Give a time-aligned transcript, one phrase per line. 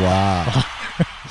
[0.00, 0.62] Wow.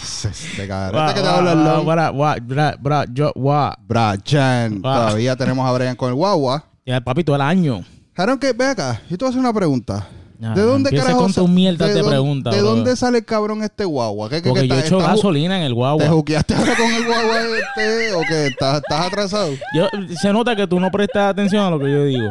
[0.03, 1.07] Este cabrón.
[1.07, 3.73] Este que te guau, habla guau, bra, bra, yo, guau.
[3.87, 4.81] Brian.
[4.81, 4.93] Wow.
[4.93, 6.65] Todavía tenemos a Brian con el guagua.
[6.85, 7.83] Ya, papi, todo el año.
[8.15, 9.01] Jaron, que ve acá.
[9.09, 10.07] Yo te voy a hacer una pregunta.
[10.41, 12.69] Ah, ¿De dónde carajo con tus mierdas de dónde- preguntas, ¿De bro.
[12.71, 14.29] dónde sale cabrón este guagua?
[14.29, 16.07] ¿Qué, qué, Porque qué yo está- echo estás ju- gasolina en el ¿Te guagua.
[16.09, 18.47] juqueaste ahora con el guagua este o qué?
[18.47, 19.51] ¿Estás, estás atrasado?
[19.75, 19.87] Yo,
[20.21, 22.29] se nota que tú no prestas atención a lo que yo digo.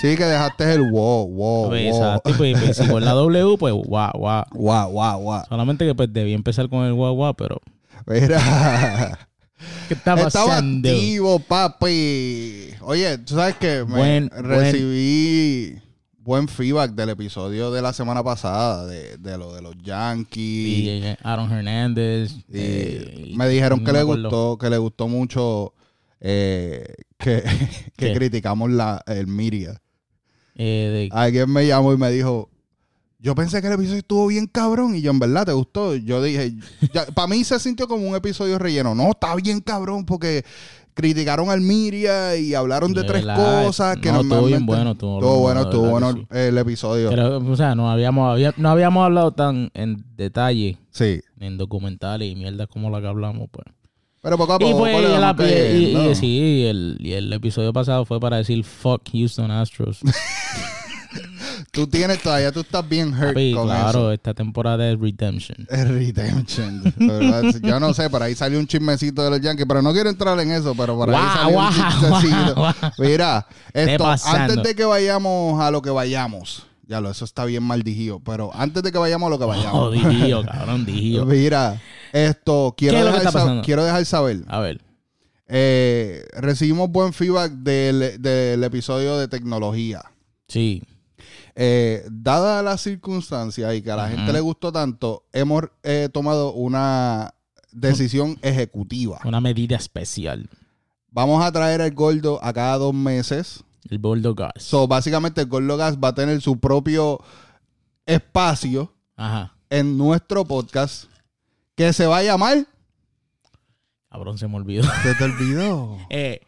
[0.00, 2.02] Sí, que dejaste el wow, wow, Pues, wow.
[2.04, 4.44] exacto, y pues, pues, si con la W, pues guau, guau.
[4.52, 5.42] Wow, wow, wow.
[5.48, 7.60] Solamente que pues debí empezar con el guau, guau, pero...
[8.06, 8.38] Mira.
[9.88, 12.70] ¿Qué está Estaba activo, papi.
[12.82, 15.83] Oye, tú sabes que me Buen- recibí buen
[16.48, 20.78] feedback del episodio de la semana pasada de, de lo de los Yankees.
[20.78, 22.32] Y eh, Aaron Hernández.
[22.48, 24.22] Y eh, me dijeron no que me le acuerdo.
[24.30, 25.74] gustó, que le gustó mucho
[26.20, 26.86] eh,
[27.18, 27.42] que,
[27.96, 29.80] que criticamos la, el media.
[30.56, 32.48] Eh, de- Alguien me llamó y me dijo,
[33.18, 35.94] yo pensé que el episodio estuvo bien cabrón y yo en verdad te gustó.
[35.96, 36.54] Yo dije,
[37.14, 38.94] para mí se sintió como un episodio relleno.
[38.94, 40.44] No, está bien cabrón porque
[40.94, 44.48] criticaron al Miria y hablaron de De tres verdad, cosas que no, normalmente...
[44.48, 47.10] bien bueno, estuvo Estuvo bueno, bueno, que el episodio.
[47.10, 51.20] creo- o sea, no habíamos, había- no habíamos hablado tan en detalle sí.
[51.40, 53.66] en documentales y mierdas como la que hablamos, pues.
[54.22, 56.10] Pero poco a poco Y pues, y la- y- y- cayendo.
[56.10, 59.98] y- sí, el, el episodio pasado fue para decir fuck Houston Astros.
[61.70, 64.12] Tú tienes todavía, tú estás bien hurt Papi, con claro, eso.
[64.12, 65.66] esta temporada es Redemption.
[65.70, 66.94] Es Redemption.
[67.62, 70.38] Yo no sé, por ahí salió un chismecito de los Yankees, pero no quiero entrar
[70.40, 72.54] en eso, pero por ahí salió un guau, chistecito.
[72.54, 72.74] guau.
[72.98, 77.62] Mira, esto, antes de que vayamos a lo que vayamos, ya lo, eso está bien
[77.62, 79.92] mal digido, pero antes de que vayamos a lo que Oh, vayamos.
[79.92, 81.24] dijío, cabrón, dijío.
[81.26, 81.80] Mira,
[82.12, 84.40] esto, quiero ¿Qué es lo que dejar, sab- quiero dejar saber.
[84.48, 84.80] A ver.
[85.48, 90.02] eh, recibimos buen feedback del, del episodio de tecnología.
[90.48, 90.82] Sí.
[91.56, 96.52] Eh, dada las circunstancias y que a la gente le gustó tanto, hemos eh, tomado
[96.52, 97.32] una
[97.70, 99.20] decisión ejecutiva.
[99.24, 100.48] Una medida especial.
[101.10, 103.62] Vamos a traer al gordo a cada dos meses.
[103.88, 104.52] El Boldo Gas.
[104.56, 107.20] So, básicamente, el gordo gas va a tener su propio
[108.06, 109.54] espacio Ajá.
[109.70, 111.04] en nuestro podcast
[111.76, 112.66] que se va a llamar.
[114.10, 114.82] Cabrón, se me olvidó.
[115.02, 115.98] Se te olvidó.
[116.10, 116.40] Eh,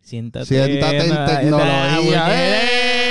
[0.00, 2.26] siéntate, Siéntate en na- tecnología.
[2.30, 3.03] ¡Eh!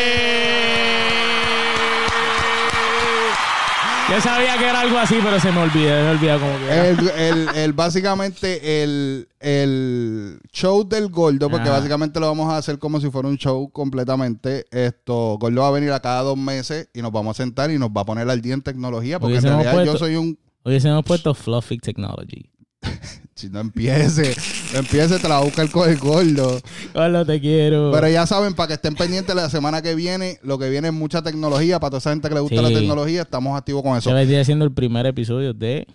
[4.12, 5.90] Yo sabía que era algo así, pero se me olvidó.
[5.90, 6.88] Me olvidó como que era.
[6.90, 11.78] El, el- el- básicamente el, el show del gordo, porque Ajá.
[11.78, 14.66] básicamente lo vamos a hacer como si fuera un show completamente.
[14.72, 17.80] Esto, gordo va a venir a cada dos meses y nos vamos a sentar y
[17.80, 20.38] nos va a poner al día en tecnología, porque en Hubiésemos realidad yo soy un.
[20.66, 22.50] Hemos puesto Fluffy Technology.
[23.36, 24.36] Si no empiece,
[24.74, 26.60] no empiece, te la va a buscar con el gordo.
[26.94, 27.92] Hola, te quiero.
[27.92, 30.94] Pero ya saben, para que estén pendientes la semana que viene, lo que viene es
[30.94, 31.80] mucha tecnología.
[31.80, 32.62] Para toda esa gente que le gusta Sí.
[32.62, 34.10] la tecnología, estamos activos con eso.
[34.12, 35.88] Se vendría haciendo el primer episodio de...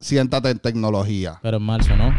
[0.00, 1.38] Siéntate en tecnología.
[1.42, 2.14] Pero en marzo, ¿no?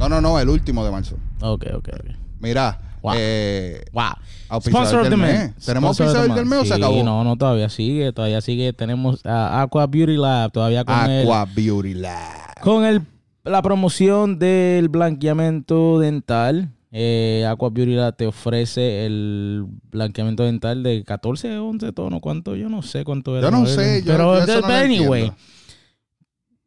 [0.00, 1.16] No, no, no, el último de marzo.
[1.40, 2.10] Ok, ok, ok.
[2.40, 3.14] Mira, Wow.
[3.16, 4.60] eh, Wow.
[4.60, 5.40] Sponsor of del the mes.
[5.40, 5.64] month.
[5.64, 6.82] ¿Tenemos Sponsor of the auspiciador del mes o se month.
[6.82, 6.94] acabó?
[6.98, 8.72] Sí, no, no, todavía sigue, todavía sigue.
[8.72, 12.60] Tenemos a Aqua Beauty Lab, todavía con el, Aqua Beauty Lab.
[12.60, 13.02] con el,
[13.48, 16.70] la promoción del blanqueamiento dental.
[16.90, 22.20] Eh, Aqua Beauty te ofrece el blanqueamiento dental de 14, 11 tonos.
[22.20, 22.56] ¿Cuánto?
[22.56, 23.50] Yo no sé cuánto era.
[23.50, 25.32] Yo no sé, yo- Pero yo no lo anyway,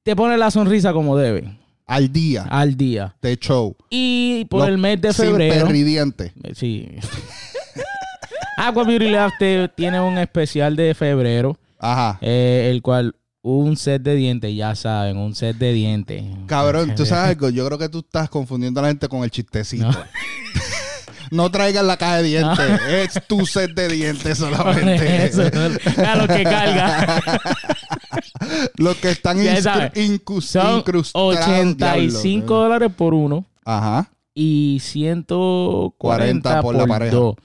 [0.04, 3.16] te pone la sonrisa como debe, Al día al día.
[3.22, 3.76] de show.
[3.90, 5.66] Y por Los el mes de sin febrero.
[5.66, 6.34] perridiente.
[6.44, 6.88] Eh, Sí.
[8.58, 12.20] Aqua Beauty Lab te- tiene un especial de febrero, Ajá.
[12.22, 16.24] eh, el cual un set de dientes, ya saben, un set de dientes.
[16.46, 17.50] Cabrón, tú sabes algo.
[17.50, 19.92] Yo creo que tú estás confundiendo a la gente con el chistecito.
[19.92, 19.98] No.
[21.32, 22.82] No, traigas la caja de dientes.
[22.90, 25.26] Es tu set de dientes solamente.
[25.28, 27.22] Eso, lo que carga.
[28.76, 29.38] Los que están
[29.96, 30.84] incrustados.
[31.14, 32.44] 85 diablo.
[32.64, 34.12] dólares por uno Ajá.
[34.34, 37.16] y 140 40 por por, la pareja.
[37.16, 37.36] dos.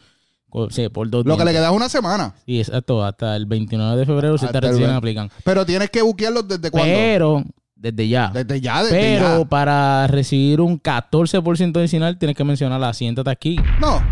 [0.93, 2.35] Por dos Lo que le queda es una semana.
[2.47, 3.05] Sí, exacto.
[3.05, 5.31] Hasta el 29 de febrero se te Hasta el ve- aplican.
[5.45, 6.89] Pero tienes que buquearlos desde cuándo.
[6.95, 7.45] Pero,
[7.75, 8.31] desde ya.
[8.33, 9.45] Desde ya, desde Pero ya.
[9.49, 12.93] para recibir un 14% adicional tienes que mencionarla.
[12.95, 13.57] Siéntate aquí.
[13.81, 14.03] No,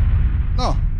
[0.56, 0.94] no.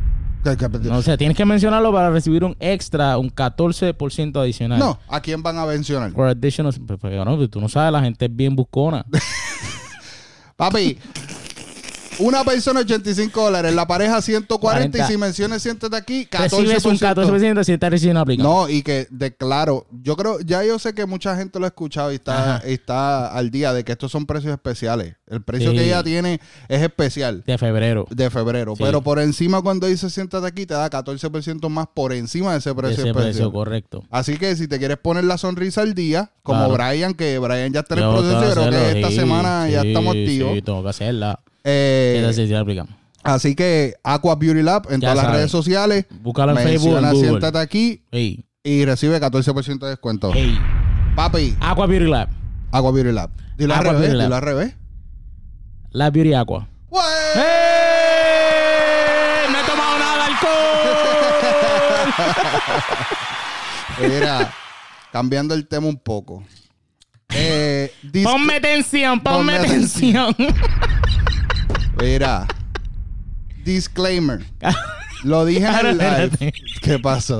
[0.93, 4.79] O sea, tienes que mencionarlo para recibir un extra, un 14% adicional.
[4.79, 6.11] No, ¿a quién van a mencionar?
[6.13, 9.07] For additional, pues, pues, no, tú no sabes, la gente es bien buscona.
[10.57, 10.99] Papi,
[12.21, 14.55] Una persona 85 dólares, la pareja 140
[14.87, 15.07] y 40.
[15.09, 16.43] si mencionas siéntate aquí, 14%.
[16.61, 18.53] Recibes un 14% si estás recibiendo aplicación.
[18.53, 21.69] No, y que de claro, yo creo, ya yo sé que mucha gente lo ha
[21.69, 25.17] escuchado y está, y está al día de que estos son precios especiales.
[25.27, 25.77] El precio Sí.
[25.79, 28.07] que ella tiene es especial De febrero.
[28.11, 28.85] de febrero, Sí.
[28.85, 32.71] pero por encima cuando dice siéntate aquí te da 14% más por encima de ese
[32.71, 33.33] De precio ese especial.
[33.33, 34.05] precio, correcto.
[34.11, 36.75] Así que si te quieres poner la sonrisa al día, como Claro.
[36.75, 40.15] Brian, que Brian ya está en el proceso, creo que esta sí, semana ya estamos
[40.15, 40.55] activos.
[40.55, 41.41] Sí, tengo que hacerla.
[41.65, 42.93] Eh, aplicamos.
[43.23, 46.05] así que Aqua Beauty Lab en Ya todas las redes sociales.
[46.11, 47.19] Búscalo en Facebook, en Google.
[47.29, 50.31] siéntate aquí Hey, y recibe 14% de descuento.
[51.17, 52.29] Papi, Aqua Beauty Lab.
[52.71, 53.31] Aqua Beauty Lab.
[53.57, 54.27] Dilo al Aqua revés, Beauty Lab.
[54.27, 54.75] dilo al revés.
[55.91, 56.69] La Beauty Aqua.
[56.91, 57.03] ¡Wey!
[57.37, 57.41] ¡Eh!
[59.51, 60.51] ¡No he tomado nada de alcohol!
[64.19, 64.53] Mira,
[65.13, 66.43] cambiando el tema un poco.
[67.31, 70.35] Eh, dis- ponme tensión, ponme, Ponme tensión.
[72.01, 72.47] Mira,
[73.65, 74.45] disclaimer.
[75.23, 76.25] Lo dije en Ahora, el live.
[76.25, 76.53] espérate.
[76.83, 77.39] ¿Qué pasó?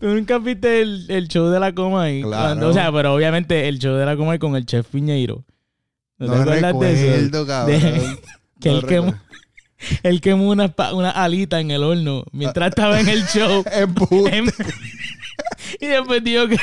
[0.00, 2.22] Tú nunca viste el, el show de la coma ahí.
[2.22, 2.42] Claro.
[2.46, 5.44] Cuando- o sea, pero obviamente el show de la coma ahí con el chef Piñeiro.
[6.18, 7.12] ¿No, No te acuerdas de eso?
[7.24, 7.80] recuerdo, cabrón.
[7.80, 8.18] De-
[8.60, 9.24] que No él quemó, recuerdo.
[10.04, 13.64] él quemó una, pa- una alita en el horno mientras estaba en el show.
[13.72, 14.36] Embuste.
[14.36, 14.46] Em-
[15.80, 16.58] y después dijo que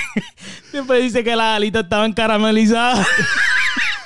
[0.71, 3.05] después dice que las alitas estaban caramelizadas.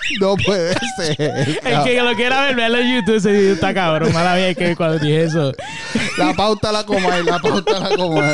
[0.19, 1.59] No puede ser.
[1.63, 4.11] El que lo quiera ver, véalo en YouTube, ese video está cabrón.
[4.13, 5.53] Mala mía que cuando dije eso.
[6.17, 8.27] La pauta la coma la pauta la coma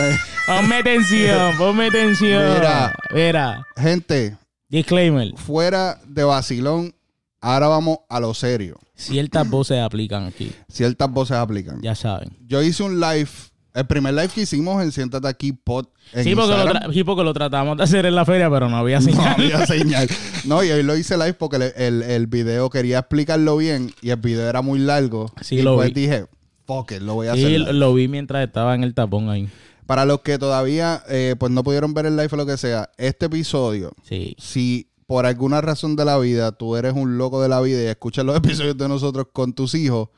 [0.47, 2.53] Ponme tensión, ponme tensión.
[2.53, 2.95] Mira.
[3.13, 3.67] Mira.
[3.77, 4.37] Gente,
[4.69, 5.31] Disclaimer.
[5.37, 6.95] fuera de vacilón,
[7.41, 8.77] ahora vamos a lo serio.
[8.95, 10.51] Ciertas voces aplican aquí.
[10.71, 11.81] Ciertas voces aplican.
[11.81, 12.29] Ya saben.
[12.45, 13.29] Yo hice un live,
[13.75, 17.23] el primer live que hicimos en Siéntate Aquí Pod en Sí porque, lo sí, porque
[17.23, 19.33] lo tratamos de hacer en la feria, pero no había No señal.
[19.33, 20.07] había señal.
[20.45, 24.17] No, y hoy lo hice live porque el, el video quería explicarlo bien y el
[24.17, 25.31] video era muy largo.
[25.41, 26.01] Sí, y lo pues vi.
[26.01, 26.25] dije,
[26.65, 27.47] fuck it, lo voy a hacer.
[27.47, 29.47] Sí, lo vi mientras estaba en el tapón ahí.
[29.85, 32.89] Para los que todavía eh, pues no pudieron ver el live o lo que sea,
[32.97, 34.35] este episodio, Sí.
[34.39, 37.85] si por alguna razón de la vida tú eres un loco de la vida y
[37.85, 40.09] escuchas los episodios de nosotros con tus hijos,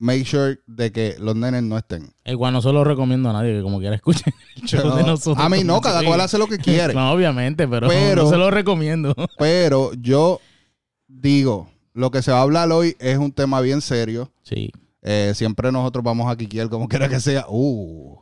[0.00, 2.10] make sure de que los nenes no estén.
[2.24, 5.08] Igual no se lo recomiendo a nadie que como quiera escuchen el show de No,
[5.08, 5.44] nosotros.
[5.44, 6.94] a mí no, cada cual hace lo que quiere.
[6.94, 9.14] No, obviamente, pero, Pero- no se lo recomiendo.
[9.38, 10.40] Pero yo
[11.06, 14.32] digo, lo que se va a hablar hoy es un tema bien serio.
[14.42, 14.72] Sí.
[15.02, 17.44] Eh, siempre nosotros vamos a quiquear como quiera que sea.
[17.48, 18.16] Uh,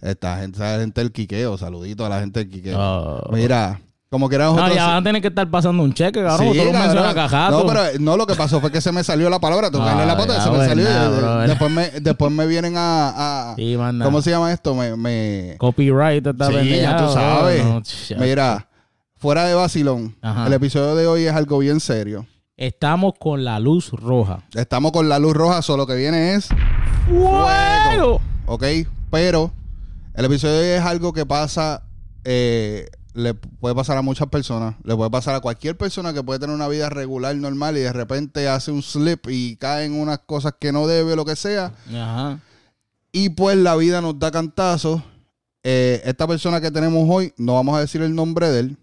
[0.00, 1.56] esta gente, esa gente del quiqueo.
[1.58, 2.76] Saludito a la gente del quiqueo.
[2.78, 3.30] Oh.
[3.32, 3.80] Mira,
[4.12, 4.76] como quiera No, nosotros...
[4.76, 6.52] ya van a tener que estar pasando un cheque, cabrón.
[6.52, 6.82] Sí, tú lo cabrón.
[6.82, 7.58] mencionas cajato.
[7.60, 9.70] No, pero no, lo que pasó fue que se me salió la palabra.
[9.70, 10.84] Tocarle la Ay, pata, se me salió.
[10.84, 11.48] nada, y, brother.
[11.48, 13.52] después, me, después me vienen a...
[13.52, 14.04] a- Sí, manda.
[14.04, 14.74] ¿Cómo se llama esto?
[14.74, 14.94] Me...
[14.96, 17.64] me Copyright está Sí, ya tú sabes.
[17.64, 17.82] no,
[18.18, 18.68] mira,
[19.16, 20.46] fuera de vacilón, Ajá.
[20.46, 22.26] el episodio de hoy es algo bien serio.
[22.58, 24.40] Estamos con la luz roja.
[24.54, 26.48] Estamos con la luz roja, solo que viene es
[27.08, 28.20] ¡Fuego!
[28.46, 28.64] ¿ok?
[29.10, 29.52] Pero
[30.14, 31.82] el episodio de hoy es algo que pasa,
[32.24, 36.38] eh, le puede pasar a muchas personas, le puede pasar a cualquier persona que puede
[36.38, 40.20] tener una vida regular, normal y de repente hace un slip y cae en unas
[40.20, 41.74] cosas que no debe, lo que sea.
[41.88, 42.40] Ajá.
[43.12, 45.02] Y pues la vida nos da cantazos.
[45.62, 48.76] Eh, esta persona que tenemos hoy, no vamos a decir el nombre de él,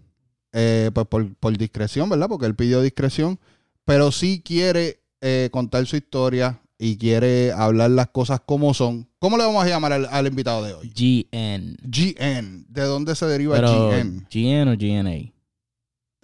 [0.52, 2.28] eh, pues por, por discreción, ¿verdad?
[2.28, 3.38] Porque él pidió discreción,
[3.84, 9.06] pero sí quiere eh, contar su historia y quiere hablar las cosas como son.
[9.18, 10.88] ¿Cómo le vamos a llamar al, al invitado de hoy?
[10.88, 11.76] GN.
[11.82, 12.64] GN.
[12.68, 14.26] ¿De dónde se deriva Pero, GN?
[14.32, 15.30] GN o GNA.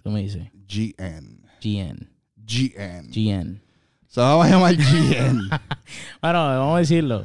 [0.03, 0.47] Tú me dices.
[0.67, 1.43] GN.
[1.61, 2.09] GN.
[2.37, 3.07] GN.
[3.11, 3.61] GN.
[4.07, 5.47] Se va a llamar GN.
[6.21, 7.23] Bueno, vamos a decirlo.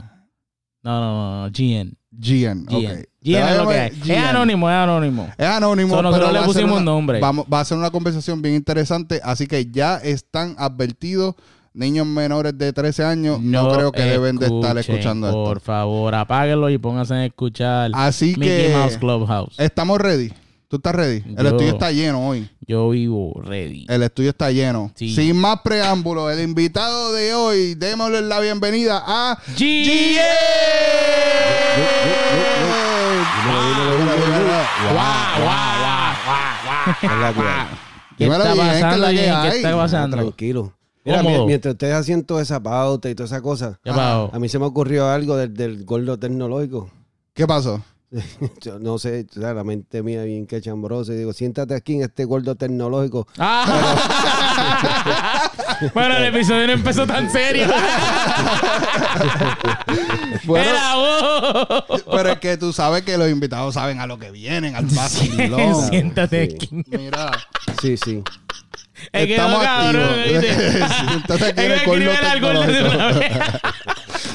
[0.82, 1.50] No, no, no, no.
[1.50, 1.94] GN.
[2.10, 2.66] GN.
[2.66, 2.66] GN.
[2.68, 3.06] ok.
[3.22, 3.86] GN es lo que.
[3.86, 4.18] Es GN.
[4.18, 5.32] anónimo, es anónimo.
[5.38, 7.18] Es anónimo, So, nosotros pero le pusimos una- nombre.
[7.18, 11.34] Vamos, va a ser una conversación bien interesante, así que ya están advertidos
[11.74, 15.66] niños menores de 13 años, no, creo que deben de estar escuchando Por esto.
[15.66, 19.58] favor, apáguenlo y pónganse a escuchar Así Mickey que Mouse Clubhouse.
[19.58, 20.32] estamos ready.
[20.68, 21.22] ¿Tú estás ready?
[21.36, 22.48] El estudio está lleno hoy.
[22.66, 23.84] Yo vivo ready.
[23.90, 24.90] El estudio está lleno.
[24.94, 25.14] Sí.
[25.14, 30.16] Sin más preámbulos, el invitado de hoy, démosle la bienvenida a hay.
[38.18, 39.42] ¿Qué está bien, ¿qué es pasando?
[39.42, 40.16] ¿Qué está pasando?
[40.16, 40.72] Tranquilo.
[41.04, 41.46] Mira, Cómodo.
[41.46, 45.08] mientras ustedes hacían toda esa pauta y toda esa cosa, a mí se me ocurrió
[45.08, 46.90] algo del, del gordo tecnológico.
[47.34, 47.82] ¿Qué pasó?
[48.60, 51.14] Yo no sé, o sea, la mente mía bien que chambrosa.
[51.14, 53.26] Y digo, siéntate aquí en este gordo tecnológico.
[53.38, 55.50] Ah.
[55.94, 57.66] bueno, el episodio no empezó tan serio.
[60.44, 62.04] Bueno, Era vos.
[62.10, 65.88] pero es que tú sabes que los invitados saben a lo que vienen, al vacilón.
[65.88, 66.54] Siéntate Sí.
[66.56, 66.84] aquí.
[66.96, 67.30] Mira,
[67.80, 68.22] Sí, sí.
[69.12, 70.44] Es que Estamos no, cabrón, activos.
[70.44, 72.20] Siéntate aquí en que el vez.
[72.20, 72.88] tecnológico.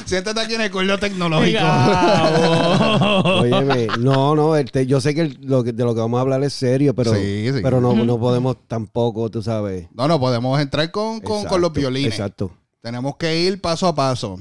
[0.04, 1.58] Siéntate aquí en el corno tecnológico.
[3.40, 6.22] Óyeme, no, no, este, yo sé que, el- lo que de lo que vamos a
[6.22, 7.60] hablar es serio, pero, Sí, sí.
[7.62, 9.86] pero no, no podemos tampoco, tú sabes.
[9.94, 12.12] No, no, podemos entrar con, con, con los Exacto, violines.
[12.12, 12.50] Exacto.
[12.80, 14.38] Tenemos que ir paso a paso.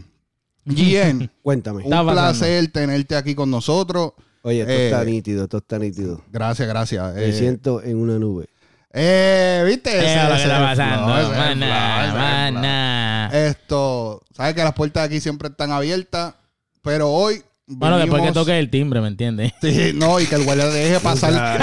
[0.67, 1.83] Gien, Cuéntame.
[1.83, 4.13] un placer tenerte aquí con nosotros.
[4.43, 6.21] Oye, esto Eh, está nítido, esto está nítido.
[6.31, 7.15] Gracias, gracias.
[7.15, 8.47] Me Eh, siento en una nube.
[8.97, 9.91] Eh, ¿Viste?
[9.97, 11.05] Eso Ese- es lo que está pasando.
[11.15, 13.39] flow, Maná, flow.
[13.41, 16.33] Esto, sabes que las puertas aquí siempre están abiertas,
[16.81, 17.41] pero hoy.
[17.69, 19.51] Bueno, después que toque el timbre, ¿me entiendes?
[19.61, 21.33] Sí, no, y que el guardia te deje pasar.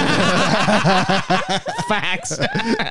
[1.89, 2.39] Facts.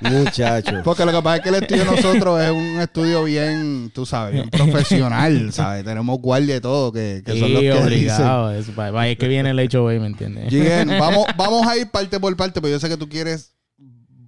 [0.02, 0.82] Muchacho.
[0.84, 4.06] Porque lo que pasa es que el estudio de nosotros es un estudio bien, tú
[4.08, 5.84] sabes, bien profesional, ¿sabes?
[5.84, 7.84] Tenemos guardia y todo, que, que son los que dicen.
[7.84, 8.52] obligado.
[8.52, 10.50] Es, pa- pa- es que viene el hecho hoy, ¿me entiendes?
[10.50, 13.52] Gien, vamos, vamos a ir parte por parte, pero yo sé que tú quieres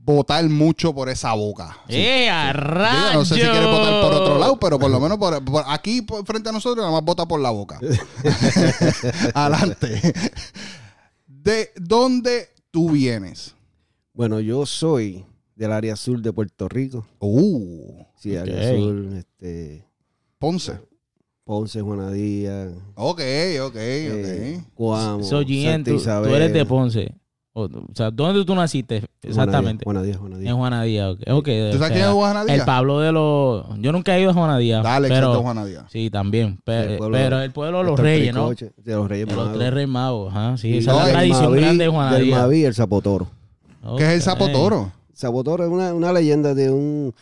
[0.05, 1.77] votar mucho por esa boca.
[1.87, 5.17] ¡Eh, a Digo, no sé si quieres votar por otro lado, pero por lo menos
[5.17, 7.79] por, por aquí por- frente a nosotros, nada más vota por la boca.
[9.33, 10.13] Adelante.
[11.27, 13.55] ¿De dónde tú vienes?
[14.13, 17.05] Bueno, yo soy del área sur de Puerto Rico.
[17.19, 19.85] Uh, Sí, área sur, este,
[20.39, 20.79] Ponce.
[21.43, 23.21] Ponce, Juanadía, Ok,
[23.61, 24.73] ok, eh, ok.
[24.75, 26.29] Guamo, So, Gien, Santa tú, Isabel.
[26.29, 27.13] tú eres de Ponce.
[27.57, 29.85] O, o sea, ¿dónde tú naciste exactamente?
[29.85, 30.49] Juanadía, Juanadía.
[30.49, 31.09] En Juanadía.
[31.11, 31.19] ok.
[31.31, 32.53] okay ¿Tú sabes quién es Juanadía?
[32.55, 33.65] El Pablo de los...
[33.79, 34.81] Yo nunca he ido a Juanadía.
[34.81, 35.27] Dale, pero...
[35.27, 35.85] excepto Juana Díaz.
[35.89, 36.59] Sí, también.
[36.65, 38.49] El pueblo- pero el pueblo de los el reyes, ¿no?
[38.49, 39.57] De los Reyes De los Magos.
[39.59, 40.31] tres reyes magos.
[40.35, 42.37] Ajá, sí, Y esa es la el tradición Maví- grande de Juanadía.
[42.39, 43.27] Maví, el Zapotoro.
[43.97, 44.21] ¿Qué es el.
[44.21, 44.91] Zapotoro?
[45.15, 47.13] Zapotoro es una, una leyenda de un,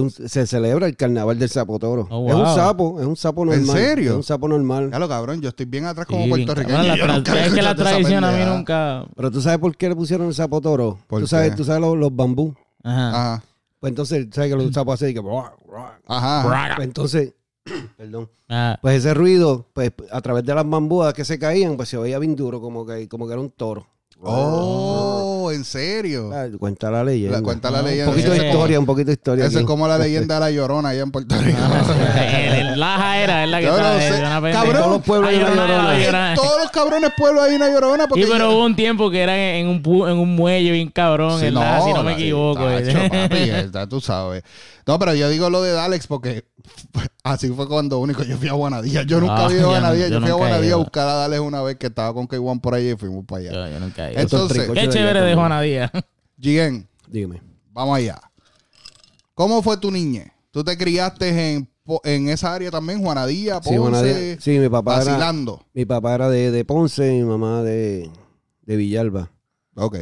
[0.00, 0.10] un...
[0.10, 2.06] Se celebra el carnaval del Zapotoro.
[2.10, 3.76] Oh, Es un sapo, es un sapo ¿En normal.
[3.76, 4.10] serio?
[4.12, 4.88] Es un sapo normal.
[4.90, 6.96] Claro, cabrón, yo estoy bien atrás Sí, como bien puertorriqueño.
[6.96, 9.06] cabrón, es que la tradición a mí nunca...
[9.16, 10.98] Pero tú sabes por qué le pusieron el Zapotoro.
[11.06, 11.56] ¿Por Tú sabes, qué?
[11.56, 12.54] tú sabes los, los bambú.
[12.82, 13.08] Ajá.
[13.10, 13.44] Ajá,
[13.80, 15.14] Pues entonces, ¿sabes que los sapos hacen?
[15.14, 15.20] Que...
[16.06, 16.72] ajá.
[16.76, 17.34] Pues entonces,
[17.96, 18.30] perdón.
[18.48, 21.96] Ah, Pues ese ruido, pues a través de las bambúas que se caían, pues se
[21.96, 23.86] oía bien duro, como que, como que era un toro.
[24.22, 26.30] Oh, ¿en serio?
[26.32, 27.38] Ah, Cuenta la leyenda.
[27.38, 28.08] La cuenta la Ah, un leyenda.
[28.10, 29.44] Un poquito de Ese- historia, un poquito de historia.
[29.44, 29.66] Esa es aquí.
[29.66, 31.58] como la leyenda de la llorona allá en Puerto Rico.
[32.54, 34.52] el Laja era, es la que no sé.
[34.52, 36.34] Cabrón, todos los pueblos Ay, hay una Llorona, En Llorona.
[36.34, 38.06] todos los cabrones pueblos hay una llorona.
[38.08, 40.90] Porque Sí, pero hubo un tiempo que era en un, pu- en un muelle bien
[40.90, 42.64] cabrón, Sí, en Laja, si no me equivoco.
[42.64, 44.42] tacho, papi, esta, tú sabes.
[44.86, 46.44] No, pero yo digo lo de Alex porque
[47.24, 49.02] así fue cuando único yo fui a Guanadía.
[49.02, 50.04] Yo nunca Ah, fui a yo Guanadía.
[50.04, 50.78] no- Yo, yo fui a Guanadía a ido.
[50.78, 53.52] buscar a Dales una vez que estaba con K1 por allá y fuimos para allá.
[53.52, 54.20] Yo, yo nunca he ido.
[54.22, 55.34] Entonces, Qué chévere de.
[55.36, 55.90] Juana Díaz.
[56.40, 57.40] Gien, Dígame.
[57.72, 58.20] vamos allá.
[59.34, 60.28] ¿Cómo fue tu niñez?
[60.50, 64.68] ¿Tú te criaste en, Po- en esa área también, Juanadía, Ponce, Sí, Juanadía- sí, mi
[64.68, 65.32] papá era,
[65.74, 68.10] mi papá era de, de Ponce y mi mamá de,
[68.62, 69.30] de Villalba,
[69.74, 69.94] Ok.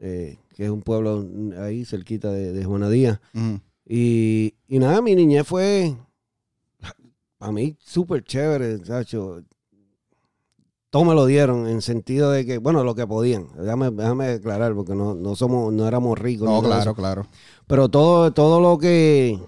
[0.00, 1.26] eh, que es un pueblo
[1.60, 3.20] ahí cerquita de, de Juanadía.
[3.86, 5.94] Y, y nada, mi niñez fue
[7.38, 9.42] a mí súper chévere, Sacho.
[10.92, 13.46] Todo me lo dieron en sentido de que, bueno, lo que podían.
[13.58, 16.46] Déjame, déjame aclarar, porque no, no somos, no éramos ricos.
[16.46, 16.94] No, claro, eso.
[16.94, 17.26] claro.
[17.66, 19.38] Pero todo, todo lo que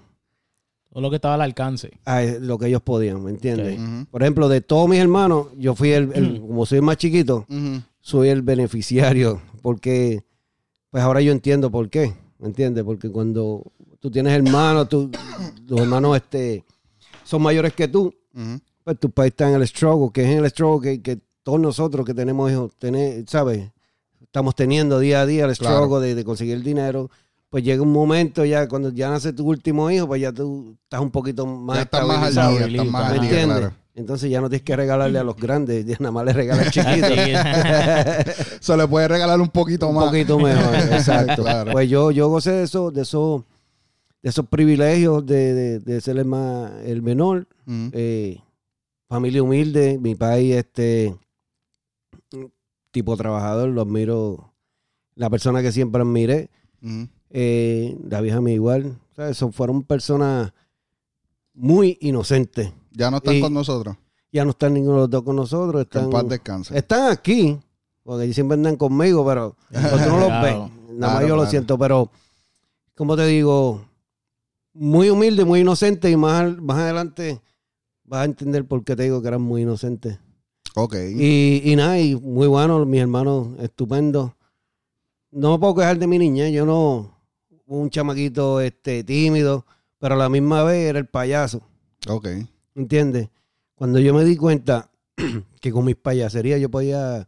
[0.89, 1.99] Todo lo que estaba al alcance.
[2.05, 3.79] ah, lo que ellos podían, ¿me entiendes?
[4.09, 7.45] Por ejemplo, de todos mis hermanos, yo fui el, el- como soy el más chiquito,
[7.99, 10.23] soy el beneficiario, porque
[10.89, 12.83] pues ahora yo entiendo por qué, ¿me entiendes?
[12.83, 13.61] Porque cuando
[13.99, 15.11] tú tienes hermanos, tú,
[15.67, 16.63] los hermanos este,
[17.23, 18.11] son mayores que tú,
[18.83, 21.59] pues tu país está en el struggle, que es en el struggle que, que todos
[21.59, 23.69] nosotros que tenemos hijos, tener, ¿sabes?
[24.19, 25.75] Estamos teniendo día a día el Claro.
[25.85, 27.11] struggle de, de conseguir dinero.
[27.51, 30.99] Pues llega un momento ya, cuando ya nace tu último hijo, pues ya tú estás
[31.01, 33.57] un poquito más Ya estás más al día, estás más ¿me al día, entiendes?
[33.59, 33.73] claro.
[33.93, 37.11] Entonces ya no tienes que regalarle a los grandes, ya nada más le regalas chiquitos.
[38.59, 40.05] Se le puede regalar un poquito un más.
[40.05, 41.43] poquito mejor, exacto.
[41.43, 41.71] Claro.
[41.71, 43.43] Pues yo, yo gocé de eso, de esos,
[44.21, 47.89] de esos privilegios de, de, de ser el más, el menor, Ujú.
[47.93, 48.39] eh,
[49.07, 51.15] familia humilde, mi país, este
[52.95, 54.53] tipo trabajador, lo admiro,
[55.15, 56.49] la persona que siempre admiré,
[56.81, 57.09] Ujú.
[57.29, 59.35] eh, la vieja mi igual, ¿sabes?
[59.35, 60.53] Son, fueron personas
[61.53, 62.71] muy inocentes.
[62.91, 63.97] Ya no están Y- con nosotros.
[64.31, 66.77] Ya no están ninguno de los dos con nosotros, están, paz descanse.
[66.77, 67.59] están aquí,
[68.03, 70.41] porque siempre andan conmigo, pero tú no los Claro.
[70.43, 70.53] ves.
[70.53, 72.09] Nada más Claro, yo lo siento, pero
[72.95, 73.83] como te digo,
[74.73, 77.41] muy humilde, muy inocente y más, más adelante
[78.05, 80.17] vas a entender por qué te digo que eran muy inocentes.
[80.75, 80.95] Ok.
[81.15, 84.31] Y, y nada, y muy bueno, mis hermanos estupendos.
[85.31, 87.17] No me puedo quejar de mi niña, yo no,
[87.65, 89.65] un chamaquito este, tímido,
[89.99, 91.61] pero a la misma vez era el payaso,
[92.07, 92.27] Ok.
[92.75, 93.29] ¿entiendes?
[93.75, 94.89] Cuando yo me di cuenta
[95.61, 97.27] que con mis payaserías yo podía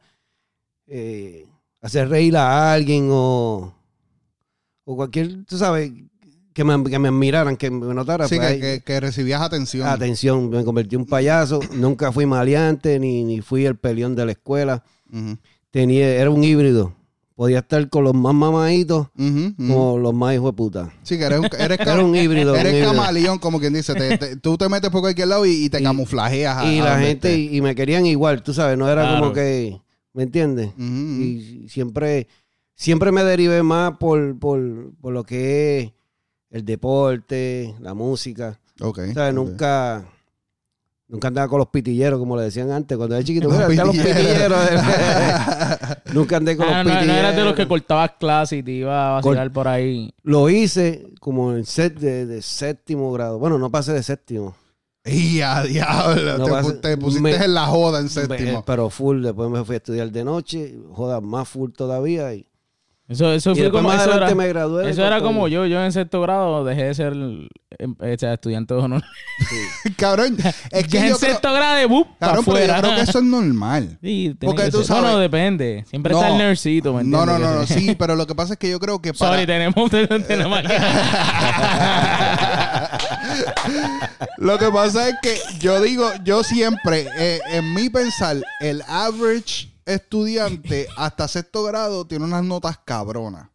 [0.86, 1.46] eh,
[1.82, 3.74] hacer reír a alguien o,
[4.86, 5.92] o cualquier, tú sabes,
[6.58, 8.28] que me, que me admiraran, que me notaran.
[8.28, 9.88] Sí, pues, que, ahí- que- que recibías atención.
[9.88, 14.26] Atención, me convertí en un payaso, nunca fui maleante, ni, ni fui el peleón de
[14.26, 14.84] la escuela.
[15.70, 16.94] Tenía, era un híbrido.
[17.36, 19.54] Podía estar con los más mamaditos ujú.
[19.56, 20.92] como los más hijos de puta.
[21.04, 22.54] Sí, que eres un, eres Era un híbrido.
[22.54, 22.92] un Eres híbrido.
[22.94, 23.94] camaleón, como quien dice.
[23.94, 26.58] Te- te- tú te metes por cualquier lado y, y te Y- camuflajeas.
[26.58, 29.20] a- Y a la gente, y, y me querían igual, tú sabes, no era Claro.
[29.20, 29.80] como que,
[30.14, 30.72] ¿me entiendes?
[30.80, 32.28] Y siempre,
[32.74, 35.92] siempre me derivé más por, por, por lo que es
[36.58, 38.60] el deporte, la música.
[38.82, 39.30] Ok, ¿Sabes?
[39.30, 39.34] ok.
[39.34, 40.06] Nunca,
[41.08, 43.48] nunca andaba con los pitilleros, como le decían antes, cuando era chiquito.
[43.50, 44.60] Los Mira, los pitilleros.
[46.14, 47.08] nunca andé con Ah, los no, pitilleros.
[47.08, 50.14] no eras de los que cortabas clase y te iba a vacilar por ahí.
[50.24, 53.40] Lo hice como en set de, de séptimo grado.
[53.40, 54.56] Bueno, no pasé de séptimo.
[55.06, 56.38] Y a diablo.
[56.38, 58.64] No te, pusiste me- en la joda en séptimo.
[58.66, 62.34] Pero full, después me fui a estudiar de noche, joda, más full todavía.
[62.34, 62.46] Y,
[63.10, 64.90] Eso, eso después como más eso era, me gradué.
[64.90, 65.66] eso era como yo.
[65.66, 69.02] Yo en sexto grado dejé de ser em, o sea, estudiante de honor.
[69.98, 70.36] Cabrón,
[70.72, 73.20] es que en yo creo, sexto grado de bup, cabrón, pero yo creo que eso
[73.20, 73.98] es normal.
[74.04, 75.86] Sí, Porque que tú sabes- Bueno, depende.
[75.90, 76.20] Siempre No.
[76.20, 77.48] está el nerdcito, ¿me No, entiendes?
[77.50, 79.32] no, no, no, sí, pero lo que pasa es que yo creo que para...
[79.36, 79.90] Sorry, tenemos,
[80.28, 80.60] tenemos.
[84.38, 89.70] Lo que pasa es que yo digo, yo siempre, eh, en mi pensar, el average
[89.88, 93.50] estudiante hasta sexto grado tiene unas notas cabronas.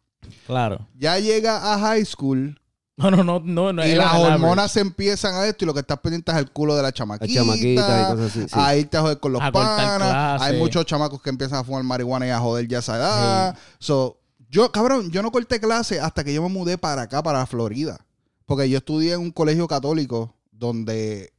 [0.47, 0.87] claro.
[0.97, 2.59] Ya llega a high school
[2.95, 3.73] No, no, no, no.
[3.73, 6.51] no y las hormonas se empiezan a esto y lo que estás pendiente es el
[6.51, 7.33] culo de la chamaquita.
[7.41, 8.47] chamaquita y cosas así, sí.
[8.51, 10.41] A irte a joder con los A panas.
[10.41, 13.57] Hay muchos chamacos que empiezan a fumar marihuana y a joder ya esa edad.
[13.79, 17.45] So, yo, cabrón, yo no corté clase hasta que yo me mudé para acá, para
[17.47, 18.05] Florida.
[18.45, 21.33] Porque yo estudié en un colegio católico donde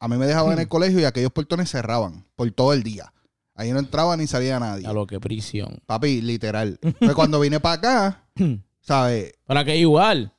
[0.00, 3.12] a mí me dejaban en el colegio y aquellos portones cerraban por todo el día.
[3.54, 4.86] Ahí no entraba ni salía nadie.
[4.86, 5.78] A lo que prisión.
[5.86, 6.78] Papi, literal.
[6.98, 8.24] Pues cuando vine para acá,
[8.80, 9.32] ¿sabes?
[9.46, 10.32] Para que igual.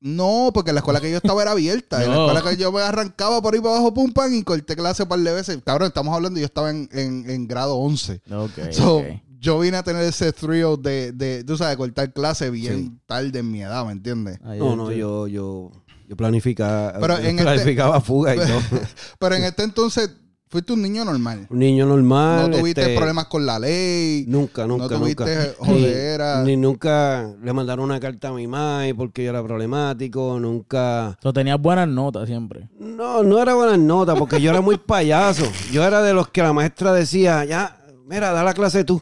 [0.00, 2.02] No, porque la escuela que yo estaba era abierta.
[2.04, 4.74] En la escuela que yo me arrancaba por ahí para abajo, pum, pam, y corté
[4.74, 5.58] clase un par de veces.
[5.64, 8.20] Cabrón, estamos hablando, yo estaba en, en, en grado 11.
[8.32, 8.50] Ok.
[8.72, 9.02] So,
[9.38, 13.50] yo vine a tener ese thrill de, de tú sabes, cortar clase bien tarde en
[13.50, 14.38] mi edad, ¿me entiendes?
[14.44, 15.72] Ay, No, no, yo, yo,
[16.08, 18.60] yo planificaba, Pero yo en este- planificaba fuga y todo.
[19.18, 20.10] Pero en este entonces,
[20.52, 21.46] fuiste un niño normal.
[21.48, 22.50] Un niño normal.
[22.50, 24.26] No tuviste este, problemas con la ley.
[24.28, 25.54] Nunca, no nunca, tuviste nunca.
[25.58, 26.42] jodera.
[26.42, 31.18] Ni, ni nunca le mandaron una carta a mi madre porque yo era problemático, nunca...
[31.22, 32.68] Tú tenías buenas notas siempre.
[32.78, 35.50] No, no era buena nota porque yo era muy payaso.
[35.72, 39.00] Yo era de los que la maestra decía, ya, mira, da la clase tú.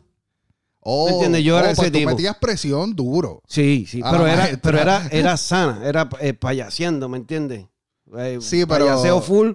[0.78, 1.44] Oh, ¿Me entiendes?
[1.44, 2.10] Yo era oh, ese pues tú tipo.
[2.10, 3.42] metías presión duro.
[3.46, 4.60] Sí, sí, pero era, maestra.
[4.62, 7.66] pero era, era sana, era eh, payaseando, ¿me entiendes?
[8.16, 9.50] Eh, Sí, pero- Payaseo full.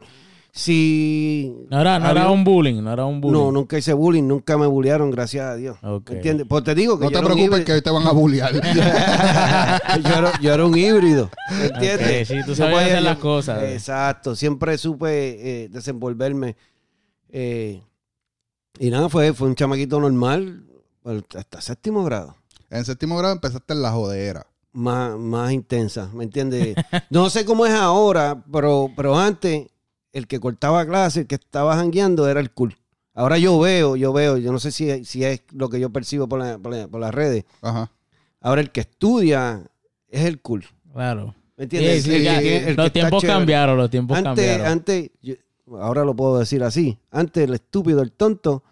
[0.57, 1.53] Si...
[1.69, 3.33] No era, no había era un- bullying, no era un bullying.
[3.37, 5.77] No, nunca hice bullying, nunca me bullearon, gracias a Dios.
[5.83, 6.11] Ok.
[6.11, 6.47] ¿Me entiendes?
[6.47, 8.53] Pues te digo que No yo, te preocupes que hoy te van a bullear.
[10.03, 11.29] yo, era, yo era un híbrido.
[11.59, 12.29] ¿Me entiendes?
[12.29, 13.63] Sí, tú sabías hacer las cosas.
[13.63, 16.55] Exacto, siempre supe eh, desenvolverme.
[17.29, 17.81] eh,
[18.79, 20.63] y nada, fue, fue un chamaquito normal
[21.37, 22.33] hasta séptimo grado.
[22.69, 24.47] en séptimo grado empezaste en la jodera.
[24.71, 26.75] más, más intensa, ¿me entiendes?
[27.09, 29.67] No sé cómo es ahora, pero, pero antes
[30.15, 32.75] el que cortaba clase, el que estaba jangueando era el cool.
[33.13, 36.27] Ahora yo veo, yo veo, yo no sé si, si es lo que yo percibo
[36.27, 37.45] por, la- por la- por las redes.
[37.61, 37.91] Ajá.
[38.41, 39.61] Ahora el que estudia
[40.09, 40.65] es el cool.
[40.93, 41.35] Claro.
[41.57, 42.03] ¿Me entiendes?
[42.03, 44.67] Sí, sí, El ya- que- el que los tiempos cambiaron, los tiempos Antes, cambiaron.
[44.67, 45.35] antes, yo-
[45.79, 46.97] ahora lo puedo decir así.
[47.11, 48.63] Antes el estúpido, el tonto,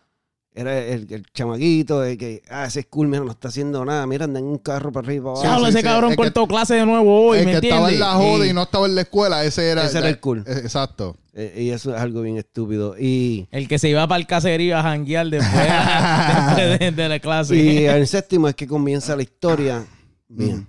[0.56, 4.06] era el, el chamaquito, el que, ah, ese es cool, mira, no está haciendo nada.
[4.06, 5.68] Mira, anda en un carro para arriba abajo.
[5.68, 8.46] Ese sí, cabrón cortó clase de nuevo hoy, el ¿me que estaba en la joda
[8.46, 9.86] Y- y no estaba en la escuela, ese era.
[9.86, 10.44] Ese era el cool.
[10.46, 11.16] Eh, Exacto.
[11.36, 12.96] Eh, y eso es algo bien estúpido.
[13.00, 15.54] Y, El que se iba para el caserío a janguear después,
[16.56, 17.56] después de, de la clase.
[17.56, 19.86] y en séptimo es que comienza la historia.
[20.28, 20.58] Bien.
[20.58, 20.68] Mm.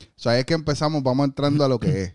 [0.00, 2.14] O sea, es que empezamos, vamos entrando a lo que es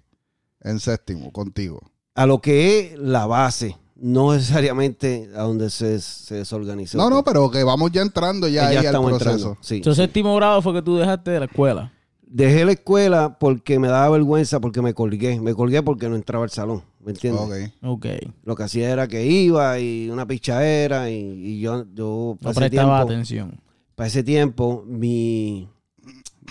[0.62, 1.80] en séptimo contigo.
[2.16, 6.98] A lo que es la base, no necesariamente a donde se, se desorganizó.
[6.98, 9.12] No, no, pero que vamos ya entrando ya, Que ahí al proceso.
[9.12, 9.58] entrando.
[9.62, 11.94] Sí, Entonces, séptimo grado fue que tú dejaste de la escuela.
[12.34, 15.39] Dejé la escuela porque me daba vergüenza, porque me colgué.
[15.41, 16.82] Me colgué porque no entraba al salón.
[17.02, 17.74] ¿Me entiendes?
[17.84, 18.06] Ok.
[18.06, 18.06] Ok.
[18.44, 22.52] Lo que hacía era que iba y una pichadera y, y yo, yo No para,
[22.52, 23.60] ese prestaba tiempo, atención.
[23.96, 25.67] para ese tiempo mi,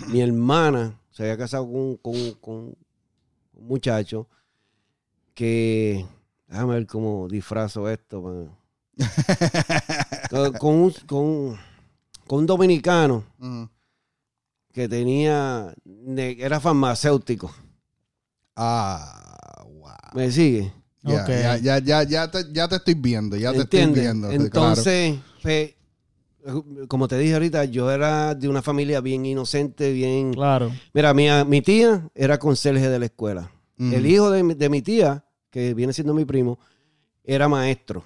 [0.09, 2.55] mi hermana se había casado con, con- con
[3.55, 4.27] un muchacho
[5.35, 6.05] que,
[6.49, 8.21] déjame ver cómo disfrazo esto.
[8.21, 8.51] man.
[10.31, 11.57] con, con un, con-
[12.27, 13.69] con un dominicano Ujú.
[14.73, 15.75] Que tenía,
[16.17, 17.53] era farmacéutico.
[18.57, 19.93] Ah, wow.
[20.15, 20.73] ¿Me sigue?
[21.03, 21.29] Ya, Ok.
[21.29, 24.31] ya, ya, ya, ya te, ya te estoy viendo, ya te estoy viendo.
[24.31, 25.75] Entonces, pues,
[26.89, 30.33] como te dije ahorita, yo era de una familia bien inocente, bien...
[30.35, 30.73] Claro.
[30.93, 33.51] Mira, mi, mi tía era conserje de la escuela.
[33.79, 36.59] El hijo de, mi- de mi tía, que viene siendo mi primo,
[37.25, 38.05] era maestro.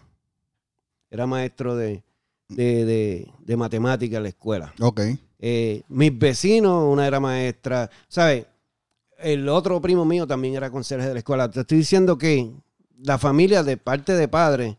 [1.11, 2.05] Era maestro de,
[2.49, 4.73] de, de, de matemática en la escuela.
[4.81, 5.01] Ok.
[5.47, 8.47] Eh, mis vecinos, una era maestra, ¿sabes?
[9.19, 11.51] El otro primo mío también era conserje de la escuela.
[11.51, 12.51] Te estoy diciendo que
[13.03, 14.79] la familia de parte de padre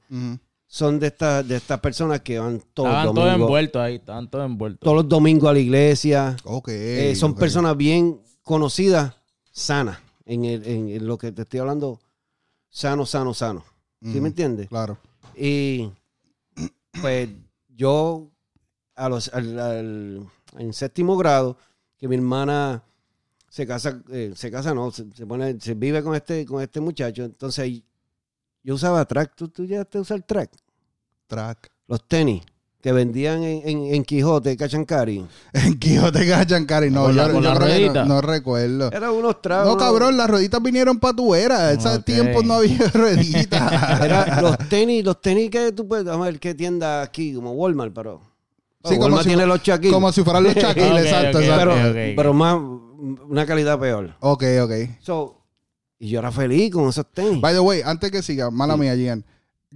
[0.65, 3.95] son de estas de estas personas que van todos los Estaban todos domingos, envueltos ahí,
[3.95, 4.79] estaban todos envueltos.
[4.81, 6.35] todos los domingos a la iglesia.
[6.45, 6.69] Ok.
[6.69, 9.13] Eh, son personas bien conocidas,
[9.51, 11.99] sanas, en, el- en- en lo que te estoy hablando,
[12.69, 13.63] sano, sano, sano.
[14.01, 14.67] ¿Sí me entiendes?
[14.69, 14.97] Claro.
[15.37, 15.89] Y
[17.01, 17.29] pues
[17.75, 18.29] yo
[18.95, 21.57] a los, al- al- en séptimo grado,
[21.97, 22.83] que mi hermana
[23.49, 26.79] se casa, eh, se casa no, se, se pone, se vive con este, con este
[26.81, 27.81] muchacho, entonces
[28.63, 30.51] yo usaba track, ¿tú, tú llegaste a usar track?
[31.27, 31.71] Track.
[31.87, 32.43] Los tenis
[32.81, 35.25] que vendían en, en, en Quijote, Cachancari.
[35.53, 36.91] En Quijote Gachancari.
[36.91, 38.05] No, Con yo, la- con yo la creo que no, ruedita.
[38.05, 38.91] no recuerdo.
[38.91, 39.73] Eran unos tragos.
[39.73, 41.71] No, cabrón, las rueditas vinieron para tu era.
[41.71, 42.05] En esos Ok.
[42.05, 44.01] tiempos no había rueditas.
[44.03, 47.53] Era los tenis, los tenis que tú puedes, vamos a ver qué tienda aquí, como
[47.53, 48.21] Walmart, pero.
[48.89, 49.93] Sí, como si- tiene los Shaquille.
[49.93, 51.39] Como si fueran los Shaquille, Ok, exacto,
[52.15, 52.57] pero, más,
[53.27, 54.15] una calidad peor.
[54.19, 54.71] Ok, ok.
[55.01, 55.41] So,
[55.99, 57.41] y yo era feliz con esos tenis.
[57.41, 59.25] By the way, antes que siga, mala mía, Gian.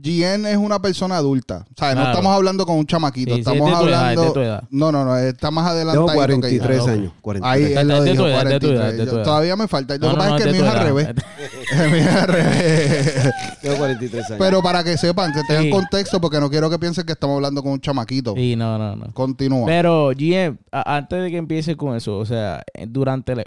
[0.02, 1.66] Gian es una persona adulta.
[1.72, 3.32] O sea, no estamos hablando con un chamaquito.
[3.36, 4.22] Sí, sí, estamos es de tu edad, hablando.
[4.22, 4.64] es de tu edad.
[4.70, 5.18] No, no, no.
[5.18, 6.14] Está más Tengo adelantado.
[6.16, 6.88] 43 ok.
[6.90, 7.12] años.
[7.22, 7.68] 43.
[7.68, 8.92] Ahí él de lo tu dijo, edad, es de tu edad, 43.
[8.92, 9.26] es de tu Yo- edad.
[9.26, 9.98] Todavía me falta.
[9.98, 11.08] Lo No, que no, pasa no, es que mío es al revés.
[11.72, 13.30] El mío es al revés.
[13.62, 14.40] Tengo 43 años.
[14.40, 15.70] Pero para que sepan, que tengan Sí.
[15.70, 18.34] contexto, porque no quiero que piensen que estamos hablando con un chamaquito.
[18.36, 19.14] Sí, no, no, no.
[19.14, 19.66] Continúa.
[19.66, 23.44] Pero, GM, antes de que empiece con eso, o sea, durante la-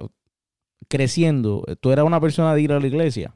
[0.88, 3.34] creciendo, ¿tú eras una persona de ir a la iglesia?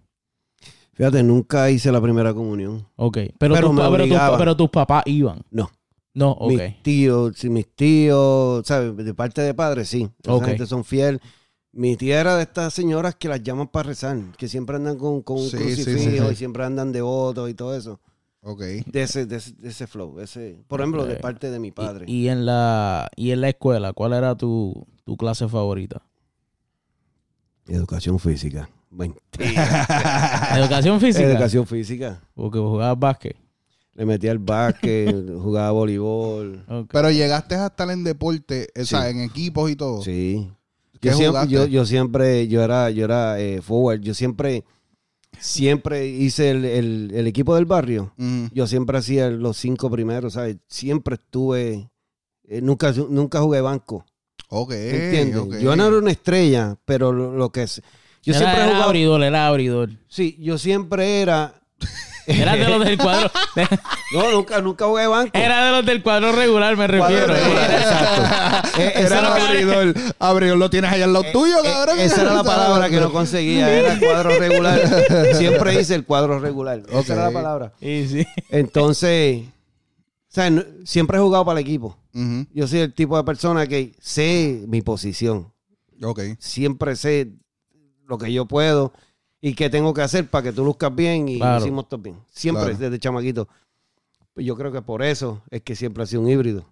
[0.97, 2.89] Fíjate, nunca hice la primera comunión.
[2.97, 3.19] Ok.
[3.39, 5.43] Pero, Pero tus pero, pero papás iban.
[5.51, 5.71] No.
[6.15, 6.53] No, ok.
[6.53, 8.97] Mis tíos, si mis tíos, ¿sabes?
[8.97, 10.09] De parte de padre, sí.
[10.23, 10.45] Esa Ok.
[10.47, 11.21] gente son fiel.
[11.73, 15.21] Mi tía era de estas señoras que las llaman para rezar, que siempre andan con,
[15.21, 16.33] con un Sí, crucifijo sí, sí.
[16.33, 18.01] y siempre andan devotos y todo eso.
[18.41, 18.61] Ok.
[18.61, 20.19] De ese, de ese, de ese flow.
[20.21, 22.07] Ese, por ejemplo, de parte de mi padre.
[22.09, 26.01] Y, y en la y en la escuela, ¿cuál era tu, tu clase favorita?
[27.67, 28.71] Educación física.
[28.97, 30.53] Mentira.
[30.59, 31.27] Educación física.
[31.29, 32.21] Educación física.
[32.35, 33.37] Porque jugabas básquet.
[33.95, 36.65] Le metía al básquet, jugaba voleibol.
[36.91, 39.11] Pero llegaste a estar en deporte, o sea, Sí.
[39.11, 40.03] en equipos y todo.
[40.03, 40.51] Sí.
[41.01, 44.01] ¿Qué Yo siempre, yo, yo siempre, yo era, yo era eh, forward.
[44.01, 44.65] Yo siempre,
[45.39, 48.13] siempre hice el, el- el equipo del barrio.
[48.53, 50.57] Yo siempre hacía los cinco primeros, ¿sabes?
[50.69, 51.91] Siempre estuve,
[52.45, 54.05] eh, nunca, nunca jugué banco.
[54.49, 54.73] Ok.
[54.73, 55.61] ¿Entiendes?
[55.63, 57.83] Yo no era una estrella, pero lo, lo que es.
[58.27, 58.85] Yo era, siempre era jugado.
[58.85, 59.91] abridor, era abridor.
[60.09, 61.55] Sí, yo siempre era.
[62.29, 63.31] Era de los del cuadro.
[64.13, 65.31] No, nunca, nunca jugué banco.
[65.33, 67.27] era de los del cuadro regular, me refiero.
[67.27, 68.81] regular, Exacto.
[68.81, 69.95] Eh, Era era el abridor.
[70.19, 71.99] Abridor lo tienes allá al lado tuyo, Eh, cabrón.
[72.01, 74.81] Esa era la palabra que no conseguía, era el cuadro regular.
[75.35, 76.83] Siempre hice el cuadro regular.
[76.91, 77.73] Esa era la palabra.
[77.81, 78.27] Y sí.
[78.51, 81.97] Entonces, o sea, no- siempre he jugado para el equipo.
[82.53, 85.53] Yo soy el tipo de persona que sé mi posición.
[86.03, 86.21] Ok.
[86.41, 87.33] Siempre sé
[88.07, 88.93] lo que yo puedo
[89.41, 91.63] y qué tengo que hacer para que tú luzcas bien y Claro.
[91.63, 92.17] hicimos todo bien.
[92.31, 92.79] Siempre, Claro.
[92.79, 93.49] desde chamaquito.
[94.35, 96.67] Pues yo creo que por eso es que siempre ha sido un híbrido.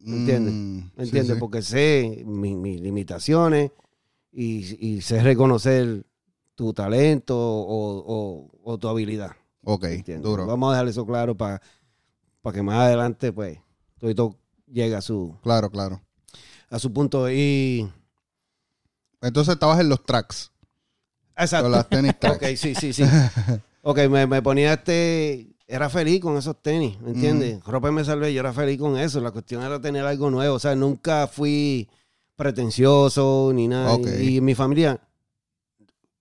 [0.00, 0.54] ¿Me entiendes?
[0.54, 1.34] Mm, ¿Me sí, entiendes?
[1.34, 1.40] sí.
[1.40, 3.70] Porque sé mi- mis limitaciones
[4.32, 6.04] y, y sé reconocer
[6.54, 9.32] tu talento o, o- o tu habilidad.
[9.64, 10.22] Ok, ¿entiendes?
[10.24, 10.46] duro.
[10.46, 11.60] Vamos a dejar eso claro para
[12.52, 13.58] que más adelante, pues,
[14.16, 16.00] todo llegue a su, Claro, claro.
[16.70, 17.30] a su punto.
[17.30, 17.88] Y.
[19.20, 20.50] Entonces estabas en los tracks.
[21.36, 21.64] Exacto.
[21.64, 22.12] Con las tenis.
[22.22, 23.04] Ok, sí, sí, sí.
[23.82, 25.48] ok, me, me ponía este.
[25.66, 27.64] Era feliz con esos tenis, ¿me entiendes?
[27.64, 29.20] Ropa me salvé, yo era feliz con eso.
[29.20, 30.56] La cuestión era tener algo nuevo.
[30.56, 31.88] O sea, nunca fui
[32.36, 33.96] pretencioso ni nada.
[34.20, 35.00] Y, y mi familia,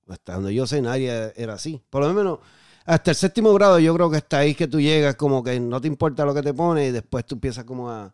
[0.08, 1.82] hasta donde yo sé, nadie era así.
[1.89, 2.39] Por lo menos,
[2.86, 5.80] hasta el séptimo grado, yo creo que hasta ahí que tú llegas, como que no
[5.80, 8.13] te importa lo que te pones y después tú empiezas como a,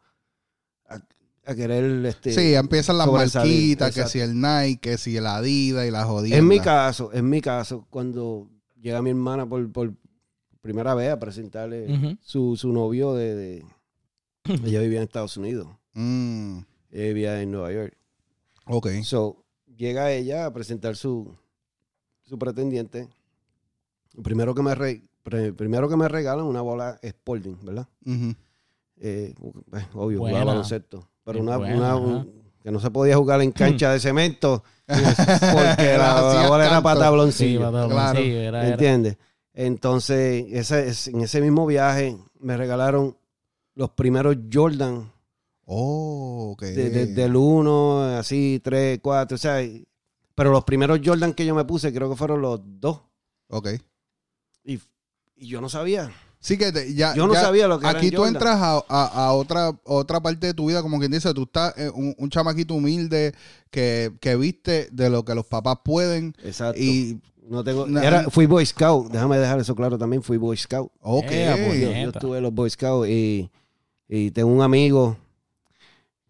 [0.89, 0.99] a,
[1.47, 2.05] a querer.
[2.05, 6.05] Este, Sí, empiezan las marquitas, que si el Nike, que si el Adidas y las
[6.05, 6.38] jodidas.
[6.39, 9.93] En mi caso, en mi caso, cuando llega mi hermana por, por
[10.62, 13.65] primera vez a presentarle su, su novio de, de-
[14.65, 15.67] Ella vivía en Estados Unidos.
[15.93, 16.60] Mm,
[16.91, 17.97] Ella vivía en Nueva York.
[18.65, 18.88] ok.
[19.03, 19.43] So,
[19.75, 21.36] llega ella a presentar su,
[22.23, 23.07] su pretendiente.
[24.23, 25.03] Primero que me re-
[25.55, 27.88] primero que me regalan una bola Sporting, ¿verdad?
[28.05, 28.33] Ujú.
[28.99, 29.36] Eh,
[29.69, 31.07] pues, obvio, jugaba baloncesto.
[31.33, 32.27] Pero una, buena, una-
[32.63, 37.01] que no se podía jugar en cancha de cemento porque la, bola era para Sí,
[37.01, 37.71] tabloncillo.
[37.89, 38.19] Claro.
[38.19, 38.67] sí, era, era.
[38.69, 39.17] ¿Entiendes?
[39.53, 43.17] Entonces, ese, es- en ese mismo viaje me regalaron
[43.75, 45.11] los primeros Jordan
[45.65, 46.61] Oh, ok.
[46.63, 49.57] de- de- del 1, así, 3, 4, o sea,
[50.33, 53.01] pero los primeros Jordan que yo me puse creo que fueron los dos.
[53.49, 53.69] Ok.
[54.63, 54.79] Y,
[55.35, 56.09] y yo no sabía.
[56.47, 58.36] Sí que te- ya, Yo no ya sabía lo que Aquí tú Jordan.
[58.36, 61.73] entras a, a- a otra, otra parte de tu vida, como quien dice, tú estás
[61.77, 63.36] eh, un, un chamaquito humilde
[63.69, 66.33] que, que viste de lo que los papás pueden.
[66.41, 66.79] Exacto.
[66.81, 70.89] Y, no tengo, era, fui Boy Scout, déjame dejar eso claro también, fui Boy Scout.
[71.01, 71.25] ok.
[71.27, 73.51] Eh, pues, Yo, yo estuve en los Boy Scouts y,
[74.07, 75.17] y tengo un amigo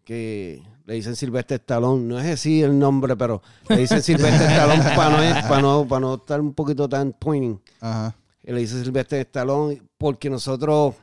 [0.04, 2.02] que le dicen Silvestre Stallone.
[2.04, 6.00] No es así el nombre, pero le dicen Silvestre Stallone para no, para, no, para
[6.00, 7.60] no estar un poquito tan pointing.
[7.80, 8.16] Ajá.
[8.48, 10.94] Y le dice Silvestre Stallone porque nosotros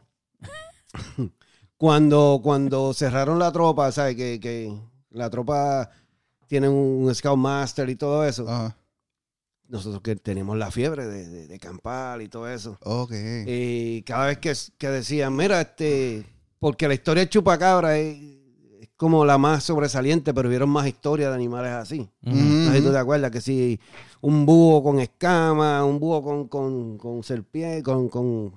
[1.78, 4.16] cuando, cuando cerraron la tropa, ¿sabes?
[4.16, 4.76] Que, que
[5.12, 5.92] la tropa
[6.48, 8.50] tiene un Scout Master y todo eso.
[8.50, 8.76] Ajá.
[9.68, 12.80] Nosotros que tenemos la fiebre de, de, de campal y todo eso.
[12.82, 13.14] Ok.
[13.46, 16.26] Y cada vez que, que decían, mira, este,
[16.58, 18.18] porque la historia de Chupacabra es
[18.98, 22.10] como la más sobresaliente, pero vieron más historias de animales así.
[22.26, 22.36] Ujú.
[22.36, 23.80] No sé si tú te acuerdas que si
[24.22, 28.52] un búho con escama, un búho con, con, con serpiente, con, con,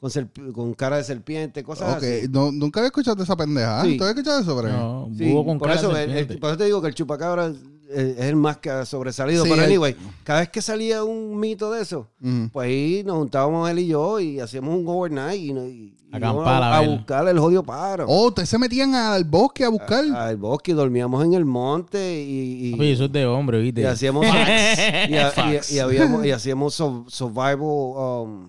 [0.00, 2.26] con, serp- con cara de serpiente, cosas así.
[2.30, 3.82] No, nunca había escuchado esa pendeja.
[3.84, 3.96] Sí.
[3.96, 4.76] ¿Tú habías escuchado eso, Brian?
[4.78, 6.40] No, Sí, búho con por, cara de eso, el- el- serpiente.
[6.40, 7.52] por eso te digo que el chupacabra
[7.90, 9.44] es, es el más que ha sobresalido.
[9.44, 12.08] Sí, pero el- anyway, cada vez que salía un mito de eso,
[12.52, 16.16] pues ahí nos juntábamos él y yo y hacíamos un overnight y, no- y- y
[16.16, 18.06] Acampar, íbamos a buscar el jodido pájaro.
[18.08, 20.04] Oh, ustedes se metían al bosque a buscar.
[20.04, 23.80] Al bosque, dormíamos en el monte y, y, Papi, eso es de hombre, ¿viste?
[23.80, 24.24] y hacíamos
[25.08, 25.72] y, a- Facts.
[25.72, 28.48] y- y habíamos- y hacíamos survival um,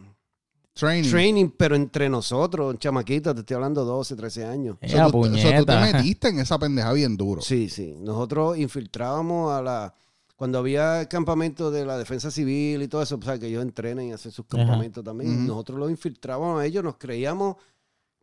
[0.76, 1.10] Training.
[1.10, 4.78] training, pero entre nosotros, chamaquitos, te estoy hablando 12, 13 años.
[4.86, 7.42] So, la tú, so, tú te metiste en esa pendeja bien duro.
[7.42, 7.96] Sí, sí.
[7.98, 9.94] Nosotros infiltrábamos a la.
[10.36, 13.40] Cuando había campamentos de la defensa civil y todo eso, pues, ¿sabes?
[13.40, 14.58] que ellos entrenan y hacen sus Ajá.
[14.58, 15.48] campamentos también.
[15.48, 17.56] Nosotros los infiltrábamos a ellos, nos creíamos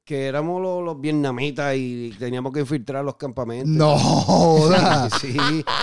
[0.04, 3.68] que éramos los, los vietnamitas y teníamos que infiltrar los campamentos.
[3.68, 5.08] No joda.
[5.20, 5.36] Sí,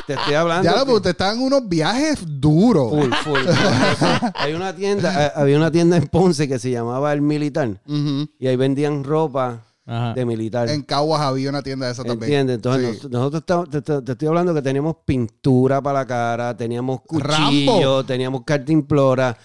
[0.08, 0.64] te estoy hablando.
[0.66, 2.90] Ya lo, que- porque ustedes estaban en unos viajes duros.
[2.92, 3.40] Full, full.
[4.36, 8.48] Hay una tienda, eh, había una tienda en Ponce que se llamaba El Militar y
[8.48, 10.14] ahí vendían ropa Ajá.
[10.14, 10.70] de militar.
[10.70, 12.24] En Caguas había una tienda de esa también.
[12.42, 12.56] ¿Entiendes?
[12.58, 13.04] Entonces, Sí.
[13.04, 17.02] nos- nosotros estamos- te, te- te estoy hablando que teníamos pintura para la cara, teníamos
[17.02, 18.04] cuchillo, Rambo.
[18.06, 19.36] teníamos cartimplora,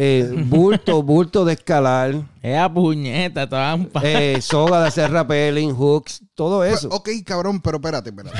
[0.00, 6.22] eh, bulto, bulto de escalar, Esa puñeta, estaban pa- eh, soga de hacer rappelling, hooks,
[6.36, 6.88] todo eso.
[6.90, 8.38] Ok, cabrón, pero espérate, espérate.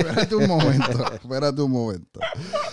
[0.00, 1.14] espérate un momento.
[1.14, 2.18] Espérate un momento.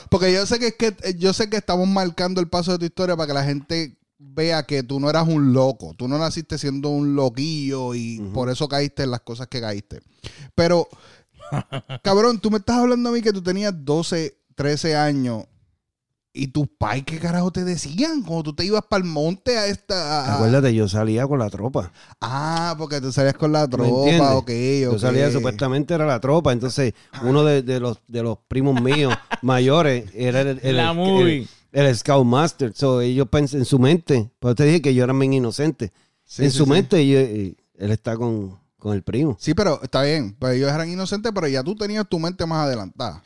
[0.09, 2.79] Porque yo sé que es que eh, yo sé que estamos marcando el paso de
[2.79, 5.93] tu historia para que la gente vea que tú no eras un loco.
[5.95, 9.99] Tú no naciste siendo un loquillo y por eso caíste en las cosas que caíste.
[10.55, 10.87] Pero,
[12.03, 15.43] cabrón, tú me estás hablando a mí que tú tenías 12, 13 años.
[16.35, 18.23] ¿Y tus pais qué carajo te decían?
[18.23, 20.35] Cuando tú te ibas para el monte a esta...
[20.35, 21.91] Acuérdate, yo salía con la tropa.
[22.19, 24.49] Ah, porque tú salías con la tropa, ok,
[24.81, 24.97] Yo ok.
[24.99, 26.51] salía, supuestamente era la tropa.
[26.51, 30.95] Entonces, uno de, de los, de los primos míos mayores era el, el, La el-
[30.97, 31.47] movie.
[31.71, 32.71] el- el Scout Master.
[32.75, 34.31] So, ellos pensan en su mente.
[34.39, 35.91] Pues te dije que yo era bien inocente.
[36.25, 36.69] Sí, en sí, su sí.
[36.71, 37.55] mente, yo- él
[37.91, 39.37] está con, con el primo.
[39.39, 40.35] Sí, pero está bien.
[40.39, 43.21] Pues ellos eran inocentes, pero ya tú tenías tu mente más adelantada.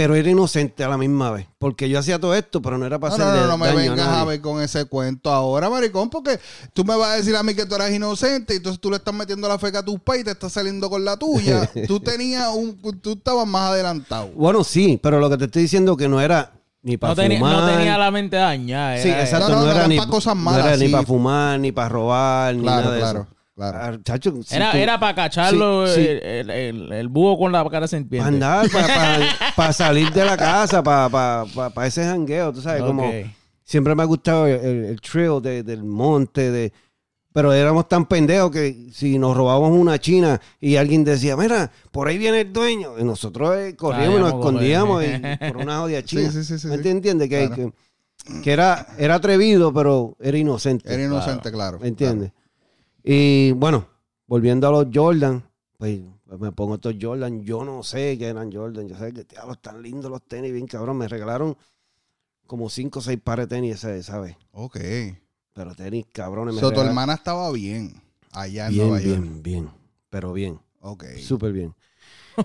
[0.00, 1.46] Pero era inocente a la misma vez.
[1.58, 3.66] Porque yo hacía todo esto, pero no era para No, no, hacerle no, no me
[3.66, 6.40] daño vengas a, ver con ese cuento ahora, maricón, porque
[6.72, 8.96] tú me vas a decir a mí que tú eras inocente y entonces tú le
[8.96, 11.70] estás metiendo la feca a tus pais y te estás saliendo con la tuya.
[11.86, 12.78] tú tenías un...
[13.02, 14.28] Tú estabas más adelantado.
[14.34, 16.50] Bueno, sí, pero lo que te estoy diciendo que no era
[16.82, 17.56] ni para no, tenía, fumar.
[17.58, 18.96] no tenía la mente dañada.
[19.02, 19.50] Sí, era- exacto.
[19.50, 21.60] No, No, no, no era era ni pa' cosas no malas, era ni para fumar,
[21.60, 23.28] ni para robar, ni Claro, nada de claro, eso.
[23.68, 23.78] Claro.
[23.80, 26.06] Ah, chacho, si Era, tú- era para cacharlo Sí, sí.
[26.08, 28.18] El, el- el- el búho con la cara serpiente.
[28.18, 28.68] Para andar,
[29.54, 33.10] para salir de la casa, para ese jangueo, tú sabes, como
[33.64, 36.72] siempre me ha gustado el, el, el trail de- del monte, de
[37.32, 42.08] pero éramos tan pendejos que si nos robábamos una china y alguien decía, mira, por
[42.08, 45.20] ahí viene el dueño, y nosotros eh, corríamos y nos escondíamos y-
[45.52, 46.30] por una jodida china.
[46.32, 46.88] sí, sí, sí, ¿Me sí.
[46.88, 47.28] entiendes?
[47.28, 47.72] Que, Claro.
[48.26, 50.92] que, que era, era atrevido, pero era inocente.
[50.92, 51.78] Era inocente, claro.
[51.78, 52.32] ¿Me entiendes?
[53.02, 53.86] Y bueno,
[54.26, 55.42] volviendo a los Jordan,
[55.78, 57.42] pues, pues me pongo estos Jordan.
[57.42, 58.88] Yo no sé qué eran Jordan.
[58.88, 60.98] Yo sé que diablo, están lindos los tenis, bien cabrón.
[60.98, 61.56] Me regalaron
[62.46, 63.80] como cinco o seis pares de tenis.
[63.80, 64.26] Claro.
[64.52, 64.78] Ok.
[65.52, 66.54] Pero tenis cabrones.
[66.54, 68.00] Me So, tu hermana estaba bien
[68.32, 69.20] allá en bien, Nueva York.
[69.20, 69.70] bien, bien.
[70.08, 70.60] Pero bien.
[70.80, 71.04] Ok.
[71.18, 71.74] Súper bien.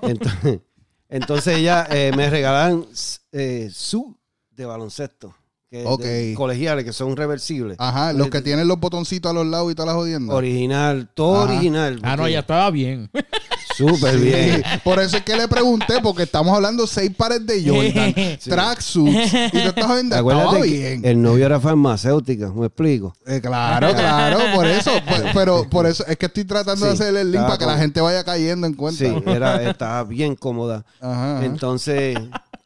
[0.01, 0.59] Entonces,
[1.09, 2.87] entonces ella eh, me regalaron
[3.31, 4.17] eh, su
[4.51, 5.35] de baloncesto.
[5.75, 6.01] Que es Ok.
[6.03, 7.75] de colegiales, que son reversibles.
[7.81, 10.33] Ajá, los que tienen los botoncitos a los lados y todas las jodiendas.
[10.33, 11.51] Original, todo Ajá.
[11.53, 11.99] original.
[12.01, 13.09] Ah, no, ya estaba bien.
[13.75, 14.63] Súper bien.
[14.63, 19.33] Sí, Por eso es que le pregunté, porque estamos hablando seis pares de Jordan, tracksuits,
[19.33, 21.01] y tú estás viendo, estaba bien.
[21.03, 23.13] el novio era farmacéutica, ¿me explico?
[23.27, 27.03] Eh, claro, claro, por eso, pues, pero por eso es que estoy tratando de Sí,
[27.03, 28.99] hacer el link para que la gente vaya cayendo en cuenta.
[29.03, 30.85] Sí, era, estaba bien cómoda.
[31.01, 31.43] Ajá.
[31.43, 32.17] Entonces,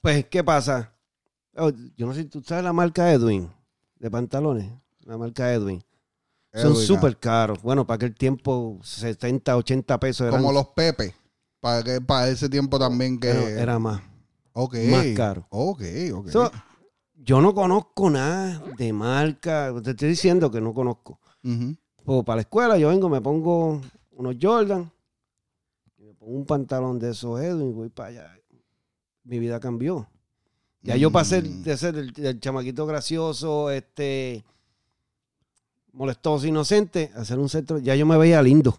[0.01, 0.91] pues, ¿qué pasa?
[1.59, 3.49] Oh, yo no sé, ¿tú sabes la marca Edwin
[3.97, 4.71] de pantalones?
[5.05, 5.83] La marca Edwin.
[6.53, 7.61] Son súper caros.
[7.61, 11.13] Bueno, para aquel tiempo, 70, 80 pesos eran, Como los Pepe,
[11.59, 13.29] para que para ese tiempo también que...
[13.29, 14.01] era, era más.
[14.53, 15.45] ok, más caro.
[15.49, 16.29] Ok, ok.
[16.29, 16.51] So,
[17.13, 19.71] yo no conozco nada de marca.
[19.83, 21.19] Te estoy diciendo que no conozco.
[22.03, 24.91] Pues para la escuela yo vengo, me pongo unos Jordan,
[25.97, 28.39] me pongo un pantalón de esos Edwin y voy para allá.
[29.23, 30.07] Mi vida cambió.
[30.81, 31.63] Ya yo pasé Mm.
[31.63, 34.43] de ser el, el chamaquito gracioso, este
[35.93, 37.79] molestoso, inocente, a ser un centro.
[37.79, 38.77] Ya yo me veía lindo.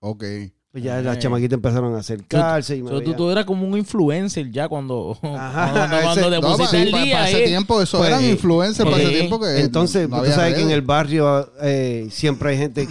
[0.00, 0.24] Ok.
[0.70, 1.04] Pues ya Ay.
[1.04, 4.50] las chamaquitas empezaron a acercarse y me So, tú, veía- tú eras como un influencer
[4.50, 5.70] ya cuando, Ajá.
[5.72, 7.16] cuando, cuando Ese- te No, pusiste el día.
[7.16, 7.46] para ese eh.
[7.46, 10.62] tiempo eso Pues, eran influencers para ese eh, tiempo que Entonces, no tú sabes que
[10.62, 12.88] en el barrio eh, siempre hay gente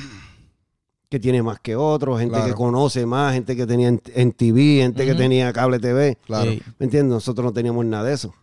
[1.13, 2.47] que tiene más que otros, gente Claro.
[2.47, 6.17] que conoce más, gente que tenía en, en TV, gente que tenía cable TV.
[6.26, 6.49] Claro.
[6.49, 6.60] Sí.
[6.80, 7.13] ¿Me entiendes?
[7.13, 8.34] Nosotros no teníamos nada de eso.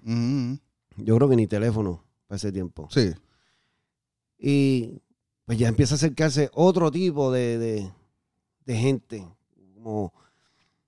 [0.96, 2.86] Yo creo que ni teléfono para ese tiempo.
[2.92, 3.10] Sí.
[4.38, 5.02] Y
[5.46, 7.90] pues ya empieza a acercarse otro tipo de, de,
[8.66, 9.26] de gente.
[9.74, 10.12] Como,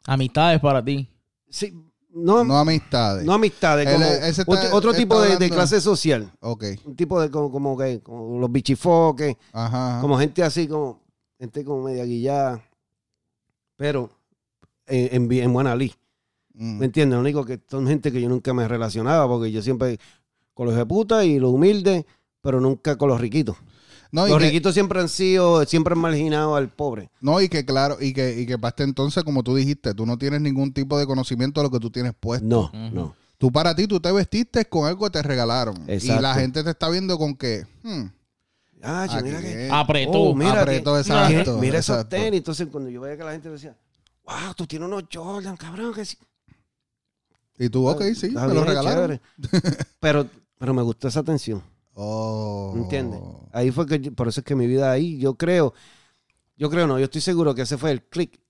[0.07, 1.09] Amistades para ti.
[1.49, 1.75] sí,
[2.15, 3.25] no, No amistades.
[3.25, 6.31] no amistades, como está- otro, otro está tipo de, clase social.
[6.41, 6.65] Ok.
[6.85, 9.95] Un tipo de como, como que como los bichifoques, Ajá.
[9.95, 10.01] ajá.
[10.01, 11.01] como gente así, como
[11.43, 12.63] gente como media guillada.
[13.77, 14.11] Pero
[14.87, 15.93] en, en, en buena ley.
[16.55, 16.79] Mm.
[16.79, 17.17] ¿Me entiendes?
[17.17, 19.99] Lo único que son gente que yo nunca me relacionaba porque yo siempre
[20.55, 22.05] con los de puta y los humildes,
[22.41, 23.57] pero nunca con los riquitos.
[24.13, 27.11] No, los que, riquitos siempre han sido, siempre han marginado al pobre.
[27.21, 30.05] no, y que claro, y que, y que para este entonces, como tú dijiste, tú
[30.05, 32.47] no tienes ningún tipo de conocimiento de lo que tú tienes puesto.
[32.47, 33.17] No, no.
[33.39, 35.75] Tú para ti, tú te vestiste con algo que te regalaron.
[35.89, 36.21] Exacto.
[36.21, 38.05] Y la gente te está viendo con que, hmm,
[38.83, 39.67] Ah, aquí mira que.
[39.67, 39.73] es.
[39.73, 40.11] Apretó.
[40.13, 42.17] Oh, mira apretó, que- exacto, mira esos exacto.
[42.17, 42.39] tenis.
[42.39, 43.77] Entonces, cuando yo veía que la gente decía,
[44.25, 46.17] wow, tú tienes unos Jordan, cabrón, que sí.
[47.59, 49.21] Y tú, ok, sí, me lo regalaron.
[50.01, 50.27] pero,
[50.59, 51.63] pero me gustó esa atención.
[51.95, 52.73] Oh.
[52.77, 53.21] ¿Entiendes?
[53.53, 55.75] Ahí fue que, yo- por eso es que mi vida ahí, yo creo,
[56.57, 58.41] yo creo no, yo estoy seguro que ese fue el click.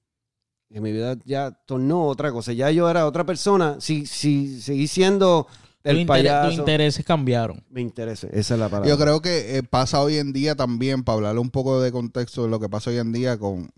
[0.70, 2.52] Que mi vida ya tornó otra cosa.
[2.54, 3.76] Ya yo era otra persona.
[3.80, 5.46] Si, si seguí siendo
[5.84, 6.52] el tus payaso.
[6.52, 7.62] intereses cambiaron.
[7.70, 8.26] Me interesa.
[8.28, 8.88] Esa es la palabra.
[8.88, 12.44] Yo creo que eh, pasa hoy en día también, para hablarle un poco de contexto
[12.44, 13.70] de lo que pasa hoy en día con,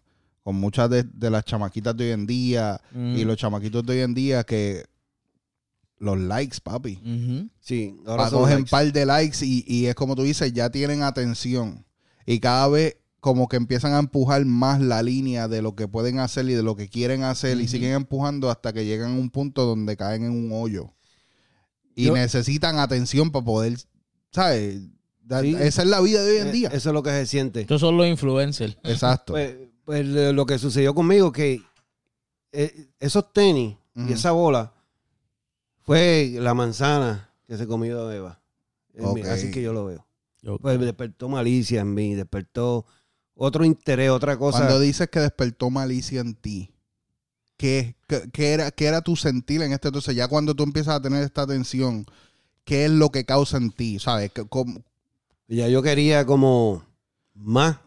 [0.42, 3.16] con muchas de, de las chamaquitas de hoy en día Mm.
[3.16, 4.84] y los chamaquitos de hoy en día que
[5.98, 6.98] los likes, papi.
[7.02, 7.48] Ujú.
[7.60, 11.86] Sí, ahora cogen par de likes y, y es como tú dices, ya tienen atención.
[12.26, 16.18] Y cada vez como que empiezan a empujar más la línea de lo que pueden
[16.18, 19.30] hacer y de lo que quieren hacer y siguen empujando hasta que llegan a un
[19.30, 20.92] punto donde caen en un hoyo.
[21.94, 23.78] Y Yo- necesitan atención para poder,
[24.32, 24.80] ¿sabes?
[25.40, 25.56] Sí.
[25.58, 26.68] Esa es la vida de hoy en Eh, día.
[26.68, 27.62] Eso es lo que se siente.
[27.62, 28.76] Estos son los influencers.
[28.82, 29.32] Exacto.
[29.32, 31.62] Pues, pues, lo que sucedió conmigo que
[32.52, 34.72] eh, esos tenis y esa bola
[35.82, 38.40] fue la manzana que se comió Eva.
[38.94, 39.28] En mí, Ok.
[39.28, 40.06] Así que yo lo veo.
[40.60, 42.84] Pues despertó malicia en mí, despertó
[43.34, 44.58] otro interés, otra cosa.
[44.58, 46.73] Cuando dices que despertó malicia en ti,
[47.56, 50.14] ¿qué, qué, qué era, ¿qué era tu sentir en este entonces?
[50.16, 52.04] Ya cuando tú empiezas a tener esta atención,
[52.64, 53.98] ¿qué es lo que causa en ti?
[53.98, 54.30] ¿Sabes?
[54.48, 54.82] Cómo-
[55.48, 56.84] Ya yo quería como
[57.34, 57.78] más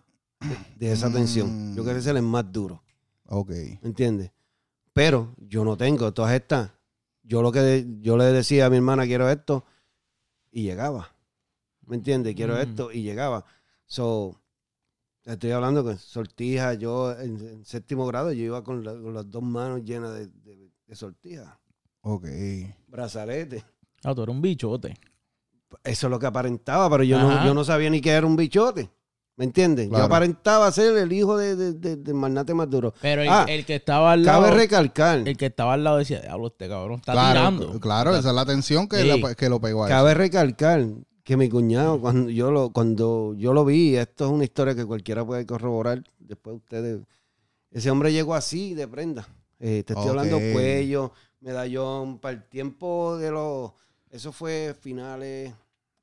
[0.77, 1.11] de esa Mm.
[1.11, 1.75] atención.
[1.75, 2.81] Yo quería ser el más duro,
[3.27, 3.49] Ok.
[3.49, 4.31] ¿me entiendes?
[4.93, 6.71] Pero yo no tengo todas estas.
[7.23, 9.63] Yo lo que yo le decía a mi hermana, quiero esto,
[10.51, 11.11] y llegaba.
[11.85, 12.35] ¿Me entiendes?
[12.35, 12.59] Quiero Mm.
[12.59, 13.45] esto, y llegaba.
[13.85, 14.39] So,
[15.33, 16.73] estoy hablando con sortija.
[16.75, 20.27] Yo en, en séptimo grado yo iba con, la- con las dos manos llenas de,
[20.27, 21.47] de, de sortijas.
[22.01, 22.25] Ok.
[22.87, 23.63] Brazalete.
[24.03, 24.97] Ah, tú eres un bichote.
[25.83, 28.35] Eso es lo que aparentaba, pero yo no, yo no sabía ni que era un
[28.35, 28.89] bichote.
[29.35, 29.87] ¿Me entiendes?
[29.89, 30.01] Claro.
[30.03, 32.93] Yo aparentaba ser el hijo de, de- de- del magnate más duro.
[33.01, 34.41] Pero el, Ah, el que estaba al lado.
[34.43, 37.79] Cabe recalcar, El que estaba al lado decía, diablo, este cabrón está Claro, tirando.
[37.79, 39.21] claro, esa es la atención que, Sí.
[39.21, 39.95] la- que lo pegó a eso.
[39.95, 40.87] cabe recalcar
[41.27, 44.85] que mi cuñado, cuando yo lo, cuando yo lo vi, esto es una historia que
[44.85, 47.01] cualquiera puede corroborar, después ustedes,
[47.69, 49.27] ese hombre llegó así de prenda.
[49.59, 50.09] Eh, te estoy Ok.
[50.11, 51.11] hablando cuello,
[51.41, 53.73] medallón, para el tiempo de los,
[54.09, 55.53] eso fue finales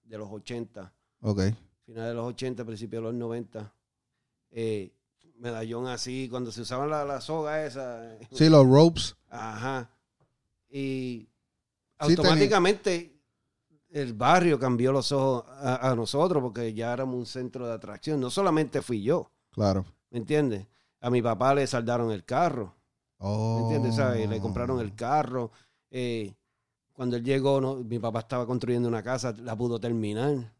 [0.04, 0.92] de los 80.
[1.22, 1.40] Ok.
[1.86, 3.72] finales de los 80, principios de los 90.
[4.50, 4.92] Eh,
[5.38, 8.14] medallón así, cuando se usaban la, la soga esa.
[8.14, 9.16] eh, Sí, los ropes.
[9.30, 9.88] Ajá.
[10.68, 11.28] Y Sí,
[11.98, 13.13] automáticamente
[13.94, 18.20] el barrio cambió los ojos a, a nosotros porque ya éramos un centro de atracción.
[18.20, 19.84] No solamente fui yo, Claro.
[20.10, 20.66] ¿me entiendes?
[21.00, 22.74] A mi papá le saldaron el carro.
[23.18, 23.56] Oh.
[23.56, 23.96] ¿Me entiendes?
[23.96, 24.28] ¿Sabes?
[24.28, 25.50] Le compraron el carro.
[25.90, 26.34] eh,
[26.92, 30.52] cuando él llegó, no, mi papá estaba construyendo una casa, la pudo terminar.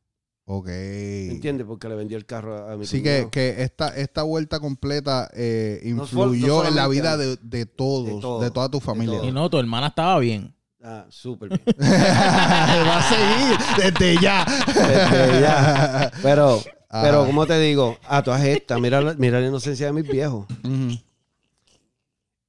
[0.47, 0.67] Ok.
[0.67, 1.67] ¿Me entiendes?
[1.67, 3.31] Porque le vendió el carro a, a mi Así cuñado.
[3.31, 7.37] que, que esta, esta vuelta completa eh, No fue- no influyó en la vida de,
[7.41, 9.25] de todos, de, de todo, toda tu familia.
[9.25, 10.54] Y no, tu hermana estaba bien.
[10.87, 11.63] Ah, súper bien.
[11.81, 13.59] Va a seguir
[13.99, 14.45] desde ya.
[14.67, 16.13] Desde ya.
[16.23, 16.61] Pero,
[16.91, 17.01] Ah.
[17.03, 20.47] pero como te digo, a todas estas, mira, la- mira la inocencia de mis viejos.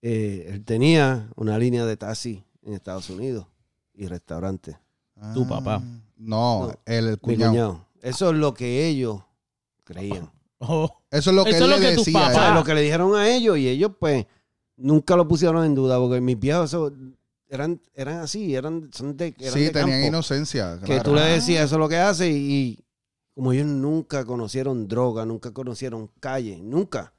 [0.01, 3.47] Eh, él tenía una línea de taxi en Estados Unidos
[3.93, 4.77] y restaurante.
[5.33, 5.79] Tu papá.
[6.17, 7.51] No, No, el, cuñado.
[7.51, 7.85] cuñado.
[8.01, 9.21] Eso es lo que ellos
[9.83, 10.29] creían.
[10.59, 10.95] Oh.
[11.09, 12.27] Eso es lo que Eso él es lo le que decía.
[12.27, 14.25] O sea, lo que le dijeron a ellos y ellos pues
[14.77, 16.91] nunca lo pusieron en duda porque mis viejos eso,
[17.55, 20.07] eran, eran así, eran, son de, eran Sí, de tenían campo.
[20.07, 20.79] inocencia.
[20.85, 22.79] Que tú le decías eso es lo que hace y, y
[23.33, 27.13] como ellos nunca conocieron droga, nunca conocieron calle, nunca.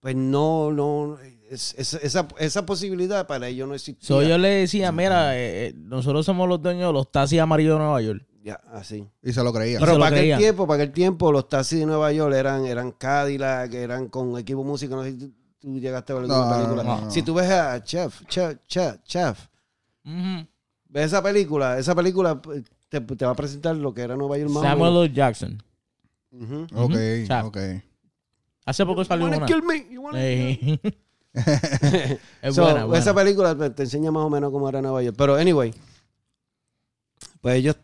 [0.00, 4.06] Pues no, no, es- es- esa, esa posibilidad para ellos no existía.
[4.06, 7.74] So, yo le decía, mira, eh, eh, nosotros somos los dueños de los taxis amarillos
[7.74, 8.22] de Nueva York.
[8.42, 9.08] Ya, así.
[9.22, 9.78] Y se lo creía.
[9.78, 10.38] se Pero para aquel creían.
[10.38, 14.62] tiempo, para aquel tiempo, los taxis de Nueva York eran, eran Cadillac, eran con equipo
[14.62, 14.94] música.
[14.94, 15.32] No sé si
[15.64, 16.82] tú, llegaste a ver No, alguna película.
[16.82, 17.10] no, no, no.
[17.10, 19.46] Si tú ves a Chef, Chef, Chef, Chef,
[20.04, 24.38] ves esa película, esa película pues, te, te va a presentar lo que era Nueva
[24.38, 24.96] York Samuel.
[25.06, 25.12] L.
[25.14, 25.62] Jackson.
[26.74, 26.94] Ok.
[27.26, 27.46] Chap.
[27.46, 27.58] ok.
[28.66, 29.44] Hace poco salió una.
[29.46, 30.78] kill me, you wanna- Eh,
[32.42, 32.98] es So, buena, buena.
[33.00, 35.16] Esa película te enseña más o menos cómo era Nueva York.
[35.18, 35.74] Pero, anyway,
[37.40, 37.76] pues ellos,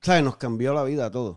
[0.00, 0.24] ¿sabes?
[0.24, 1.36] Nos cambió la vida a todos.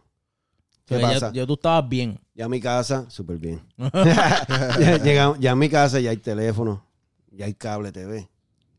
[0.86, 1.32] ¿Qué Pero ya- pasa?
[1.34, 2.20] ya tú estabas bien.
[2.34, 3.62] Ya a mi casa, súper bien.
[3.78, 6.86] ya, llegamos- ya a mi casa ya hay teléfono,
[7.32, 8.28] ya hay cable TV.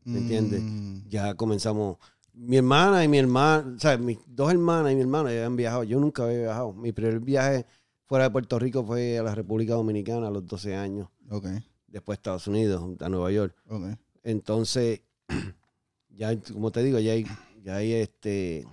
[0.05, 0.61] ¿Me entiendes?
[0.61, 1.07] Mm.
[1.07, 1.97] Ya comenzamos.
[2.33, 5.55] Mi hermana y mi hermana, o sea, mis dos hermanas y mi hermano ya han
[5.55, 5.83] viajado.
[5.83, 6.73] Yo nunca había viajado.
[6.73, 7.65] Mi primer viaje
[8.05, 11.07] fuera de Puerto Rico fue a la República Dominicana a los 12 años.
[11.29, 11.45] Ok,
[11.87, 13.55] Después a Estados Unidos, a Nueva York.
[13.69, 13.83] ok.
[14.23, 15.01] Entonces,
[16.09, 17.25] ya, como te digo, ya hay,
[17.63, 18.65] ya hay este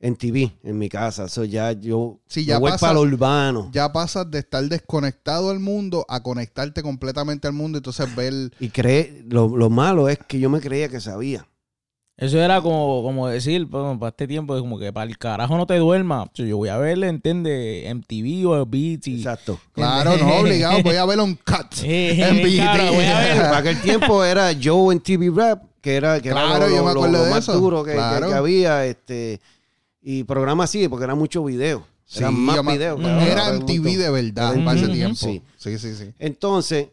[0.00, 1.28] en TV en mi casa.
[1.28, 3.68] So ya yo, Sí, ya voy pasa- para lo urbano.
[3.72, 7.78] Ya pasas de estar desconectado al mundo a conectarte completamente al mundo.
[7.78, 8.32] Entonces ver.
[8.58, 11.46] Y cree, lo, lo malo es que yo me creía que sabía.
[12.16, 15.56] Eso era como, como decir, bueno, para este tiempo, es como que para el carajo
[15.56, 16.28] no te duermas.
[16.34, 19.16] Yo voy a verle, entiende, MTV o Beats y...
[19.16, 19.58] Exacto.
[19.72, 20.82] Claro, no obligado.
[20.82, 21.72] Voy a ver un cut.
[21.82, 22.56] En BT.
[22.56, 23.36] claro, voy a ver.
[23.38, 26.84] Para aquel tiempo era Joe en TV Rap, que era, que era Claro, lo, yo
[26.84, 27.54] me acuerdo lo de más eso.
[27.58, 28.28] duro que, que- Claro.
[28.28, 28.84] que había.
[28.84, 29.40] Este,
[30.02, 31.86] y programas así, porque era mucho video.
[32.04, 33.00] Sí, Eran más videos.
[33.00, 35.14] Era MTV de verdad para ese tiempo.
[35.16, 35.42] Sí.
[35.56, 36.12] Sí, sí, sí.
[36.18, 36.88] Entonces,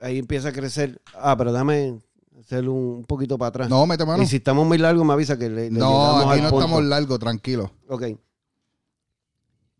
[0.00, 1.00] ahí empieza a crecer.
[1.14, 1.98] Ah, pero dame
[2.40, 3.68] hacerlo un, poquito para atrás.
[3.68, 4.22] No, mete mano.
[4.22, 6.64] Y si estamos muy largos, me avisa que le, le No, aquí al no punto.
[6.64, 7.70] estamos largos, tranquilo.
[7.88, 8.04] Ok.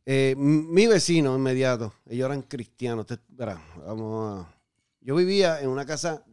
[0.05, 3.07] Eh, mi vecino inmediato, ellos eran cristianos.
[3.07, 4.55] Te- verá, vamos a-
[5.01, 6.25] Yo vivía en una casa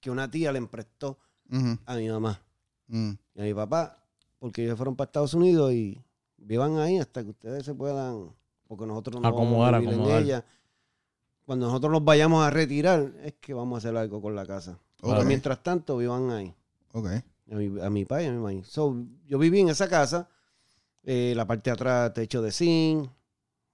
[0.00, 1.18] que una tía le emprestó
[1.84, 2.40] a mi mamá
[2.88, 3.10] mm.
[3.34, 3.98] y a mi papá,
[4.38, 6.02] porque ellos fueron para Estados Unidos y
[6.36, 8.30] vivan ahí hasta que ustedes se puedan,
[8.66, 10.18] porque nosotros no Acomodar, vamos a vivir acomodar.
[10.20, 10.44] en ella.
[11.44, 14.78] Cuando nosotros nos vayamos a retirar, es que vamos a hacer algo con la casa.
[15.00, 15.24] Pero Ok.
[15.26, 16.54] mientras tanto, vivan ahí.
[16.92, 17.06] Ok.
[17.52, 18.64] A mi, a mi padre y a mi mamá.
[18.64, 20.28] So, yo viví en esa casa,
[21.04, 23.08] eh, la parte de atrás, techo de zinc,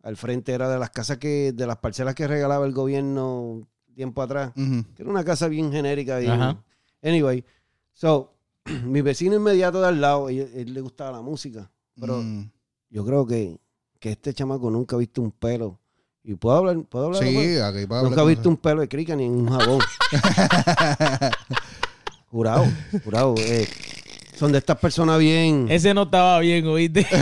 [0.02, 4.20] al frente era de las casas que, de las parcelas que regalaba el gobierno tiempo
[4.20, 4.84] atrás, Ujú.
[4.94, 6.18] que era una casa bien genérica.
[6.18, 6.62] bien- Ajá.
[7.02, 7.42] Anyway,
[7.94, 8.31] so,
[8.84, 12.50] mi vecino inmediato de al lado, él, él le gustaba la música, pero Mm.
[12.90, 13.58] yo creo que,
[13.98, 15.78] que este chamaco nunca ha visto un pelo.
[16.24, 17.22] Y puedo hablar, puedo hablar.
[17.24, 19.80] Sí, aquí para Nunca ha visto un pelo de crica ni en un jabón.
[22.30, 22.64] jurado,
[23.04, 23.34] jurado.
[23.38, 23.66] eh,
[24.36, 25.66] son de estas personas bien.
[25.68, 27.04] Ese no estaba bien, ¿oíste?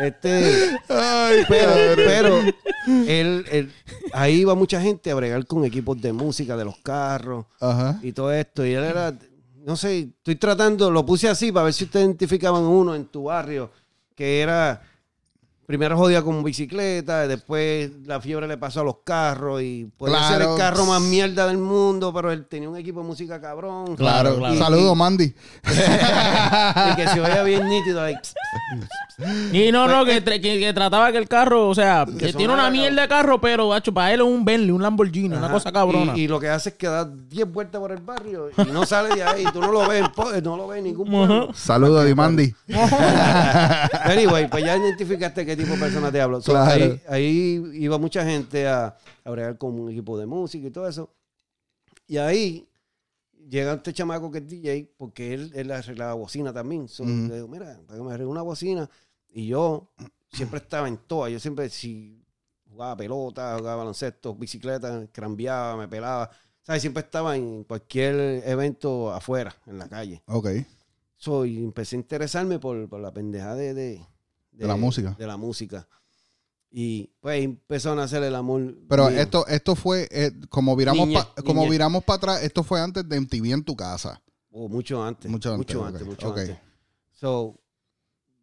[0.00, 2.40] Este, Ay, pero,
[2.86, 3.72] él, él-
[4.12, 7.98] ahí iba mucha gente a bregar con equipos de música de los carros Ajá.
[8.02, 8.64] y todo esto.
[8.66, 9.14] Y él era,
[9.64, 13.24] no sé, estoy tratando, lo puse así para ver si ustedes identificaban uno en tu
[13.24, 13.70] barrio
[14.14, 14.82] que era.
[15.68, 20.40] Primero jodía con bicicleta, después la fiebre le pasó a los carros y podía ser
[20.40, 23.94] el carro más mierda del mundo, pero él tenía un equipo de música cabrón.
[23.94, 24.58] Claro, Claro, claro.
[24.58, 25.34] Saludos, Mandy.
[26.92, 28.00] Y que se oía bien nítido.
[28.00, 28.18] like,
[29.52, 32.54] Y no, no, que, tra- que- que trataba que el carro, o sea, que, tiene
[32.54, 36.16] una mierda de carro, pero, para él es un Bentley, un Lamborghini, una cosa cabrona.
[36.16, 38.86] Y, y lo que hace es que da 10 vueltas por el barrio y no
[38.86, 39.44] sale de ahí.
[39.52, 40.02] Tú no lo ves,
[40.42, 41.52] no lo ves en ningún pueblo.
[41.52, 42.54] Saludos, Di Mandy.
[44.04, 46.40] Anyway, pues ya identificaste qué tipo de persona te hablo.
[46.40, 46.70] So, Claro.
[46.70, 50.88] ahí, ahí iba mucha gente a, a bregar con un equipo de música y todo
[50.88, 51.10] eso.
[52.06, 52.66] Y ahí
[53.48, 56.88] llega este chamaco que es DJ, porque él, él arreglaba bocina también.
[56.88, 57.12] So, Ujú.
[57.28, 58.88] le digo, mira, para que me arregle una bocina.
[59.30, 59.90] Y yo
[60.32, 61.28] siempre estaba en toa.
[61.28, 62.24] Yo siempre, si
[62.70, 66.30] jugaba pelota, jugaba baloncesto, bicicleta, cambiaba, me pelaba.
[66.62, 66.82] ¿Sabes?
[66.82, 70.22] Siempre estaba en cualquier evento afuera, en la calle.
[70.26, 70.48] Ok.
[71.16, 74.06] So, y empecé a interesarme por, por la pendejada de, de,
[74.58, 75.14] De la música.
[75.18, 75.88] De la música.
[76.70, 78.76] Y pues empezó a nacer el amor.
[78.88, 79.18] Pero mío.
[79.20, 83.16] esto, esto fue, eh, como viramos pa- como viramos para atrás, esto fue antes de
[83.20, 84.20] MTV en tu casa.
[84.50, 85.30] Oh, mucho antes.
[85.30, 86.38] Mucho antes, Mucho antes, mucho ok.
[86.38, 86.56] antes.
[87.12, 87.58] So,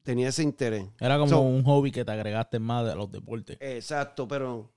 [0.03, 0.87] tenía ese interés.
[0.99, 3.57] Era como So- un hobby que te agregaste más de los deportes.
[3.59, 4.71] Exacto, pero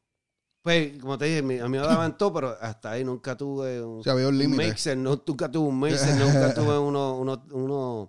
[0.63, 3.83] pues, como te dije, mi- a mí me daban todo, pero hasta ahí nunca tuve
[3.83, 4.67] un, O sea, había un un límite.
[4.69, 6.17] mixer, no, nunca tuve un mixer,
[6.53, 8.09] nunca tuve unos unos unos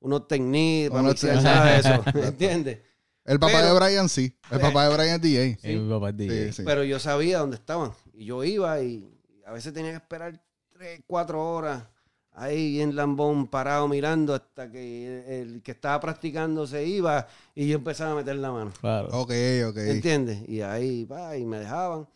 [0.00, 2.78] unos techniques para mixear, de eso, ¿entiendes?
[3.24, 4.34] El papá Pero- de Brian sí.
[4.50, 5.58] El papá de Brian es DJ.
[5.62, 6.46] Eh, mi papá es DJ.
[6.46, 6.62] Sí, sí.
[6.64, 7.92] Pero yo sabía dónde estaban.
[8.14, 9.08] Y yo iba y
[9.46, 10.40] a veces tenía que esperar
[10.70, 11.84] tres, cuatro horas
[12.32, 17.76] ahí en Lambón parado mirando hasta que el, que estaba practicando se iba y yo
[17.76, 18.72] empezaba a meter la mano.
[18.80, 19.08] Claro.
[19.08, 19.32] Ok,
[19.68, 19.76] ok.
[19.76, 20.48] ¿Entiendes?
[20.48, 22.08] Y ahí va, y me dejaban.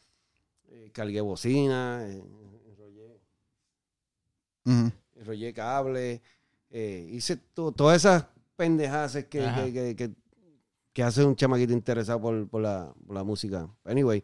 [0.70, 2.22] Eh, cargué bocina, eh,
[5.16, 6.22] enrollé cable,
[6.76, 10.14] eh, hice to- todas esas pendejadas que, que, que, que-
[10.92, 13.68] que hace un chamaquito interesado por, por la, por la música.
[13.84, 14.22] Anyway,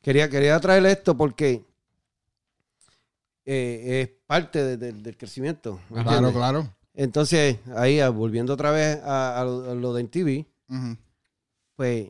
[0.00, 1.64] quería, quería traer esto porque
[3.44, 5.80] eh, es parte de- de- del crecimiento.
[5.90, 6.32] ¿me Claro, entiendes?
[6.34, 6.74] claro.
[6.94, 10.96] Entonces, ahí, ah, volviendo otra vez a, a lo, a lo de TV, Ujú.
[11.76, 12.08] pues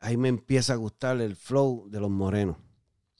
[0.00, 2.56] ahí me empieza a gustar el flow de los morenos.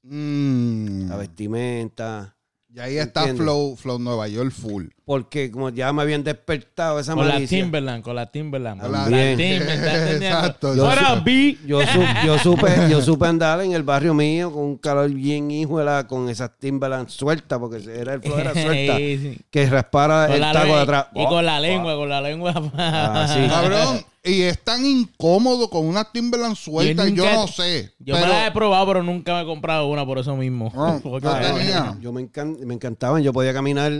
[0.03, 1.09] Mm.
[1.09, 2.36] La vestimenta.
[2.77, 3.27] Y ahí está.
[3.35, 4.89] Flow, Flow Nueva York full.
[5.07, 7.63] Porque como ya me habían despertado esa Con la malicia.
[7.63, 8.83] Timberland, con la Timberland.
[8.83, 9.39] Con la- Con la También.
[9.39, 10.23] Timberland.
[10.23, 10.75] Exacto.
[10.77, 11.57] Yo up, B?
[11.67, 15.51] Yo, su- yo supe, yo supe andar en el barrio mío con un calor bien
[15.51, 19.39] hijo con esas Timberland sueltas, porque era el flow era suelta, Sí, sí.
[19.51, 21.07] que raspara Con el la taco de lengua- atrás.
[21.15, 22.53] Y con la lengua, con la lengua.
[22.77, 23.49] Ah, sí.
[23.49, 24.05] Cabrón.
[24.27, 27.05] Y es tan incómodo con una Timberland suelta.
[27.09, 27.93] Yo, nunca- no sé.
[28.01, 30.73] Yo pero- me la he probado, pero nunca me he comprado una por eso mismo.
[31.03, 31.97] Porque- yo tenía.
[32.01, 33.93] Yo me, encan- me encantaban, yo podía caminar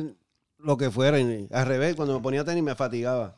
[0.59, 1.21] lo que fuera.
[1.21, 3.37] y al revés, cuando me ponía tenis me fatigaba.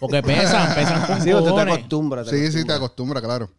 [0.00, 2.26] Porque pesan, pesan con Sí, usted te acostumbras.
[2.28, 3.22] te Sí, sí, te acostumbras.
[3.22, 3.50] claro.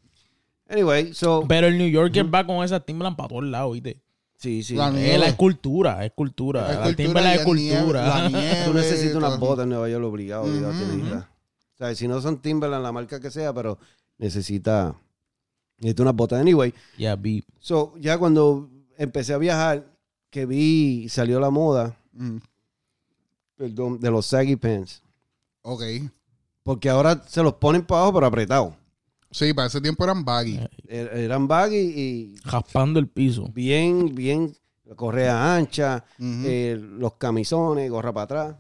[0.70, 1.46] Anyway, so.
[1.48, 4.02] Pero el New Yorker va con esas Timberland para todos lados, ¿viste?
[4.38, 4.76] Sí, sí.
[4.76, 6.62] La Es la escultura, es cultura.
[6.62, 8.08] Es La cultura Timberland y es nieve, cultura.
[8.08, 10.54] la nieve, Tú necesitas unas botas en Nueva York obligado, ujú.
[10.56, 11.14] ir.
[11.14, 11.24] O
[11.86, 13.78] sea, si no son Timberland, la marca que sea, pero
[14.18, 14.96] necesita,
[15.78, 16.40] necesita unas botas.
[16.42, 17.44] Anyway, Ya vi.
[17.60, 19.86] so, ya cuando empecé a viajar,
[20.30, 22.38] que vi, salió la moda, Mm.
[23.56, 25.02] perdón, de los saggy pants.
[25.62, 25.84] Ok.
[26.64, 28.74] Porque ahora se los ponen para abajo, pero apretados.
[29.32, 30.56] Sí, para ese tiempo eran baggy.
[30.58, 30.70] Eh.
[30.88, 33.48] Er- Eran baggy y Raspando el piso.
[33.54, 34.56] bien, bien,
[34.96, 38.56] correa ancha, eh, los camisones, gorra para atrás.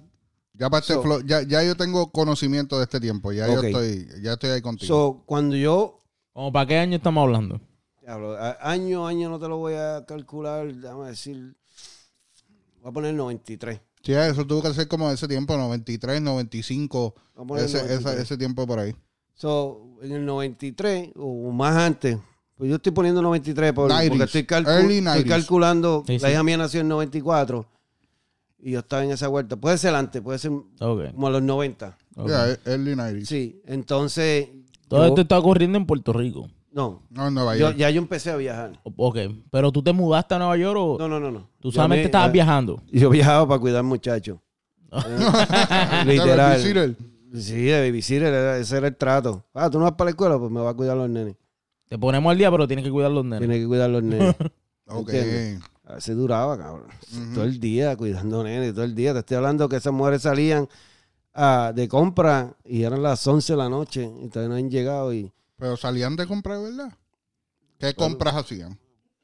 [0.59, 3.31] Ya para este so- flow, ya, ya yo tengo conocimiento de este tiempo.
[3.31, 3.53] Ya Ok.
[3.53, 4.87] yo estoy, ya estoy ahí contigo.
[4.87, 5.95] So, cuando yo
[6.33, 7.59] ¿Cómo para qué año estamos hablando?
[8.01, 11.55] Diablo, a- año, año no te lo voy a calcular, déjame decir.
[12.81, 13.81] Voy a poner 93.
[14.01, 18.13] sí, eso tuvo que ser como ese tiempo, 93, 95, Voy a poner ese, 93.
[18.13, 18.95] ese, ese tiempo por ahí.
[19.35, 22.17] So, en el 93 o más antes,
[22.55, 25.27] pues yo estoy poniendo 93 por- 90s, porque estoy, calcu- estoy 90s.
[25.27, 26.03] calculando.
[26.07, 26.33] Sí, la sí.
[26.33, 27.65] hija mía nació en 94
[28.61, 29.55] y yo estaba en esa vuelta.
[29.55, 31.97] Puede ser antes, puede ser como a los 90.
[32.15, 32.27] ok.
[32.29, 33.25] Ya, early 90s.
[33.25, 34.49] Sí, entonces.
[34.87, 36.49] Todo yo- esto está ocurriendo en Puerto Rico.
[36.71, 37.77] No, No, en Nueva yo- York.
[37.77, 38.79] ya yo empecé a viajar.
[38.95, 39.17] Ok.
[39.51, 41.31] Pero tú te mudaste a Nueva York o No, no, no.
[41.31, 41.49] no.
[41.59, 42.81] tú Yo solamente me- estabas eh, viajando.
[42.91, 44.37] Yo viajaba para cuidar muchachos.
[46.05, 46.37] Literal.
[46.51, 46.95] Babysitter.
[47.33, 49.45] Sí, de babysitter, ese era el trato.
[49.53, 51.35] Ah, tú no vas para la escuela, pues me va a cuidar los nenes.
[51.87, 53.39] Te ponemos al día, pero tienes que cuidar los nenes.
[53.39, 54.35] Tiene que cuidar los nenes.
[54.91, 55.09] Ok.
[55.13, 55.59] ¿Entiendes?
[55.89, 56.87] A veces duraba, cabrón.
[57.33, 59.11] Todo el día cuidando nenes, todo el día.
[59.13, 60.69] Te estoy hablando que esas mujeres salían
[61.33, 65.11] ah, de compra y eran las 11 de la noche y todavía no han llegado
[65.13, 66.91] y Pero salían de comprar, ¿verdad?
[67.79, 68.77] ¿Qué compras hacían?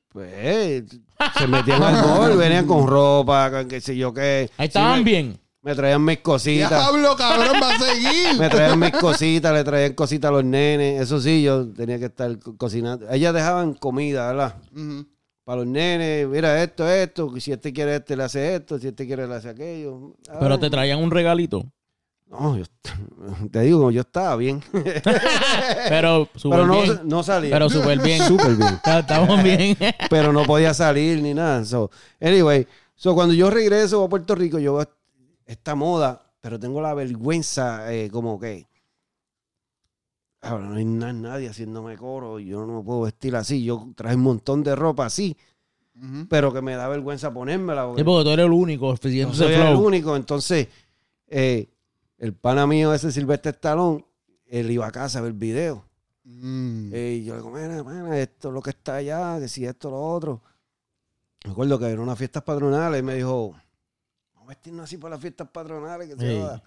[0.10, 0.86] pues
[1.38, 4.50] se metían al mall, venían con ropa, con qué sé yo qué.
[4.58, 5.40] Ahí estaban Sí, me, bien.
[5.62, 6.70] me traían mis cositas.
[6.70, 8.36] Diablo, cabrón, va a seguir.
[8.40, 11.02] Me traían mis cositas, le traían cositas a los nenes.
[11.02, 13.10] Eso sí, yo tenía que estar co- cocinando.
[13.12, 14.56] Ellas dejaban comida, ¿verdad?
[14.72, 15.06] Ujú.
[15.46, 17.32] Para los nenes, mira esto, esto.
[17.40, 18.78] Si este quiere este, le hace esto.
[18.80, 20.16] Si este quiere, le hace aquello.
[20.28, 21.64] Ah, Pero te traían un regalito.
[22.28, 22.64] No, yo,
[23.52, 24.62] te digo, yo estaba bien.
[25.90, 27.00] Pero Pero no, bien.
[27.04, 27.52] no salía.
[27.52, 28.24] Pero súper bien.
[28.24, 28.74] Súper bien.
[28.74, 29.78] Está- Estamos bien.
[30.10, 31.64] Pero no podía salir ni nada.
[31.66, 34.90] So, anyway, so cuando yo regreso a Puerto Rico, yo veo
[35.46, 38.66] esta moda, pero tengo la vergüenza eh, como que...
[40.46, 43.64] Ahora no hay na- nadie haciéndome coro, yo no me puedo vestir así.
[43.64, 45.36] Yo traje un montón de ropa así,
[46.30, 47.86] pero que me da vergüenza ponérmela.
[47.88, 49.86] porque Sí, porque tú eres el único no siguiendo soy ese el flow.
[49.86, 50.16] único.
[50.16, 50.68] Entonces,
[51.28, 51.68] eh,
[52.20, 54.06] el pana mío, ese Silvestre Estalón,
[54.46, 55.84] él iba a casa a ver video.
[56.24, 56.88] Mm.
[56.94, 59.90] Y yo le digo, mira, mira, esto es lo que está allá, que si esto,
[59.90, 60.42] lo otro.
[61.44, 63.50] Me acuerdo que era unas fiestas patronales y me dijo,
[64.34, 66.40] vamos a vestirnos así para las fiestas patronales, que se Sí.
[66.40, 66.64] joda".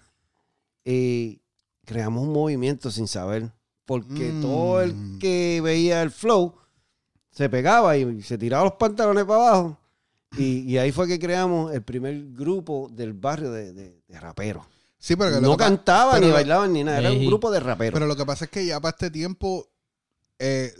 [0.85, 1.41] Y
[1.85, 3.51] creamos un movimiento sin saber,
[3.89, 4.41] porque Mm.
[4.43, 6.53] todo el que veía el flow
[7.31, 9.77] se pegaba y se tiraba los pantalones para abajo.
[10.37, 14.63] Y, y ahí fue que creamos el primer grupo del barrio de, de- de raperos.
[14.99, 17.93] Sí, pero No cantaban pero ni lo- bailaban ni nada, era un grupo de raperos.
[17.95, 19.65] Pero lo que pasa es que ya para este tiempo,
[20.37, 20.71] eh,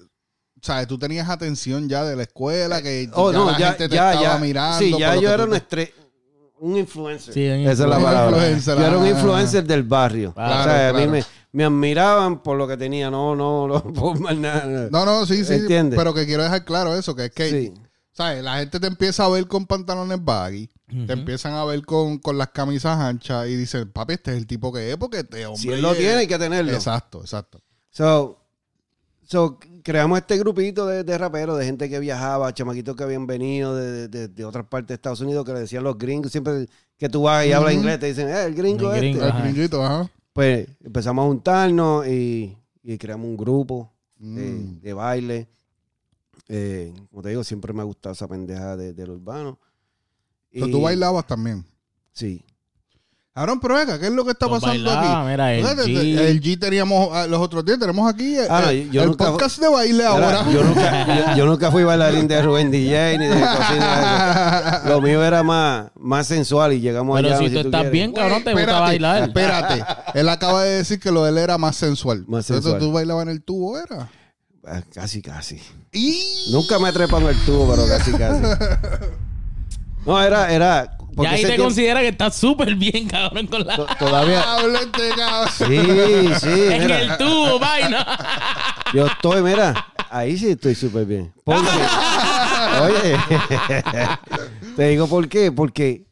[0.62, 0.86] ¿sabes?
[0.88, 3.96] Tú tenías atención ya de la escuela, que Oh, ya no, la ya, gente te
[3.96, 4.40] ya, estaba ya.
[4.40, 4.78] mirando.
[4.78, 5.94] Sí, ya yo era tú un, te- estre-
[6.60, 7.34] un influencer.
[7.34, 8.58] Sí, un Esa es la palabra.
[8.58, 10.34] Yo era un influencer del barrio.
[10.34, 13.10] Claro, o sea, a mí me, me admiraban por lo que tenía.
[13.10, 14.90] No, no, no, por más nada.
[14.92, 15.54] No, no, sí, sí.
[15.54, 15.98] ¿Entiendes?
[15.98, 17.74] Pero que quiero dejar claro eso, que es que, Sí.
[18.12, 18.44] ¿sabes?
[18.44, 20.70] La gente te empieza a ver con pantalones baggy,
[21.08, 24.48] te empiezan a ver con, con las camisas anchas y dicen, papi, este es el
[24.48, 25.62] tipo que es porque este hombre...
[25.62, 26.74] Si él lo tiene, hay que tenerlo.
[26.74, 27.62] Exacto, exacto.
[27.92, 28.38] So,
[29.24, 29.60] so,
[29.90, 34.08] creamos este grupito de, de raperos, de gente que viajaba, chamaquitos que habían venido de,
[34.08, 37.24] de- de otras partes de Estados Unidos, que le decían los gringos, siempre que tú
[37.24, 39.26] vas y hablas inglés, te dicen, eh, el gringo El este.
[39.26, 40.08] El gringuito, ajá.
[40.32, 44.80] Pues empezamos a juntarnos y, y creamos un grupo de, Mm.
[44.82, 45.48] de baile.
[46.48, 49.58] Eh, como te digo, siempre me ha gustado esa pendeja de, del urbano.
[50.52, 51.66] Pero Y- tú bailabas también.
[52.14, 52.44] Sí.
[53.36, 55.30] Aaron, pero venga, ¿qué es lo que está Pues pasando bailaba, aquí?
[55.32, 56.20] mira, el G.
[56.20, 59.10] el G teníamos ah, los otros días, tenemos aquí eh, Ah, no, eh, yo el
[59.10, 60.52] nunca- podcast de baile Mira, ahora.
[60.52, 64.82] yo, nunca, yo, yo nunca fui bailarín de Rubén DJ ni de cocina.
[64.88, 67.38] Lo mío era más, más sensual y llegamos Pero allá.
[67.38, 67.92] si si tú estás quieres.
[67.92, 69.24] bien, cabrón, te gusta Espérate, bailar.
[69.24, 69.86] Espérate,
[70.20, 72.26] él acaba de decir que lo de él era más sensual.
[72.28, 72.80] Más Entonces, sensual.
[72.80, 74.10] tú bailabas en el tubo, ¿era?
[74.68, 75.62] Ah, Casi, casi.
[75.94, 76.50] Y...
[76.52, 78.42] Nunca me trepan el tubo, pero casi, casi.
[80.06, 80.98] No, era, era.
[81.20, 83.76] Porque Ya ahí te tiempo- considera que estás súper bien, cabrón, con la...
[83.76, 84.42] to- todavía.
[85.58, 86.48] Sí, sí.
[86.72, 87.02] en mira.
[87.02, 88.06] el tubo, vaina.
[88.94, 91.34] Yo estoy, mira, ahí sí estoy súper bien.
[91.44, 91.68] Porque,
[92.82, 93.18] oye,
[94.76, 96.06] te digo por qué, porque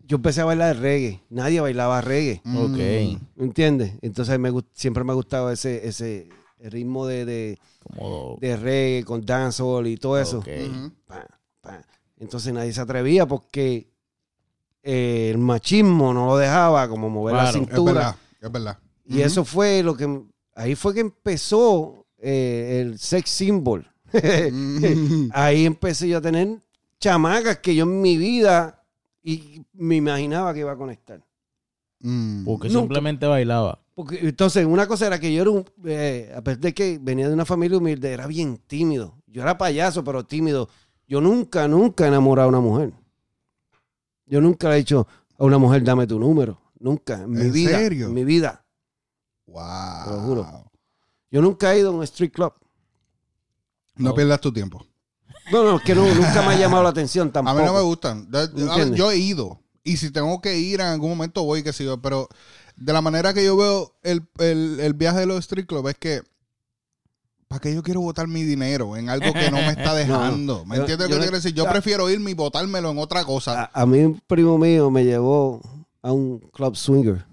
[0.00, 3.20] yo empecé a bailar reggae, nadie bailaba reggae, ok.
[3.38, 3.94] ¿entiendes?
[4.02, 6.28] Entonces me, gust- siempre me ha gustado ese, ese
[6.60, 7.58] ritmo de, de,
[7.96, 8.36] Como...
[8.40, 10.38] de reggae con dancehall y todo eso.
[10.38, 10.48] Ok.
[10.70, 10.92] Ujú.
[11.06, 11.37] Pa, pa.
[12.18, 13.90] Entonces nadie se atrevía porque
[14.82, 17.92] eh, el machismo no lo dejaba como mover la Claro, es cintura.
[17.92, 18.78] verdad, es verdad.
[19.06, 20.22] Y eso fue lo que.
[20.54, 23.88] Ahí fue que empezó eh, el sex symbol.
[24.12, 25.28] Mm.
[25.32, 26.60] ahí empecé yo a tener
[27.00, 28.82] chamacas que yo en mi vida
[29.22, 31.22] y me imaginaba que iba a conectar.
[32.00, 32.44] Mm.
[32.44, 32.80] Porque Nunca.
[32.80, 33.80] simplemente bailaba.
[33.94, 35.64] Porque entonces, una cosa era que yo era un.
[35.84, 39.16] eh, a pesar de que venía de una familia humilde, era bien tímido.
[39.26, 40.68] Yo era payaso, pero tímido.
[41.08, 42.92] Yo nunca, nunca he enamorado a una mujer.
[44.26, 45.06] Yo nunca le he dicho
[45.38, 46.60] a una mujer, dame tu número.
[46.78, 47.78] Nunca, en mi ¿En vida.
[47.78, 48.06] serio?
[48.08, 48.64] En mi vida.
[49.46, 50.04] Wow.
[50.04, 50.70] Te lo juro.
[51.30, 52.52] Yo nunca he ido a un street club.
[53.96, 54.14] No No.
[54.14, 54.84] pierdas tu tiempo.
[55.50, 57.58] No, no, es que no, nunca me ha llamado la atención A tampoco.
[57.58, 58.28] mí no me gustan.
[58.32, 59.60] A yo he ido.
[59.82, 62.00] Y si tengo que ir en algún momento voy, que sé yo.
[62.02, 62.28] Pero
[62.76, 65.96] de la manera que yo veo el, el- el viaje de los street clubs es
[65.96, 66.22] que
[67.48, 70.64] ¿para qué yo quiero botar mi dinero en algo que no me está dejando?
[70.66, 71.54] ¿Me entiendes lo que quiero decir?
[71.54, 73.70] Yo prefiero irme y botármelo en otra cosa.
[73.72, 75.60] A, a mí un primo mío me llevó
[76.02, 77.24] a un club swinger.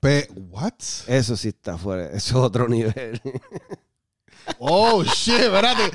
[0.00, 0.72] Pe- ¿What?
[1.08, 2.06] Eso sí está fuera.
[2.06, 3.20] Eso es otro nivel.
[4.58, 5.92] Oh, shit, espérate.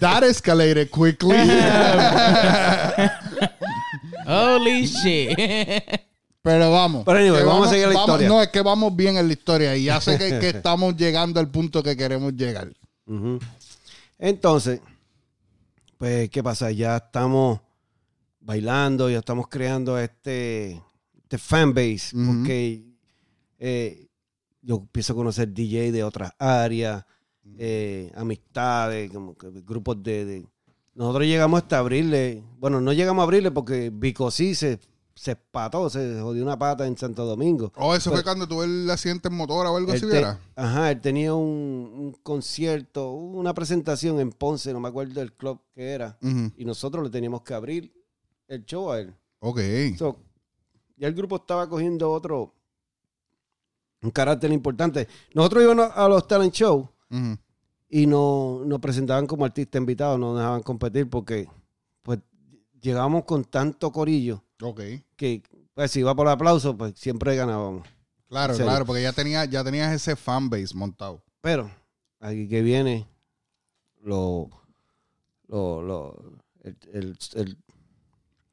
[0.00, 1.36] That escalated quickly.
[4.26, 5.38] Holy shit.
[6.42, 7.04] Pero vamos.
[7.04, 8.28] Pero anyway, que vamos a seguir la historia.
[8.28, 11.38] No, es que vamos bien en la historia y ya sé que, que estamos llegando
[11.40, 12.72] al punto que queremos llegar.
[14.18, 14.80] Entonces,
[15.98, 16.70] pues, ¿qué pasa?
[16.70, 17.60] Ya estamos
[18.40, 20.80] bailando, ya estamos creando este,
[21.22, 22.26] este fanbase, Ujú.
[22.26, 22.84] porque
[23.58, 24.06] eh,
[24.62, 27.04] yo empiezo a conocer DJ de otras áreas,
[27.58, 30.46] eh, amistades, como que grupos de, de-
[30.94, 34.78] Nosotros llegamos hasta abrirle, bueno, no llegamos a abrirle porque Vico sí se,
[35.14, 37.72] se espató, se jodió una pata en Santo Domingo.
[37.76, 40.38] Oh, eso fue cuando tuve el accidente en motora o algo así, te- ¿verdad?
[40.56, 41.44] ajá, él tenía un,
[41.94, 46.16] un concierto, una presentación en Ponce, no me acuerdo del club que era,
[46.56, 47.92] y nosotros le teníamos que abrir
[48.48, 49.14] el show a él.
[49.40, 49.60] Ok.
[49.98, 50.16] So,
[50.96, 52.54] ya el grupo estaba cogiendo otro,
[54.02, 55.06] un carácter importante.
[55.34, 56.88] Nosotros íbamos a los talent show
[57.88, 61.48] y no, nos presentaban como artista invitado, no nos dejaban competir porque
[62.02, 62.18] pues
[62.80, 64.80] llegábamos con tanto corillo Ok.
[65.16, 65.42] que
[65.74, 67.86] pues si iba por aplauso, pues siempre ganábamos.
[68.28, 71.22] Claro, claro, porque ya, tenía, ya tenías ese fanbase montado.
[71.40, 71.70] Pero
[72.20, 73.08] aquí que viene
[74.02, 74.48] lo,
[75.48, 76.32] lo, lo-
[76.62, 77.58] el, el- el-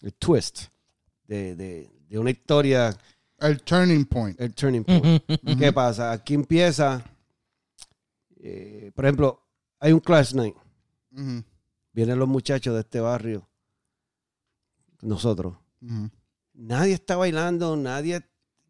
[0.01, 0.65] el twist
[1.27, 2.95] de, de- de una historia,
[3.39, 4.39] El turning point.
[4.39, 5.23] el turning point.
[5.59, 6.11] ¿Qué pasa?
[6.11, 7.03] Aquí empieza
[8.39, 9.41] Eh, por ejemplo,
[9.79, 10.55] hay un class night.
[11.91, 13.47] Vienen los muchachos de este barrio.
[15.01, 15.55] Nosotros.
[16.53, 18.21] Nadie está bailando, nadie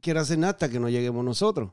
[0.01, 1.71] quiere hacer nada hasta que no lleguemos nosotros.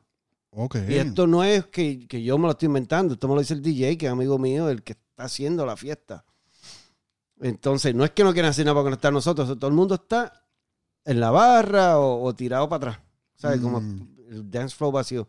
[0.89, 3.53] Y esto no es que, que yo me lo estoy inventando, esto me lo dice
[3.53, 6.23] el DJ, que es amigo mío, el que está haciendo la fiesta.
[7.41, 10.45] Entonces, no es que no quieran hacer nada para conectar nosotros, todo el mundo está
[11.03, 13.05] en la barra o, o tirado para atrás.
[13.35, 13.59] ¿Sabes?
[13.59, 14.07] Como Mm.
[14.29, 15.27] el dance flow vacío.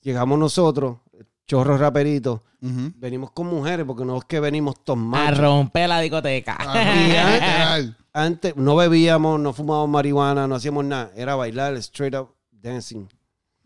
[0.00, 0.98] Llegamos nosotros,
[1.46, 6.56] chorros raperitos, venimos con mujeres, porque no es que venimos todos A romper la discoteca.
[6.58, 7.96] Literal.
[8.12, 11.10] Antes no bebíamos, no fumábamos marihuana, no hacíamos nada.
[11.16, 13.06] Era bailar straight up dancing.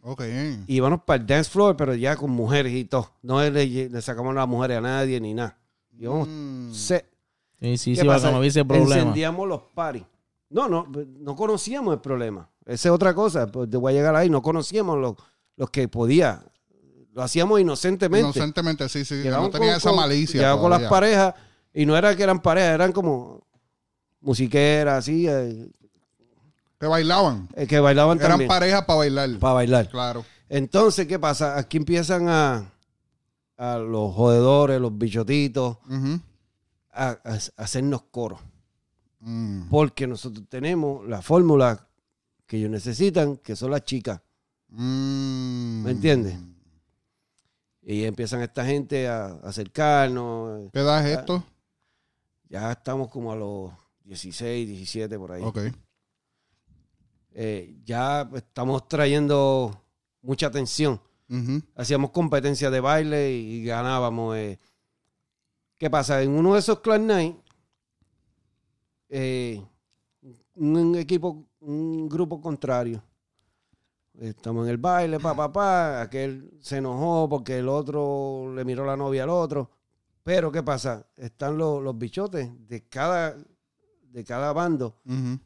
[0.01, 0.23] Ok.
[0.67, 3.11] Y íbamos para el dance floor, pero ya con mujeres y todo.
[3.23, 5.59] No le, le sacamos las mujeres a nadie ni nada.
[5.99, 6.73] Íbamos Mm.
[6.73, 7.05] se-
[7.61, 8.37] Sí, sí, ¿Qué sí, pasa?
[8.39, 8.95] hubiese problema.
[8.97, 10.05] Encendíamos los paris.
[10.49, 10.87] No, no,
[11.21, 12.49] no conocíamos el problema.
[12.65, 13.49] Esa es otra cosa.
[13.49, 14.31] Pues te voy a llegar ahí.
[14.31, 15.15] No conocíamos los,
[15.57, 16.41] los que podía.
[17.13, 18.25] Lo hacíamos inocentemente.
[18.39, 19.17] Inocentemente, sí, sí.
[19.17, 20.41] Llegamos no tenía con- esa malicia.
[20.41, 21.35] llegamos con las parejas.
[21.75, 23.47] Y no era que eran parejas, eran como
[24.21, 25.69] musiqueras, así, eh,
[26.81, 27.49] Que bailaban.
[27.55, 28.49] eh, que bailaban Eran también.
[28.49, 29.39] parejas para bailar.
[29.39, 29.89] Para bailar.
[29.91, 30.25] Claro.
[30.49, 31.59] Entonces, ¿qué pasa?
[31.59, 32.73] Aquí empiezan a,
[33.57, 36.21] a los jodedores, los bichotitos, Ujú.
[36.93, 38.41] a, a- a hacernos coro.
[39.21, 39.69] Mm.
[39.69, 41.87] Porque nosotros tenemos la fórmula
[42.47, 44.21] que ellos necesitan, que son las chicas.
[44.69, 45.83] Mm.
[45.83, 46.37] ¿Me entiendes?
[47.91, 50.71] Y empiezan esta gente a, acercarnos.
[50.75, 51.43] ¿Qué edad es esto?
[52.47, 53.73] Ya estamos como a los
[54.05, 55.43] 16, 17 por ahí.
[55.43, 55.59] Ok.
[57.33, 59.83] Eh, ya estamos trayendo
[60.21, 61.01] mucha atención.
[61.77, 64.37] Hacíamos competencias de baile y, ganábamos.
[64.37, 64.59] eh.
[65.79, 66.21] ¿Qué pasa?
[66.23, 67.37] En uno de esos Clan Night,
[69.09, 69.65] eh,
[70.57, 73.03] un equipo, un grupo contrario.
[74.21, 76.01] Estamos en el baile, pa, pa, pa.
[76.03, 79.71] Aquel se enojó porque el otro le miró la novia al otro.
[80.25, 81.07] Pero, ¿qué pasa?
[81.17, 83.37] Están los, los bichotes de cada,
[84.03, 84.97] de cada bando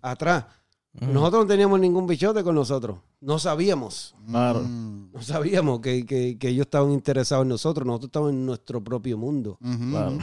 [0.01, 0.47] atrás.
[0.95, 2.99] Nosotros no teníamos ningún bichote con nosotros.
[3.21, 4.15] No sabíamos.
[4.27, 4.61] Claro.
[4.63, 7.87] No sabíamos que, que- que ellos estaban interesados en nosotros.
[7.87, 9.59] Nosotros estábamos en nuestro propio mundo.
[9.63, 9.91] Ujú.
[9.91, 10.19] Claro.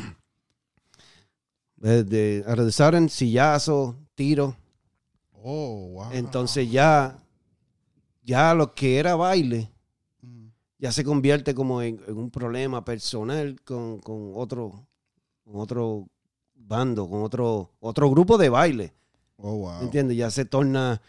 [1.76, 4.56] Desde realizar en sillazo, tiro.
[5.42, 6.12] Oh, wow.
[6.12, 7.18] Entonces ya,
[8.30, 9.72] ya lo que era baile,
[10.22, 10.48] Mm.
[10.78, 14.86] ya se convierte como en, en un problema personal con, con otro,
[15.44, 16.08] con otro
[16.56, 18.94] bando, con otro, otro grupo de baile.
[19.38, 19.82] Oh, wow.
[19.82, 20.18] ¿Entiendes?
[20.18, 21.02] Ya se torna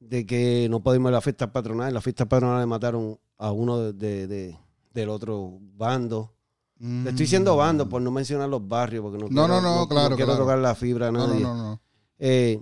[0.00, 1.94] de que no podemos ir a las fiestas patronales.
[1.94, 4.58] Las fiestas patronales mataron a uno de, de- de-
[4.92, 6.34] del otro bando.
[6.80, 9.34] Le estoy diciendo bando por no mencionar los barrios, porque no, Mm.
[9.34, 10.44] No, quiero, no, no, claro, quiero claro.
[10.44, 11.40] tocar la fibra a No, nadie.
[11.40, 11.80] no, no, no.
[12.18, 12.60] Eh,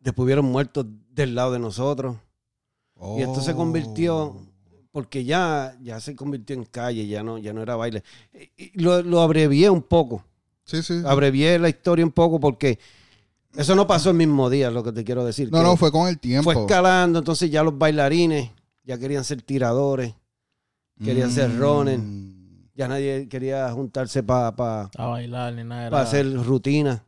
[0.00, 2.16] después hubieron muertos del lado de nosotros.
[3.18, 4.42] Y esto se convirtió, Oh.
[4.92, 8.02] porque ya, ya se convirtió en calle, ya no, ya no era baile.
[8.56, 10.24] Y- lo, lo abrevié un poco.
[10.64, 11.02] Sí, sí.
[11.04, 12.78] Abrevié la historia un poco porque
[13.56, 15.50] eso no pasó el mismo día, lo que te quiero decir.
[15.52, 16.50] No, no, fue con el tiempo.
[16.52, 18.50] fue escalando, entonces ya los bailarines
[18.84, 20.14] ya querían ser tiradores,
[21.04, 21.58] querían ser Mm.
[21.60, 22.02] runners.
[22.76, 24.48] ya nadie quería juntarse para
[24.96, 25.86] A bailar ni nada.
[25.86, 27.04] era- hacer rutina.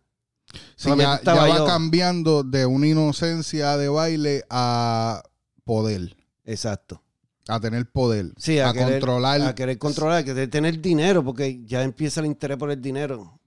[0.76, 1.66] Sí, ya, va yo.
[1.66, 5.22] cambiando de una inocencia de baile a
[5.64, 7.02] poder, Exacto.
[7.48, 9.40] a tener poder, Sí, a, a, querer, controlar.
[9.42, 13.38] a querer controlar, a querer tener dinero, porque ya empieza el interés por el dinero.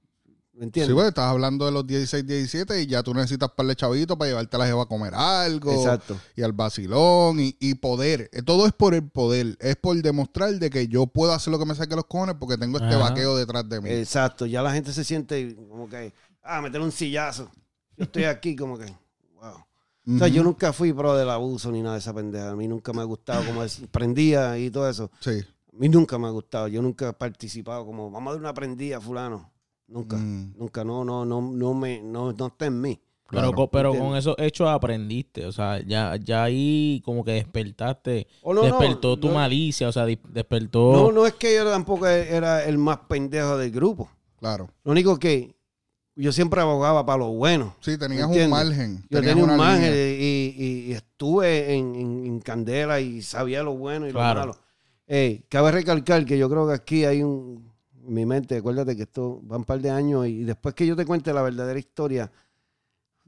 [0.53, 0.93] ¿Me Sí, entiendes?
[0.93, 4.27] pues estás hablando de los 16, 17 y ya tú necesitas par de chavitos para
[4.31, 5.71] llevarte a la jeva a comer algo.
[5.71, 6.19] Exacto.
[6.35, 8.29] Y al vacilón y, y poder.
[8.33, 9.55] Eh, Todo es por el poder.
[9.61, 12.57] Es por demostrar de que yo puedo hacer lo que me saque los cojones porque
[12.57, 12.97] tengo este Ajá.
[13.09, 13.89] vaqueo detrás de mí.
[13.89, 14.45] Exacto.
[14.47, 16.13] Ya la gente se siente como que,
[16.49, 17.49] ah, meter un sillazo.
[17.97, 18.85] Yo estoy aquí como que,
[19.35, 20.15] wow.
[20.15, 22.49] O sea, yo nunca fui pro del abuso ni nada de esa pendeja.
[22.51, 25.11] A mí nunca me ha gustado como prendía y todo eso.
[25.19, 25.31] Sí.
[25.31, 26.67] A mí nunca me ha gustado.
[26.67, 29.51] Yo nunca he participado como, vamos a dar una prendida, fulano.
[29.87, 30.17] Nunca.
[30.17, 30.55] Mm.
[30.57, 30.83] Nunca.
[30.83, 32.99] No, no, no, no me, no, no está en mí.
[33.29, 33.67] Pero, Claro.
[33.69, 34.09] pero Entiendo.
[34.09, 35.45] con esos hechos aprendiste.
[35.45, 38.25] O sea, ya, ya ahí como que despertaste.
[38.41, 39.87] O no, no, despertó tu no- malicia.
[39.87, 40.91] O sea, despertó.
[40.93, 44.09] No, no es que yo tampoco era el más pendejo del grupo.
[44.39, 44.69] Claro.
[44.83, 45.53] Lo único que
[46.23, 47.75] yo siempre abogaba para lo bueno.
[47.81, 48.97] Sí, tenías un margen.
[49.09, 53.63] Yo tenías tenía un margen y, y- y estuve en, en- en candela y sabía
[53.63, 54.39] lo bueno y Claro.
[54.41, 54.59] lo malo.
[55.07, 57.69] Eh, cabe recalcar que yo creo que aquí hay un...
[58.05, 60.95] En mi mente, acuérdate que esto va un par de años y después que yo
[60.95, 62.31] te cuente la verdadera historia,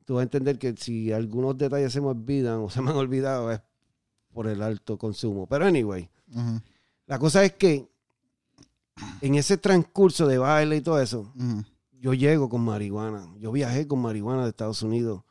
[0.05, 2.97] tú vas a entender que si algunos detalles se me olvidan o se me han
[2.97, 3.61] olvidado es
[4.33, 5.45] por el alto consumo.
[5.47, 6.61] Pero anyway, Ujú,
[7.05, 7.87] la cosa es que
[9.21, 11.31] en ese transcurso de baile y todo eso.
[12.01, 13.31] Yo llego con marihuana.
[13.39, 15.23] Yo viajé con marihuana de Estados Unidos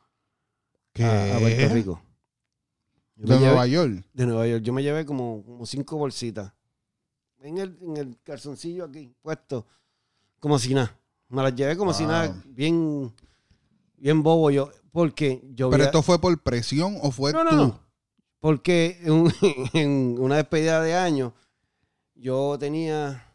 [0.93, 1.03] ¿Qué?
[1.03, 2.01] a, a Puerto Rico.
[3.15, 4.05] Yo De llevé- Nueva York.
[4.13, 4.63] de Nueva York.
[4.63, 6.53] Yo me llevé como, como cinco bolsitas.
[7.39, 9.67] en el, en el calzoncillo aquí, puesto,
[10.39, 10.97] como si nada.
[11.27, 12.11] Me las llevé como si Wow.
[12.11, 13.13] nada, bien,
[13.97, 17.55] bien bobo yo, porque yo ¿Pero esto fue por presión o fue no, no, tú?
[17.57, 17.79] no.
[18.39, 19.33] Porque en, un-
[19.73, 21.33] en una despedida de año,
[22.15, 23.30] yo tenía 14 años.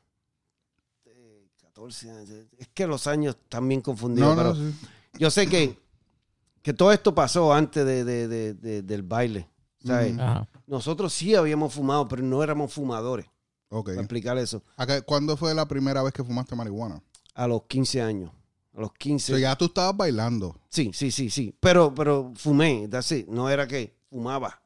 [2.59, 4.37] Es que los años están bien confundidos.
[4.37, 4.75] No, no, pero sí.
[5.19, 5.79] yo sé que,
[6.63, 9.49] que todo esto pasó antes de, de- de- de- del baile.
[10.67, 13.27] Nosotros sí habíamos fumado, pero no éramos fumadores.
[13.69, 13.87] Ok.
[13.91, 14.63] Para explicar eso.
[14.77, 17.03] ¿A qué- ¿Cuándo fue la primera vez que fumaste marihuana?
[17.35, 18.33] A los 15 años.
[18.75, 19.33] A los 15.
[19.35, 20.59] O sea, ya tú estabas bailando.
[20.69, 21.55] Sí, sí, sí, sí.
[21.61, 23.27] Pero, pero fumé, it.
[23.29, 24.61] No era que fumaba.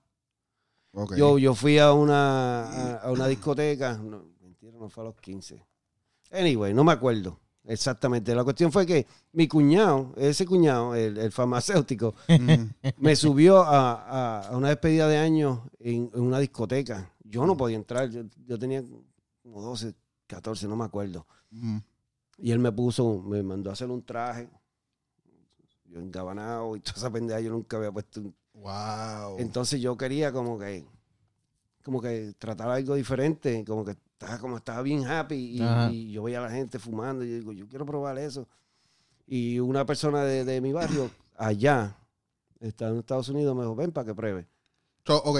[1.16, 3.96] Yo, yo fui a una, a, a una discoteca.
[3.98, 5.62] No, mentira, no fue a los 15.
[6.30, 8.34] Anyway, no me acuerdo exactamente.
[8.34, 12.14] La cuestión fue que mi cuñado, ese cuñado, el, el farmacéutico,
[12.96, 17.12] me subió a, a- a una despedida de años en, en una discoteca.
[17.24, 18.08] Yo no podía entrar.
[18.10, 18.82] Yo, yo tenía
[19.42, 19.94] como 12,
[20.26, 21.26] 14, no me acuerdo.
[22.38, 24.48] Y él me puso, me mandó a hacer un traje.
[25.84, 27.40] Yo engabanado y toda esa pendeja.
[27.40, 29.38] Yo nunca había puesto un Wow.
[29.38, 30.84] entonces yo quería como que
[31.84, 35.60] como que tratar algo diferente, como que estaba como estaba bien happy
[35.90, 38.46] y, yo veía a la gente fumando y yo digo, yo quiero probar eso.
[39.26, 41.96] Y una persona de, de mi barrio allá,
[42.60, 44.46] está en Estados Unidos, me dijo, ven para que pruebe.
[45.06, 45.38] So, ok,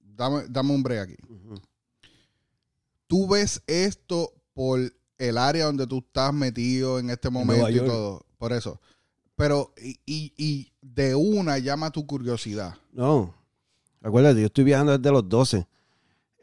[0.00, 1.16] dame, dame un break aquí.
[3.06, 4.80] Tú ves esto por
[5.18, 8.24] el área donde tú estás metido en este momento y todo.
[8.38, 8.80] Por eso.
[9.36, 12.74] Pero, y, y- y de una llama tu curiosidad.
[12.92, 13.34] No,
[14.00, 15.66] acuérdate, yo estoy viajando desde los 12.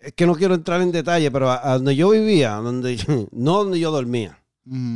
[0.01, 3.27] Es que no quiero entrar en detalle, pero a, a donde yo vivía, donde yo-
[3.31, 4.41] no donde yo dormía.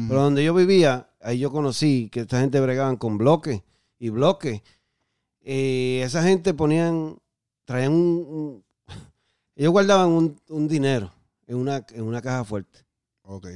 [0.07, 3.61] Pero donde yo vivía, ahí yo conocí que esta gente bregaban con bloques
[3.97, 4.61] y bloques.
[5.41, 7.17] Eh, esa gente ponían,
[7.65, 8.63] traían un, un-
[9.55, 11.11] ellos guardaban un, un dinero
[11.47, 12.79] en una, en una caja fuerte.
[13.23, 13.47] Ok.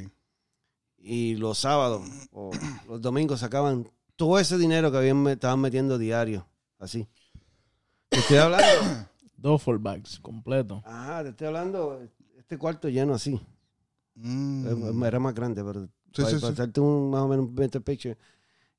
[0.97, 2.51] Y los sábados o
[2.87, 6.47] los domingos sacaban todo ese dinero que habían, estaban metiendo diario.
[6.79, 7.07] Así.
[8.09, 8.65] Estoy hablando.
[9.37, 10.81] Dos full bags, completo.
[10.85, 12.01] Ajá, te estoy hablando.
[12.37, 13.39] Este cuarto lleno así.
[14.15, 15.03] Mm.
[15.03, 16.53] Era más grande, pero Sí, para, sí, para sí.
[16.53, 18.17] hacerte un más o menos un mental picture.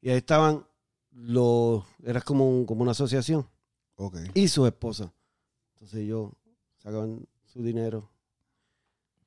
[0.01, 0.65] Y ahí estaban
[1.13, 3.47] los, era como, un- como una asociación
[3.97, 4.17] Ok.
[4.35, 5.13] y su esposa.
[5.75, 6.33] Entonces yo
[6.79, 8.11] sacaban su dinero.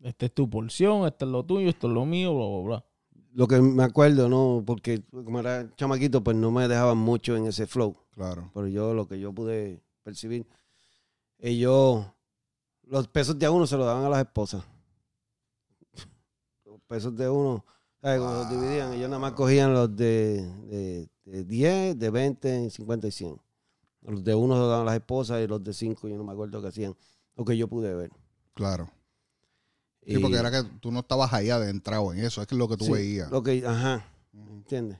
[0.01, 2.85] Esta es tu porción, este es lo tuyo, esto es lo mío, bla, bla, bla.
[3.33, 7.45] Lo que me acuerdo, no, porque como era chamaquito, pues no me dejaban mucho en
[7.45, 7.95] ese flow.
[8.11, 8.49] Claro.
[8.53, 10.45] Pero yo, lo que yo pude percibir,
[11.41, 12.05] ellos,
[12.83, 14.63] los pesos de a uno se los daban a las esposas.
[16.65, 17.65] Los pesos de uno,
[18.01, 18.19] ¿sabes?
[18.21, 23.07] Cuando los dividían, ellos nada más cogían los de, de, de 10, de 20, 50
[23.07, 23.41] y 100.
[24.03, 26.23] Los de uno se los daban a las esposas y los de 5, yo no
[26.23, 26.95] me acuerdo qué hacían.
[27.35, 28.11] Lo que yo pude ver.
[28.53, 28.89] Claro.
[30.03, 32.41] Sí, Y- porque era que tú no estabas ahí adentrado en eso.
[32.41, 33.29] Es que lo que tú Sí, veías.
[33.31, 34.99] Lo que, ajá, ¿entiendes?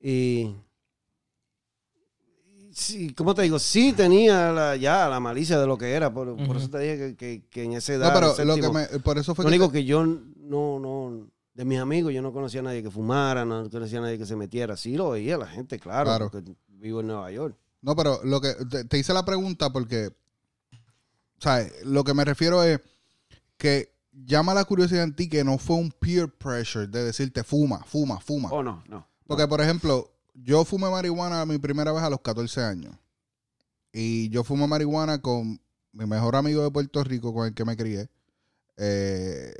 [0.00, 0.54] Y
[2.78, 3.58] sí, ¿cómo te digo?
[3.58, 7.16] Sí tenía la, ya la malicia de lo que era, por, eso te dije que,
[7.16, 9.44] que- que en esa edad, No, pero el lo que séptimo, me, por eso fue
[9.44, 12.64] lo que único te- que yo no, no, de mis amigos, yo no conocía a
[12.64, 14.76] nadie que fumara, no conocía a nadie que se metiera.
[14.76, 16.30] Sí lo veía la gente, claro, Claro.
[16.30, 17.56] porque vivo en Nueva York.
[17.82, 20.10] No, pero lo que te, te hice la pregunta porque,
[21.38, 21.72] ¿sabes?
[21.84, 22.80] Lo que me refiero es
[23.56, 27.84] que llama la curiosidad en ti que no fue un peer pressure de decirte fuma,
[27.84, 28.48] fuma, fuma.
[28.50, 29.06] Oh, no, no.
[29.26, 30.10] Porque, por ejemplo,
[30.42, 32.94] yo fumé marihuana mi primera vez a los 14 años.
[33.92, 35.60] Y yo fumé marihuana con
[35.92, 38.08] mi mejor amigo de Puerto Rico, con el que me crié.
[38.76, 39.52] Eh,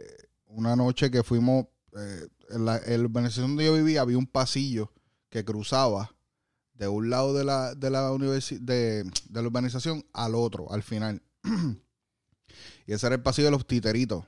[0.47, 1.67] una noche que fuimos,
[1.97, 4.93] eh, en la, en donde yo vivía, había un pasillo
[5.31, 6.15] que cruzaba
[6.75, 10.83] de un lado de la, de la, universi- de, de la urbanización al otro, al
[10.83, 11.21] final.
[12.87, 14.25] y ese era el pasillo de los titeritos.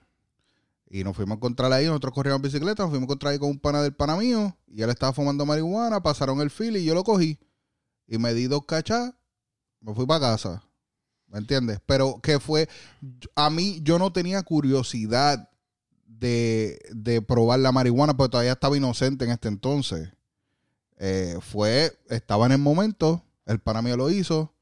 [0.92, 3.48] Y nos fuimos a encontrar ahí, nosotros corríamos bicicleta, nos fuimos a encontrar ahí con
[3.50, 6.94] un pana del pana mío, y él estaba fumando marihuana, pasaron el fil y yo
[6.94, 7.38] lo cogí.
[8.08, 9.14] Y me di dos cachas,
[9.80, 10.64] me fui para casa.
[11.28, 11.78] ¿Me entiendes?
[11.86, 12.68] Pero que fue,
[13.36, 15.48] a mí yo no tenía curiosidad
[16.06, 20.08] de, de probar la marihuana, porque todavía estaba inocente en este entonces.
[20.98, 24.52] Eh, fue, estaba en el momento, el pana mío lo hizo,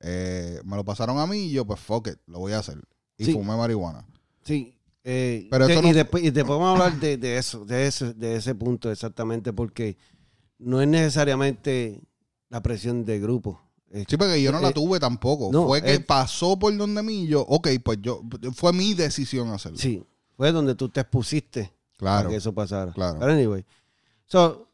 [0.00, 2.82] eh, me lo pasaron a mí y yo pues fuck it, lo voy a hacer.
[3.16, 3.32] Y Sí.
[3.32, 4.04] fumé marihuana.
[4.42, 4.74] Sí.
[5.10, 7.86] Eh, Pero de- eso y, después, y después vamos a hablar de, de eso, de
[7.86, 9.96] ese, de ese punto exactamente, porque
[10.58, 12.00] no es necesariamente
[12.50, 13.60] la presión de grupo.
[14.06, 15.48] Sí, porque yo no la Eh, tuve tampoco.
[15.50, 18.22] no, fue que pasó por donde mí y yo, ok, pues yo,
[18.54, 19.78] fue mi decisión hacerlo.
[19.78, 20.04] Sí,
[20.36, 22.18] fue donde tú te expusiste Claro.
[22.24, 22.92] para que eso pasara.
[22.92, 23.18] claro.
[23.18, 23.64] Pero anyway,
[24.26, 24.68] so,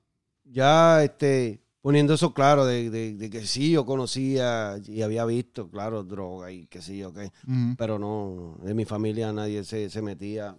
[0.44, 5.68] ya este, poniendo eso claro de, de- de que sí, yo conocía y había visto,
[5.68, 7.18] claro, droga y que sí, ok.
[7.46, 7.74] Ujú.
[7.76, 10.56] Pero no, en mi familia nadie se, se metía.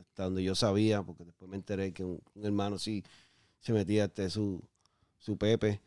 [0.00, 3.04] hasta donde yo sabía, porque después me enteré que un, un hermano sí
[3.60, 4.60] se metía este su,
[5.20, 5.80] su pepe.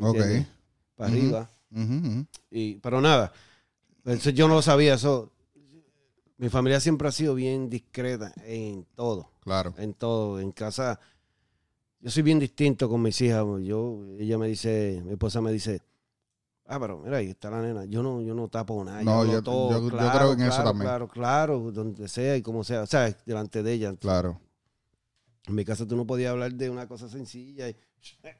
[0.00, 0.16] Ok.
[0.96, 1.48] Para arriba.
[2.50, 3.32] Y, pero nada,
[4.06, 4.94] eso yo no lo sabía.
[4.94, 5.30] Eso,
[6.38, 9.72] mi familia siempre ha sido bien discreta en todo, Claro.
[9.78, 10.40] en todo.
[10.40, 10.98] En casa,
[12.00, 13.44] yo soy bien distinto con mis hijas.
[13.62, 15.82] Yo, ella me dice, mi esposa me dice,
[16.66, 17.84] ah, pero mira, ahí está la nena.
[17.86, 19.02] Yo no, yo no tapo nada.
[19.02, 20.86] No, yo- todo, yo- yo claro, creo en eso claro, también.
[20.88, 22.82] Claro, claro, donde sea y como sea.
[22.82, 23.94] O sea, delante de ella.
[23.96, 24.40] Claro.
[25.46, 27.76] En mi casa tú no podías hablar de una cosa sencilla y,
[28.24, 28.36] "Eh,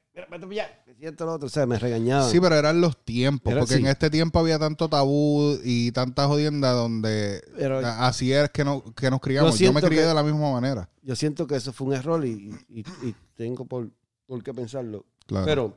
[0.49, 1.47] mira, esto, lo otro.
[1.47, 2.31] O sea, me regañaban.
[2.31, 3.83] Sí, pero eran los tiempos, Era porque así.
[3.83, 8.83] en este tiempo había tanto tabú y tanta jodienda donde Pero- así es que, no,
[8.95, 9.59] que nos criamos.
[9.59, 10.89] Yo, me crié que- de la misma manera.
[11.03, 13.91] yo siento que eso fue un error y, y- y tengo por,
[14.27, 15.05] por qué pensarlo.
[15.27, 15.45] Claro.
[15.47, 15.77] Pero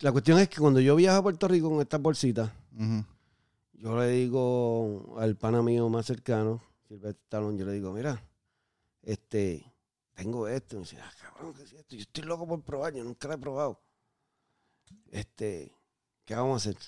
[0.00, 2.50] la cuestión es que cuando yo viajo a Puerto Rico con estas bolsitas,
[3.72, 8.22] yo le digo al pana mío más cercano, Silvestre Stallone, yo le digo, mira,
[9.02, 9.64] este,
[10.14, 10.76] tengo esto.
[10.76, 11.94] Y me dice, ah, cabrón, ¿qué es esto?
[11.96, 13.80] Yo estoy loco por probar, yo nunca lo he probado.
[15.10, 15.72] Este,
[16.24, 16.80] ¿qué vamos a hacer?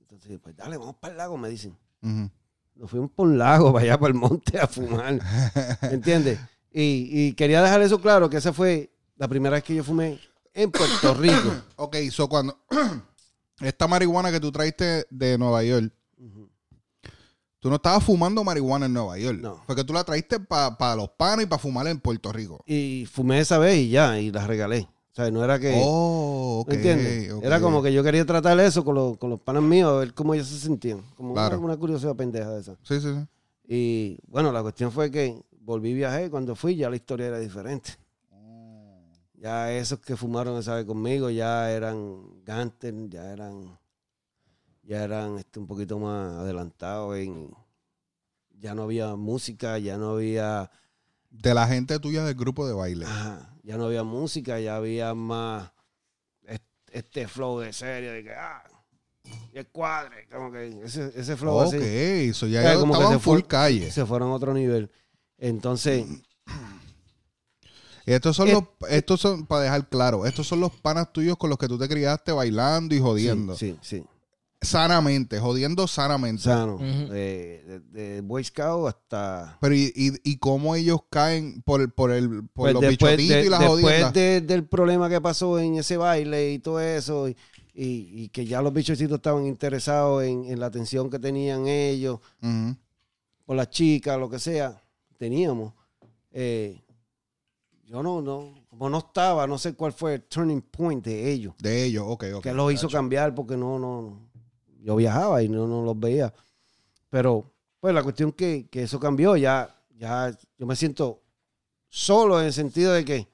[0.00, 1.76] Entonces, pues dale, vamos para el lago, me dicen.
[2.02, 2.30] Ujú.
[2.74, 5.18] Nos fuimos por un lago, para allá, para el monte a fumar.
[5.82, 6.38] ¿Entiendes?
[6.70, 10.20] Y, y quería dejar eso claro, que esa fue la primera vez que yo fumé
[10.54, 11.52] en Puerto Rico.
[11.76, 12.58] Ok, so cuando
[13.60, 15.92] esta marihuana que tú traiste de Nueva York.
[17.60, 19.38] Tú no estabas fumando marihuana en Nueva York.
[19.40, 19.62] No.
[19.66, 22.60] Fue que tú la traiste para los panos y para fumar en Puerto Rico.
[22.66, 24.88] Y fumé esa vez y ya, y la regalé.
[25.12, 25.72] O sea, no era que...
[25.84, 26.68] Oh, ok.
[26.68, 27.34] ¿Me entiendes?
[27.42, 30.14] Era como que yo quería tratar eso con, los- con los panas míos, a ver
[30.14, 31.02] cómo ellos se sentían.
[31.16, 31.60] Como una- Claro.
[31.60, 32.76] una, curiosidad pendeja de esa.
[32.84, 33.26] Sí, sí, sí.
[33.66, 37.90] Y bueno, la cuestión fue que volví viajé cuando fui ya la historia era diferente.
[39.40, 43.78] Ya esos que fumaron esa vez conmigo ya eran gánster, ya eran
[44.88, 47.50] ya eran este, un poquito más adelantados en
[48.58, 50.70] ya no había música, ya no había
[51.30, 53.04] De la gente tuya del grupo de baile.
[53.04, 55.70] ajá, ya no había música, ya había más
[56.46, 58.64] est- este flow de serie de que ah
[59.52, 61.76] y el cuadre, como que ese, ese flow ok, así.
[62.30, 63.90] eso ya O sea, yo como que se en full fue- calle.
[63.90, 64.90] Se fueron a otro nivel.
[65.36, 66.06] Entonces,
[68.06, 71.58] estos son los, estos son, para dejar claro, estos son los panas tuyos con los
[71.58, 73.54] que tú te criaste bailando y jodiendo.
[73.54, 74.06] Sí, sí, sí.
[74.60, 76.42] Sanamente, jodiendo sanamente.
[76.42, 76.74] Sano.
[76.76, 76.84] Ujú.
[77.12, 79.56] de, de- de Boy Scout hasta.
[79.60, 83.16] Pero y, y, y cómo ellos caen por, el- por, el, por Pues los después
[83.16, 86.80] bichotitos de- y las después de- del problema que pasó en ese baile y todo
[86.80, 87.36] eso, y,
[87.72, 92.18] y- y que ya los bichocitos estaban interesados en, en la atención que tenían ellos,
[92.42, 92.76] Ujú.
[93.46, 94.82] por las chicas, lo que sea,
[95.18, 95.72] teníamos.
[96.32, 96.82] eh,
[97.84, 101.54] yo no, no, como no estaba, no sé cuál fue el turning point de ellos.
[101.58, 102.42] De ellos, ok, ok.
[102.42, 104.27] que los hizo cambiar porque no, no,
[104.82, 106.32] yo viajaba y no, no los veía.
[107.10, 107.44] Pero,
[107.80, 111.20] pues la cuestión que, que eso cambió, ya, ya yo me siento
[111.88, 113.28] solo en el sentido de que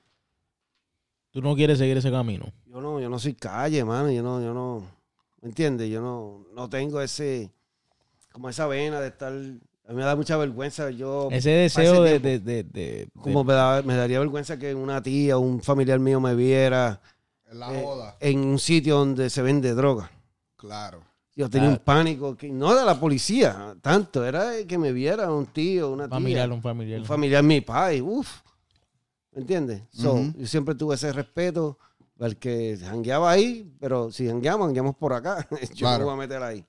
[1.30, 2.46] Tú no quieres seguir ese camino.
[2.66, 4.84] yo no, yo no soy calle, mano, yo no, yo no,
[5.42, 5.90] ¿me entiendes?
[5.90, 7.50] Yo no, no tengo ese,
[8.32, 12.20] como esa vena de estar, a mí me da mucha vergüenza, yo, Ese deseo de,
[12.20, 12.28] tiempo.
[12.28, 15.98] de, de, de- como me, da- me daría vergüenza que una tía o un familiar
[15.98, 17.00] mío me viera
[17.50, 18.16] En la eh, joda.
[18.20, 20.12] en un sitio donde se vende droga.
[20.56, 21.02] Claro.
[21.36, 21.72] Yo tenía Ah.
[21.72, 26.04] un pánico, que no de la policía, tanto, era que me viera un tío, una
[26.04, 27.00] un tía, familiar, un familiar.
[27.00, 28.40] un familiar, mi padre, uff,
[29.32, 29.82] ¿me entiendes?
[29.92, 30.20] So.
[30.36, 31.76] Yo siempre tuve ese respeto
[32.20, 35.98] al que jangueaba ahí, pero si jangueamos, jangueamos por acá, yo Claro.
[36.00, 36.64] me voy a meter ahí.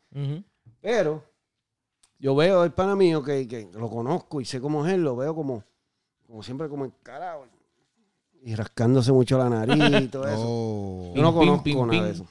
[0.81, 1.23] Pero
[2.17, 5.15] yo veo al pana mío que, que lo conozco y sé cómo es él, lo
[5.15, 5.63] veo como,
[6.25, 7.45] como siempre como encarado
[8.43, 10.43] y rascándose mucho la nariz y todo eso.
[10.43, 11.13] Oh.
[11.15, 12.25] Yo no conozco nada de eso.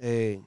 [0.00, 0.42] Eh,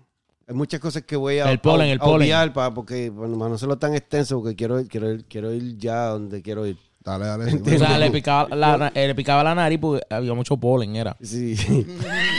[0.48, 2.22] hay muchas cosas que voy a, El polen, a- el a polen.
[2.28, 5.54] obviar pa- porque bueno, para no hacerlo tan extenso, porque quiero, ir- quiero, ir- quiero
[5.54, 6.78] ir ya donde quiero ir.
[7.00, 7.52] Dale, dale.
[7.52, 7.80] sí, O bueno.
[7.80, 11.16] sea, le picaba, la, le picaba la nariz porque había mucho polen, era.
[11.22, 11.56] Sí.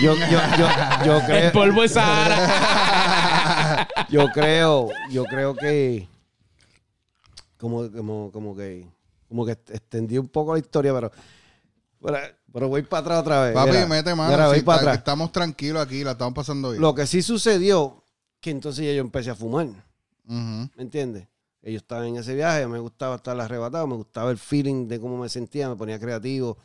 [0.02, 0.68] yo, yo, yo,
[1.04, 3.88] yo El creo, polvo de Sahara.
[4.09, 6.09] yo creo, yo creo que
[7.59, 8.86] como, como, como que
[9.28, 11.11] como que extendí un poco la historia, pero
[12.02, 12.18] pero,
[12.53, 13.55] pero voy para atrás otra vez.
[13.55, 14.30] Papi, Mira, mete mano.
[14.30, 14.99] mira, para atrás.
[14.99, 16.80] estamos tranquilos aquí, la estamos pasando bien.
[16.80, 18.03] Lo que sí sucedió,
[18.40, 19.66] que entonces yo empecé a fumar.
[19.66, 20.34] Ujú.
[20.76, 21.28] ¿Me entiendes?
[21.62, 25.18] Ellos estaban en ese viaje, me gustaba estar arrebatado, me gustaba el feeling de cómo
[25.18, 26.57] me sentía, me ponía creativo.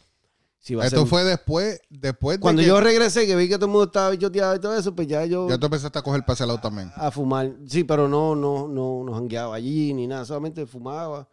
[0.59, 3.65] Si Esto ser- fue después, después de Cuando que yo regresé, que vi que todo
[3.65, 6.21] el mundo estaba bichoteado y todo eso, pues ya yo ya tú empezaste a coger
[6.21, 6.91] para ese lado también.
[6.95, 7.51] a fumar.
[7.67, 11.27] Sí, pero no, no, no, no jangueaba allí ni nada, solamente fumaba,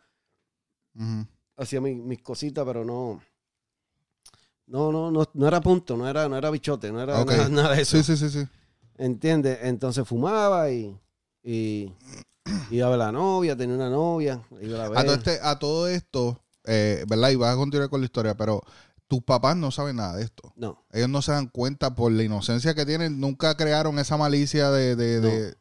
[1.56, 3.20] hacía mi- mis cositas, pero no.
[4.68, 7.74] No, no, no, no era punto, no era, no era bichote, no era nada, nada
[7.74, 7.96] de eso.
[8.02, 8.48] Sí, sí, sí, sí.
[8.96, 9.58] ¿Entiendes?
[9.62, 10.98] Entonces fumaba y
[11.42, 11.92] Y
[12.70, 14.98] iba a ver a la novia, tenía una novia, iba a ver.
[14.98, 17.30] A todo, este- a todo esto, eh, ¿verdad?
[17.30, 18.60] Y vas a continuar con la historia, pero
[19.06, 20.52] tus papás no saben nada de esto.
[20.56, 23.18] No, Ellos no se dan cuenta por la inocencia que tienen.
[23.20, 24.96] Nunca crearon esa malicia de...
[24.96, 25.54] de, de- no,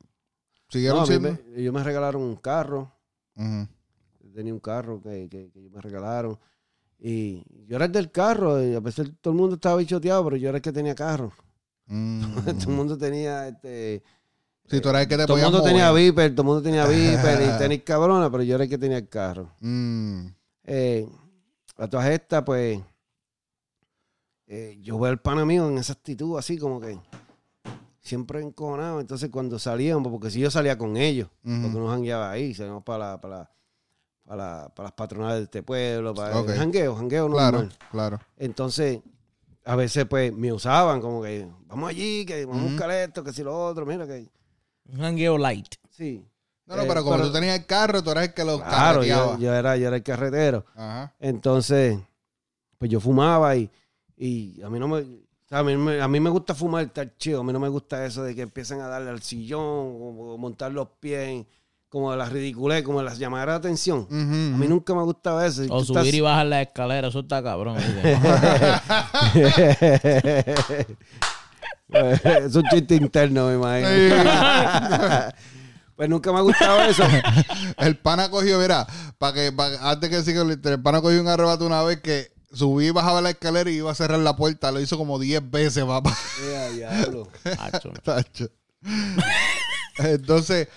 [0.70, 1.30] ¿Siguieron mí siendo?
[1.32, 2.92] me- ellos me regalaron un carro,
[3.38, 3.68] Ujú.
[4.34, 6.38] tenía un carro que, que, que ellos me regalaron.
[7.00, 10.36] Y yo era el del carro, y a pesar todo el mundo estaba bichoteado, pero
[10.38, 11.32] yo era el que tenía carro.
[11.86, 12.22] Mm.
[12.60, 14.04] todo el mundo tenía este.
[14.70, 15.92] Sí, tú eras el que te todo el mundo tenía.
[15.92, 18.98] Viper, todo el mundo tenía Viper y tenis cabrona, pero yo era el que tenía
[18.98, 19.52] el carro.
[19.62, 20.26] Mm.
[20.66, 21.08] Eh,
[21.78, 22.82] a todas estas, pues,
[24.48, 26.98] eh, yo veo al pana mío en esa actitud así como que
[28.02, 29.00] siempre encojonado.
[29.00, 33.12] Entonces, cuando salíamos, porque si yo salía con ellos, porque no jangueaba ahí, salíamos para,
[33.12, 33.52] la- para, la-
[34.28, 36.50] para, la- para las patronales de este pueblo, para Ok.
[36.50, 37.78] el jangueo, jangueo Claro, normal.
[37.92, 38.20] claro.
[38.38, 39.00] Entonces,
[39.66, 43.32] a veces, pues, me usaban como que, vamos allí, que vamos a buscar esto, que
[43.34, 44.28] si lo otro, mira que,
[44.92, 45.76] Un jangueo light.
[45.90, 46.26] sí.
[46.66, 48.58] No, no, Eh, pero como pero- tú tenías el carro, tú eras el que lo
[48.60, 50.66] Claro, yo, yo era, yo era el carretero.
[50.76, 51.16] Ajá.
[51.18, 51.98] Entonces,
[52.78, 53.72] pues yo fumaba y,
[54.18, 54.98] y a mí no me.
[55.00, 55.06] o
[55.48, 57.40] sea, a, mí, me- a mí me gusta fumar estar chido.
[57.40, 60.38] A mí no me gusta eso de que empiecen a darle al sillón o, o
[60.38, 61.48] montar los pies, en-
[61.90, 64.08] como de las ridiculez, como de las llamadas de atención.
[64.12, 65.64] A mí nunca me gustaba eso.
[65.64, 67.78] Y O subir estás- y bajar la escalera, eso está cabrón.
[71.90, 73.90] es un chiste interno, me imagino.
[75.96, 77.04] pues nunca me ha gustado eso.
[77.78, 78.86] El pana cogió, mira,
[79.18, 82.32] para que pa- antes que siga, el el pana cogió un arrebato una vez que
[82.52, 84.72] subí y bajaba la escalera y iba a cerrar la puerta.
[84.72, 86.16] Lo hizo como 10 veces, papá.
[86.50, 87.28] Ea, diablo.
[87.60, 87.92] Hacho.
[88.04, 88.50] Tacho.
[89.98, 90.68] Entonces,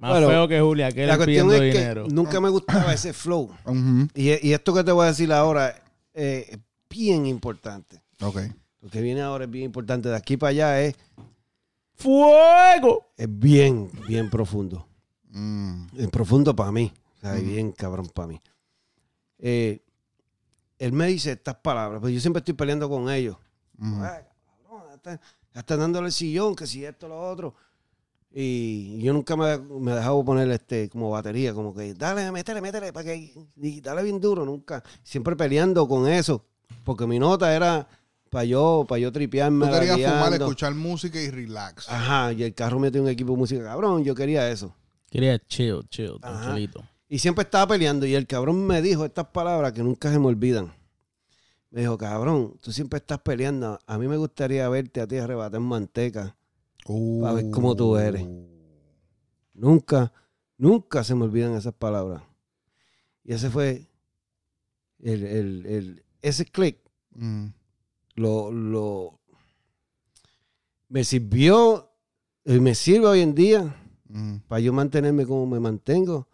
[0.00, 2.06] Más Bueno, feo que Julia, que La él cuestión pidiendo es que dinero.
[2.10, 3.50] nunca me gustaba ese flow.
[4.14, 5.82] Y, y esto que te voy a decir ahora
[6.14, 8.00] eh, es bien importante.
[8.22, 8.38] ok.
[8.82, 10.08] Lo que viene ahora es bien importante.
[10.08, 10.94] De aquí para allá es,
[11.94, 13.12] ¡Fuego!
[13.16, 14.86] es bien, bien profundo.
[15.28, 16.92] Mm, Es profundo para mí.
[17.18, 18.40] O sea, bien cabrón para mí.
[19.38, 19.80] Eh,
[20.78, 23.36] él me dice estas palabras, pues yo siempre estoy peleando con ellos.
[23.78, 24.02] ujú.
[24.02, 24.22] Ay,
[24.64, 25.20] cabrón, ya está,
[25.54, 27.54] ya está dándole el sillón, que si esto, lo otro.
[28.32, 32.60] Y yo nunca me, me he dejado poner este, como batería, como que dale, métele,
[32.60, 34.84] métele, para que y dale bien duro, nunca.
[35.02, 36.44] Siempre peleando con eso,
[36.84, 37.88] porque mi nota era
[38.30, 39.66] para yo, para yo tripearme.
[39.66, 41.88] Tú querías fumar, escuchar música y relax.
[41.88, 44.74] Ajá, y el carro metió un equipo de música, cabrón, yo quería eso.
[45.10, 46.84] Quería chill, chill, tranquilito.
[47.08, 50.26] Y siempre estaba peleando y el cabrón me dijo estas palabras que nunca se me
[50.26, 50.72] olvidan.
[51.70, 53.80] Me dijo, cabrón, tú siempre estás peleando.
[53.86, 56.36] A mí me gustaría verte a ti arrebatar manteca.
[56.86, 57.20] Uh.
[57.22, 58.26] Pa' ver cómo tú eres.
[59.54, 60.12] Nunca,
[60.56, 62.22] nunca se me olvidan esas palabras.
[63.24, 63.86] Y ese fue
[64.98, 66.78] el, el- el- ese click
[67.12, 67.46] Mm,
[68.14, 69.20] lo, lo
[70.88, 71.90] me sirvió
[72.44, 73.76] y me sirve hoy en día
[74.08, 74.36] mm.
[74.48, 76.28] para yo mantenerme como me mantengo.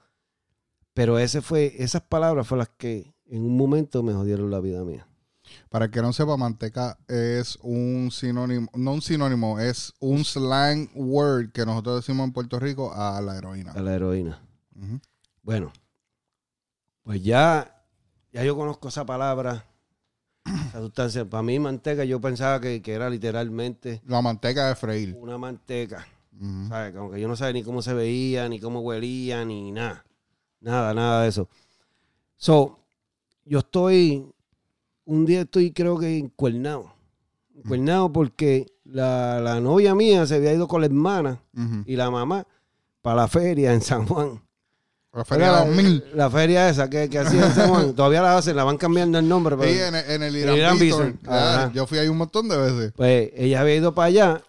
[0.93, 4.85] Pero ese fue, esas palabras fueron las que en un momento me jodieron la vida
[4.85, 5.09] mía.
[5.71, 10.89] Para el que no sepa, manteca es un sinónimo, no un sinónimo, es un slang
[10.95, 13.73] word que nosotros decimos en Puerto Rico a la heroína.
[13.73, 14.41] A la heroína.
[15.43, 15.73] Bueno,
[17.03, 17.83] pues ya,
[18.33, 19.65] ya yo conozco esa palabra,
[20.69, 21.25] esa sustancia.
[21.25, 25.15] Para mí, manteca, yo pensaba que, que era literalmente La manteca de freír.
[25.19, 26.07] una manteca.
[26.39, 26.69] Ujú.
[26.69, 26.95] ¿Sabes?
[26.95, 30.05] Como que yo no sabía ni cómo se veía, ni cómo huelía, ni nada.
[30.61, 31.49] Nada, nada de eso.
[32.37, 32.81] So,
[33.45, 34.27] yo estoy,
[35.07, 36.93] un día estoy creo que encuernado.
[37.57, 41.41] Encuernado porque la, la novia mía se había ido con la hermana
[41.87, 42.47] y la mamá
[43.03, 44.43] para la feria en San Juan.
[45.13, 46.05] La feria de 2000.
[46.15, 47.93] La feria esa que, que hacía en San Juan.
[47.97, 49.57] Todavía la hacen, la van cambiando el nombre.
[49.57, 51.19] Pero, Sí, en, el- en el Irán Irán Bison.
[51.73, 52.93] Yo fui ahí un montón de veces.
[52.95, 54.43] Pues ella había ido para allá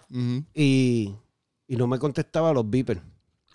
[0.53, 1.15] y,
[1.67, 2.99] y no me contestaba los beepers.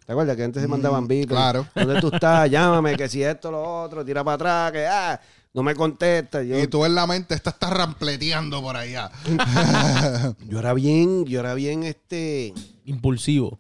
[0.06, 1.30] ¿Te acuerdas que antes se mandaban Mm, beepers?
[1.38, 1.66] claro.
[1.74, 2.50] ¿Dónde tú estás?
[2.50, 5.20] Llámame, que si esto, lo otro, tira para atrás, que ah,
[5.54, 6.42] no me contesta.
[6.42, 9.10] Yo, Y tú en la mente, esta está rampleteando por allá.
[10.48, 12.54] yo era bien, yo era bien, este,
[12.84, 13.58] Impulsivo.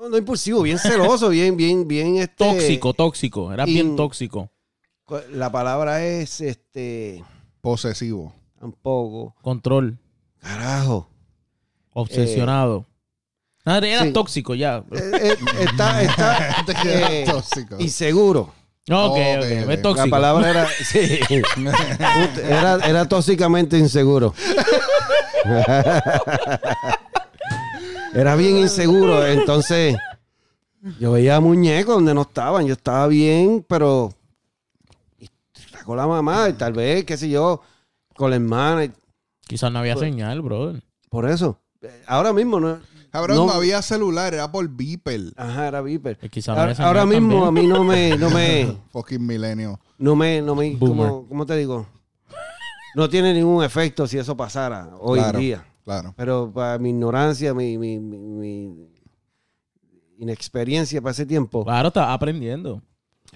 [0.00, 2.44] no, no impulsivo, bien celoso, bien, bien, bien, este.
[2.44, 3.52] Tóxico, tóxico.
[3.52, 4.50] Era bien tóxico.
[5.32, 7.24] La palabra es, este,
[7.62, 8.34] Posesivo.
[8.60, 9.34] tampoco.
[9.40, 9.98] Control.
[10.40, 11.08] Carajo.
[11.94, 12.86] Obsesionado.
[13.64, 14.12] Nada, era sí.
[14.12, 14.84] tóxico ya.
[14.92, 16.54] Eh, eh, está, está
[16.84, 17.76] eh, tóxico.
[17.80, 18.54] inseguro.
[18.88, 19.64] No, ok, ok, ok.
[19.64, 19.70] ok.
[19.70, 20.06] Es tóxico.
[20.06, 21.20] La palabra era, sí,
[22.44, 24.34] era, era tóxicamente inseguro.
[28.14, 29.96] Era bien inseguro, entonces
[30.98, 34.12] yo veía muñecos donde no estaban, yo estaba bien, pero
[35.18, 35.28] y
[35.84, 37.60] con la mamá y tal vez, qué sé yo,
[38.16, 38.84] con la hermana.
[38.84, 38.92] y-
[39.46, 40.82] Quizás no había Pues- señal, brother.
[41.10, 41.58] Por eso,
[42.06, 42.78] ahora mismo no,
[43.10, 45.32] Cabrón, no, no- había celular, era por Beeper.
[45.36, 46.18] Ajá, era Viper.
[46.78, 49.80] Ahora, mismo a mí no me, no me, Fucking milenio.
[49.98, 50.78] no me, no me.
[50.78, 51.86] ¿cómo, cómo te digo?
[52.94, 55.38] No tiene ningún efecto si eso pasara hoy Claro.
[55.38, 55.66] en día.
[55.84, 56.14] Claro.
[56.16, 58.88] Pero para mi ignorancia, mi, mi, mi- mi
[60.18, 62.82] inexperiencia para ese tiempo, Claro, estaba aprendiendo.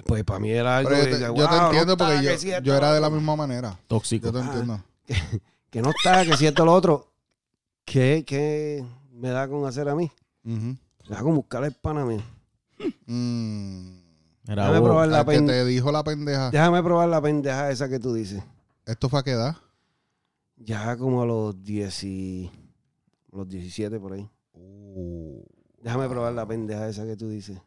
[0.07, 1.97] pues para mí era algo Pero yo de te, que, yo te "Wow, entiendo no
[1.97, 3.19] porque está, yo, que yo era de la otro".
[3.19, 3.79] misma manera.
[3.87, 4.27] Tóxico.
[4.27, 4.43] Yo te Ah.
[4.45, 4.85] entiendo.
[5.71, 7.09] que no está, que si esto lo otro.
[7.85, 8.85] ¿Qué, qué
[9.23, 10.11] me da con hacer a mí?
[10.45, 10.57] Ujú.
[11.09, 12.21] Me da con buscar el pana mío.
[13.07, 13.99] Mm.
[14.49, 14.89] Era Déjame vos.
[14.89, 16.51] probar la Al que pen- te dijo la pendeja.
[16.51, 18.43] Déjame probar la pendeja esa que tú dices.
[18.85, 19.57] ¿Esto fue a qué edad?
[20.57, 22.51] Ya como a los 10 y-
[23.31, 24.29] los 17 por ahí.
[24.55, 25.41] Uh.
[25.81, 27.59] Déjame probar la pendeja esa que tú dices.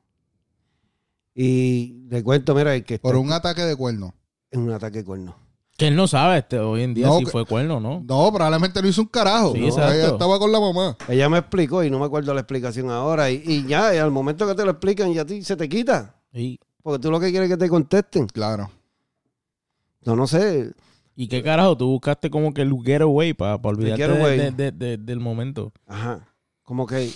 [1.34, 4.14] Y le cuento, mira, el que está Por un ataque de cuerno.
[4.52, 5.36] en un ataque de cuerno.
[5.78, 8.00] Que él no sabe este, hoy en día No, si que- fue cuerno o no.
[8.08, 9.52] No, probablemente no hizo un carajo.
[9.54, 9.94] Sí, No, exacto.
[9.94, 10.96] Ella estaba con la mamá.
[11.10, 13.30] Ella me explicó y no me acuerdo la explicación ahora.
[13.30, 16.16] Y, y ya, y al momento que te lo explican, ya ti se te quita.
[16.32, 18.28] Y, Porque tú lo que quieres es que te contesten.
[18.28, 18.72] Claro.
[20.06, 20.72] No, no sé.
[21.16, 21.76] ¿Y qué carajo?
[21.76, 24.38] Tú buscaste como que el getaway para olvidarte de- getaway.
[24.38, 25.74] de- de- de- del momento.
[25.88, 26.26] Ajá.
[26.64, 27.10] Como que.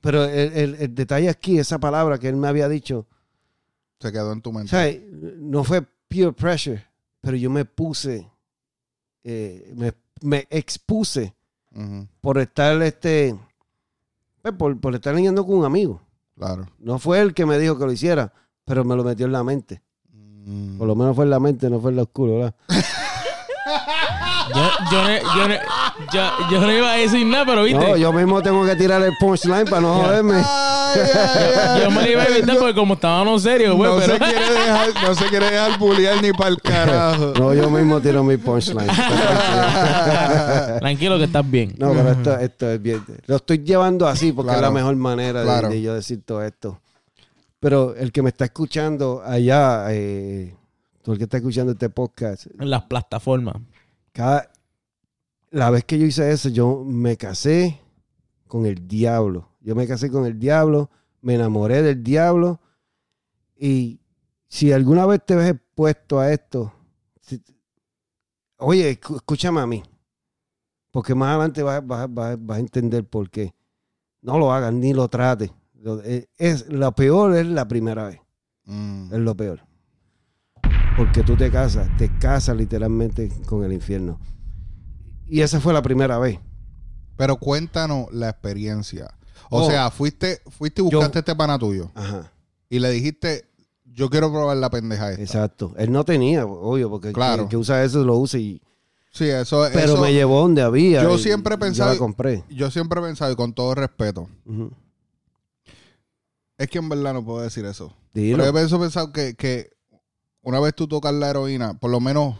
[0.00, 3.06] Pero el, el- el detalle aquí, esa palabra que él me había dicho,
[4.00, 4.70] Se quedó en tu o mente.
[4.70, 4.92] sea,
[5.38, 6.82] no fue peer pressure,
[7.20, 8.30] pero yo me puse,
[9.24, 9.92] eh, me,
[10.22, 11.34] me expuse
[12.20, 13.36] por estar, este,
[14.42, 16.00] pues, por, por estar leyendo con un amigo.
[16.36, 16.66] Claro.
[16.78, 18.32] No fue él que me dijo que lo hiciera,
[18.64, 19.82] pero me lo metió en la mente.
[20.12, 20.78] Mm.
[20.78, 22.54] Por lo menos fue en la mente, no fue en lo oscuro, ¿verdad?
[24.52, 25.54] Yo, yo, no- yo, no-
[26.12, 27.78] yo- yo no iba a decir nada, pero viste.
[27.78, 30.42] No, yo mismo tengo que tirar el punchline para no joderme.
[30.94, 31.82] Ay.
[31.82, 34.12] Yo me lo iba a evitar porque como estábamos serios, güey, no, pero...
[34.14, 37.32] se quiere dejar, no se quiere dejar bullear ni para el carajo.
[37.38, 38.86] No, yo mismo tiro mi punchline.
[40.80, 41.74] Tranquilo que estás bien.
[41.78, 43.04] No, pero esto, esto es bien.
[43.26, 44.66] Lo estoy llevando así porque Claro.
[44.66, 45.68] es la mejor manera de, Claro.
[45.68, 46.80] de yo decir todo esto.
[47.58, 50.54] Pero el que me está escuchando allá, eh,
[51.02, 53.56] tú el que está escuchando este podcast, En las plataformas.
[54.12, 54.50] cada,
[55.50, 57.78] la vez que yo hice eso, yo me casé
[58.48, 59.49] con el diablo.
[59.60, 62.60] Yo me casé con el diablo, me enamoré del diablo.
[63.56, 64.00] Y
[64.48, 66.72] si alguna vez te ves expuesto a esto,
[67.20, 67.42] si-
[68.58, 69.82] oye, escúchame a mí.
[70.90, 73.54] Porque más adelante vas, vas- vas- vas a entender por qué.
[74.22, 75.50] No lo hagas, ni lo trates.
[75.74, 78.20] Lo, eh, es, lo peor es la primera vez.
[78.64, 79.12] Mm.
[79.14, 79.60] Es lo peor.
[80.96, 84.20] Porque tú te casas, te casas literalmente con el infierno.
[85.26, 86.38] Y esa fue la primera vez.
[87.16, 89.14] Pero cuéntanos la experiencia.
[89.50, 89.66] O Oh.
[89.70, 92.32] sea, fuiste, fuiste y buscaste este pana tuyo Ajá,
[92.68, 93.44] y le dijiste,
[93.84, 95.22] yo quiero probar la pendeja esta.
[95.22, 95.74] exacto.
[95.76, 97.42] Él no tenía, obvio, porque Claro.
[97.42, 98.62] el que usa eso lo usa y...
[99.12, 101.02] Sí, eso Pero eso- me llevó donde había.
[101.02, 102.44] Yo siempre he yo pensado- la compré.
[102.48, 104.28] Yo siempre he pensado, y con todo respeto,
[106.58, 107.92] es que en verdad no puedo decir eso.
[108.14, 108.36] Dilo.
[108.38, 109.70] Pero yo pienso pensado que, que
[110.42, 112.36] una vez tú tocas la heroína, por lo menos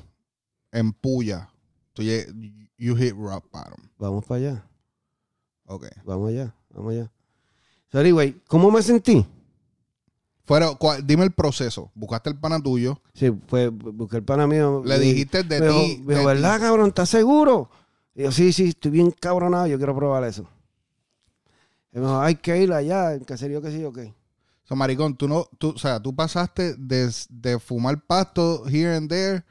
[0.73, 1.51] en puya,
[1.93, 3.89] tú you hit rock bottom.
[3.99, 4.65] Vamos para allá,
[5.67, 5.87] Ok.
[6.05, 7.11] vamos allá, vamos allá.
[7.93, 9.27] So, anyway, ¿cómo me sentí?
[10.45, 11.91] Fuera, cua- dime el proceso.
[11.95, 14.83] Buscaste el pana tuyo, Sí, fue, busqué el pana mío.
[14.85, 16.03] le y- dijiste de ti.
[16.05, 16.27] me dijo.
[16.27, 16.89] ¿verdad, cabrón?
[16.89, 17.71] ¿Estás seguro?
[18.15, 20.45] Y yo, sí, sí, estoy bien cabronado, yo quiero probar eso.
[21.93, 23.99] Y me dijo, hay que ir allá, en caserío que sí, ok.
[24.65, 29.09] So, maricón, tú no, tú, o sea, tú pasaste de, de fumar pasto here and
[29.09, 29.45] there,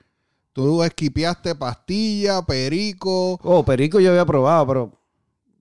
[0.53, 3.39] tú esquipeaste pastilla, perico.
[3.43, 4.91] Oh, perico yo había probado, pero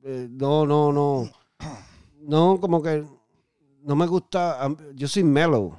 [0.04, 1.28] eh, no, no, no.
[2.20, 3.04] No, como que
[3.82, 4.58] no me gusta.
[4.94, 5.76] Yo soy mellow,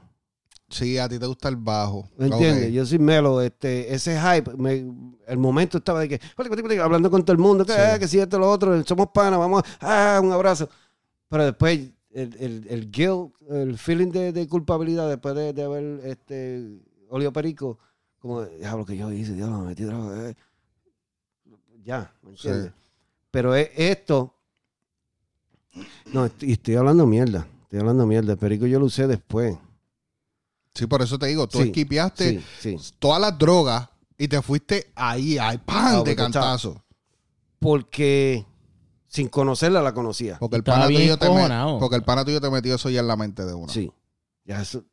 [0.71, 2.07] Sí, a ti te gusta el bajo.
[2.15, 2.67] ¿me entiendes?
[2.67, 2.71] Ok.
[2.73, 3.39] Yo soy mellow.
[3.41, 4.85] Este, ese hype, me-
[5.27, 6.19] el momento estaba de que,
[6.79, 7.79] hablando con todo el mundo, que, Sí.
[7.81, 10.69] ah, que si esto, lo otro, somos panas, vamos, ah, un abrazo.
[11.27, 16.01] Pero después, el, el, el guilt, el feeling de, de culpabilidad después de, de haber
[16.05, 16.79] este,
[17.09, 17.79] olido perico,
[18.19, 20.29] como, diablo, que yo hice, diablo, me metí droga.
[20.29, 20.35] eh".
[21.83, 22.71] Ya, ¿me entiendes?
[23.31, 24.35] Pero es esto.
[26.13, 27.47] No, estoy, estoy hablando mierda.
[27.63, 28.33] Estoy hablando mierda.
[28.33, 29.57] El perico yo lo usé después.
[30.73, 32.93] Sí, por eso te digo, tú Sí, esquipeaste Sí, sí.
[32.99, 35.99] todas las drogas y te fuiste ahí, ahí, ¡pam!
[35.99, 36.83] Ah, de cantazo.
[37.59, 38.45] Porque
[39.07, 40.37] sin conocerla la conocía.
[40.39, 41.79] Porque el, pana tuyo te me- encojonado.
[41.79, 43.69] porque el pana tuyo te metió eso ya en la mente de uno.
[43.71, 43.91] Sí.
[44.45, 44.83] Ya eso.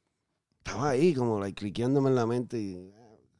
[0.58, 2.92] Estaba ahí como like, cliqueándome en la mente y.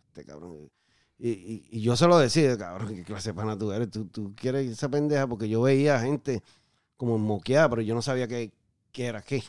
[0.08, 0.70] Este cabrón.
[1.18, 3.90] Y, y- y yo se lo decía, cabrón, ¿qué clase de pana tú eres?
[3.90, 5.26] ¿Tú, tú quieres esa pendeja?
[5.26, 6.42] Porque yo veía gente
[6.96, 8.52] como moqueada, pero yo no sabía qué,
[8.92, 9.42] qué era qué.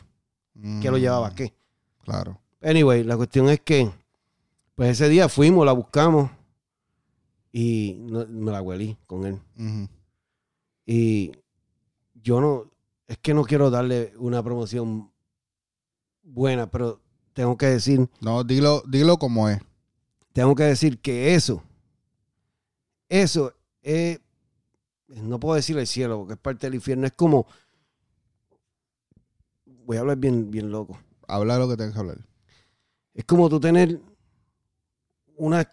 [0.54, 1.52] Mm, ¿Qué lo llevaba a qué?
[2.04, 2.40] Claro.
[2.62, 3.90] Anyway, la cuestión es que,
[4.74, 6.30] pues ese día fuimos, la buscamos
[7.52, 9.40] y no- me la huelí con él.
[10.86, 11.32] Y
[12.14, 12.70] yo no,
[13.06, 15.10] es que no quiero darle una promoción
[16.22, 17.00] buena, pero
[17.32, 19.60] tengo que decir, No, dilo, dilo como es.
[20.32, 21.62] tengo que decir que eso,
[23.08, 24.20] eso es,
[25.08, 27.46] no puedo decir el cielo porque es parte del infierno, es como,
[29.64, 30.98] voy a hablar bien, bien loco.
[31.26, 32.18] Habla lo que tengas que hablar.
[33.14, 34.00] Es como tú tener
[35.36, 35.70] una,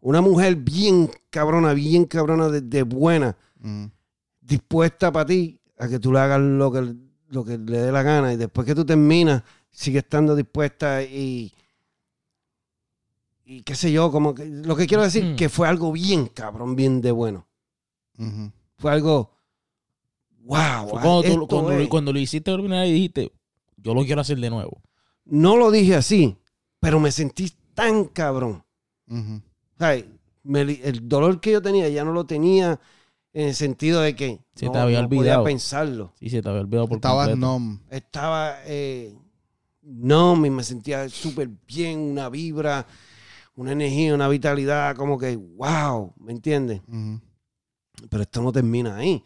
[0.00, 3.90] una mujer bien cabrona, bien cabrona de, de buena, Ujú.
[4.40, 6.94] dispuesta para ti a que tú le hagas lo que,
[7.28, 11.52] lo que le dé la gana y después que tú terminas, sigue estando dispuesta y,
[13.44, 15.36] y qué sé yo, como que, lo que quiero decir Mm.
[15.36, 17.46] que fue algo bien cabrón, bien de bueno.
[18.78, 19.30] Fue algo,
[20.40, 20.88] wow.
[20.88, 21.88] Fue cuando, tú- esto cuando, lo- es.
[21.88, 23.32] cuando lo hiciste por primera vez y dijiste,
[23.76, 24.80] yo lo quiero hacer de nuevo.
[25.24, 26.36] No lo dije así,
[26.80, 28.64] pero me sentí tan cabrón.
[30.44, 32.80] Me el dolor que yo tenía ya no lo tenía
[33.32, 35.44] en el sentido de que Se no, te había no podía olvidado.
[35.44, 36.12] pensarlo.
[36.18, 37.46] Sí, se te había olvidado por Estabas completo.
[37.46, 37.78] nom.
[37.90, 39.14] Estaba eh,
[39.82, 42.86] no, me sentía súper bien, una vibra,
[43.54, 46.82] una energía, una vitalidad, como que wow, ¿me entiendes?
[48.10, 49.22] Pero esto no termina ahí.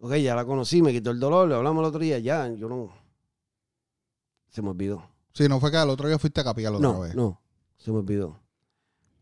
[0.00, 2.68] Ok, ya la conocí, me quitó el dolor, le hablamos el otro día, ya, yo
[2.68, 2.92] no.
[4.48, 5.08] Se me olvidó.
[5.32, 7.14] Sí, no fue que al otro día fuiste a capiar otra No, vez.
[7.14, 7.40] no,
[7.76, 8.38] se me olvidó.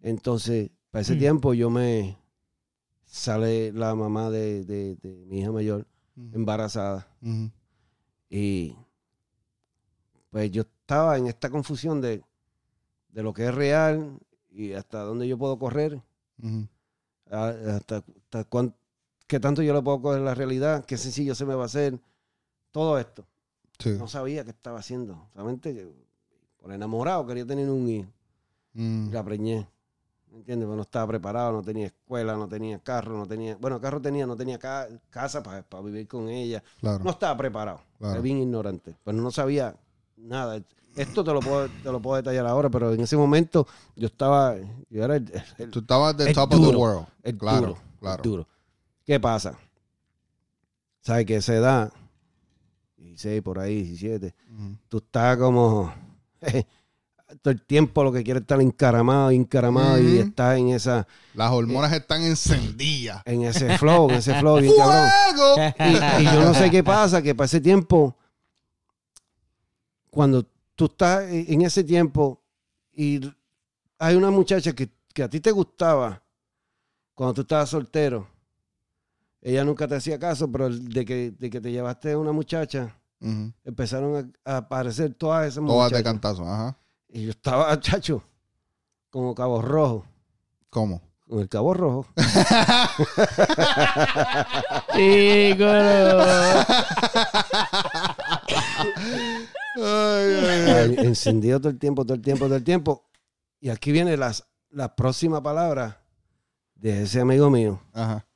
[0.01, 1.19] Entonces, para ese Mm.
[1.19, 2.19] tiempo yo me
[3.05, 5.87] sale la mamá de, de- de mi hija mayor
[6.33, 7.09] embarazada
[8.29, 8.77] y
[10.31, 12.23] pues yo estaba en esta confusión de,
[13.09, 14.19] de lo que es real
[14.51, 16.03] y hasta dónde yo puedo correr.
[17.32, 18.74] A- hasta, hasta cuán-
[19.26, 21.98] qué tanto yo le puedo coger la realidad, qué sencillo se me va a hacer,
[22.70, 23.26] todo esto.
[23.78, 23.90] Sí.
[23.98, 25.88] No sabía qué estaba haciendo, solamente que
[26.60, 28.09] por enamorado quería tener un hijo.
[28.74, 29.10] Mm.
[29.12, 29.66] la preñé.
[30.30, 30.66] ¿Me entiendes?
[30.66, 33.54] Pero no estaba preparado, no tenía escuela, no tenía carro, no tenía.
[33.56, 36.62] Bueno, carro tenía, no tenía ca- casa para vivir con ella.
[36.80, 37.04] Claro.
[37.04, 37.82] No estaba preparado.
[37.98, 38.14] Claro.
[38.14, 38.96] Era bien ignorante.
[39.04, 39.76] Pero no sabía
[40.16, 40.62] nada.
[40.94, 43.66] Esto te lo puedo, te lo puedo detallar ahora, pero en ese momento
[43.97, 44.55] yo estaba.
[44.90, 46.78] Yo era el, el- Tú estabas de Es top of the duro.
[46.78, 47.06] world.
[47.23, 47.78] el Claro, duro.
[47.94, 48.23] el claro.
[48.23, 48.48] duro.
[49.06, 49.59] ¿Qué pasa?
[51.01, 51.93] ¿Sabes que esa edad,
[52.97, 54.77] 16 por ahí, 17, Ujú.
[54.89, 55.93] tú estás como
[57.43, 60.28] todo el tiempo lo que quieres estar encaramado, encaramado y Ujú.
[60.28, 63.23] estás en esa Las hormonas están encendidas.
[63.24, 65.09] en ese flow, en ese flow bien cabrón.
[65.78, 68.14] Y, y yo no sé qué pasa, que para ese tiempo,
[70.10, 72.40] cuando tú estás en ese tiempo
[72.93, 73.20] y
[73.99, 76.23] hay una muchacha que, que a ti te gustaba
[77.15, 78.27] cuando tú estabas soltero,
[79.40, 82.97] ella nunca te hacía caso, pero de que, de que te llevaste a una muchacha,
[83.20, 83.53] Ujú.
[83.65, 86.03] empezaron a, a aparecer todas esas Todas de muchachas.
[86.03, 86.44] cantazo.
[86.49, 86.77] Ajá.
[87.09, 88.23] Y yo estaba, chacho,
[89.11, 90.07] como cabo rojo.
[90.70, 91.03] ¿Cómo?
[91.28, 92.07] Con el cabo rojo.
[94.94, 95.65] Chico.
[99.74, 103.05] Ay, encendido todo el tiempo, todo el tiempo, todo el tiempo.
[103.61, 106.03] Y aquí viene las, la próxima palabra
[106.74, 108.27] de ese amigo mío, Ajá.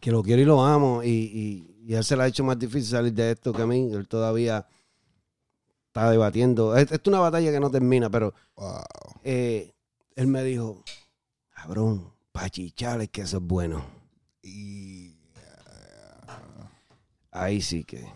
[0.00, 1.02] que lo quiero y lo amo.
[1.02, 3.90] Y, y, él se le ha hecho más difícil salir de esto que a mí.
[3.92, 4.66] Él todavía
[5.86, 6.76] está debatiendo.
[6.76, 8.82] Es- Esto es una batalla que no termina, pero Wow.
[9.22, 9.72] eh,
[10.16, 10.82] él me dijo,
[11.54, 13.84] cabrón, pachichales que eso es bueno.
[14.42, 15.16] Y
[17.30, 18.06] Ahí sí que.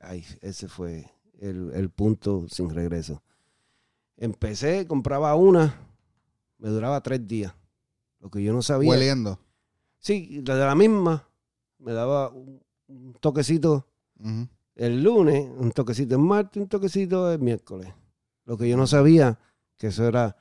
[0.00, 1.10] Ahí, ese fue
[1.40, 3.22] el, el punto sin regreso.
[4.16, 5.78] Empecé, compraba una,
[6.58, 7.54] me duraba tres días.
[8.20, 8.90] Lo que yo no sabía.
[8.90, 9.38] hueliendo.
[9.98, 11.28] Sí, la de la misma,
[11.78, 13.86] me daba un, un toquecito
[14.76, 17.92] el lunes, un toquecito el martes, un toquecito el miércoles.
[18.44, 19.38] Lo que yo no sabía,
[19.76, 20.36] que eso era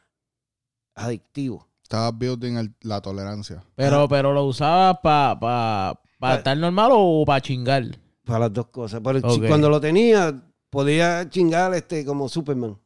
[0.93, 1.67] adictivo.
[1.83, 3.63] Estabas building el- la tolerancia.
[3.75, 7.83] Pero, pero lo usabas para pa, pa Pa- estar normal o para chingar.
[8.23, 9.01] Para las dos cosas.
[9.03, 12.77] Pero cuando lo tenía, podía chingar este como Superman.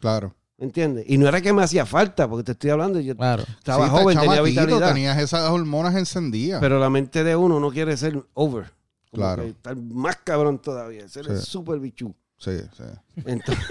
[0.00, 0.34] Claro.
[0.58, 1.04] ¿Me entiendes?
[1.08, 3.42] Y no era que me hacía falta, porque te estoy hablando, yo Claro.
[3.58, 4.88] estaba Sí, joven, tenía vitalidad.
[4.94, 6.60] Tenías esas hormonas encendidas.
[6.60, 8.72] Pero la mente de uno no quiere ser over.
[9.10, 9.42] Como Claro.
[9.42, 11.06] que estar más cabrón todavía.
[11.08, 11.46] Ser el Sí.
[11.46, 12.14] super bichú.
[12.38, 12.82] Sí, sí.
[13.24, 13.64] Entonces,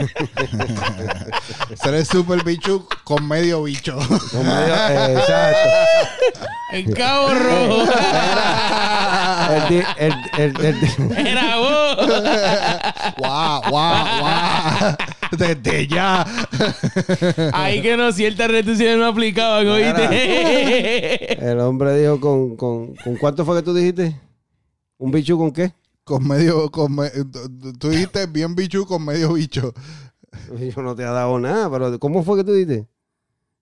[1.82, 3.96] Ser el super bicho con medio bicho.
[4.32, 5.70] como medio- exacto.
[6.74, 7.84] El cabo rojo.
[9.52, 11.96] El di- el- el- el- Era vos.
[13.20, 14.96] guau, guau, guau.
[15.38, 16.26] Desde ya.
[17.54, 21.38] Ahí que no, ciertas restricciones no aplicaban, ¿oíste?
[21.52, 24.20] el hombre dijo con, con, con cuánto fue que tú dijiste?
[24.98, 25.72] ¿Un bichú con qué?
[26.06, 27.10] Con medio, con me-
[27.80, 29.74] tú dijiste bien bicho con medio bicho.
[30.76, 32.88] Yo no te he dado nada, pero ¿cómo fue que tú dijiste?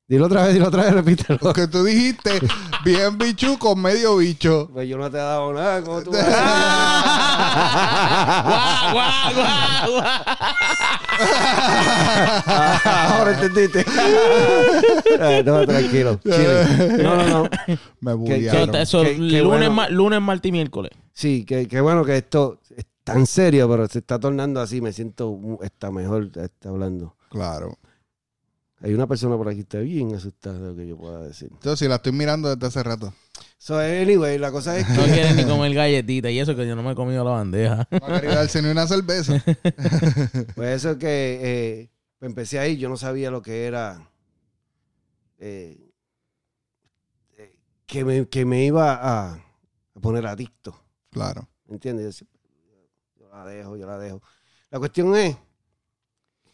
[0.10, 1.54] Dilo otra vez, dilo otra vez, repítelo.
[1.54, 2.32] Que tú dijiste
[2.84, 4.70] Bien bichu con medio bicho.
[4.74, 5.82] Pues yo no te he dado nada.
[5.84, 7.64] ¿Cómo tú vas a
[8.92, 10.04] Guau, guau, guau, guau.
[12.46, 13.86] Ah, Ahora entendiste.
[15.18, 16.20] Eh, no, tranquilo.
[16.24, 16.98] Chile.
[17.04, 17.50] No, no, no.
[18.02, 18.76] Me bullearon.
[18.76, 19.72] eso, Qué- qué lunes, bueno.
[19.72, 20.92] ma- lunes, martes y miércoles.
[21.14, 24.82] Sí, que, que bueno que esto es tan serio, pero se está tornando así.
[24.82, 27.16] Me siento está mejor está hablando.
[27.30, 27.78] Claro.
[28.82, 31.48] Hay una persona por aquí que está bien asustada de lo que yo pueda decir.
[31.54, 33.14] Entonces, si la estoy mirando desde hace rato.
[33.58, 34.94] So, anyway, la cosa es que...
[34.94, 37.88] No quieren ni comer galletita y eso que yo no me he comido la bandeja.
[37.92, 39.42] No quería darse ni una cerveza.
[40.56, 44.10] Pues eso que eh, empecé ahí, yo no sabía lo que era.
[45.40, 45.90] eh,
[47.38, 50.83] eh, que, me, que me iba a, a poner adicto.
[51.14, 51.48] Claro.
[51.68, 52.26] ¿Me entiendes?
[53.20, 54.22] Yo, la dejo, yo la dejo.
[54.70, 55.38] La cuestión es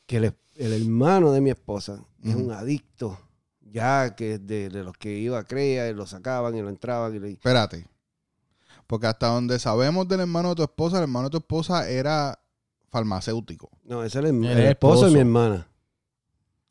[0.06, 3.18] que el, el hermano de mi esposa es un adicto,
[3.61, 7.15] ya que de, de los que iba a creer, lo sacaban y lo entraban.
[7.15, 7.88] Y le- Espérate.
[8.88, 12.40] Porque hasta donde sabemos del hermano de tu esposa, el hermano de tu esposa era
[12.90, 13.69] farmacéutico.
[13.84, 15.68] no, ese es el, El el esposo de mi hermana.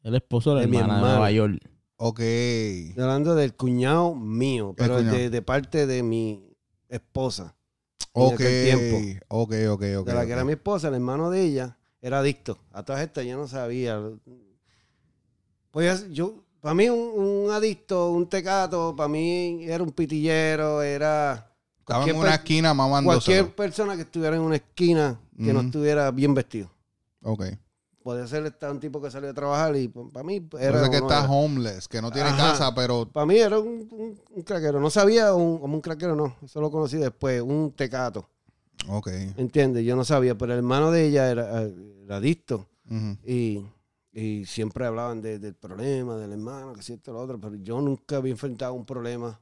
[0.02, 1.08] El esposo de la De mi hermana de.
[1.12, 1.58] Nueva York.
[1.96, 2.20] Ok.
[2.20, 5.16] Estoy hablando del cuñado mío, pero cuñado.
[5.16, 6.56] De, de parte de mi
[6.88, 7.54] esposa.
[8.12, 8.36] Ok.
[8.36, 9.24] tiempo.
[9.28, 10.06] Ok, ok, ok.
[10.06, 12.58] de la que era mi esposa, el hermano de ella, era adicto.
[12.72, 14.00] A todas estas yo no sabía.
[15.70, 21.52] Pues yo, para mí un, un adicto, un tecato, para mí era un pitillero, era
[21.80, 23.08] Estaba en una esquina mamando.
[23.08, 26.70] cualquier persona que estuviera en una esquina que no estuviera bien vestido.
[27.22, 27.44] Ok.
[28.02, 30.82] Podía ser un tipo que salió a trabajar y para mí era...
[30.82, 32.52] es que uno está homeless, que no tiene Ajá.
[32.52, 33.06] casa, pero.
[33.10, 34.80] Para mí era un, un, un craquero.
[34.80, 36.36] No sabía un, como un craquero, no.
[36.42, 37.42] Eso lo conocí después.
[37.42, 38.28] Un tecato.
[38.88, 39.08] Ok.
[39.36, 39.84] ¿Entiendes?
[39.84, 42.66] Yo no sabía, pero el hermano de ella era, era adicto.
[43.26, 43.66] Y,
[44.12, 47.38] y siempre hablaban de- del problema del hermano, que si esto, lo otro.
[47.38, 49.38] Pero yo nunca había enfrentado un problema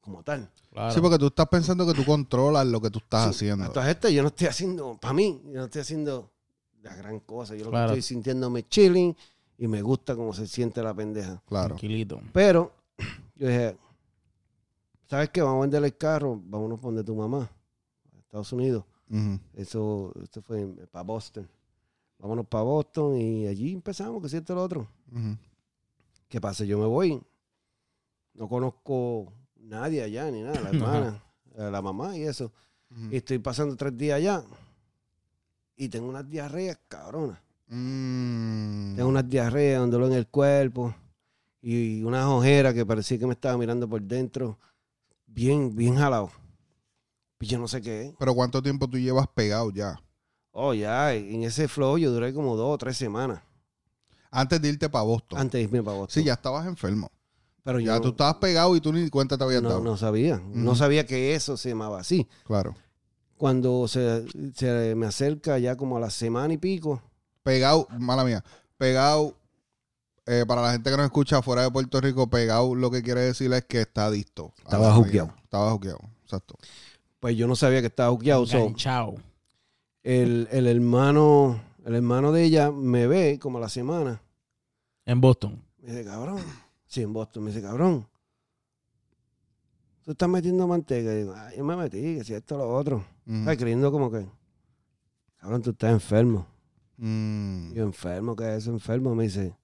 [0.00, 0.50] como tal.
[0.72, 0.92] Claro.
[0.92, 3.64] Sí, porque tú estás pensando que tú controlas lo que tú estás Sí, haciendo.
[3.64, 6.30] A todas estas, yo no estoy haciendo, para mí, yo no estoy haciendo
[6.86, 7.54] la gran cosa.
[7.56, 9.14] Yo lo que estoy sintiéndome chilling
[9.58, 11.42] y me gusta cómo se siente la pendeja.
[11.46, 11.68] Claro.
[11.68, 12.20] Tranquilito.
[12.32, 12.72] Pero
[13.34, 13.76] yo dije,
[15.08, 15.42] ¿sabes qué?
[15.42, 17.50] Vamos a vender el carro, vámonos por donde tu mamá,
[18.14, 18.84] a Estados Unidos.
[19.10, 19.38] Ujú.
[19.54, 21.48] Eso, esto fue para Boston.
[22.18, 24.88] Vámonos para Boston y allí empezamos, que si esto lo otro.
[25.12, 25.36] Ujú.
[26.28, 26.64] ¿Qué pasa?
[26.64, 27.20] Yo me voy,
[28.34, 31.22] no conozco nadie allá, ni nada, la hermana,
[31.56, 32.52] la mamá y eso.
[33.10, 34.44] Y estoy pasando tres días allá
[35.76, 37.38] y tengo unas diarreas cabronas.
[37.68, 38.96] Mm.
[38.96, 40.94] Tengo unas diarreas, un dolor en el cuerpo
[41.60, 44.58] y unas ojeras que parecía que me estaba mirando por dentro,
[45.26, 46.30] bien, bien jalado.
[47.40, 48.14] Y yo no sé qué es.
[48.18, 50.00] Pero ¿cuánto tiempo tú llevas pegado ya?
[50.52, 53.42] Oh, ya, en ese flow yo duré como dos o tres semanas
[54.30, 55.38] Antes de irte para Boston.
[55.38, 56.22] antes de irme para Boston.
[56.22, 57.10] Sí, ya estabas enfermo.
[57.62, 59.82] Pero Ya yo tú estabas pegado y tú ni cuenta te habías no, dado.
[59.82, 60.40] no sabía.
[60.54, 62.26] No sabía que eso se llamaba así.
[62.44, 62.74] Claro.
[63.36, 67.02] Cuando se, se me acerca ya como a la semana y pico,
[67.46, 68.42] Pegado, mala mía.
[68.76, 69.36] Pegado,
[70.26, 73.20] eh, para la gente que nos escucha fuera de Puerto Rico, pegado lo que quiere
[73.20, 74.52] decir es que está adicto.
[74.58, 75.32] Estaba juqueado.
[75.44, 76.56] Estaba juqueado, exacto.
[77.20, 78.46] pues yo no sabía que estaba juqueado.
[78.46, 78.74] So,
[80.02, 84.20] el, el hermano, el hermano de ella me ve como a la semana.
[85.04, 85.62] En Boston.
[85.80, 86.42] Me dice, cabrón.
[86.84, 87.44] Sí, en Boston.
[87.44, 88.08] Me dice, cabrón.
[90.02, 91.12] Tú estás metiendo manteca.
[91.12, 93.04] Y digo, ah, yo me metí, que si esto lo otro.
[93.28, 94.26] Ay, creyendo como que,
[95.38, 96.46] cabrón, tú estás enfermo.
[96.96, 97.72] Mm.
[97.72, 98.70] Yo, enfermo, ¿qué es eso?
[98.70, 99.14] Enfermo.
[99.14, 99.56] Me dice,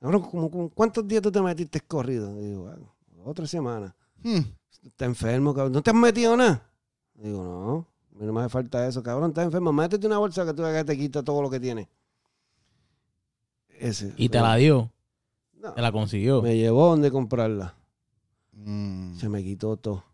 [0.00, 2.36] cabrón, ¿cómo- cómo- ¿cuántos días tú te metiste corrido?
[2.40, 2.94] Y digo, bueno,
[3.24, 3.94] otra semana.
[4.22, 4.40] Hmm.
[4.84, 5.72] Estás enfermo, cabrón.
[5.72, 6.68] ¿No te has metido nada?
[7.14, 7.86] Digo, no.
[8.14, 9.30] A mí no me hace falta eso, cabrón.
[9.30, 9.72] Estás enfermo.
[9.72, 11.86] Métete una bolsa que tú que te quita todo lo que tienes.
[13.78, 14.12] Ese.
[14.16, 14.90] Y te la dio.
[15.60, 16.42] No, Te la consiguió.
[16.42, 17.74] me llevó donde comprarla.
[18.52, 19.14] Mm.
[19.16, 20.04] Se me quitó todo.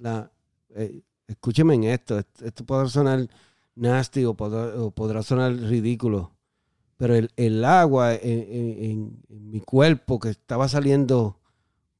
[0.00, 0.30] La,
[0.70, 2.18] eh, escúcheme en esto.
[2.18, 3.28] Esto, podrá sonar
[3.74, 6.32] nasty o podrá, o podrá sonar ridículo.
[6.96, 8.20] Pero el, el agua en,
[9.28, 11.40] en- mi cuerpo que estaba saliendo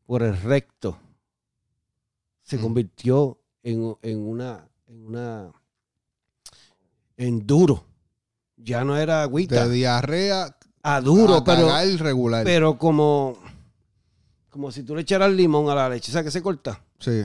[0.07, 0.99] por el recto
[2.43, 5.53] se convirtió en, en una en una
[7.17, 7.85] en duro.
[8.57, 9.67] Ya no era agüita.
[9.67, 11.69] De diarrea a duro, a pero,
[11.99, 12.45] regular.
[12.45, 13.37] pero como
[14.51, 16.85] como si tú le echaras limón a la leche, ¿sabes que se corta?
[16.99, 17.25] sí.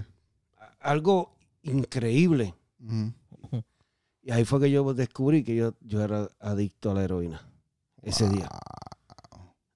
[0.79, 1.35] Algo
[1.71, 2.53] increíble.
[4.21, 7.41] Y ahí fue que yo descubrí que yo, yo era adicto a la heroína.
[8.01, 8.49] Ese día.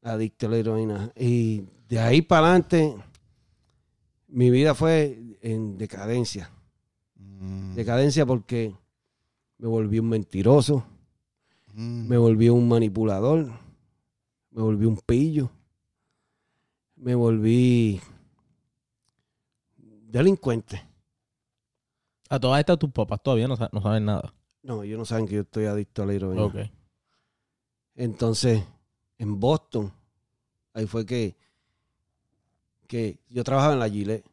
[0.03, 1.11] Adicto a la heroína.
[1.15, 2.95] Y de ahí para adelante,
[4.27, 6.49] mi vida fue en decadencia.
[7.15, 7.76] Mm.
[7.76, 8.76] Decadencia porque
[9.57, 10.85] me volví un mentiroso,
[11.73, 12.07] Mm.
[12.09, 13.49] me volví un manipulador,
[14.51, 15.49] me volví un pillo,
[16.97, 18.01] me volví
[19.77, 20.84] delincuente.
[22.31, 24.33] A todas estas tus papás todavía no, sa- no saben nada.
[24.63, 26.43] No, ellos no saben que yo estoy adicto a la heroína.
[26.45, 26.55] Ok.
[27.95, 28.63] Entonces,
[29.17, 29.91] en Boston,
[30.73, 31.35] ahí fue que,
[32.87, 34.25] que yo trabajaba en la Gillette.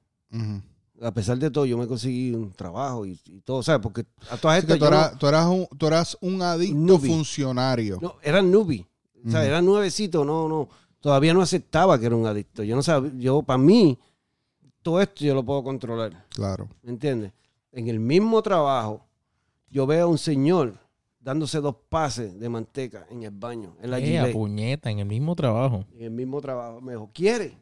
[1.00, 3.80] A pesar de todo, yo me conseguí un trabajo y, y todo, ¿sabes?
[3.80, 7.10] Porque a todas estas tú, no- eras, tú, eras un, tú eras un adicto Newbie.
[7.10, 7.98] funcionario.
[8.00, 8.84] No, era newbie.
[9.26, 9.48] O sea, Ujú.
[9.48, 10.68] era nuevecito, no, no.
[11.00, 12.62] Todavía no aceptaba que era un adicto.
[12.64, 13.98] Yo no sabía, yo, para mí,
[14.82, 16.26] todo esto yo lo puedo controlar.
[16.30, 16.68] Claro.
[16.82, 17.32] ¿Me entiendes?
[17.78, 19.06] En el mismo trabajo,
[19.70, 20.74] yo veo a un señor
[21.20, 24.32] dándose dos pases de manteca en el baño, en la Eh, a Gillette.
[24.32, 25.84] puñeta, en el mismo trabajo.
[25.94, 26.80] En el mismo trabajo.
[26.80, 27.56] Me dijo, ¿quiere?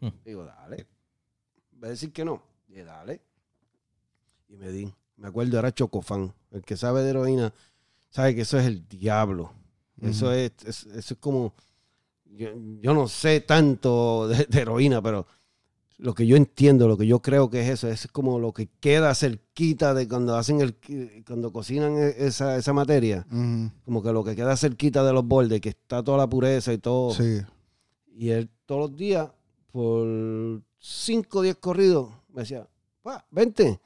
[0.00, 0.10] Hmm.
[0.24, 0.86] Digo, dale.
[1.82, 2.40] Va a decir que no.
[2.68, 3.20] Dije, dale.
[4.48, 4.92] Y me di.
[5.16, 6.32] Me acuerdo, era Chocofán.
[6.52, 7.52] El que sabe de heroína
[8.08, 9.52] sabe que eso es el diablo.
[10.00, 11.54] Eso, es, es- eso es como.
[12.24, 12.50] Yo,
[12.80, 15.26] yo no sé tanto de, de heroína, pero
[16.02, 18.68] lo que yo entiendo, lo que yo creo que es eso, es como lo que
[18.80, 20.74] queda cerquita de cuando hacen el.
[21.26, 23.26] cuando cocinan e- esa, esa materia.
[23.84, 26.78] Como que lo que queda cerquita de los bordes, que está toda la pureza y
[26.78, 27.12] todo.
[27.12, 27.40] Sí.
[28.16, 29.28] Y él todos los días,
[29.70, 30.06] por
[30.78, 32.66] 5 o 10 corridos, me decía,
[33.02, 33.78] pa, vente.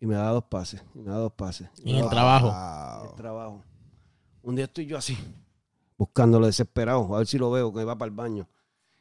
[0.00, 1.68] Y me daba dos pases, y me daba dos pases.
[1.84, 2.48] y En el trabajo.
[3.10, 3.62] el trabajo.
[4.42, 5.16] Un día estoy yo así,
[5.96, 8.48] buscándolo desesperado, a ver si lo veo, que va para el baño.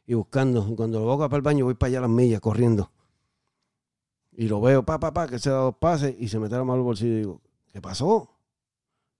[0.05, 2.91] Y buscando, cuando lo va para el baño, voy para allá a las millas, corriendo.
[4.33, 6.63] Y lo veo, pa, pa, pa, que se da dos pases, y se mete la
[6.63, 7.41] mano al bolsillo y digo,
[7.71, 8.29] ¿qué pasó?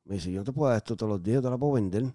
[0.05, 1.73] Me dice, yo no te puedo dar esto todos los días, yo te la puedo
[1.73, 2.13] vender.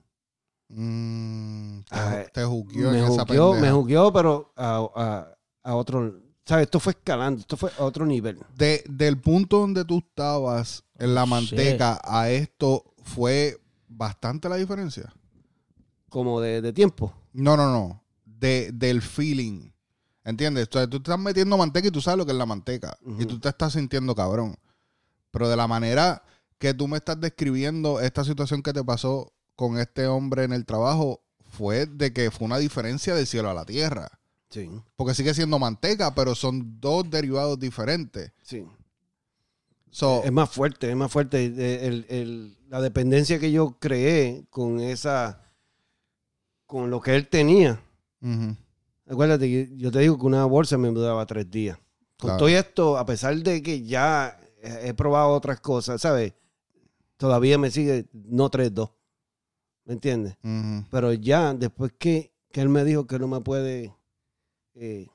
[0.69, 5.75] Mm, te, Ah, te jugueó me en esa jugueó, me jugueó, pero a, a- a
[5.77, 6.65] otro, ¿sabes?
[6.65, 8.39] Esto fue escalando, esto fue a otro nivel.
[8.57, 14.57] De- del punto donde tú estabas en la Oh, manteca a esto fue bastante la
[14.57, 15.13] diferencia.
[16.09, 17.13] Como de, de tiempo.
[17.33, 18.03] No, no, no.
[18.39, 19.71] De, del feeling.
[20.25, 20.69] ¿Entiendes?
[20.69, 22.99] Tú estás metiendo manteca y tú sabes lo que es la manteca.
[23.19, 24.57] Y tú te estás sintiendo cabrón.
[25.31, 26.23] Pero de la manera
[26.59, 30.65] que tú me estás describiendo esta situación que te pasó con este hombre en el
[30.67, 34.11] trabajo, fue de que fue una diferencia del cielo a la tierra.
[34.51, 38.33] Sí, Porque sigue siendo manteca, pero son dos derivados diferentes.
[38.43, 38.67] sí.
[39.91, 41.47] So, Es más fuerte, es más fuerte.
[41.47, 45.41] El- el- la dependencia que yo creé con esa,
[46.67, 47.81] con lo que él tenía.
[49.09, 51.79] Acuérdate, que yo te digo que una bolsa me duraba tres días.
[52.19, 52.39] Con Claro.
[52.39, 56.33] todo esto, a pesar de que ya he probado otras cosas, ¿sabes?
[57.17, 58.91] Todavía me sigue, no tres, dos.
[59.85, 60.37] ¿Me entiendes?
[60.91, 63.95] Pero ya, después que, que él me dijo que no me puede,
[64.75, 65.07] eh,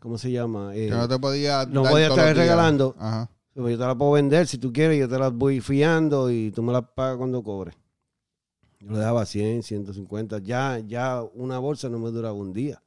[0.00, 0.74] ¿cómo se llama?
[0.76, 2.94] Eh, que no te podía no podía estar regalando.
[2.98, 3.30] Ajá.
[3.54, 6.62] yo te la puedo vender si tú quieres, yo te las voy fiando y tú
[6.62, 7.74] me las pagas cuando cobres.
[8.82, 10.38] Yo le daba 100, 150.
[10.38, 12.82] Ya, ya una bolsa no me duraba un día.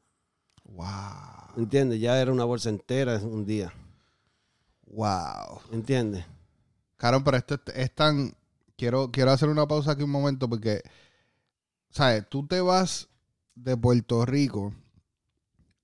[0.65, 1.55] Wow.
[1.57, 1.99] ¿Entiendes?
[1.99, 3.73] Ya era una bolsa entera un día.
[4.88, 5.61] Wow.
[5.72, 6.26] ¿Entiendes?
[6.97, 8.34] Carón, pero esto es, tan.
[8.77, 10.81] Quiero, quiero hacer una pausa aquí un momento porque,
[11.89, 12.27] ¿sabes?
[12.27, 13.07] Tú te vas
[13.53, 14.73] de Puerto Rico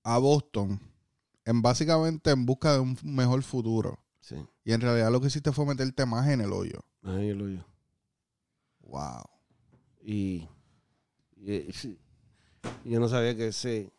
[0.02, 0.78] a Boston
[1.44, 3.98] en básicamente en busca de un mejor futuro.
[4.20, 4.36] Sí.
[4.64, 6.84] Y en realidad lo que hiciste fue meterte más en el hoyo.
[7.02, 7.64] Ahí el hoyo.
[8.80, 9.31] Wow.
[10.04, 10.48] Y,
[11.72, 11.98] sí,
[12.84, 13.90] yo no sabía que ese.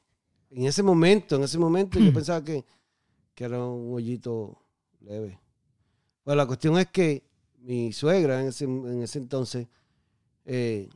[0.49, 2.63] En ese momento, en ese momento, yo pensaba que,
[3.33, 4.55] que era un hoyito
[4.99, 5.39] leve.
[6.23, 7.23] Bueno, la cuestión es que
[7.57, 9.67] mi suegra en ese, en ese entonces,
[10.45, 10.89] eh,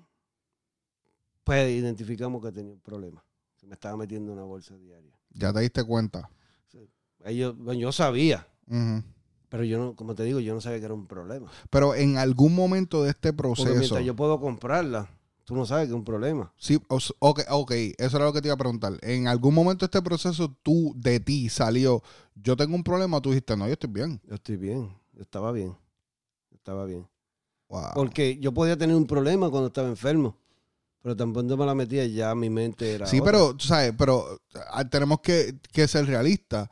[1.44, 3.24] pues identificamos que tenía un problema.
[3.56, 5.18] Se me estaba metiendo una bolsa diaria.
[5.32, 6.30] Ya te diste cuenta.
[7.26, 9.04] Ellos, bueno, yo sabía, Ujú.
[9.50, 11.50] Pero yo no, como te digo, yo no sabía que era un problema.
[11.70, 13.80] Pero en algún momento de este Porque proceso.
[13.80, 15.10] mientras yo puedo comprarla,
[15.46, 16.52] tú no sabes que es un problema.
[16.58, 18.98] Sí, ok, ok, eso era lo que te iba a preguntar.
[19.02, 22.04] En algún momento de este proceso, tú, de ti, salió,
[22.36, 24.22] yo tengo un problema, tú dijiste, no, yo estoy bien.
[24.28, 25.70] Yo estoy bien, yo estaba bien,
[26.52, 27.08] yo estaba bien.
[27.70, 27.92] Wow.
[27.96, 30.38] Porque yo podía tener un problema cuando estaba enfermo,
[31.02, 33.06] pero tampoco me la metía ya mi mente era.
[33.06, 33.32] Sí, otra.
[33.32, 34.42] pero, tú sabes, pero
[34.72, 36.70] ah, tenemos que, que ser realistas.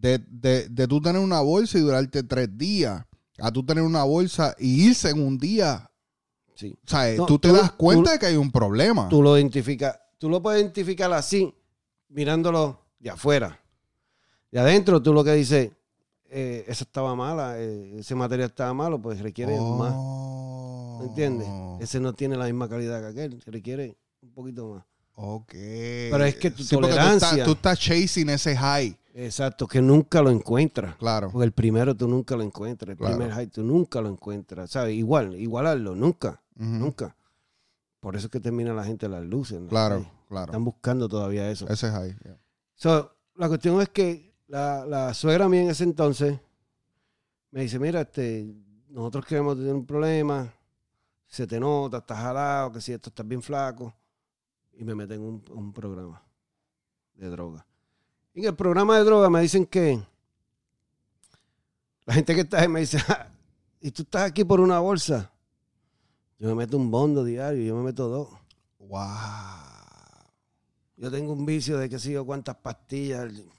[0.00, 3.04] De, de, de tú tener una bolsa y durarte tres días,
[3.38, 5.90] a tú tener una bolsa y irse en un día,
[6.54, 6.76] Sí.
[6.86, 7.18] ¿sabes?
[7.18, 9.08] No, tú te tú- das cuenta tú- de que hay un problema.
[9.08, 11.52] Tú lo identificas, tú lo puedes identificar así,
[12.08, 13.60] mirándolo de afuera.
[14.52, 15.70] De adentro, tú lo que dices,
[16.30, 19.92] eh, esa estaba mala, eh, ese material estaba malo, pues requiere más.
[19.96, 20.98] Oh.
[21.00, 21.48] ¿Me entiendes?
[21.80, 24.84] Ese no tiene la misma calidad que aquel, requiere un poquito más.
[25.16, 25.52] Ok.
[25.52, 28.96] Pero es que tu tú tolerancia- estás, tú estás chasing ese high.
[29.16, 30.96] Exacto, que nunca lo encuentras.
[30.96, 31.30] Claro.
[31.30, 33.16] Porque el primero tú nunca lo encuentras, el Claro.
[33.16, 34.94] primer high tú nunca lo encuentras, ¿sabes?
[34.96, 37.16] Igual, igualarlo, nunca, nunca.
[38.00, 39.60] Por eso es que termina la gente las luces.
[39.60, 39.68] ¿no?
[39.68, 40.46] Claro, claro.
[40.46, 41.66] Están buscando todavía eso.
[41.68, 42.14] Ese high.
[42.24, 42.38] yeah.
[42.74, 46.38] So, la cuestión es que la, la suegra mía en ese entonces
[47.52, 48.52] me dice, mira, este,
[48.88, 50.52] nosotros queremos tener un problema,
[51.26, 53.94] se te nota, estás jalado, que si esto estás bien flaco,
[54.72, 56.20] y me meten en un, un programa
[57.14, 57.64] de droga.
[58.34, 60.00] En el programa de droga me dicen que
[62.06, 63.28] la gente que está ahí me dice, "Ah,
[63.80, 65.30] y tú estás aquí por una bolsa.
[66.38, 68.28] Yo me meto un bondo diario, yo me meto dos.
[68.78, 69.00] Wow.
[70.96, 73.32] Yo tengo un vicio de que sé yo cuántas pastillas.
[73.32, 73.50] Digo,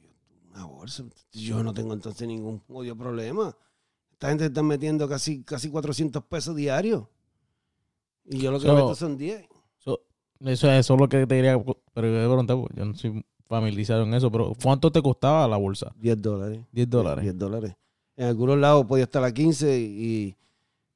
[0.00, 0.08] yo,
[0.52, 1.04] una bolsa.
[1.32, 3.56] Yo no tengo entonces ningún odio problema.
[4.12, 7.04] Esta gente está metiendo casi, casi 400 pesos diarios.
[8.24, 9.46] Y yo lo que So- meto son 10.
[10.40, 11.58] So, eso, eso es lo que te quería
[11.94, 15.92] pero yo preguntar, yo no soy familiarizado en eso, pero ¿cuánto te costaba la bolsa?
[15.96, 16.60] 10 dólares.
[16.72, 17.22] 10 dólares.
[17.24, 17.74] 10 dólares.
[18.16, 20.36] En algunos lados podía estar a 15 y,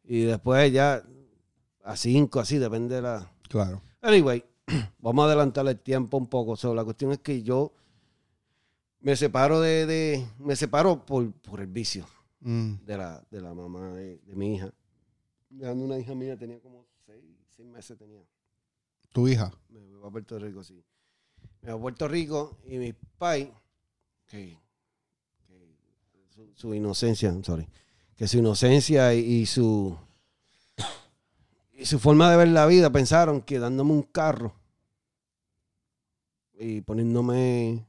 [0.05, 1.03] y después ya
[1.85, 3.33] a 5, así, depende de la...
[3.49, 3.81] Claro.
[4.01, 4.45] Anyway,
[4.99, 6.57] vamos a adelantar el tiempo un poco.
[6.57, 7.73] So, la cuestión es que yo
[9.01, 12.07] me separo de, de- me separo por, por el vicio
[12.45, 12.85] Mm.
[12.85, 14.73] de la, de la mamá de, de mi hija.
[15.49, 18.23] Dejando una hija mía, tenía como 6 meses tenía.
[19.13, 19.53] Tu hija.
[19.69, 20.83] Me voy a Puerto Rico, sí.
[21.61, 23.53] Me voy a Puerto Rico y mi pai,
[24.27, 24.59] que,
[25.47, 25.77] que
[26.31, 27.69] su, su inocencia, I'm sorry,
[28.17, 29.97] que su inocencia y, y su
[31.73, 34.55] y su forma de ver la vida pensaron que dándome un carro
[36.55, 37.87] y poniéndome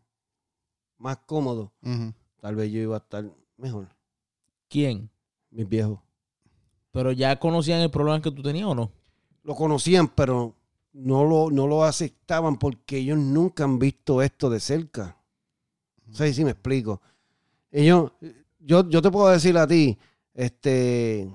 [0.98, 1.72] más cómodo,
[2.42, 3.26] tal vez yo iba a estar
[3.58, 3.88] mejor.
[4.68, 5.10] ¿Quién?
[5.52, 6.00] Mis viejos
[6.92, 8.92] ¿Pero ya conocían el problema que tú tenías o no?
[9.44, 10.56] lo conocían, pero
[10.94, 15.18] no lo, no lo aceptaban porque ellos nunca han visto esto de cerca.
[16.06, 17.02] No sé si me explico.
[17.72, 18.12] Ellos,
[18.60, 19.98] yo, yo te puedo decir a ti,
[20.34, 21.30] este,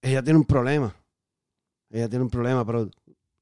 [0.00, 0.94] ella tiene un problema.
[1.90, 2.86] Ella tiene un problema, pero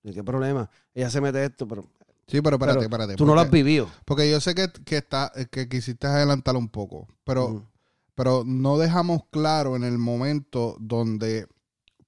[0.03, 0.69] ¿de qué problema?
[0.95, 1.85] Ella se mete esto, pero
[2.31, 3.17] Sí, pero espérate, Pero espérate.
[3.17, 3.89] tú no lo has vivido.
[4.05, 7.67] Porque yo sé que, que, está, que quisiste adelantar un poco, pero,
[8.15, 11.49] pero no dejamos claro en el momento donde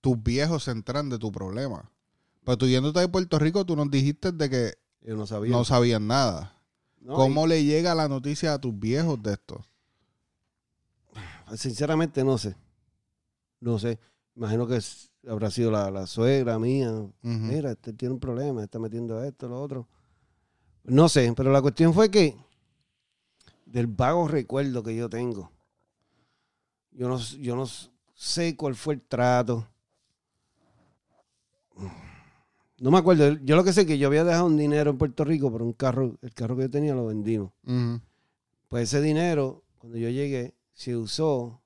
[0.00, 1.90] tus viejos se enteran de tu problema.
[2.44, 4.74] Pero tú yéndote de Puerto Rico, tú nos dijiste de que
[5.14, 5.52] no sabía.
[5.52, 6.58] no sabían nada.
[7.00, 9.64] No, ¿Cómo le llega la noticia a tus viejos de esto?
[11.56, 12.56] sinceramente no sé.
[13.60, 13.98] No sé.
[14.34, 14.80] Imagino que
[15.28, 16.90] habrá sido la, la suegra mía.
[17.20, 19.86] Mira, este tiene un problema, está metiendo esto, lo otro.
[20.84, 22.36] No sé, pero la cuestión fue que
[23.66, 25.50] del vago recuerdo que yo tengo,
[26.90, 27.64] yo no, yo no
[28.14, 29.66] sé cuál fue el trato.
[32.82, 33.38] No me acuerdo.
[33.44, 35.62] Yo lo que sé es que yo había dejado un dinero en Puerto Rico por
[35.62, 37.52] un carro, el carro que yo tenía lo vendimos.
[38.68, 41.62] Pues ese dinero, cuando yo llegué, se usó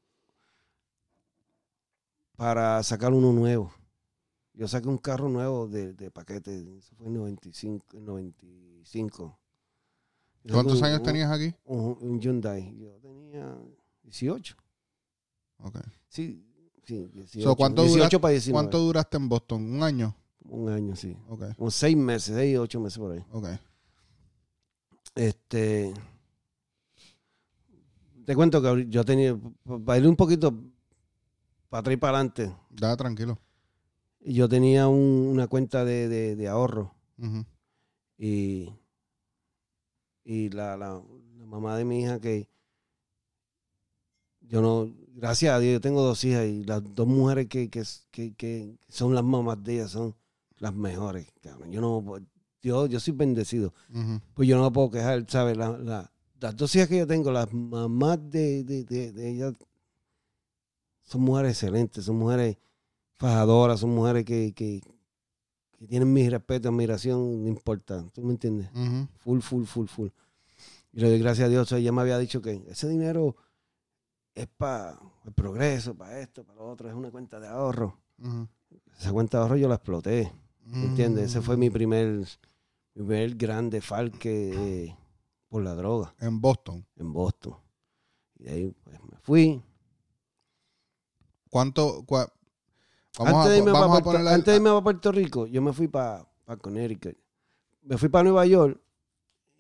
[2.37, 3.73] para sacar uno nuevo.
[4.53, 7.87] Yo saqué un carro nuevo de, de paquete, eso fue en 95.
[7.97, 9.39] en 95.
[10.45, 11.55] Yo ¿Cuántos un- años tenías aquí?
[11.65, 12.77] Un, un Hyundai.
[12.79, 13.57] Yo tenía
[14.03, 14.55] 18.
[15.59, 15.79] Ok.
[16.09, 16.45] Sí,
[16.85, 17.49] sí, 18.
[17.49, 18.55] So, ¿cuánto 18 duraste- para 19.
[18.55, 19.75] ¿Cuánto duraste en Boston?
[19.75, 20.15] ¿Un año?
[20.49, 21.17] Un año, sí.
[21.29, 23.25] Ok, Como seis meses, seis, ocho meses por ahí.
[23.33, 23.47] ok.
[25.15, 25.93] Este.
[28.25, 29.31] Te cuento que yo tenía.
[29.31, 30.53] Ir un poquito
[31.69, 32.55] para atrás y para adelante.
[32.71, 33.39] Da tranquilo.
[34.21, 36.95] Yo tenía un- una cuenta de, de- de ahorro.
[38.19, 38.73] Y.
[40.25, 41.03] Y la, la-
[41.39, 42.49] la mamá de mi hija que.
[44.41, 44.93] Yo no.
[45.15, 48.77] Gracias a Dios, yo tengo dos hijas y las dos mujeres que, que, que- que
[48.89, 50.15] son las mamás de ellas son
[50.59, 51.27] las mejores.
[51.43, 51.71] cabrón.
[51.73, 52.05] Yo no.
[52.63, 53.73] Yo, yo soy bendecido.
[54.35, 55.57] Pues yo no me puedo quejar, ¿sabes?
[55.57, 56.11] La- la-
[56.41, 59.55] las dos hijas que yo tengo, las mamás de, de, de- de ellas
[61.03, 62.57] son mujeres excelentes, son mujeres
[63.19, 64.83] fajadoras, son mujeres que, que,
[65.79, 68.69] que tienen mi respeto, admiración, no importa, ¿tú me entiendes?
[69.19, 70.09] Full, full, full, full.
[70.93, 73.37] Y le doy gracias a Dios, ella me había dicho que ese dinero
[74.35, 77.99] es para el progreso, para esto, para lo otro, es una cuenta de ahorro.
[78.99, 80.33] Esa cuenta de ahorro yo la exploté.
[80.67, 81.31] ¿Me entiendes?
[81.31, 81.73] Ese fue mi Mm.
[81.73, 82.27] primer, mi
[82.95, 84.97] primer grande falque eh,
[85.49, 86.85] por la droga En Boston.
[86.97, 87.55] en Boston.
[88.39, 89.63] Y de ahí pues me fui.
[91.51, 92.03] ¿Cuánto?
[92.05, 92.31] cua-
[93.19, 95.63] Vamos Antes, de a, irme vamos a Puerto, antes de irme para Puerto Rico, yo
[95.63, 97.17] me fui para, para Connecticut.
[97.83, 98.79] Me fui para Nueva York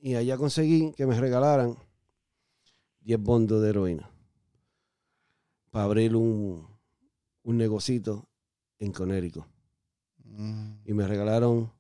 [0.01, 1.75] y allá conseguí que me regalaran
[3.01, 4.11] 10 bondos de heroína
[5.71, 6.67] para abrir un,
[7.45, 8.29] un negocito
[8.79, 9.45] en Connecticut.
[10.37, 10.73] Mm.
[10.85, 11.71] y me regalaron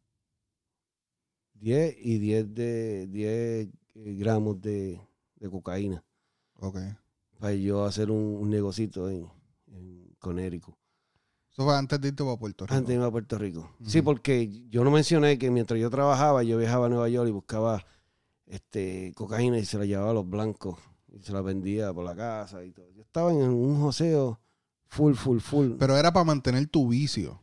[1.54, 3.68] 10 y 10 de 10
[4.18, 5.00] gramos de,
[5.36, 6.02] de cocaína
[6.60, 6.78] Ok.
[7.38, 9.26] para yo hacer un, un negocito en,
[9.68, 10.74] en Connecticut
[11.52, 12.74] Eso fue antes de irte para Puerto Rico.
[12.74, 13.70] antes de irme a Puerto Rico.
[13.84, 17.32] Sí, porque yo no mencioné que mientras yo trabajaba, yo viajaba a Nueva York y
[17.32, 17.84] buscaba
[18.46, 20.78] este, cocaína y se la llevaba a los blancos
[21.12, 22.90] y se la vendía por la casa y todo.
[22.92, 24.38] Yo estaba en un joseo
[24.86, 25.72] full, full, full.
[25.78, 27.40] Pero era para mantener tu vicio.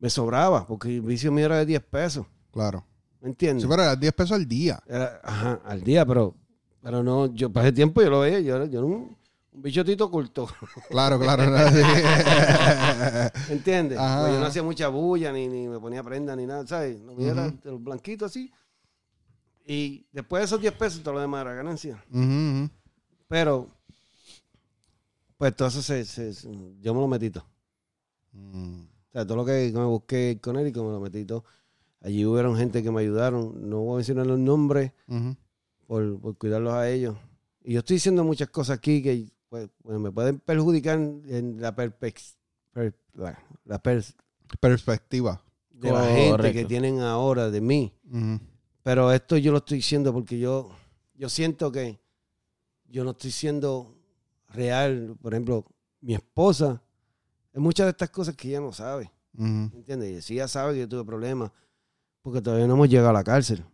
[0.00, 2.26] Me sobraba porque el vicio mío era de 10 pesos.
[2.52, 2.84] Claro.
[3.20, 3.62] ¿Me entiendes?
[3.62, 4.82] Sí, pero era 10 pesos al día.
[4.86, 6.34] Era, ajá, al día, pero,
[6.82, 9.16] pero no, yo ese tiempo yo lo veía, yo era, yo era un,
[9.52, 10.48] un bichotito oculto.
[10.88, 11.42] Claro, claro.
[11.44, 13.52] era así.
[13.52, 13.98] ¿Entiendes?
[13.98, 16.98] Pues yo no hacía mucha bulla, ni, ni me ponía prenda, ni nada, ¿sabes?
[17.00, 17.58] Lo mío era Ujú.
[17.62, 18.50] de los blanquitos así.
[19.66, 22.02] Y después de esos 10 pesos, todo lo demás era ganancia.
[23.28, 23.68] Pero,
[25.36, 26.48] pues todo eso se, se- se-
[26.80, 27.44] yo me lo metí todo.
[28.32, 28.84] Mm.
[29.10, 31.44] O sea, todo lo que me busqué con él y me lo metí todo.
[32.00, 33.68] Allí hubieron gente que me ayudaron.
[33.68, 34.92] No voy a mencionar los nombres
[35.86, 37.16] por, por cuidarlos a ellos.
[37.62, 41.74] Y yo estoy diciendo muchas cosas aquí que pues, pues, me pueden perjudicar en la
[41.74, 42.38] perspectiva
[43.14, 44.14] la, la pers-
[44.60, 45.42] Perspectiva.
[45.70, 47.92] de la gente que tienen ahora de mí.
[48.82, 50.70] Pero esto yo lo estoy diciendo porque yo,
[51.14, 52.00] yo siento que
[52.86, 53.94] yo no estoy siendo
[54.48, 55.16] real.
[55.20, 55.64] Por ejemplo,
[56.00, 56.82] mi esposa,
[57.54, 59.10] hay muchas de estas cosas que ella no sabe.
[59.32, 60.10] ¿me ¿Entiendes?
[60.18, 61.50] Y sí, ella sabe que yo tuve problemas
[62.22, 63.64] porque todavía no hemos llegado a la cárcel.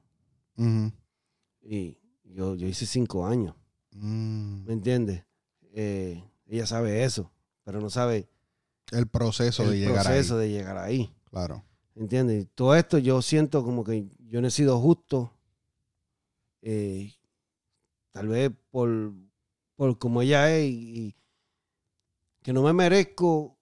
[1.62, 3.54] Y yo, yo hice cinco años.
[3.92, 4.64] Mm.
[4.66, 5.24] ¿Me entiendes?
[5.72, 7.30] Eh, ella sabe eso,
[7.64, 8.28] pero no sabe
[8.92, 10.40] El proceso el de llegar proceso ahí.
[10.40, 11.14] de llegar ahí.
[11.30, 11.64] Claro.
[11.94, 12.44] ¿Entiendes?
[12.44, 15.32] Y todo esto yo siento como que yo no he sido justo.
[16.62, 17.12] eh,
[18.12, 19.12] tal vez por,
[19.76, 21.16] por como ella es y, y
[22.42, 23.55] que no me merezco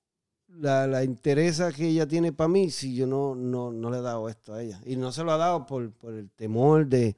[0.60, 4.02] la, la interesa que ella tiene para mí si yo no, no, no le he
[4.02, 4.80] dado esto a ella.
[4.86, 7.16] Y no se lo ha dado por, por el temor de,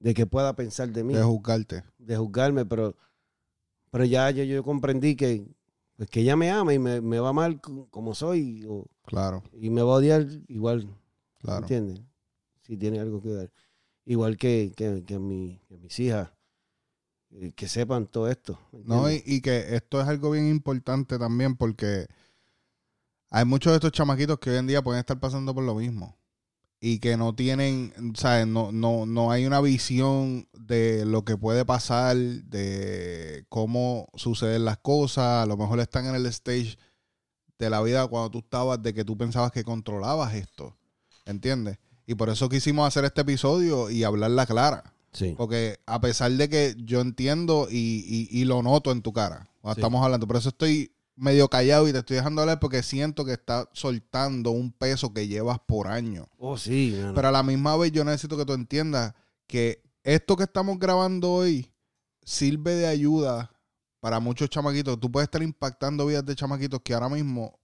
[0.00, 1.84] de que pueda pensar de mí De juzgarte.
[1.98, 2.96] de juzgarme, pero,
[3.90, 5.46] pero ya yo, yo comprendí que,
[5.96, 9.42] pues, que ella me ama y me, me va mal co- como soy o- Claro,
[9.52, 10.88] y me va a odiar igual,
[11.40, 11.60] claro.
[11.62, 12.00] ¿entiendes?
[12.62, 13.52] Si tiene algo que ver.
[14.04, 16.30] Igual que, que, que mi- que mis hijas,
[17.32, 18.58] eh, que sepan todo esto.
[18.72, 22.06] ¿me No, y que esto es algo bien importante también porque
[23.30, 26.16] hay muchos de estos chamaquitos que hoy en día pueden estar pasando por lo mismo
[26.84, 28.44] y que no tienen, ¿sabes?
[28.46, 34.78] No, no, no hay una visión de lo que puede pasar, de cómo suceden las
[34.78, 35.44] cosas.
[35.44, 36.76] A lo mejor están en el stage
[37.56, 40.76] de la vida cuando tú estabas, de que tú pensabas que controlabas esto,
[41.24, 41.78] ¿entiendes?
[42.04, 44.91] Y por eso quisimos hacer este episodio y hablarla clara.
[45.12, 45.34] Sí.
[45.36, 49.48] Porque a pesar de que yo entiendo y, y- y lo noto en tu cara
[49.60, 49.80] cuando Sí.
[49.80, 53.32] estamos hablando, por eso estoy medio callado y te estoy dejando hablar porque siento que
[53.32, 56.28] estás soltando un peso que llevas por año.
[56.38, 56.98] Oh, sí.
[57.14, 59.12] Pero a la misma vez yo necesito que tú entiendas
[59.46, 61.70] que esto que estamos grabando hoy
[62.24, 63.50] sirve de ayuda
[64.00, 64.98] para muchos chamaquitos.
[64.98, 67.60] Tú puedes estar impactando vidas de chamaquitos que ahora mismo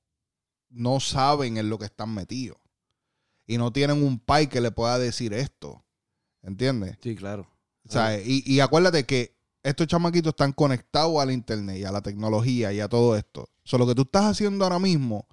[0.68, 2.58] no saben en lo que están metidos.
[3.46, 5.82] Y no tienen un pai que le pueda decir esto.
[6.42, 6.96] ¿Entiendes?
[7.02, 7.48] sí, claro.
[7.86, 12.02] O sea, y, y acuérdate que estos chamaquitos están conectados al internet y a la
[12.02, 13.48] tecnología y a todo esto.
[13.64, 15.26] So, lo que tú estás haciendo ahora mismo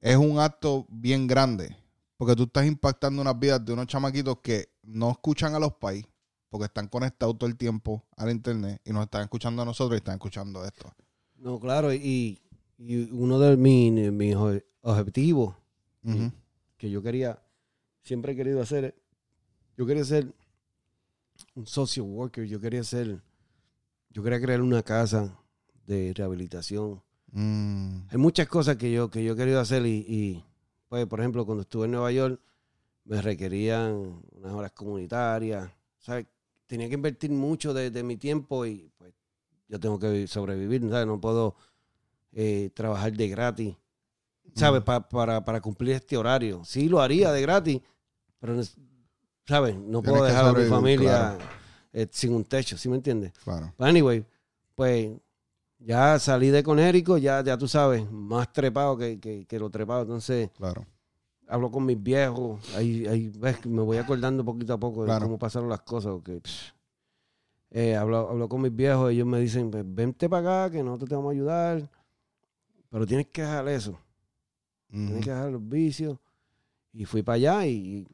[0.00, 1.76] es un acto bien grande.
[2.16, 6.04] Porque tú estás impactando unas vidas de unos chamaquitos que no escuchan a los pais
[6.50, 10.00] porque están conectados todo el tiempo al internet y nos están escuchando a nosotros y
[10.00, 10.92] están escuchando esto.
[11.36, 11.94] No, claro.
[11.94, 12.40] Y,
[12.76, 14.36] y uno de mis, mis
[14.82, 15.54] objetivos
[16.76, 17.40] que yo quería,
[18.02, 18.99] siempre he querido hacer,
[19.76, 20.32] yo quería ser
[21.54, 23.20] un social worker, yo quería ser,
[24.10, 25.38] yo quería crear una casa
[25.86, 27.02] de rehabilitación.
[27.32, 30.44] Mm, Hay muchas cosas que yo, que yo he querido hacer y, y,
[30.88, 32.40] pues, por ejemplo, cuando estuve en Nueva York,
[33.04, 36.26] me requerían unas horas comunitarias, ¿sabes?
[36.66, 39.12] Tenía que invertir mucho de, de mi tiempo y pues
[39.68, 41.06] yo tengo que sobrevivir, ¿sabes?
[41.06, 41.56] No puedo
[42.32, 43.76] eh, trabajar de gratis,
[44.54, 44.82] ¿sabes?
[44.82, 44.84] Mm.
[44.84, 46.64] Pa- para, para cumplir este horario.
[46.64, 47.80] Sí, lo haría de gratis,
[48.40, 48.60] pero,
[49.46, 49.76] ¿sabes?
[49.76, 51.38] No puedo dejar a mi familia
[51.92, 53.32] eh, sin un techo, ¿sí me entiendes?
[53.44, 53.72] claro.
[53.78, 54.24] But anyway,
[54.74, 55.10] pues
[55.78, 60.02] ya salí de Conérico, ya, ya tú sabes, más trepado que, que, que lo trepado.
[60.02, 60.84] Entonces, Claro.
[61.48, 65.08] hablo con mis viejos, ahí, ahí ves que me voy acordando poquito a poco de
[65.24, 66.12] cómo pasaron las cosas.
[67.70, 71.08] eh, hablo, hablo con mis viejos, ellos me dicen, pues, vente para acá, que nosotros
[71.08, 71.88] te vamos a ayudar.
[72.90, 73.98] Pero tienes que dejar eso,
[74.90, 76.18] tienes que dejar los vicios.
[76.92, 78.04] Y fui para allá y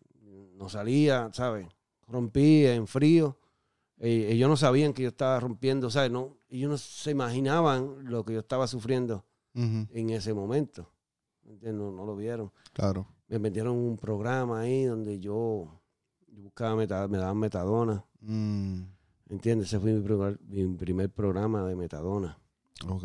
[0.56, 1.66] no salía, ¿sabes?
[2.08, 3.38] Rompí en frío.
[3.98, 6.10] Eh, ellos no sabían que yo estaba rompiendo, ¿sabes?
[6.10, 9.24] No, ellos no se imaginaban lo que yo estaba sufriendo
[9.90, 10.90] en ese momento.
[11.62, 12.52] No, no lo vieron.
[12.74, 13.06] Claro.
[13.28, 15.80] Me metieron un programa ahí donde yo,
[16.28, 18.04] yo buscaba, meta- me daban metadona.
[18.20, 18.82] Mm,
[19.30, 19.68] ¿Entiendes?
[19.68, 22.38] Ese fue mi primer, mi primer programa de metadona.
[22.88, 23.04] ok.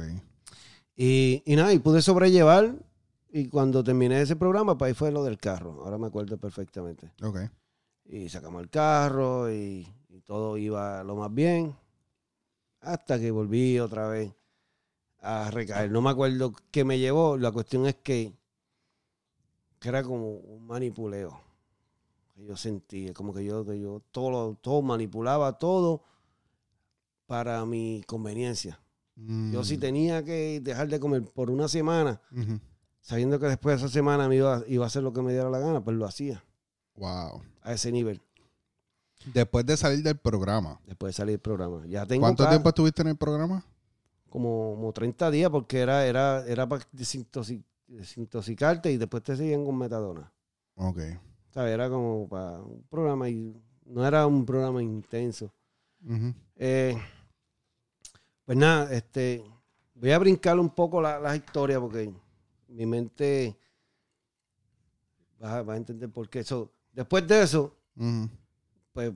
[0.96, 2.76] Y, y nada, y pude sobrellevar.
[3.32, 5.82] Y cuando terminé ese programa, pues ahí fue lo del carro.
[5.84, 7.12] Ahora me acuerdo perfectamente.
[7.24, 7.40] Ok.
[8.06, 11.74] Y sacamos el carro y, y todo iba lo más bien.
[12.82, 14.34] Hasta que volví otra vez
[15.22, 15.90] a recaer.
[15.92, 17.38] No me acuerdo qué me llevó.
[17.38, 18.34] La cuestión es que,
[19.80, 21.40] que era como un manipuleo.
[22.36, 26.04] Que yo sentía, como que yo, que yo todo, todo manipulaba todo
[27.28, 28.80] para mi conveniencia.
[29.16, 29.64] Yo Mm.
[29.64, 32.20] si tenía que dejar de comer por una semana.
[33.02, 35.50] Sabiendo que después de esa semana me iba, iba a hacer lo que me diera
[35.50, 36.44] la gana, pues lo hacía
[36.96, 37.42] Wow.
[37.62, 38.22] a ese nivel.
[39.34, 40.80] Después de salir del programa.
[40.86, 41.86] Después de salir del programa.
[41.88, 43.64] Ya tengo ¿Cuánto tiempo estuviste en el programa?
[44.30, 49.66] como, como 30 días porque era, era, era para desintoxi- desintoxicarte y después te seguían
[49.66, 50.32] con metadona.
[50.76, 51.00] Ok.
[51.54, 51.74] ¿Sabes?
[51.74, 53.54] Era como para un programa y
[53.86, 55.52] no era un programa intenso.
[56.56, 56.98] Eh,
[58.46, 59.44] pues nada, este,
[59.96, 62.12] voy a brincar un poco la- las historias porque
[62.72, 63.58] mi mente
[65.42, 66.44] va, a- a entender por qué.
[66.44, 67.76] So, después de eso,
[68.94, 69.14] pues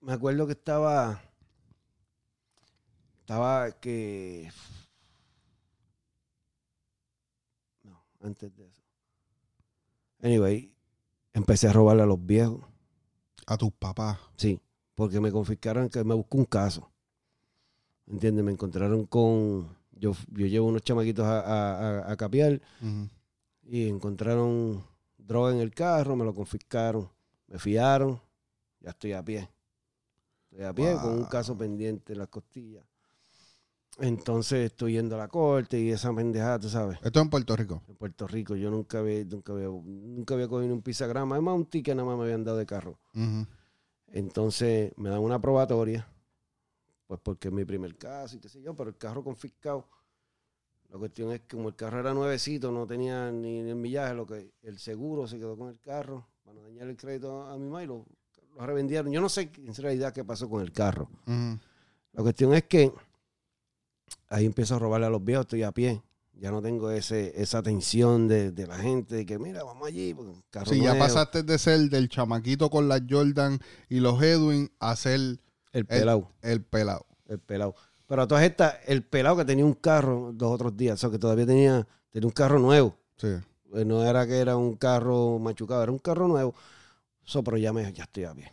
[0.00, 1.20] me acuerdo que estaba
[3.20, 4.50] estaba que
[7.84, 8.82] no antes de eso
[10.22, 10.74] anyway
[11.32, 12.60] empecé a robarle a los viejos
[13.46, 14.18] A tus papás.
[14.36, 14.60] sí
[14.94, 16.90] porque me confiscaron que me buscó un caso
[18.06, 18.44] ¿entiendes?
[18.44, 22.16] me encontraron con yo, yo llevo unos chamaquitos a, a, a- a
[23.64, 24.84] y encontraron
[25.16, 27.08] droga en el carro, me lo confiscaron,
[27.46, 28.20] me fiaron,
[28.80, 29.48] ya estoy a pie.
[30.50, 32.84] Estoy a pie con un caso pendiente en las costillas.
[33.98, 36.98] Entonces estoy yendo a la corte y esa pendejada, tú sabes.
[37.02, 37.82] Esto en Puerto Rico.
[37.88, 41.66] En Puerto Rico yo nunca había, nunca había, nunca había cogido un pizagrama, además un
[41.66, 42.98] ticket nada más me habían dado de carro.
[44.08, 46.06] Entonces me dan una probatoria,
[47.12, 49.86] pues porque es mi primer caso y qué sé yo, pero el carro confiscado.
[50.88, 54.26] La cuestión es que como el carro era nuevecito, no tenía ni el millaje, lo
[54.26, 57.66] que el seguro se quedó con el carro para no dañar el crédito a mi
[57.66, 58.06] mamá y lo,
[58.56, 59.12] lo revendieron.
[59.12, 61.10] Yo no sé en realidad qué pasó con el carro.
[61.26, 62.90] La cuestión es que
[64.28, 66.02] ahí empiezo a robarle a los viejos, estoy a pie.
[66.32, 70.16] Ya no tengo ese, esa tensión de, de la gente, de que mira, vamos allí.
[70.48, 73.60] carro Sí, ya pasaste de ser del chamaquito con las Jordan
[73.90, 75.38] y los Edwin a ser
[75.72, 76.30] El pelado.
[76.42, 77.06] el pelado.
[77.26, 77.74] El pelado.
[78.06, 81.10] Pero a todas estas, el pelado que tenía un carro los otros días, o sea,
[81.10, 82.94] que todavía tenía, tenía un carro nuevo.
[83.16, 83.28] Sí.
[83.28, 86.54] Eh, No era que era un carro machucado, era un carro nuevo.
[87.24, 88.52] So, pero ya, me, ya estoy a pie.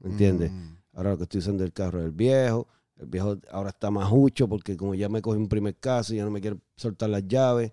[0.00, 0.52] ¿Me entiendes?
[0.52, 0.76] Mm.
[0.92, 2.68] Ahora lo que estoy usando el carro es el viejo.
[2.96, 6.24] El viejo ahora está más hucho porque como ya me cogí un primer caso, ya
[6.24, 7.72] no me quiere soltar las llaves.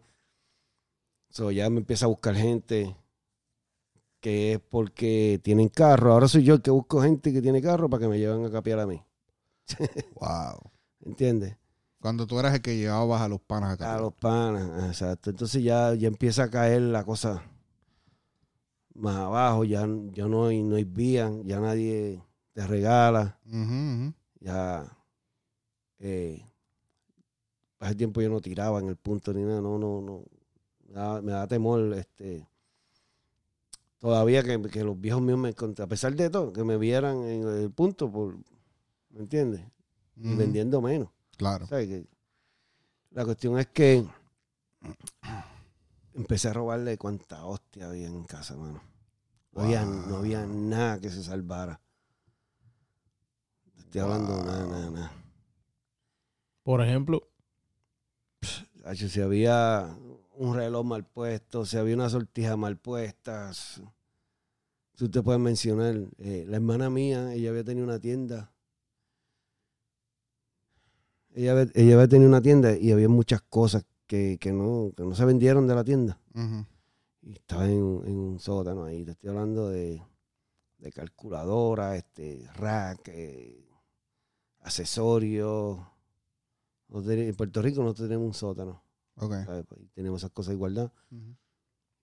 [1.29, 2.95] So, ya me empieza a buscar gente
[4.21, 6.13] que es porque tienen carro.
[6.13, 8.51] Ahora soy yo el que busco gente que tiene carro para que me lleven a
[8.51, 9.03] capiar a mí.
[10.15, 10.71] Wow.
[11.03, 11.57] ¿Entiendes?
[11.99, 13.95] Cuando tú eras el que llevabas a los panas acá.
[13.95, 15.29] A los panas, exacto.
[15.29, 17.43] Entonces ya, ya empieza a caer la cosa
[18.93, 22.21] más abajo, ya, ya no, hay, no hay vía, ya nadie
[22.53, 23.39] te regala,
[24.39, 24.97] ya
[25.99, 26.45] eh,
[27.79, 30.23] hace tiempo yo no tiraba en el punto ni nada, no, no, no.
[30.87, 32.47] Me da, me da temor, este
[34.01, 37.47] todavía que, que los viejos míos me a pesar de todo, que me vieran en
[37.47, 38.35] el punto por
[39.11, 39.61] ¿me entiendes?
[40.17, 41.09] Y vendiendo menos.
[41.37, 41.67] Claro.
[43.11, 44.05] La cuestión es que
[46.13, 48.81] empecé a robarle cuánta hostia había en casa, mano.
[49.53, 51.79] No, había, no había nada que se salvara.
[53.77, 55.11] Estoy hablando de nada, nada, nada.
[56.63, 57.27] Por ejemplo,
[58.83, 59.95] Hacho, si había
[60.41, 63.51] un reloj mal puesto, si había una sortija mal puesta,
[64.95, 65.95] tú te puedes mencionar.
[66.17, 68.51] eh, la hermana mía, ella había tenido una tienda.
[71.33, 75.03] Ella había, ella había tenido una tienda y había muchas cosas que, que no, que
[75.03, 76.19] no se vendieron de la tienda.
[77.21, 77.73] Y estaba en,
[78.05, 79.05] en un sótano ahí.
[79.05, 80.01] Te estoy hablando de,
[80.79, 83.63] de calculadora, este, rack, eh,
[84.61, 85.79] accesorios.
[86.89, 88.83] En Puerto Rico nosotros tenemos un sótano.
[89.79, 90.91] Y tenemos esas cosas de igualdad.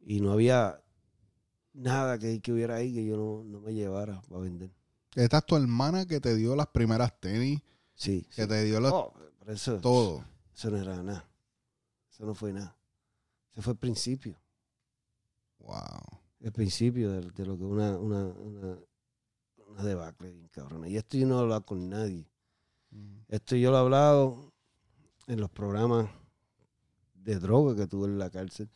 [0.01, 0.83] Y no había
[1.73, 4.71] nada que, que hubiera ahí que yo no, no me llevara para vender.
[5.15, 7.61] Esta es tu hermana que te dio las primeras tenis,
[7.95, 8.21] Sí.
[8.31, 8.37] sí.
[8.37, 9.13] que te dio los- Oh,
[9.47, 10.25] eso, todo.
[10.55, 11.29] eso no era nada.
[12.11, 12.77] Eso no fue nada.
[13.53, 14.37] Ese fue el principio.
[15.59, 16.21] Wow.
[16.41, 18.79] El principio de, de lo que una, una, una,
[19.67, 20.89] una debacle bien cabrona.
[20.89, 22.27] Y esto yo no he hablado con nadie.
[23.29, 24.53] Esto yo lo he hablado
[25.27, 26.09] en los programas
[27.29, 28.71] de droga que tuve en la cárcel.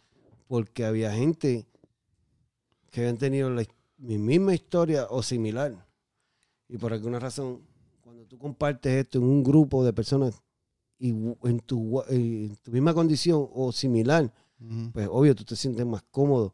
[0.46, 1.66] Porque había gente
[2.90, 3.64] que habían tenido la,
[3.96, 5.86] mi misma historia o similar.
[6.68, 7.62] Y por alguna razón,
[8.02, 10.42] cuando tú compartes esto en un grupo de personas
[10.98, 14.30] y en tu, en tu misma condición o similar,
[14.92, 16.52] pues obvio tú te sientes más cómodo.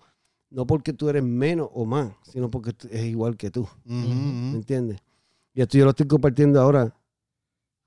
[0.51, 3.69] no porque tú eres menos o más, sino porque es igual que tú.
[3.85, 5.01] ¿Me entiendes?
[5.53, 6.95] Y esto yo lo estoy compartiendo ahora.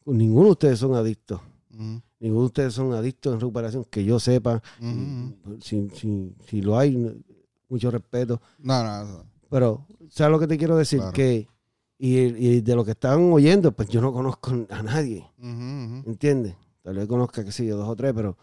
[0.03, 1.39] Con ninguno de ustedes son adictos.
[2.21, 4.61] Ninguno de ustedes son adictos en recuperación, que yo sepa.
[5.61, 7.11] Si, si, si lo hay, no-
[7.67, 8.39] mucho respeto.
[8.59, 9.25] No, no, eso.
[9.49, 10.99] Pero, ¿sabes lo que te quiero decir?
[10.99, 11.11] Claro.
[11.13, 11.47] Que,
[11.97, 15.27] y, y de lo que estaban oyendo, pues yo no conozco a nadie.
[15.39, 16.09] Ujú.
[16.09, 16.55] ¿Entiendes?
[16.83, 18.37] Tal vez conozca, que sí, yo dos o tres, pero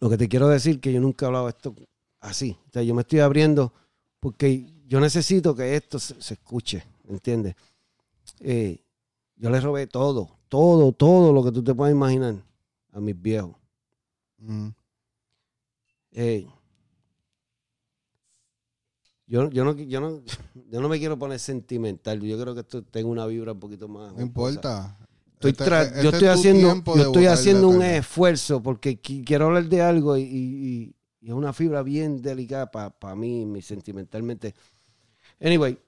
[0.00, 1.74] lo que te quiero decir que yo nunca he hablado esto
[2.20, 2.56] así.
[2.68, 3.72] O sea, yo me estoy abriendo
[4.20, 7.54] porque yo necesito que esto se, se escuche, ¿entiendes?
[8.40, 8.80] Eh,
[9.44, 12.36] yo les robé todo, todo, todo lo que tú te puedas imaginar
[12.92, 13.54] a mis viejos.
[16.12, 16.46] Eh,
[19.26, 20.22] yo, yo, no, yo, no,
[20.70, 22.22] yo no me quiero poner sentimental.
[22.22, 24.14] Yo creo que esto tengo una vibra un poquito más.
[24.14, 24.96] No importa.
[25.34, 29.44] Estoy Este- este yo es estoy haciendo, yo estoy haciendo un esfuerzo porque qui- quiero
[29.46, 34.54] hablar de algo y, y- y es una fibra bien delicada para mí, mi sentimentalmente.
[35.38, 35.78] Anyway,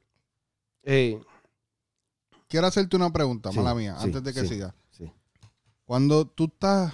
[0.83, 1.19] eh,
[2.49, 4.49] Quiero hacerte una pregunta, Sí, mala mía, sí, antes de que sí.
[4.49, 4.75] siga.
[4.91, 5.11] sí.
[5.85, 6.93] Cuando tú estás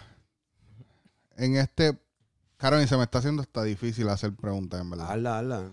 [1.36, 1.98] en este...
[2.56, 5.10] Carmen, se me está haciendo hasta difícil hacer preguntas, en verdad.
[5.10, 5.72] Habla, habla.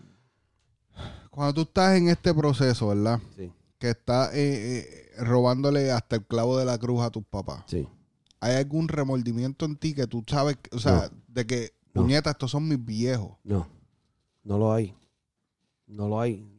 [1.29, 3.19] Cuando tú estás en este proceso, ¿verdad?
[3.37, 7.63] Sí, Que estás eh, eh, robándole hasta el clavo de la cruz a tus papás.
[7.67, 7.87] sí.
[8.41, 12.03] ¿Hay algún remordimiento en ti que tú sabes, o sea, de que, No.
[12.03, 13.33] puñeta, estos son mis viejos?
[13.43, 13.67] No,
[14.43, 14.95] no lo hay.
[15.87, 16.49] No lo hay.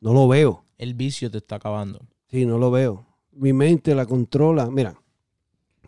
[0.00, 0.64] No lo veo.
[0.78, 2.00] El vicio te está acabando.
[2.30, 3.06] Sí, no lo veo.
[3.32, 4.70] Mi mente la controla.
[4.70, 4.92] Mira,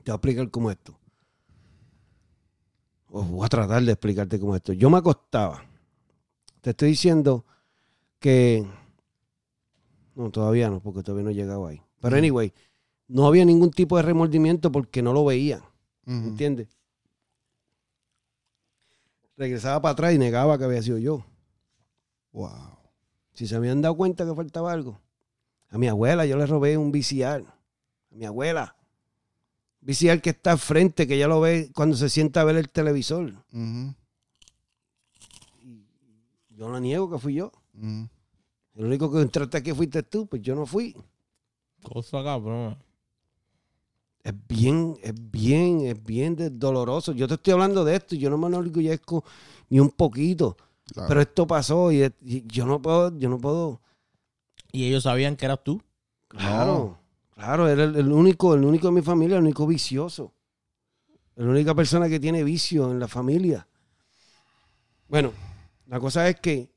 [0.03, 0.99] te voy a explicar cómo es esto.
[3.09, 4.73] O voy a tratar de explicarte cómo es esto.
[4.73, 5.65] Yo me acostaba.
[6.61, 7.45] Te estoy diciendo
[8.19, 8.67] que...
[10.15, 11.83] No, todavía no, porque todavía no he llegado ahí.
[12.01, 12.53] Pero anyway,
[13.09, 15.59] no había ningún tipo de remordimiento porque no lo veía.
[16.07, 16.29] Ujú.
[16.29, 16.69] ¿Entiendes?
[19.37, 21.25] Regresaba para atrás y negaba que había sido yo.
[22.33, 22.79] Wow.
[23.33, 25.01] Si se habían dado cuenta que faltaba algo.
[25.71, 27.45] A mi abuela yo le robé un VCR.
[27.47, 28.75] A mi abuela.
[29.83, 32.69] VCR que está al frente, que ya lo ve cuando se sienta a ver el
[32.69, 33.33] televisor.
[36.51, 37.51] Yo no niego que fui yo.
[38.75, 40.95] El único que entraste aquí fuiste tú, pues yo no fui.
[41.83, 42.77] Cosa cabrón.
[44.23, 47.13] Es bien, es bien, es bien de- doloroso.
[47.13, 49.25] Yo te estoy hablando de esto y yo no me enorgullezco
[49.71, 50.57] ni un poquito.
[50.93, 51.09] Claro.
[51.09, 53.81] Pero esto pasó y, y yo no puedo, yo no puedo.
[54.73, 55.83] Y ellos sabían que eras tú.
[56.29, 56.99] Claro,
[57.35, 60.33] claro, era el, el único, el único de mi familia, el único vicioso.
[61.37, 63.67] La única persona que tiene vicio en la familia.
[65.09, 65.33] Bueno,
[65.87, 66.71] la cosa es que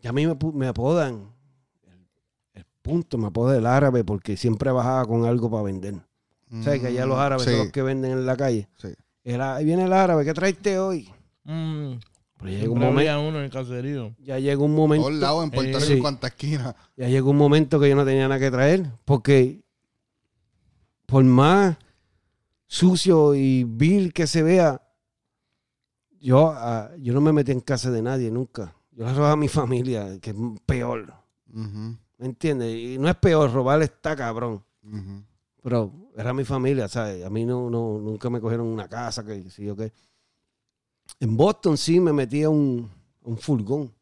[0.00, 1.34] ya a mí me, apodan,
[1.82, 2.08] el,
[2.54, 5.94] el punto me apoda el árabe porque siempre bajaba con algo para vender.
[6.62, 8.68] ¿Sabes que allá los árabes Sí, son los que venden en la calle?
[8.78, 8.88] sí.
[9.22, 11.12] El ahí viene el árabe, ¿qué traiste hoy?
[11.44, 11.94] Mm,
[12.40, 14.14] Pero ya llegó un momento, uno en el caserío.
[14.18, 15.06] ya llegó un momento.
[15.08, 15.92] Todos lados en Puerto Eh, Rico, sí.
[15.94, 16.74] en cuanta esquina.
[16.96, 19.62] Ya llegó un momento que yo no tenía nada que traer, porque
[21.06, 21.76] por más
[22.66, 24.80] sucio y vil que se vea,
[26.20, 28.74] yo, ah, yo no me metí en casa de nadie nunca.
[28.92, 30.36] Yo le robaba a mi familia, que es
[30.66, 31.12] peor.
[31.52, 32.74] Ujú, ¿Me entiendes?
[32.74, 34.62] Y no es peor, robar está cabrón.
[34.84, 35.22] ujú.
[35.62, 37.24] Pero era mi familia, ¿sabes?
[37.24, 39.92] A mí no, no, nunca me cogieron una casa, que sí o qué.
[41.18, 42.88] En Boston sí me metí a un,
[43.22, 43.92] un furgón.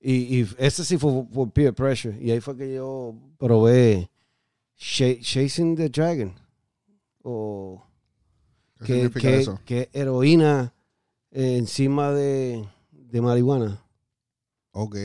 [0.00, 2.16] Y, y ese sí fue por peer pressure.
[2.20, 4.10] Y ahí fue que yo probé
[4.76, 6.32] Cha- Chasing the Dragon.
[7.22, 7.82] O
[8.80, 9.60] ¿Qué que, significa que, eso?
[9.64, 10.74] que heroína
[11.30, 13.80] eh, encima de, de marihuana.
[14.72, 14.96] Ok.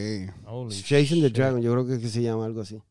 [0.45, 1.29] Holy Chasing the.
[1.29, 2.81] Dragon, yo creo que, es que se llama algo así.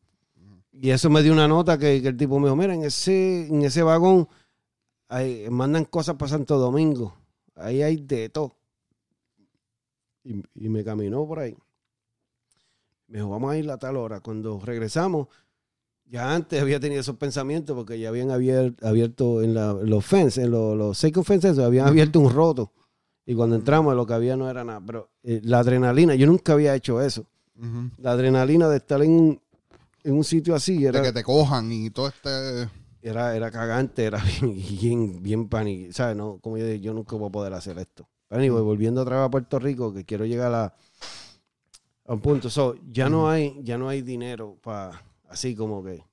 [0.71, 3.47] Y eso me dio una nota que, que el tipo me dijo, mira, en ese,
[3.47, 4.29] en ese vagón
[5.09, 7.15] hay- mandan cosas para Santo Domingo.
[7.57, 8.55] Ahí hay de todo.
[10.23, 11.55] Y, y me caminó por ahí.
[13.07, 14.19] Me dijo, vamos a ir a tal hora.
[14.19, 15.27] Cuando regresamos,
[16.05, 20.43] ya antes había tenido esos pensamientos porque ya habían abier- abierto en la- los fences,
[20.43, 22.73] en los, los second fences, habían abierto un roto.
[23.25, 24.81] Y cuando entramos lo que había no era nada.
[24.85, 27.25] Pero eh, la adrenalina, yo nunca había hecho eso.
[27.97, 29.41] La adrenalina de estar en un,
[30.03, 32.69] en un sitio así De era, que te cojan y todo este...
[33.01, 35.93] era, era cagante, era bien, bien, bien pánico.
[35.93, 36.15] ¿Sabes?
[36.15, 38.07] No, como yo dije, yo nunca voy a poder hacer esto.
[38.27, 40.75] Pero anyway, volviendo otra vez a Puerto Rico, que quiero llegar a,
[42.05, 42.49] a un punto.
[42.49, 46.03] So, ya no hay, ya no hay dinero para así como que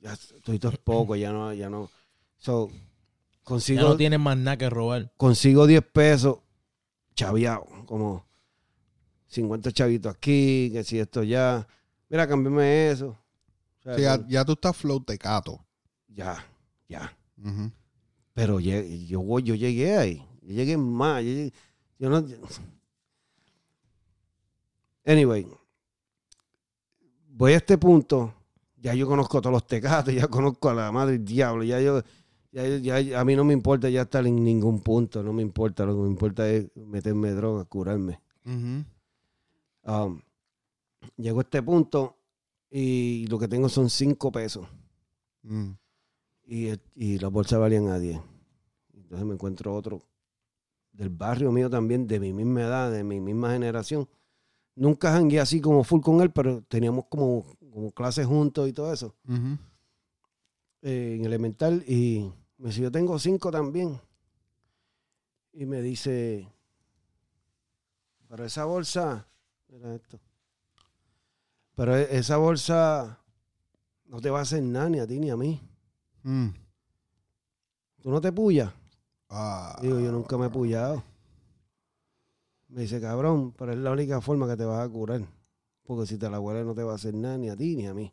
[0.00, 1.90] ya esto es poco, ya no, ya no.
[2.38, 2.76] So, Ya
[3.42, 5.10] consigo, no tienes más nada que robar.
[5.16, 6.38] consigo 10 pesos
[7.14, 8.24] chaviado, como
[9.26, 11.66] 50 chavitos aquí, que si esto ya.
[12.08, 13.18] Mira, cámbiame eso.
[13.80, 15.02] O sea, Sí, ya, ya tú estás flow
[16.08, 16.44] ya,
[16.88, 17.16] ya.
[18.34, 20.24] Pero yo, voy- yo llegué ahí.
[20.42, 21.22] Yo llegué más.
[21.24, 21.52] Yo, llegué-
[21.98, 22.24] yo no,
[25.04, 25.46] Anyway,
[27.30, 28.34] voy a este punto,
[28.76, 31.80] ya yo conozco a todos los tecatos, ya conozco a la madre del diablo, ya
[31.80, 32.02] yo,
[32.52, 35.86] ya, ya- a mí no me importa ya estar en ningún punto, no me importa,
[35.86, 38.20] lo que me importa es meterme droga, curarme.
[39.84, 40.20] Um,
[41.16, 42.18] llego a este punto
[42.70, 44.66] y lo que tengo son cinco pesos
[45.42, 45.70] Mm.
[46.48, 48.18] Y, y las bolsas valían a 10.
[48.94, 50.02] Entonces me encuentro otro
[50.92, 54.08] del barrio mío también, de mi misma edad, de mi misma generación.
[54.74, 58.92] Nunca jangué así como full con él, pero teníamos como, como clases juntos y todo
[58.92, 59.14] eso
[60.82, 61.84] eh, en elemental.
[61.86, 64.00] Y me dice, yo tengo cinco también.
[65.52, 66.48] Y me dice,
[68.28, 69.26] pero esa bolsa,
[69.68, 70.20] mira esto,
[71.74, 73.20] pero e- esa bolsa
[74.06, 75.60] no te va a hacer nada ni a ti ni a mí.
[76.28, 76.48] Mm.
[78.02, 78.70] ¿Tú no te puyas?
[79.30, 79.78] Ah.
[79.80, 81.02] Digo, yo nunca me he puyado.
[82.68, 85.22] Me dice, cabrón, pero es la única forma que te vas a curar.
[85.84, 87.86] Porque si te la huele no te va a hacer nada ni a ti ni
[87.86, 88.12] a mí.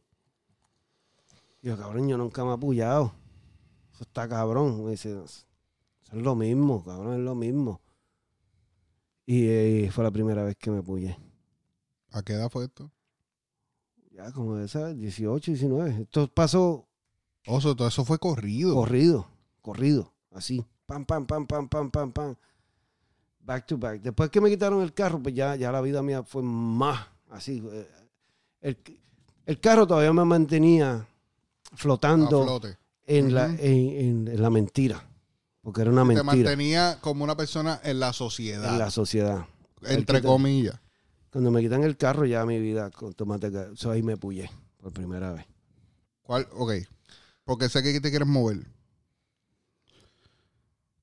[1.62, 3.14] Digo, cabrón, yo nunca me he puyado.
[3.94, 4.86] Eso está cabrón.
[4.86, 5.46] Me dice, eso
[6.14, 7.82] es lo mismo, cabrón, es lo mismo.
[9.26, 11.18] Y eh, fue la primera vez que me puyé.
[12.12, 12.90] ¿A qué edad fue esto?
[14.12, 16.04] Ya como de esa, 18, 19.
[16.04, 16.88] Esto pasó
[17.48, 18.74] Oso, todo eso fue corrido.
[18.74, 19.28] corrido,
[19.62, 20.66] corrido, así.
[20.86, 22.36] Pam, pam, pam, pam, pam, pam, pam.
[23.40, 24.02] Back to back.
[24.02, 27.64] Después que me quitaron el carro, pues ya, ya la vida mía fue más así.
[27.72, 27.88] eh,
[28.62, 28.78] El,
[29.46, 31.08] el carro todavía me mantenía
[31.74, 32.60] flotando
[33.06, 35.04] en, la, en, en- en la mentira.
[35.62, 38.74] Porque era una Te mentira mantenía como una persona en la sociedad.
[38.74, 39.46] en la sociedad.
[39.84, 40.80] entre te- comillas.
[41.32, 43.70] Cuando me quitan el carro, ya mi vida automática.
[43.76, 45.46] So, ahí me puyé por primera vez.
[46.24, 46.48] ¿Cuál?
[46.54, 46.72] Ok.
[47.46, 48.68] Porque sé que te quieres mover.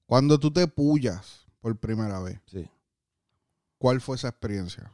[0.07, 2.69] Cuando tú te pullas por primera vez, Sí.
[3.79, 4.93] ¿cuál fue esa experiencia?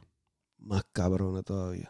[0.61, 1.89] más cabrona todavía.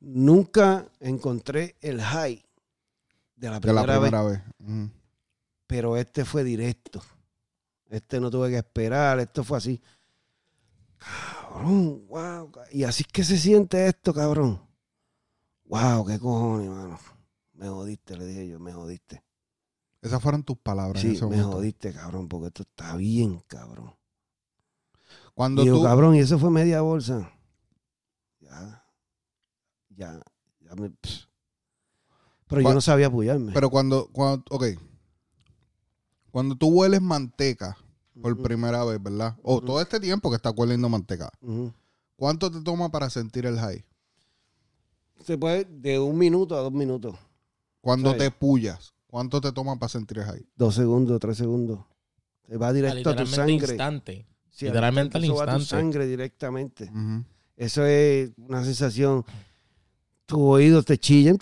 [0.00, 2.44] Nunca encontré el high
[3.36, 4.90] de la De primera, la vez, primera vez.
[5.66, 7.00] Pero este fue directo.
[7.88, 9.80] Este no tuve que esperar, esto fue así.
[10.98, 12.50] Cabrón, wow.
[12.72, 14.60] Y así es que se siente esto, cabrón.
[15.64, 16.98] Wow, qué cojones, mano.
[17.60, 19.22] Me jodiste, le dije yo, me jodiste.
[20.00, 21.56] Esas fueron tus palabras en Sí, ese me momento.
[21.58, 23.94] jodiste, cabrón, porque esto está bien, cabrón.
[25.34, 27.30] Cuando Y yo, tú, cabrón, y eso fue media bolsa.
[28.40, 28.82] Ya,
[29.90, 30.22] ya,
[30.60, 30.88] ya me.
[30.88, 31.28] pss.
[32.46, 33.52] Pero yo no sabía apoyarme.
[33.52, 34.64] pero cuando, cuando, ok.
[36.30, 37.76] Cuando tú hueles manteca
[38.22, 39.36] por primera vez, ¿verdad?
[39.42, 41.30] O todo este tiempo que estás hueliendo manteca.
[42.16, 43.84] ¿Cuánto te toma para sentir el high?
[45.26, 47.16] Se puede de un minuto a dos minutos.
[47.80, 48.18] Cuando Sí.
[48.18, 50.46] te pullas, ¿cuánto te toma para sentir el high?
[50.56, 51.80] Dos segundos, tres segundos.
[52.42, 53.36] Te va directo a tu Literalmente
[53.66, 53.74] sangre.
[53.74, 54.26] instante.
[54.50, 55.82] Sí, literalmente al eso va a tu instante.
[55.84, 56.90] sangre directamente.
[57.56, 59.24] Eso es una sensación.
[60.26, 61.38] Tus oídos te chillan.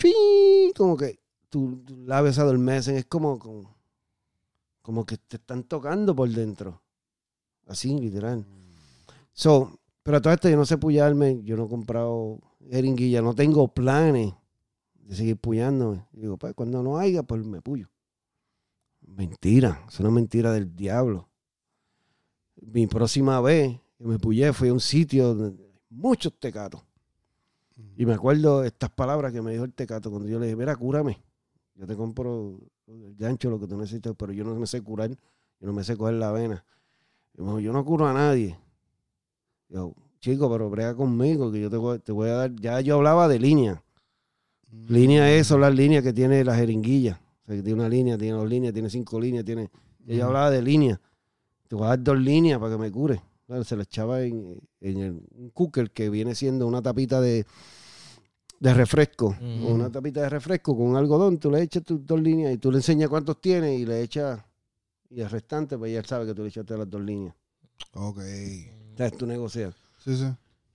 [0.75, 2.95] Como que tus labios se adormecen.
[2.97, 3.75] Es como, como,
[4.81, 6.81] como que te están tocando por dentro.
[7.67, 8.45] Así, literal.
[9.33, 11.41] So, pero todo esto yo no sé puyarme.
[11.43, 12.39] Yo no he comprado
[12.69, 13.21] jeringuilla.
[13.21, 14.33] No tengo planes
[15.09, 16.05] de seguir puyándome.
[16.11, 17.89] Digo, pues cuando no haya, pues me puyo.
[19.01, 19.83] Mentira.
[19.87, 21.27] Es una mentira del diablo.
[22.61, 26.83] Mi próxima vez que me puyé fue a un sitio donde hay muchos tecatos.
[27.97, 30.75] Y me acuerdo estas palabras que me dijo el tecato cuando yo le dije, mira,
[30.75, 31.23] cúrame.
[31.73, 35.09] Yo te compro el gancho, lo que tú necesitas, pero yo no me sé curar.
[35.09, 35.17] Yo
[35.67, 36.63] no me sé coger la vena.
[37.33, 38.59] Y me dijo, yo no curo a nadie.
[39.69, 42.55] Yo, chico, pero brega conmigo, que yo te te voy a dar.
[42.57, 43.83] Ya yo hablaba de línea.
[44.87, 47.19] Línea es, son las líneas que tiene la jeringuilla.
[47.43, 49.69] O sea, que tiene una línea, tiene dos líneas, tiene cinco líneas, tiene.
[50.07, 50.99] Ella hablaba de línea.
[51.67, 53.21] Te voy a dar dos líneas para que me cure.
[53.45, 57.45] Claro, se la echaba en, en el, un cooker que viene siendo una tapita de,
[58.59, 59.35] de refresco.
[59.41, 61.39] Una tapita de refresco con un algodón.
[61.39, 64.39] Tú le echas tus dos líneas y tú le enseñas cuántos tienes y le echas.
[65.09, 67.33] Y el restante, pues ya sabe que tú le echaste las dos líneas.
[67.93, 68.19] Ok.
[68.19, 69.73] O sea, tú negocias.
[70.03, 70.27] Sí, sí.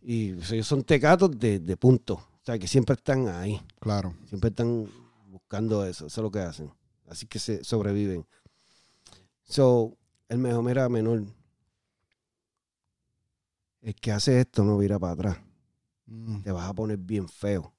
[0.03, 2.21] Y o sea, ellos son tecatos de, de punto.
[2.45, 3.59] O sea, que siempre están ahí.
[3.81, 4.15] Claro.
[4.29, 4.87] Siempre están
[5.29, 6.05] buscando eso.
[6.05, 6.71] Eso es lo que hacen.
[7.09, 8.27] Así que se sobreviven.
[9.45, 9.97] So,
[10.29, 11.25] el mejor era menor.
[13.81, 15.39] El que hace esto no vira para atrás.
[16.05, 16.43] Mm.
[16.43, 17.73] Te vas a poner bien feo.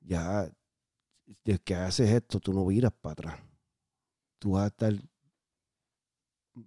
[0.00, 0.50] Ya,
[1.44, 3.40] el que haces esto, tú no viras para atrás.
[4.38, 4.94] Tú vas a estar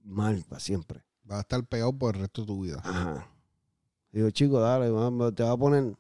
[0.04, 1.04] mal para siempre.
[1.24, 2.80] Vas a estar pegado por el resto de tu vida.
[2.84, 3.28] Ajá.
[4.12, 4.88] Digo, chico, dale,
[5.32, 5.96] te va a poner,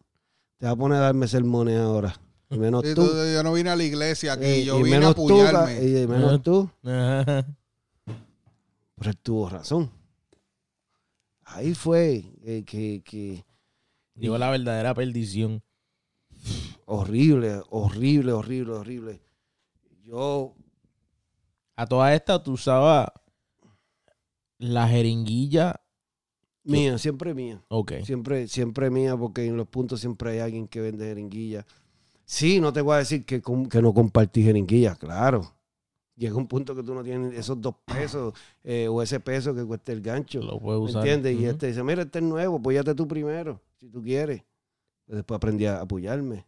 [0.61, 2.13] te va a poner a darme sermones ahora.
[2.51, 3.07] Y menos Sí, tú.
[3.07, 5.25] tú- yo no vine a la iglesia aquí, Eh, yo y vine a menos tú,
[5.25, 5.75] apoyarme.
[5.77, 6.69] ca- y menos tú.
[6.83, 7.43] Pero
[9.09, 9.89] él tuvo razón.
[11.45, 13.43] ahí fue eh, que, que
[14.15, 15.63] Llegó la verdadera perdición.
[16.85, 19.21] horrible, horrible, horrible, horrible.
[20.05, 20.53] Yo,
[21.75, 23.07] A toda esta tú usabas
[24.59, 25.81] la jeringuilla.
[26.63, 27.61] Mía, siempre mía.
[27.69, 27.93] Ok.
[28.03, 31.65] Siempre, siempre mía, porque en los puntos siempre hay alguien que vende jeringuilla.
[32.25, 35.53] Sí, no te voy a decir que, que no compartí jeringuilla, claro.
[36.15, 38.33] Llega un punto que tú no tienes esos dos pesos
[38.63, 40.39] eh, o ese peso que cuesta el gancho.
[40.41, 41.07] Lo puedes ¿Me usar.
[41.07, 41.39] entiendes?
[41.39, 44.43] Y este dice, mira, este es nuevo, apóyate tú primero, si tú quieres.
[45.07, 46.45] Después aprendí a apoyarme.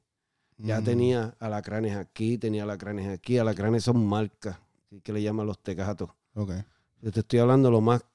[0.58, 0.84] Ya Mm.
[0.84, 3.38] tenía alacranes aquí, tenía alacranes aquí.
[3.40, 4.60] Alacranes son marcas,
[5.02, 6.10] que le llaman los tecatos.
[6.36, 6.52] Ok.
[7.02, 8.06] Yo te estoy hablando lo más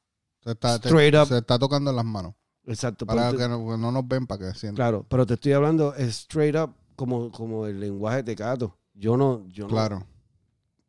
[0.48, 1.26] Se está, te- Straight up.
[1.26, 2.34] se está tocando en las manos.
[2.64, 3.04] exacto.
[3.04, 4.76] Para que no, no nos ven, para que sientan.
[4.76, 8.74] Claro, pero te estoy hablando straight up como, como el lenguaje tecato.
[8.94, 9.68] Yo no, yo no.
[9.70, 10.06] Claro.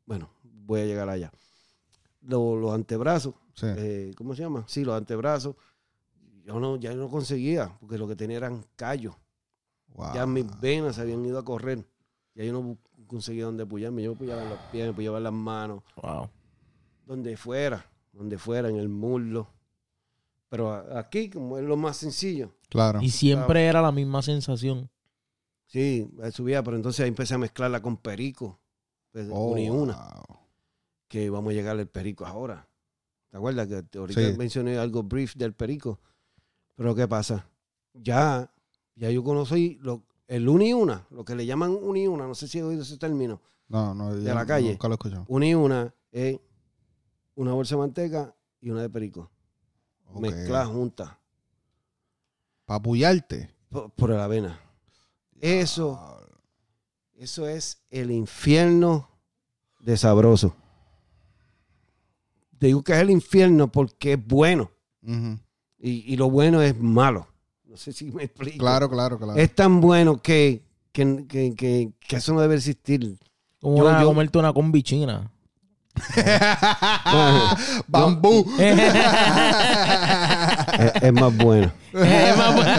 [0.05, 1.31] Bueno, voy a llegar allá.
[2.21, 3.65] Lo- los antebrazos, Sí.
[3.67, 4.63] eh, ¿cómo se llama?
[4.67, 5.55] Sí, los antebrazos.
[6.45, 9.13] Yo no, ya no conseguía, porque lo que tenía eran callos.
[9.89, 10.13] Wow.
[10.13, 11.85] Ya mis venas se habían ido a correr.
[12.33, 12.77] Ya yo no
[13.07, 14.03] conseguía dónde apoyarme.
[14.03, 16.29] Yo me apoyaba en los pies, me apoyaba en las manos, Wow.
[17.05, 17.85] donde fuera,
[18.19, 19.47] donde fuera, en el muslo.
[20.49, 23.01] Pero aquí, como es lo más sencillo, Claro.
[23.01, 24.89] Y siempre era la misma sensación.
[25.65, 28.59] sí, eh, subía, pero entonces ahí empecé a mezclarla con perico.
[29.11, 29.93] Pues, Oh, una y una.
[30.27, 30.37] wow.
[31.07, 32.67] que vamos a llegar al perico ahora.
[33.31, 34.37] ¿Te acuerdas que te- ahorita Sí.
[34.37, 35.99] mencioné algo brief del perico?
[36.75, 37.47] Pero ¿qué pasa?
[37.93, 38.51] Ya,
[38.95, 42.27] ya yo conocí lo, el uni y una, lo que le llaman uni y una,
[42.27, 43.41] no sé si he oído ese término.
[43.69, 44.13] No, no.
[44.15, 44.69] De la calle.
[44.71, 45.25] Nunca lo he escuchado.
[45.27, 46.39] Uni y una es
[47.41, 49.29] una bolsa de manteca y una de perico.
[50.19, 51.09] Mezcladas juntas
[52.65, 53.49] Para apoyarte.
[53.69, 54.59] por, por la avena.
[55.39, 56.17] Eso,
[57.15, 59.07] eso es el infierno
[59.79, 60.53] de sabroso.
[62.57, 64.71] Te digo que es el infierno porque es bueno.
[65.01, 67.27] Y, y lo bueno es malo.
[67.63, 68.57] No sé si me explico.
[68.57, 69.39] Claro, claro, claro.
[69.39, 73.17] Es tan bueno que, que, que, que- que eso no debe existir.
[73.61, 75.31] Como Yo- una, yo- comerte una combichina.
[77.87, 78.45] Bambú.
[78.59, 78.79] es,
[81.01, 81.71] es más bueno.
[81.93, 82.73] Es más bueno.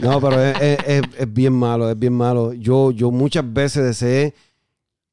[0.00, 2.52] No, pero es, es- bien malo, es bien malo.
[2.52, 4.34] Yo, yo muchas veces deseé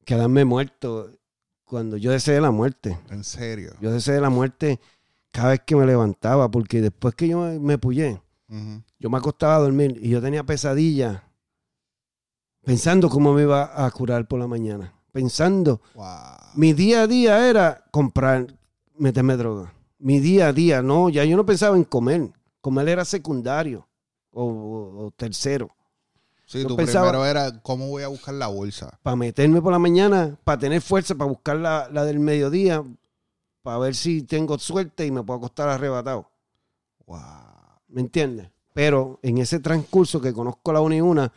[0.05, 1.09] quedarme muerto
[1.63, 2.97] cuando yo deseé la muerte.
[3.09, 3.73] En serio.
[3.81, 4.79] Yo deseé la muerte
[5.31, 7.75] cada vez que me levantaba, porque después que yo me, me
[8.49, 8.81] Ujú.
[8.99, 11.21] yo me acostaba a dormir y yo tenía pesadillas
[12.63, 14.92] pensando cómo me iba a curar por la mañana.
[15.13, 16.05] Pensando, Wow.
[16.55, 18.47] mi día a día era comprar,
[18.97, 19.71] meterme droga.
[19.99, 22.31] Mi día a día, no, ya yo no pensaba en comer.
[22.61, 23.87] Comer era secundario
[24.31, 25.69] o, o- o tercero.
[26.47, 28.99] Sí, yo tu pensaba- primero era cómo voy a buscar la bolsa.
[29.03, 32.83] Para meterme por la mañana, para tener fuerza, para buscar la, la del mediodía,
[33.61, 36.27] para ver si tengo suerte y me puedo acostar arrebatado.
[37.05, 37.19] Wow.
[37.87, 38.49] ¿Me entiendes?
[38.73, 41.31] Pero en ese transcurso que conozco la una y una,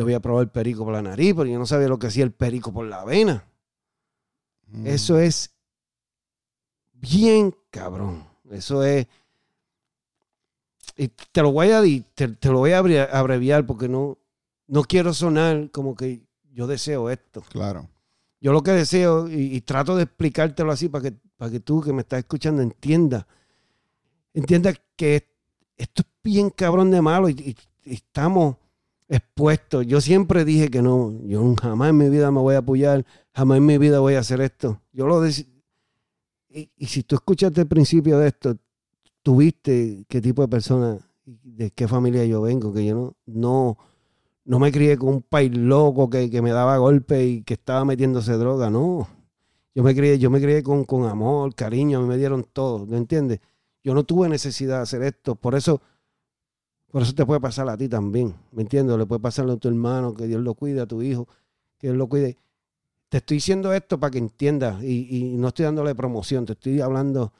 [0.00, 2.24] yo había probado el perico por la nariz, pero yo no sabía lo que hacía
[2.24, 3.44] el perico por la vena.
[4.68, 4.86] Mm.
[4.86, 5.50] Eso es
[6.94, 8.26] bien cabrón.
[8.50, 9.06] Eso es.
[10.96, 11.82] Y te lo voy a
[12.14, 14.16] te, te lo voy a abre- abreviar porque no,
[14.68, 17.42] no quiero sonar como que yo deseo esto.
[17.50, 17.86] Claro.
[18.40, 21.82] Yo lo que deseo, y, y trato de explicártelo así para que, para que tú
[21.82, 23.26] que me estás escuchando entienda.
[24.32, 25.24] Entienda que es-
[25.76, 27.56] esto es bien cabrón de malo y, y-
[27.90, 28.56] y estamos
[29.10, 29.86] expuestos.
[29.86, 33.04] Yo siempre dije que no, yo jamás en mi vida me voy a apoyar,
[33.34, 34.80] jamás en mi vida voy a hacer esto.
[34.92, 35.46] Yo lo dec-
[36.48, 38.56] y, y si tú escuchaste el principio de esto,
[39.22, 43.78] tuviste qué tipo de persona, de qué familia yo vengo, que yo no, no,
[44.44, 47.84] no me crié con un país loco que, que me daba golpe y que estaba
[47.84, 49.08] metiéndose droga, no.
[49.74, 52.86] Yo me crié, yo me crié con, con amor, cariño, a mí me dieron todo,
[52.86, 53.40] ¿me entiendes?
[53.84, 55.80] Yo no tuve necesidad de hacer esto, por eso,
[56.90, 58.98] por eso te puede pasar a ti también, ¿me entiendes?
[58.98, 61.28] Le puede pasar a tu hermano, que Dios lo cuide, a tu hijo,
[61.78, 62.36] que Dios lo cuide.
[63.08, 66.80] Te estoy diciendo esto para que entiendas y, y no estoy dándole promoción, te estoy
[66.80, 67.32] hablando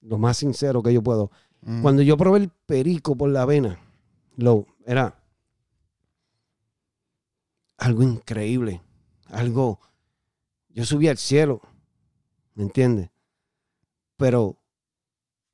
[0.00, 1.30] lo más sincero que yo puedo.
[1.62, 1.82] Mm.
[1.82, 3.78] Cuando yo probé el perico por la avena,
[4.36, 5.22] lo era
[7.78, 8.82] algo increíble,
[9.26, 9.80] algo.
[10.68, 11.60] Yo subí al cielo,
[12.54, 13.10] ¿me entiendes?
[14.16, 14.61] Pero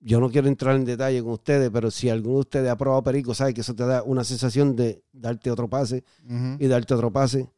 [0.01, 3.03] yo no quiero entrar en detalle con ustedes, pero si alguno de ustedes ha probado
[3.03, 6.05] perico, sabe que eso te da una sensación de darte otro pase
[6.59, 7.49] y darte otro pase.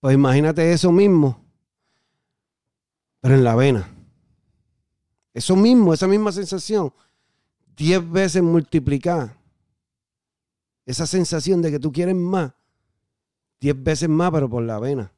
[0.00, 1.44] Pues imagínate eso mismo,
[3.20, 3.94] pero en la avena.
[5.34, 6.92] Eso mismo, esa misma sensación,
[7.76, 9.36] diez veces multiplicada.
[10.86, 12.52] Esa sensación de que tú quieres más,
[13.60, 15.12] diez veces más, pero por la avena.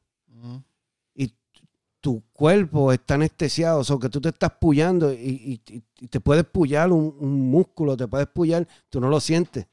[2.01, 5.61] Tu cuerpo está anestesiado, o sea, que tú te estás pullando y,
[6.09, 7.15] te puedes pullar un,
[7.49, 9.67] músculo, te puedes pullar, tú no lo sientes.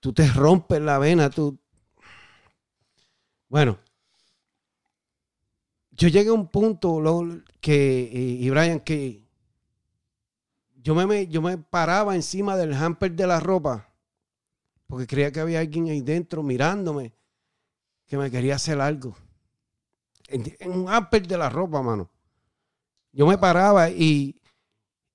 [0.00, 1.58] Tú te rompes la vena, tú...
[3.48, 3.78] Bueno,
[5.92, 9.24] yo llegué a un punto lo- que, y, Brian, que
[10.82, 13.88] yo me- yo me paraba encima del hamper de la ropa
[14.86, 17.12] porque creía que había alguien ahí dentro mirándome
[18.06, 19.16] que me quería hacer algo.
[20.28, 22.10] En, en un hamper de la ropa, mano.
[23.12, 24.40] Yo me paraba y,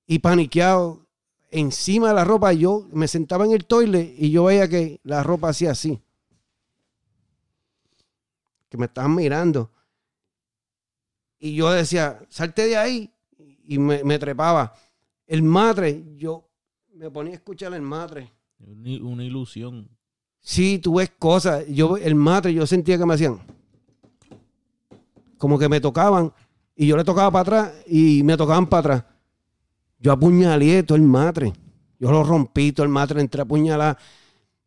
[0.07, 1.05] y paniqueado
[1.51, 2.53] encima de la ropa.
[2.53, 6.01] Yo me sentaba en el toilet y yo veía que la ropa hacía así.
[8.69, 9.69] Que me estaban mirando.
[11.39, 13.13] Y yo decía, salte de ahí.
[13.65, 14.73] Y me, me trepaba.
[15.27, 16.47] El madre, yo
[16.93, 18.31] me ponía a escuchar el madre.
[18.59, 19.89] Una, ilusión.
[20.39, 21.65] Sí, tú ves cosas.
[21.67, 23.39] Yo, el madre, yo sentía que me hacían.
[25.41, 26.31] Como que me tocaban.
[26.75, 29.03] Y yo le tocaba para atrás y me tocaban para atrás.
[29.97, 31.51] Yo apuñalé todo el matre.
[31.97, 33.97] Yo lo rompí todo el matre entre apuñalar.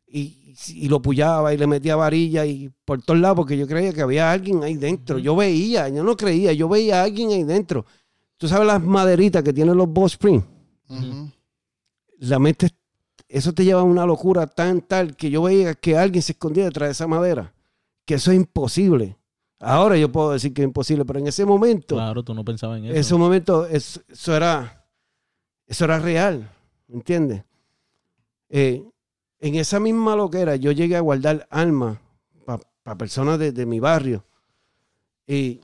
[0.08, 3.92] Y, y lo pullaba y le metía varilla y por todos lados porque yo creía
[3.92, 5.18] que había alguien ahí dentro.
[5.18, 7.86] Yo veía, yo no creía, yo veía a alguien ahí dentro.
[8.36, 10.42] Tú sabes las maderitas que tienen los Boss Spring
[10.88, 11.30] Ujú.
[12.18, 12.70] la mente,
[13.28, 16.64] eso te lleva a una locura tan tal que yo veía que alguien se escondía
[16.64, 17.54] detrás de esa madera,
[18.04, 19.16] que eso es imposible.
[19.64, 22.78] Ahora yo puedo decir que es imposible, pero en ese momento, Claro, tú no pensabas
[22.78, 23.00] en en eso.
[23.00, 24.84] ese momento, es- eso era,
[25.66, 26.50] eso era real,
[26.88, 27.44] ¿me entiendes?
[28.50, 28.84] Eh,
[29.40, 31.98] en esa misma loquera yo llegué a guardar almas
[32.44, 34.24] para personas de, de mi barrio
[35.26, 35.60] y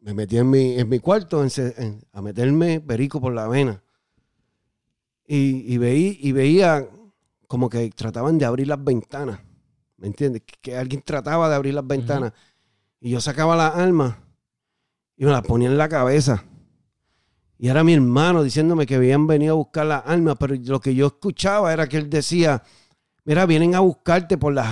[0.00, 3.82] me metí en mi, en mi cuarto en en- a meterme perico por la vena.
[5.26, 6.88] Y, y, veí- y veía
[7.46, 9.40] como que trataban de abrir las ventanas.
[9.96, 10.42] ¿Me entiendes?
[10.42, 12.32] Que, que alguien trataba de abrir las ventanas.
[13.00, 14.16] Y yo sacaba las armas
[15.16, 16.44] y me las ponía en la cabeza.
[17.58, 20.94] Y era mi hermano diciéndome que habían venido a buscar las armas, pero lo que
[20.94, 22.62] yo escuchaba era que él decía,
[23.24, 24.68] mira, vienen a buscarte por las.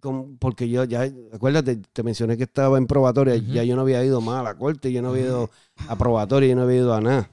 [0.00, 4.04] Como- porque yo ya, acuérdate, te mencioné que estaba en probatoria, ya yo no había
[4.04, 5.50] ido más a la corte, yo no había ido
[5.88, 7.30] a probatoria, yo no había ido a nada.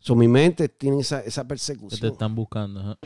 [0.00, 2.98] So, mi mente tiene esa, esa Que te persecución están buscando.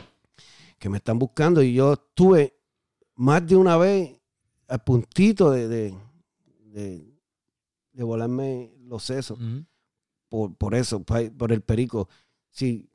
[0.79, 2.55] que me están buscando y yo estuve
[3.17, 4.16] más de una vez
[4.69, 5.95] a puntito de, de,
[6.73, 7.15] de,
[7.93, 9.39] de volarme los sesos
[10.29, 12.09] por, por eso, por el perico.
[12.51, 12.89] Si,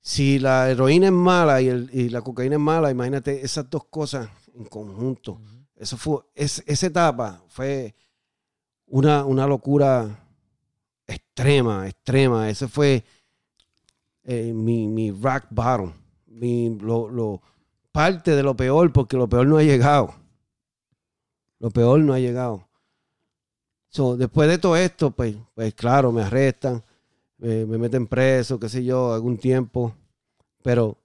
[0.00, 3.84] si la heroína es mala y, el- y la cocaína es mala, imagínate esas dos
[3.84, 5.40] cosas en conjunto.
[5.76, 7.94] Eso fue, es- esa etapa fue
[8.86, 10.26] una, una locura
[11.06, 12.48] extrema, extrema.
[12.50, 13.04] Ese fue
[14.24, 15.92] eh, mi, mi rock bottom.
[16.30, 17.42] Mi, lo, lo-
[17.92, 20.14] parte de lo peor, porque lo peor no ha llegado.
[21.60, 22.66] Lo peor no ha llegado.
[24.18, 26.82] Después de todo esto, pues, pues claro, me arrestan,
[27.40, 29.94] eh, me meten preso, qué sé yo, algún tiempo.
[30.62, 30.98] Pero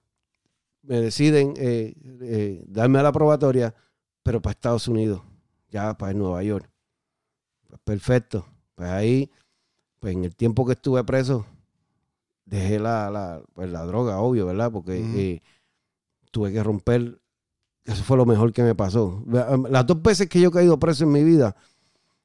[0.82, 3.74] me deciden eh, eh, darme a la probatoria,
[4.22, 5.22] pero para Estados Unidos,
[5.70, 6.70] ya para Nueva York.
[7.68, 8.46] Pues perfecto.
[8.74, 9.30] Pues ahí,
[10.00, 11.46] pues en el tiempo que estuve preso,
[12.46, 14.72] dejé la, la, pues la droga, obvio, ¿verdad?
[14.72, 15.42] Porque eh,
[16.30, 17.20] tuve que romper.
[17.84, 19.22] Eso fue lo mejor que me pasó.
[19.68, 21.54] Las dos veces que yo he caído preso en mi vida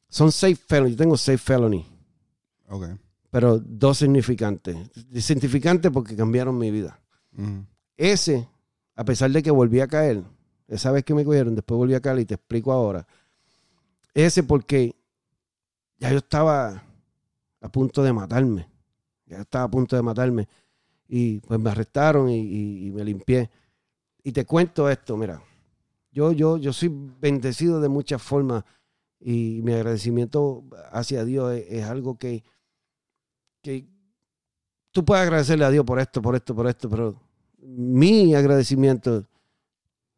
[0.08, 0.96] son seis felonies.
[0.96, 1.86] Yo tengo seis felonies,
[2.70, 2.86] Ok.
[3.30, 4.78] pero dos significantes.
[5.20, 7.00] Significantes porque cambiaron mi vida.
[7.98, 8.48] Ese,
[8.96, 10.24] a pesar de que volví a caer,
[10.68, 13.06] esa vez que me cogieron, después volví a caer y te explico ahora.
[14.14, 14.96] Ese porque
[16.00, 16.84] ya yo estaba
[17.62, 18.68] a punto de matarme.
[19.32, 20.48] Ya estaba a punto de matarme.
[21.08, 23.50] Y pues me arrestaron y, y- y me limpié.
[24.24, 25.42] Y te cuento esto, mira.
[26.12, 28.64] Yo, yo, yo soy bendecido de muchas formas
[29.20, 32.44] y mi agradecimiento hacia Dios es, es algo que,
[33.62, 33.88] que
[34.92, 37.16] tú puedes agradecerle a Dios por esto, por esto, por esto, pero
[37.62, 39.26] mi agradecimiento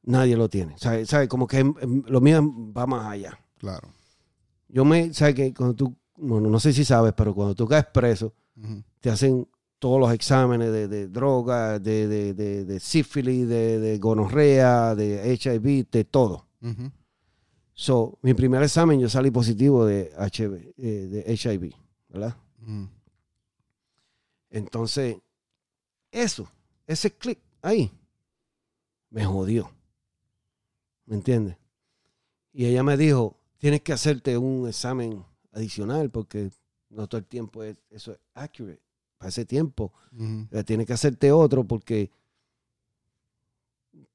[0.04, 0.78] nadie lo tiene.
[0.78, 1.06] ¿Sabe?
[1.06, 1.28] ¿Sabe?
[1.28, 1.64] Como que
[2.08, 2.42] lo mío
[2.76, 3.38] va más allá.
[3.58, 3.90] Claro.
[4.68, 5.36] Yo me, ¿sabes?
[5.36, 8.34] Que cuando tú, bueno, no sé si sabes, pero cuando tú caes preso,
[9.00, 9.48] Te hacen
[9.80, 15.90] todos los exámenes de, de droga, de, de, de, de sífilis, de, gonorrea, de HIV,
[15.92, 16.48] de todo.
[17.74, 21.76] So, mi primer examen yo salí positivo de, HIV, eh, de HIV,
[22.10, 22.38] ¿verdad?
[22.62, 22.88] Ujú.
[24.52, 25.18] Entonces,
[26.12, 26.48] eso,
[26.86, 27.92] ese clic ahí,
[29.10, 29.72] me jodió.
[31.06, 31.58] ¿Me entiendes?
[32.54, 36.52] Y ella me dijo, tienes que hacerte un examen adicional porque
[36.94, 38.82] no todo el tiempo es, eso es accurate.
[39.18, 39.94] Para ese tiempo,
[40.66, 42.12] tienes que hacerte otro porque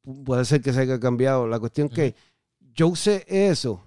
[0.05, 1.47] pu- puede ser que se haya cambiado.
[1.47, 2.15] La cuestión que
[2.75, 3.83] yo usé eso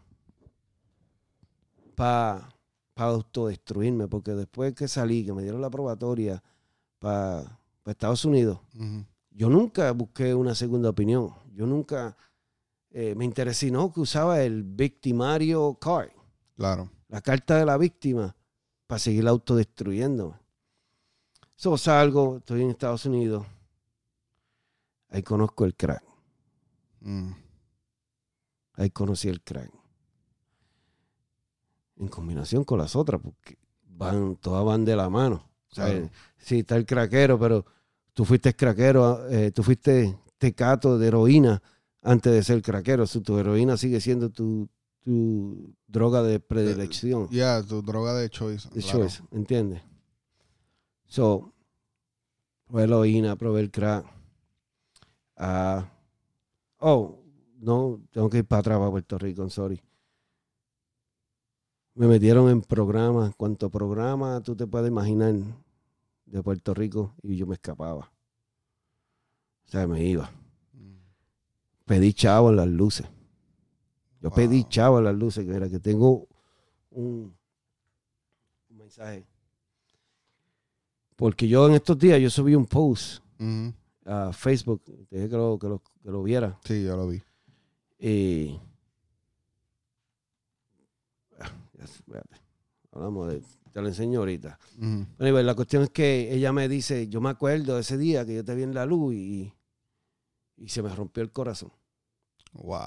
[1.95, 2.49] para
[2.95, 6.41] autodestruirme, porque después que salí, que me dieron la probatoria
[6.99, 8.59] para Estados Unidos,
[9.31, 11.29] yo nunca busqué una segunda opinión.
[11.53, 12.15] Yo nunca
[12.91, 16.09] eh, me interesé, no, que usaba el victimario card,
[16.57, 16.89] Claro.
[17.09, 18.35] la carta de la víctima,
[18.91, 20.35] para seguir autodestruyéndome.
[21.55, 23.45] So, salgo, estoy en Estados Unidos,
[25.07, 26.03] ahí conozco el crack,
[26.99, 27.31] Mm.
[28.73, 29.71] ahí conocí el crack.
[31.95, 33.57] En combinación con las otras, porque
[33.87, 35.49] van, todas van de la mano.
[35.71, 36.09] O sea, Claro.
[36.37, 37.65] sí, está el craquero, pero
[38.13, 41.61] tú fuiste craquero, eh, tú fuiste tecato de heroína
[42.01, 43.07] antes de ser craquero.
[43.07, 44.67] So, tu heroína sigue siendo tu,
[45.03, 47.27] tu droga de predilección.
[47.29, 48.69] Ya, tu droga de choice.
[48.69, 48.99] de claro.
[48.99, 49.81] choice, ¿entiendes?
[51.07, 51.53] So,
[52.67, 54.05] probé heroína, probé el crack.
[55.35, 55.91] Ah,
[56.79, 57.19] oh,
[57.59, 59.81] no, tengo que ir para atrás, para Puerto Rico, I'm sorry.
[61.93, 65.35] Me metieron en programas, cuanto programa tú te puedes imaginar
[66.25, 68.11] de Puerto Rico y yo me escapaba.
[69.65, 70.31] O sea, me iba.
[70.73, 70.95] Mm.
[71.85, 73.07] Pedí chavo en las luces.
[74.21, 74.35] Yo Wow.
[74.35, 76.27] pedí chavo en las luces, que era que tengo
[76.91, 77.35] un,
[78.69, 79.25] un mensaje.
[81.15, 83.23] Porque yo en estos días yo subí un post
[84.05, 86.59] a Facebook, dije que lo, que lo, que lo viera.
[86.63, 87.21] Sí, yo lo vi.
[87.99, 88.59] Y.
[91.39, 91.51] Ah.
[92.91, 93.41] Hablamos de.
[93.71, 94.59] Te lo enseño ahorita.
[95.19, 98.35] Anyway, la cuestión es que ella me dice: Yo me acuerdo de ese día que
[98.35, 99.53] yo te vi en la luz y,
[100.57, 101.71] y se me rompió el corazón.
[102.53, 102.79] Wow.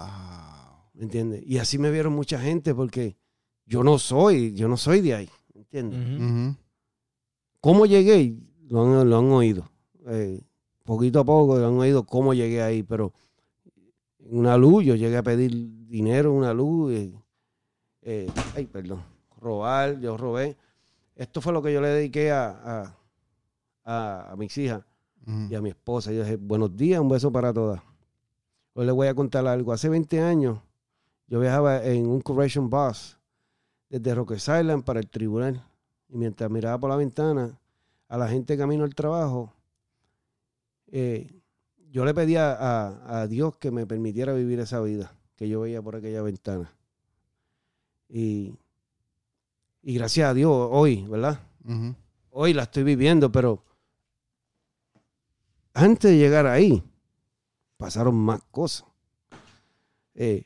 [0.94, 1.42] ¿Me entiendes?
[1.46, 3.16] Y así me vieron mucha gente porque
[3.66, 5.28] yo no soy, yo no soy de ahí.
[5.54, 5.98] ¿Me entiendes?
[7.60, 8.36] ¿Cómo llegué?
[8.68, 9.68] Lo han, lo han oído.
[10.06, 10.40] Eh,
[10.84, 13.12] poquito a poco lo han oído cómo llegué ahí, pero
[14.20, 15.50] en una luz, yo llegué a pedir
[15.86, 16.92] dinero una luz.
[16.92, 17.12] eh,
[18.02, 19.02] eh, ay, perdón.
[19.40, 20.56] Robar, yo robé.
[21.16, 22.96] Esto fue lo que yo le dediqué a, a,
[23.84, 24.82] a- a mis hijas
[25.50, 26.12] y a mi esposa.
[26.12, 27.80] Yo dije, buenos días, un beso para todas.
[28.74, 29.72] Hoy les voy a contar algo.
[29.72, 30.58] Hace 20 años
[31.26, 33.18] yo viajaba en un correction bus
[33.88, 35.64] desde Roque Island para el tribunal.
[36.08, 37.58] Y mientras miraba por la ventana
[38.08, 39.52] a la gente camino al trabajo,
[40.88, 41.40] eh,
[41.90, 45.82] yo le pedía a, a Dios que me permitiera vivir esa vida que yo veía
[45.82, 46.72] por aquella ventana.
[48.08, 48.54] Y,
[49.82, 51.40] y gracias a Dios, hoy, ¿verdad?
[52.30, 53.64] Hoy la estoy viviendo, pero
[55.72, 56.82] antes de llegar ahí,
[57.76, 58.86] pasaron más cosas.
[60.14, 60.44] Eh,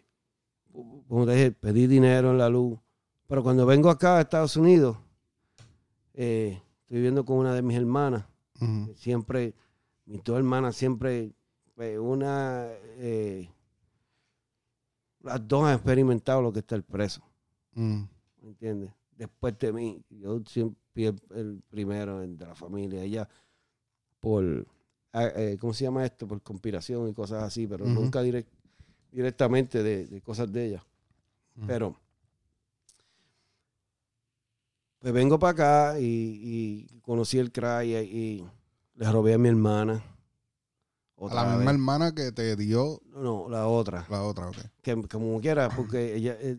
[1.09, 2.79] como te dije, pedí dinero en la luz,
[3.27, 4.97] pero cuando vengo acá a Estados Unidos,
[6.15, 8.25] eh, estoy viviendo con una de mis hermanas,
[8.97, 9.55] siempre,
[10.05, 11.33] mis dos hermanas siempre,
[11.75, 12.67] pues, una,
[12.99, 13.49] eh,
[15.21, 17.23] las dos han experimentado lo que está el preso.
[17.75, 18.03] Mm.
[18.43, 18.91] ¿me entiendes?
[19.17, 23.29] Después de mí, yo siempre fui el, el primero de la familia, ella
[24.21, 24.67] por,
[25.13, 26.27] ah, eh, ¿cómo se llama esto?
[26.27, 28.47] Por conspiración y cosas así, pero nunca direct-
[29.13, 30.85] directamente de, de cosas de ella.
[31.67, 31.97] Pero,
[35.01, 36.05] pues vengo para acá y,
[36.93, 38.49] y conocí el crack y, y
[38.95, 40.03] le robé a mi hermana.
[41.31, 41.69] A la misma vez.
[41.73, 44.07] hermana que te dio No, la otra.
[44.09, 44.57] la otra, ok.
[44.83, 46.57] que como quiera, porque ella, eh,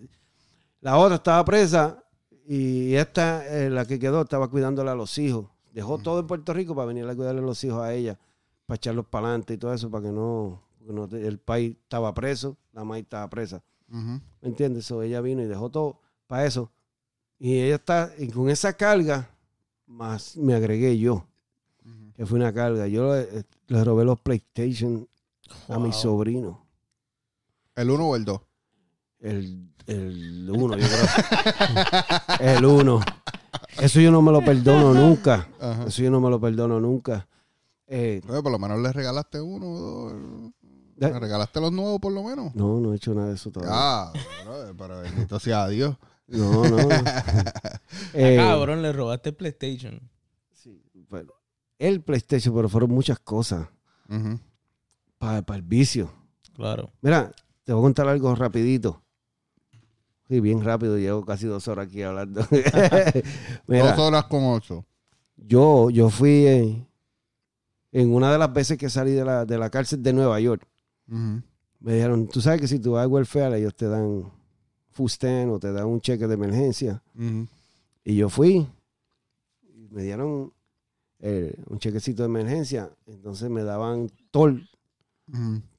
[0.82, 2.04] la otra estaba presa
[2.46, 5.48] y esta, eh, la que quedó, estaba cuidándole a los hijos.
[5.72, 8.20] Dejó todo en Puerto Rico para venir a cuidarle a los hijos a ella,
[8.66, 12.58] para echarlos para adelante y todo eso, para que no, no el país estaba preso,
[12.74, 13.64] la maíz estaba presa.
[13.92, 14.86] ¿Me entiendes?
[14.86, 16.72] So, ella vino y dejó todo para eso.
[17.40, 19.30] Y ella está, y con esa carga,
[19.88, 21.26] más me agregué yo,
[22.16, 22.88] que fue una carga.
[22.88, 25.08] Yo le, le robé los PlayStation
[25.68, 26.66] a mi sobrino.
[27.76, 28.42] ¿El uno o el dos?
[29.20, 32.40] El, el uno, yo creo.
[32.58, 33.00] el uno.
[33.80, 35.48] Eso yo no me lo perdono nunca.
[35.60, 35.86] Ajá.
[35.86, 37.28] Eso yo no me lo perdono nunca.
[37.88, 40.52] Eh, Oye, por lo menos le regalaste uno o dos.
[41.00, 42.54] ¿Le eh, regalaste los nuevos por lo menos?
[42.56, 43.74] no, no he hecho nada de eso todavía.
[43.76, 44.14] Ah,
[44.44, 45.96] brother, pero bendito sea Dios.
[46.28, 46.78] No, no.
[48.14, 50.00] Eh, Cabrón, le robaste el PlayStation.
[50.54, 50.82] sí,
[51.80, 53.68] el PlayStation, pero fueron muchas cosas
[54.10, 54.40] Ujú.
[55.18, 56.12] para el vicio.
[56.54, 56.92] Claro.
[57.02, 57.32] Mira,
[57.64, 59.02] te voy a contar algo rapidito.
[60.28, 62.46] Sí, bien rápido, llevo casi dos horas aquí hablando.
[63.68, 64.86] Mira, Dos horas con ocho.
[65.38, 66.88] Yo, yo fui en,
[67.92, 70.68] en una de las veces que salí de la, de la cárcel de Nueva York.
[71.82, 74.32] Me dijeron, tú sabes que si tú vas al welfare, ellos te dan
[74.92, 77.02] fusten o te dan un cheque de emergencia.
[78.04, 78.68] Y yo fui,
[79.64, 80.52] y me dieron
[81.20, 82.92] eh, un chequecito de emergencia.
[83.06, 84.68] Entonces me daban tol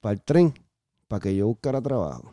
[0.00, 0.54] para el tren,
[1.08, 2.32] para que yo buscara trabajo.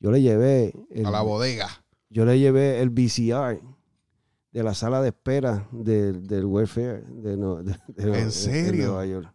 [0.00, 1.68] Yo le llevé el, A la bodega.
[2.10, 3.60] yo le llevé el VCR
[4.52, 8.86] de la sala de espera del, del welfare de, no- de- de- ¿En serio?
[8.88, 9.34] Nueva York.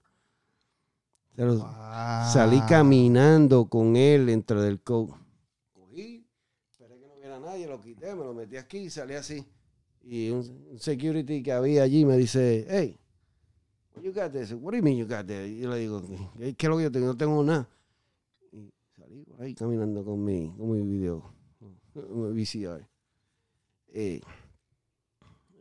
[2.32, 5.12] Salí caminando con él dentro del coat.
[5.74, 6.26] Cogí,
[6.70, 9.46] esperé que no viera nadie, lo quité, me lo metí aquí y salí así.
[10.04, 12.98] Y un, security que había allí me dice, hey,
[13.96, 15.48] what you got What do you mean you got there?
[15.48, 16.02] Y yo le digo,
[16.38, 17.08] ¿qué es lo que yo tengo?
[17.08, 17.68] No tengo nada.
[18.52, 21.34] Y salí por ahí caminando con mi, con mi video,
[21.94, 22.88] con mi VCR.
[23.94, 24.22] Eh,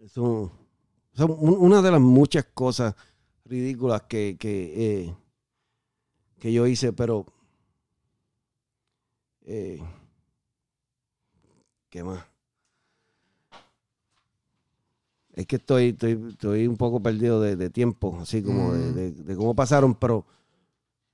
[0.09, 0.51] son,
[1.13, 2.95] son un- una de las muchas cosas
[3.45, 5.17] ridículas que, que, eh,
[6.41, 7.27] que yo hice, pero
[9.43, 9.81] eh,
[11.89, 12.25] ¿qué más?
[15.33, 18.95] Es que estoy, estoy, estoy un poco perdido de, de tiempo, así como de, Mm.
[18.95, 20.25] de- de cómo pasaron, pero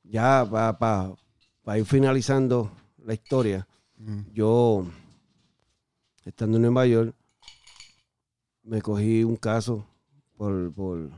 [0.03, 2.71] ya para ir finalizando
[3.05, 3.67] la historia,
[3.99, 4.21] Mm.
[4.33, 4.87] yo,
[6.25, 7.15] estando en Nueva York,
[8.63, 9.87] me cogí un caso
[10.37, 11.11] por, por,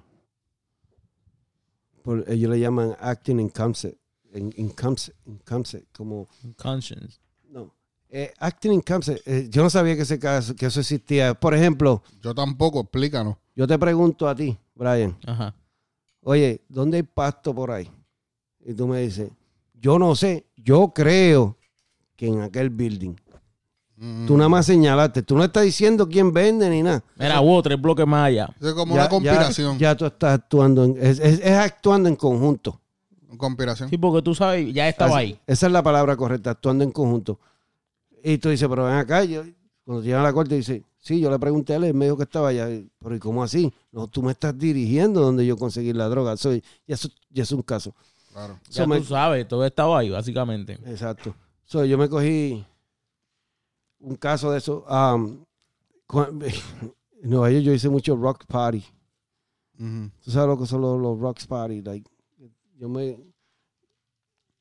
[2.08, 3.94] por ellos le llaman acting in concert,
[4.32, 6.26] in, in concert, in concert, como,
[6.56, 7.18] Conscience.
[7.50, 7.70] no,
[8.08, 11.34] eh, acting in concert, eh, yo no sabía que ese caso, que eso existía.
[11.34, 13.36] Por ejemplo, Yo tampoco, explícanos.
[13.54, 15.54] yo te pregunto a ti, Brian, Ajá.
[16.22, 17.90] oye, ¿dónde hay pasto por ahí?
[18.60, 19.30] Y tú me dices,
[19.74, 21.58] yo no sé, yo creo
[22.16, 23.16] que en aquel building.
[24.00, 24.26] Mm.
[24.26, 27.02] Tú nada más señalaste, tú no estás diciendo quién vende ni nada.
[27.16, 28.48] Mira, hubo tres bloques más allá.
[28.60, 29.78] Es como Ya- una conspiración.
[29.78, 32.80] Ya, ya tú estás actuando, en- es, es- es actuando en conjunto.
[33.28, 33.88] Una conspiración.
[33.90, 35.40] Sí, porque tú sabes, ya estaba Así- ahí.
[35.46, 37.40] Esa es la palabra correcta, actuando en conjunto.
[38.22, 39.42] Y tú dices, pero ven acá, yo,
[39.84, 42.16] cuando llegan a la corte, dice, sí, yo le pregunté a él, él me dijo
[42.16, 42.68] que estaba allá.
[43.00, 43.72] Pero ¿y cómo así?
[43.90, 46.36] No, tú me estás dirigiendo donde yo conseguí la droga.
[46.36, 47.94] Soy, ya, eso, ya es un caso.
[48.32, 48.58] Claro.
[48.70, 50.74] Ya So, me- tú sabes, todo estaba ahí, básicamente.
[50.86, 51.34] Exacto.
[51.64, 52.64] So, yo me cogí
[54.00, 54.84] un caso de eso.
[54.88, 55.44] um,
[57.22, 58.84] en Nueva York yo hice mucho rock party.
[59.76, 61.82] ¿Tú sabes lo que son los, los rock party?
[61.82, 62.10] Like,
[62.76, 63.18] yo me...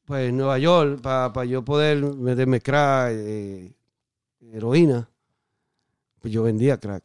[0.06, 3.76] Pues en Nueva York, para yo poder meterme crack, eh,
[4.40, 5.10] heroína,
[6.22, 7.04] pues yo vendía crack.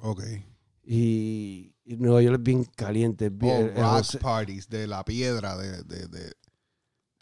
[0.00, 0.22] Ok.
[0.84, 3.26] Y, y Nueva York es bien caliente.
[3.26, 6.32] es Oh, bien- el- rock parties, de la piedra, de, de, de-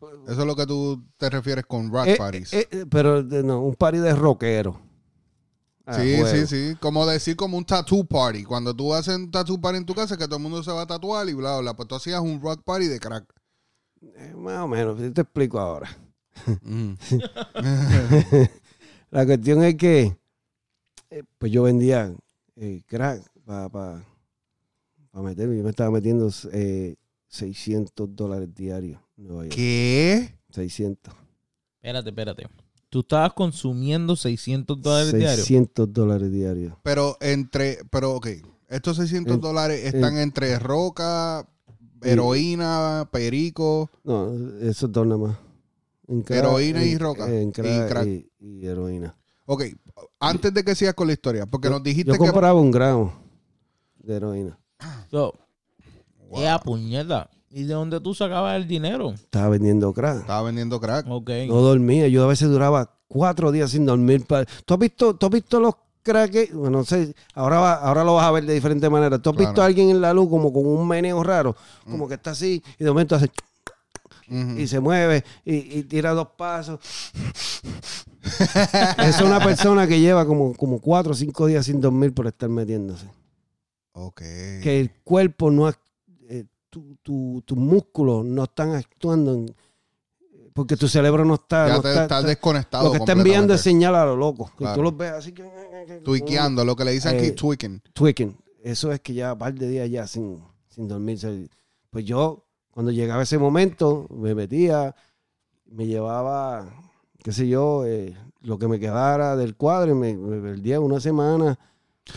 [0.01, 2.53] Eso es lo que tú te refieres con rock Eh, parties.
[2.53, 4.81] eh, eh, pero no, un party de rockero.
[5.87, 6.27] Ah, sí, juego.
[6.27, 6.77] sí, sí.
[6.81, 8.45] Como decir como un tattoo party.
[8.45, 10.83] Cuando tú haces un tattoo party en tu casa, que todo el mundo se va
[10.83, 11.75] a tatuar y bla, bla.
[11.75, 13.25] Pues tú hacías un rock party de crack.
[14.17, 15.89] Eh, más o menos, yo te explico ahora.
[16.47, 16.97] Ujú.
[19.11, 20.17] La cuestión es que
[21.11, 22.13] eh, pues yo vendía
[22.57, 24.05] eh, crack para pa,
[25.13, 25.57] pa meterme.
[25.57, 26.97] Yo me estaba metiendo eh,
[27.29, 29.55] 600 dólares diarios en Nueva York.
[29.55, 30.35] ¿Qué?
[30.51, 31.15] 600.
[31.77, 32.49] Espérate, espérate.
[32.89, 35.37] Tú estabas consumiendo 600 dólares diarios.
[35.47, 36.75] 600 dólares diarios.
[36.83, 38.29] Pero entre, pero ok,
[38.69, 41.47] estos 600 En- dólares están entre roca,
[42.03, 43.91] heroína, perico.
[44.05, 45.37] No, esos dos nada más.
[46.09, 47.29] En Heroína y roca.
[47.29, 49.15] En Y crack y, y heroína.
[49.47, 49.65] Ok,
[50.21, 52.19] antes de que sigas con la historia, porque nos dijiste Yo que...
[52.19, 53.13] compraba un gramo
[53.99, 54.59] de heroína.
[55.11, 55.35] So,
[56.29, 56.41] Wow.
[56.43, 57.31] ¡Ea puñeta!
[57.51, 59.13] ¿Y de dónde tú sacabas el dinero?
[59.15, 60.21] Estaba vendiendo crack.
[60.21, 61.07] Estaba vendiendo crack.
[61.09, 61.31] Ok.
[61.49, 62.09] No dormía.
[62.09, 64.25] Yo a veces duraba cuatro días sin dormir.
[64.65, 66.53] ¿Tú has visto, tú has visto los cracks?
[66.53, 67.15] Bueno, no sé.
[67.35, 69.19] Ahora, va- ahora lo vas a ver de diferente manera.
[69.23, 69.51] ¿Tú has Claro.
[69.51, 71.57] visto a alguien en la luz como con un meneo raro?
[71.85, 73.31] Como que está así y de momento hace...
[74.29, 76.81] Y se mueve y, y tira dos pasos.
[78.99, 82.49] es una persona que lleva como, como cuatro o cinco días sin dormir por estar
[82.49, 83.07] metiéndose.
[83.93, 84.21] Ok.
[84.63, 85.73] Que el cuerpo no...
[86.81, 89.55] eh, tu- tu- tus músculos no están actuando en-
[90.53, 91.69] porque tu cerebro no está...
[91.69, 94.17] Ya no te está- estás está- desconectado lo que está enviando es señal a lo
[94.17, 94.51] loco.
[94.59, 95.43] Que tú los ves así que...
[96.65, 97.83] Lo que le dicen aquí, Eh, tweaking.
[97.93, 98.37] Tweaking.
[98.63, 101.49] Eso es que ya un par de días ya sin, sin dormirse.
[101.91, 104.95] Pues yo, cuando llegaba ese momento, me metía,
[105.67, 106.67] me llevaba,
[107.23, 111.01] qué sé yo, eh, lo que me quedara del cuadro y me, me perdía una
[111.01, 111.59] semana,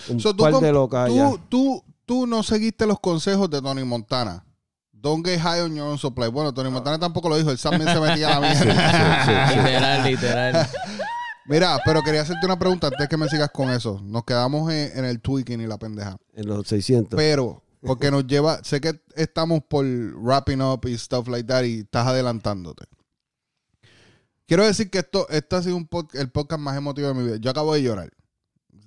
[0.09, 1.29] un So, tú par comp- de locas allá.
[1.31, 4.45] tú, tú, tú no seguiste los consejos de Tony Montana.
[5.01, 6.27] Don't get high on your own supply.
[6.29, 7.51] Bueno, Tony Montana tampoco lo dijo.
[7.51, 9.55] Él también se metía a la mierda.
[9.55, 10.69] literal, literal.
[11.45, 13.99] Mira, pero quería hacerte una pregunta antes que me sigas con eso.
[14.03, 16.17] Nos quedamos en, en el tweaking y la pendeja.
[16.33, 17.17] En los 600.
[17.17, 21.79] Pero, porque nos lleva, sé que estamos por wrapping up y stuff like that y
[21.79, 22.85] estás adelantándote.
[24.45, 27.23] Quiero decir que esto, esto ha sido un pod- el podcast más emotivo de mi
[27.23, 27.37] vida.
[27.37, 28.09] Yo acabo de llorar.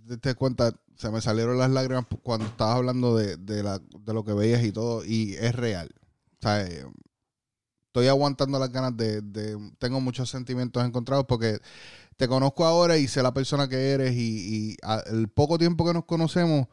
[0.09, 4.13] Te das cuenta, se me salieron las lágrimas cuando estabas hablando de, de la- de
[4.15, 5.89] lo que veías y todo, y es real.
[6.43, 6.85] Sea, eh,
[7.87, 11.59] estoy aguantando las ganas de, de- Tengo muchos sentimientos encontrados porque
[12.17, 15.85] te conozco ahora y sé la persona que eres y, y a- el poco tiempo
[15.87, 16.67] que nos conocemos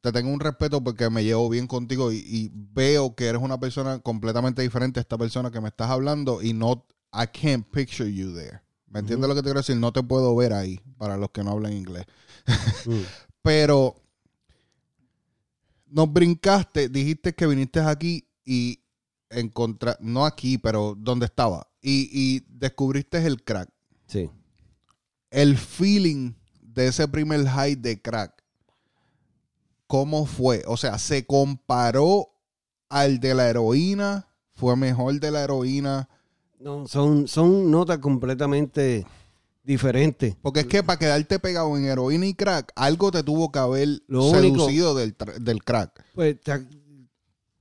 [0.00, 3.58] te tengo un respeto porque me llevo bien contigo y, y veo que eres una
[3.58, 6.86] persona completamente diferente a esta persona que me estás hablando y no...
[7.12, 8.60] I can't picture you there.
[8.86, 9.76] ¿Me entiendes lo que te quiero decir?
[9.76, 12.04] No te puedo ver ahí, para los que no hablan inglés.
[12.84, 13.00] Mm.
[13.42, 13.96] Pero
[15.86, 18.80] nos brincaste, dijiste que viniste aquí y
[19.28, 23.68] encontra no aquí, pero donde estaba, y, y descubriste el crack.
[24.06, 24.30] Sí.
[25.30, 28.42] El feeling de ese primer high de crack,
[29.86, 30.62] ¿cómo fue?
[30.66, 32.28] O sea, ¿se comparó
[32.88, 34.28] al de la heroína?
[34.54, 36.08] ¿Fue mejor de la heroína?
[36.58, 39.06] No, son, son notas completamente
[39.62, 40.34] diferentes.
[40.42, 44.02] Porque es que para quedarte pegado en heroína y crack, algo te tuvo que haber
[44.08, 46.04] Lo único- seducido del, del crack.
[46.14, 46.68] Pues, ¿te, ac-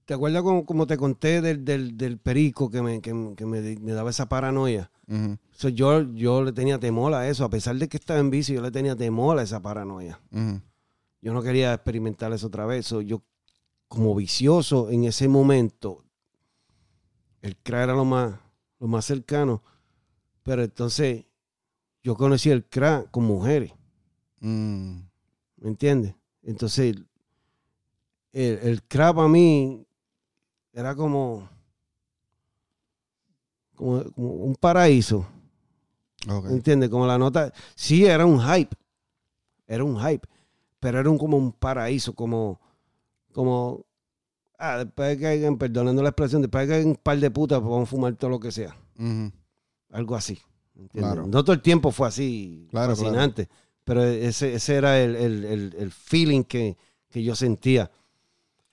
[0.07, 3.45] te acuerdas como, como te conté del, del, del perico que, me, que, me- que
[3.45, 4.89] me, me daba esa paranoia?
[5.51, 7.43] So, yo, yo le tenía temor a eso.
[7.43, 10.19] A pesar de que estaba en bici, yo le tenía temor a esa paranoia.
[11.21, 12.85] Yo no quería experimentar eso otra vez.
[12.85, 13.21] So, yo,
[13.89, 16.05] como vicioso en ese momento,
[17.41, 18.39] el crack era lo más,
[18.79, 19.61] lo más cercano.
[20.43, 21.25] Pero entonces,
[22.01, 23.73] yo conocí el crack con mujeres.
[24.39, 24.99] Mm,
[25.57, 26.15] ¿Me entiendes?
[26.43, 26.95] Entonces,
[28.34, 29.86] el, el crack para mí
[30.77, 31.49] era como,
[33.75, 35.25] como, como un paraíso.
[36.29, 36.45] ok.
[36.45, 36.89] ¿Me entiendes?
[36.89, 37.51] Como la nota.
[37.75, 38.75] Sí, era un hype.
[39.67, 40.27] Era un hype.
[40.79, 42.13] Pero era un, como un paraíso.
[42.13, 42.59] Como.
[43.33, 43.85] Como.
[44.59, 47.29] Ah, después de que hayan, perdonando la expresión, después de que hayan un par de
[47.29, 48.75] putas, pues vamos a fumar todo lo que sea.
[49.91, 50.39] Algo así.
[50.91, 51.25] Claro.
[51.27, 53.49] No todo el tiempo fue así Claro, fascinante.
[53.83, 56.77] Pero ese, ese era el, el- el- el feeling que,
[57.09, 57.89] que yo sentía.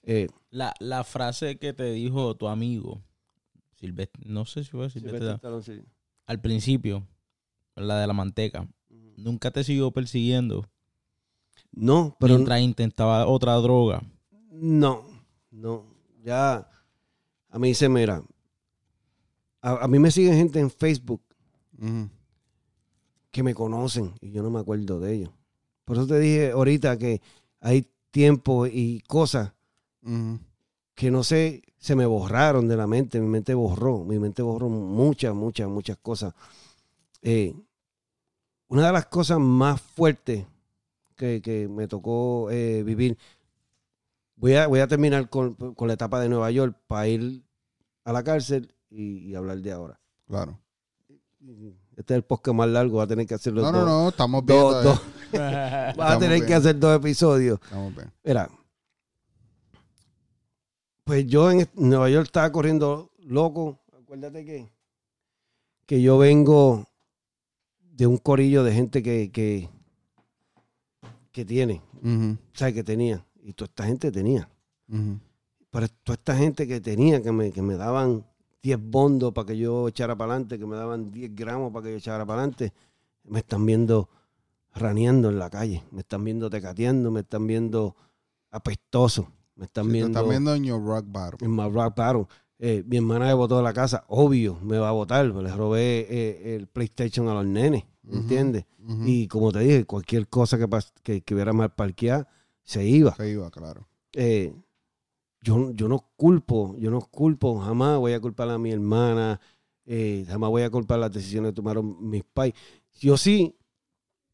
[0.03, 3.03] Eh, La, la frase que te dijo tu amigo,
[3.75, 5.37] Silvestre, no sé si fue Silvestre,
[6.27, 7.05] al principio,
[7.75, 8.69] la de la manteca,
[9.17, 10.65] nunca te siguió persiguiendo
[11.73, 14.05] No, pero mientras intentaba otra droga.
[14.53, 15.03] No,
[15.51, 15.87] no.
[16.23, 16.71] Ya
[17.51, 18.23] a mí se mira.
[19.61, 21.21] A, a mí me sigue gente en Facebook
[23.33, 25.31] que me conocen y yo no me acuerdo de ellos.
[25.85, 27.21] Por eso te dije ahorita que
[27.59, 29.54] hay tiempo y cosas
[30.95, 33.21] Que no sé, se me borraron de la mente.
[33.21, 36.35] Mi mente borró, mi mente borró muchas, muchas, muchas cosas.
[37.23, 37.55] Eh,
[38.69, 40.45] una de las cosas más fuertes
[41.17, 43.17] que, que me tocó eh, vivir,
[44.37, 47.43] voy a, voy a terminar con, con la etapa de Nueva York para ir
[48.05, 50.01] a la cárcel y, y hablar de ahora.
[50.29, 50.59] Claro.
[51.97, 54.09] Este es el podcast más largo, va a tener que hacerlo No, no, dos- no,
[54.09, 54.83] estamos viendo.
[54.83, 55.01] dos-
[55.33, 55.33] eh.
[55.33, 55.41] dos-
[56.01, 56.47] va a tener bien.
[56.47, 57.61] que hacer dos episodios.
[57.63, 58.13] Estamos bien.
[58.25, 58.51] Mira,
[61.05, 63.79] pues yo en Nueva York estaba corriendo loco.
[63.93, 64.69] Acuérdate que,
[65.87, 66.87] que yo vengo
[67.81, 69.69] de un corillo de gente que, que,
[71.31, 71.83] que tiene,
[72.55, 72.75] ¿sabes?
[72.75, 73.25] Que tenía.
[73.43, 74.49] Y toda esta gente tenía.
[74.89, 75.19] ujú.
[75.71, 78.25] Pero toda esta gente que tenía, que me, que me daban
[78.63, 81.91] 10 bondos para que yo echara para adelante, que me daban 10 gramos para que
[81.91, 82.73] yo echara para adelante,
[83.25, 84.09] me están viendo
[84.73, 87.97] raneando en la calle, me están viendo tecateando, me están viendo
[88.51, 91.39] apestoso, me están viendo, están viendo en your rock bottom.
[91.41, 92.27] en my rock bottom.
[92.59, 96.07] Eh, mi hermana me botó de la casa, obvio, me va a votar, le robé
[96.09, 97.85] eh, el PlayStation a los nenes.
[98.11, 98.67] ¿entiendes?
[99.07, 100.69] Y como te dije, cualquier cosa que,
[101.03, 102.29] que, que hubiera mal parqueada,
[102.63, 103.89] se iba Se iba, claro.
[104.13, 104.55] eh,
[105.41, 109.41] yo, yo no culpo, yo no culpo, jamás voy a culpar a mi hermana,
[109.85, 112.55] eh, jamás voy a culpar las decisiones que tomaron mis pais.
[113.01, 113.57] Yo sí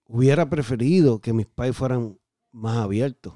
[0.07, 2.19] hubiera preferido que mis pais fueran
[2.53, 3.35] más abiertos,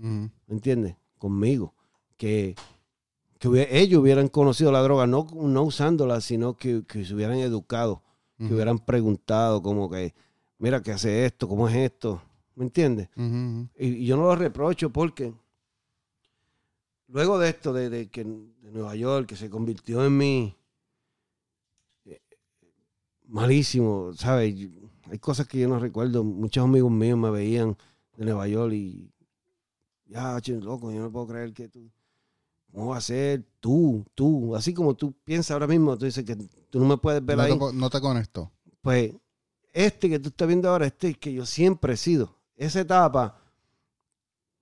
[0.00, 0.96] ¿me entiendes?
[1.18, 1.74] Conmigo.
[2.16, 2.54] Que,
[3.38, 7.38] que hubiera- ellos hubieran conocido la droga, no, no usándola, sino que, que se hubieran
[7.38, 8.02] educado,
[8.38, 10.14] que hubieran preguntado como que,
[10.58, 11.46] mira, ¿qué hace esto?
[11.48, 12.22] ¿Cómo es esto?
[12.54, 13.08] ¿Me entiendes?
[13.78, 15.32] Y, y yo no lo reprocho porque
[17.08, 20.56] luego de esto, de, de que de Nueva York, que se convirtió en mi
[22.06, 22.20] eh,
[23.26, 24.54] malísimo, ¿sabes?
[25.10, 26.22] Hay cosas que yo no recuerdo.
[26.24, 27.76] Muchos amigos míos me veían
[28.16, 29.10] de Nueva York y
[30.10, 31.90] ya, loco, yo no puedo creer que tú,
[32.72, 34.56] ¿cómo va a ser tú, tú?
[34.56, 37.42] Así como tú piensas ahora mismo, tú dices que tú no me puedes ver No
[37.44, 38.50] ahí te, no te conectó.
[38.82, 39.12] pues
[39.72, 43.40] este que tú estás viendo ahora, este que yo siempre he sido, esa etapa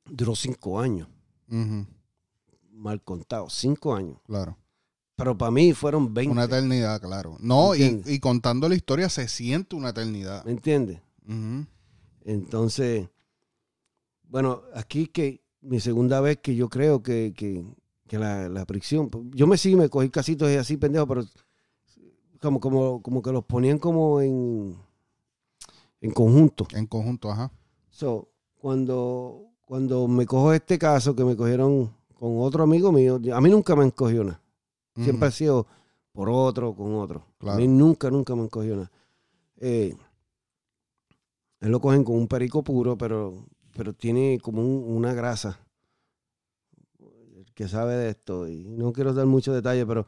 [0.05, 1.09] duró cinco años,
[2.73, 4.19] mal contado, cinco años.
[4.27, 4.57] Claro.
[5.17, 6.31] Pero para mí fueron 20.
[6.31, 7.37] Una eternidad, claro.
[7.41, 10.45] No, y, y contando la historia se siente una eternidad.
[10.45, 11.01] ¿Me entiendes?
[12.25, 13.09] Entonces,
[14.29, 17.65] bueno, aquí que mi segunda vez que yo creo que, que,
[18.07, 19.11] que la, la fricción.
[19.35, 21.25] Yo me sí, me cogí casitos así, pendejo, pero
[22.41, 24.77] como, como, como que los ponían como en,
[26.01, 26.67] en conjunto.
[26.73, 27.51] En conjunto, ajá.
[27.91, 33.41] So, cuando, cuando me cojo este caso, que me cogieron con otro amigo mío, a
[33.41, 34.41] mí nunca me han cogido nada.
[34.95, 35.67] Siempre ha sido
[36.13, 37.25] por otro, con otro.
[37.39, 37.57] Claro.
[37.57, 38.91] A mí nunca, nunca me han cogido nada.
[39.59, 39.95] Eh,
[41.61, 43.47] él lo cogen con un perico puro, pero,
[43.79, 45.61] pero tiene como un- una grasa.
[47.37, 50.07] El que sabe de esto, y no quiero dar muchos detalles, pero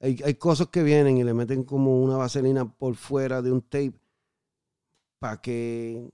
[0.00, 3.62] hay, hay cosas que vienen y le meten como una vaselina por fuera de un
[3.62, 3.94] tape
[5.18, 6.10] para que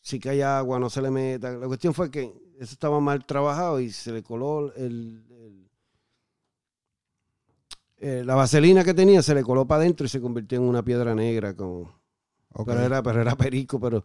[0.00, 1.50] si cae agua no se le meta.
[1.52, 2.22] La cuestión fue que
[2.58, 5.70] eso estaba mal trabajado y se le coló el, el-
[7.98, 10.82] eh, la vaselina que tenía se le coló para adentro y se convirtió en una
[10.84, 12.00] piedra negra como
[12.64, 14.04] pero era, pero era perico, pero,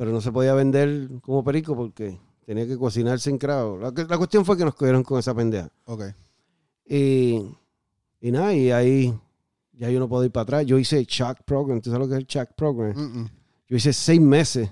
[0.00, 3.76] pero no se podía vender como perico porque tenía que cocinarse en cravo.
[3.76, 5.70] La, la cuestión fue que nos cogieron con esa pendeja.
[5.84, 6.04] Ok.
[6.86, 7.42] Y,
[8.18, 9.14] y nada, y ahí
[9.74, 10.64] ya yo no puedo ir para atrás.
[10.64, 11.82] Yo hice Chuck Program.
[11.82, 12.96] ¿Tú sabes lo que es el Chuck Program?
[12.96, 13.30] Mm, mm.
[13.68, 14.70] Yo hice seis meses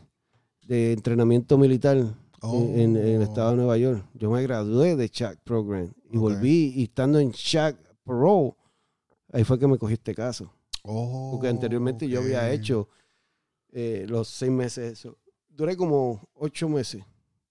[0.67, 2.03] de entrenamiento militar
[2.41, 2.55] Oh.
[2.75, 4.07] en, en el estado de Nueva York.
[4.15, 6.23] Yo me gradué de Chuck Program y Ok.
[6.23, 7.75] volví y estando en Chuck
[8.05, 8.53] Parole,
[9.33, 10.49] ahí fue que me cogí este caso.
[10.85, 12.89] Oh, Porque anteriormente yo había hecho
[13.73, 15.17] eh, los seis meses eso.
[15.49, 17.03] Duré como ocho meses.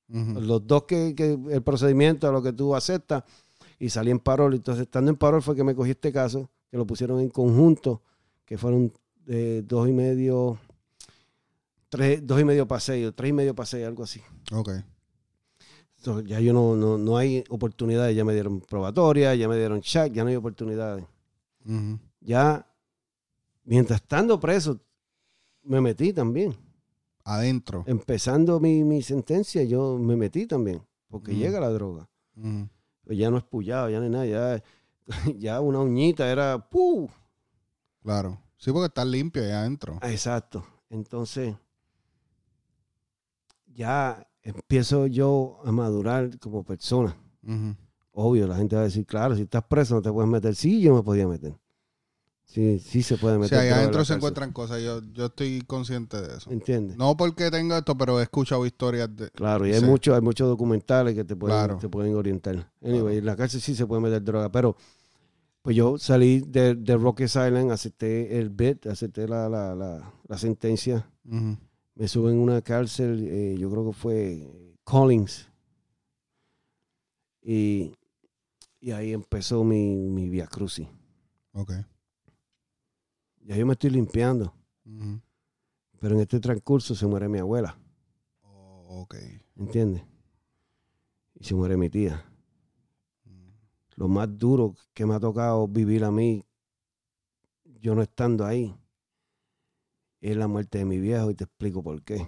[0.09, 3.25] Los dos que, que el procedimiento, lo que tú aceptas,
[3.77, 4.53] y salí en parol.
[4.53, 8.01] Entonces, estando en parol fue que me cogí este caso, que lo pusieron en conjunto,
[8.45, 8.93] que fueron
[9.27, 10.57] eh, dos y medio,
[11.89, 14.21] tres, dos y medio para seis, o tres y medio para seis, algo así.
[14.53, 14.69] Ok.
[15.97, 19.81] Entonces, ya yo no, no, no hay oportunidades, ya me dieron probatoria, ya me dieron
[19.81, 21.03] check, ya no hay oportunidades.
[22.21, 22.65] Ya,
[23.65, 24.79] mientras estando preso,
[25.67, 26.55] me metí también.
[27.23, 27.83] Adentro.
[27.87, 31.35] Empezando mi, mi sentencia, yo me metí también, porque Mm.
[31.35, 32.09] llega la droga.
[32.37, 32.69] Ujú.
[33.03, 34.63] Pues ya no es pullado, ya no hay nada, ya,
[35.37, 37.09] ya una uñita era ¡pu!
[38.01, 38.39] Claro.
[38.57, 39.99] Sí, porque está limpio ahí adentro.
[40.01, 40.65] Ah, Exacto.
[40.89, 41.53] Entonces,
[43.67, 47.15] ya empiezo yo a madurar como persona.
[48.11, 50.55] Obvio, la gente va a decir, claro, si estás preso no te puedes meter.
[50.55, 51.55] Sí, yo me podía meter.
[52.47, 53.59] Sí, sí se puede meter.
[53.59, 54.81] ahí droga en adentro se encuentran cosas.
[54.81, 56.49] Yo, yo estoy consciente de eso.
[56.49, 56.97] ¿Entiendes?
[56.97, 59.29] No porque tenga esto, pero he escuchado historias de...
[59.31, 59.85] Claro, y hay Sí.
[59.85, 61.77] muchos, hay muchos documentales que te pueden, Claro.
[61.77, 62.71] te pueden orientar.
[62.81, 63.09] Anyway, Claro.
[63.11, 64.75] en la cárcel sí se puede meter droga, pero
[65.61, 70.37] pues yo salí de, de Rocky Island, acepté el bit, acepté la, la, la, la
[70.37, 71.09] sentencia.
[71.95, 75.49] Me suben en una cárcel, eh, yo creo que fue Collins.
[77.41, 77.93] Y,
[78.79, 80.87] y ahí empezó mi, mi via crucis.
[81.51, 81.73] Ok.
[83.47, 84.53] Ya yo me estoy limpiando,
[86.01, 87.79] pero en este transcurso se muere mi abuela,
[88.43, 89.15] Oh, ok.
[89.55, 90.03] ¿entiendes?
[91.35, 92.25] Y se muere mi tía.
[93.23, 93.49] Mm.
[93.95, 96.43] lo más duro que me ha tocado vivir a mí,
[97.79, 98.75] yo no estando ahí,
[100.19, 102.27] es la muerte de mi viejo y te explico por qué.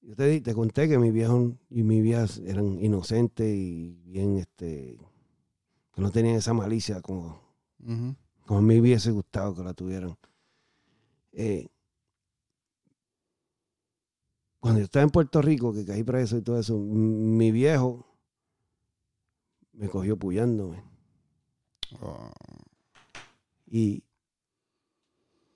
[0.00, 4.96] Yo te, te conté que mi viejo y mi vieja eran inocentes y bien, este,
[5.92, 7.42] que no tenían esa malicia como.
[8.48, 10.16] Como a mí me hubiese gustado que la tuvieran.
[11.32, 11.68] Eh,
[14.58, 18.06] cuando yo estaba en Puerto Rico, que caí preso y todo eso, mi viejo
[19.74, 20.82] me cogió puyándome.
[22.00, 22.30] Oh,
[23.66, 24.02] Y,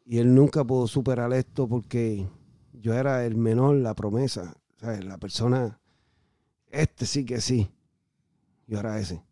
[0.05, 2.29] y él nunca pudo superar esto porque
[2.75, 4.55] yo era el menor, la promesa.
[4.77, 5.03] ¿sabes?
[5.03, 5.81] La persona,
[6.71, 7.71] este sí que sí.
[8.67, 9.25] Yo era ese.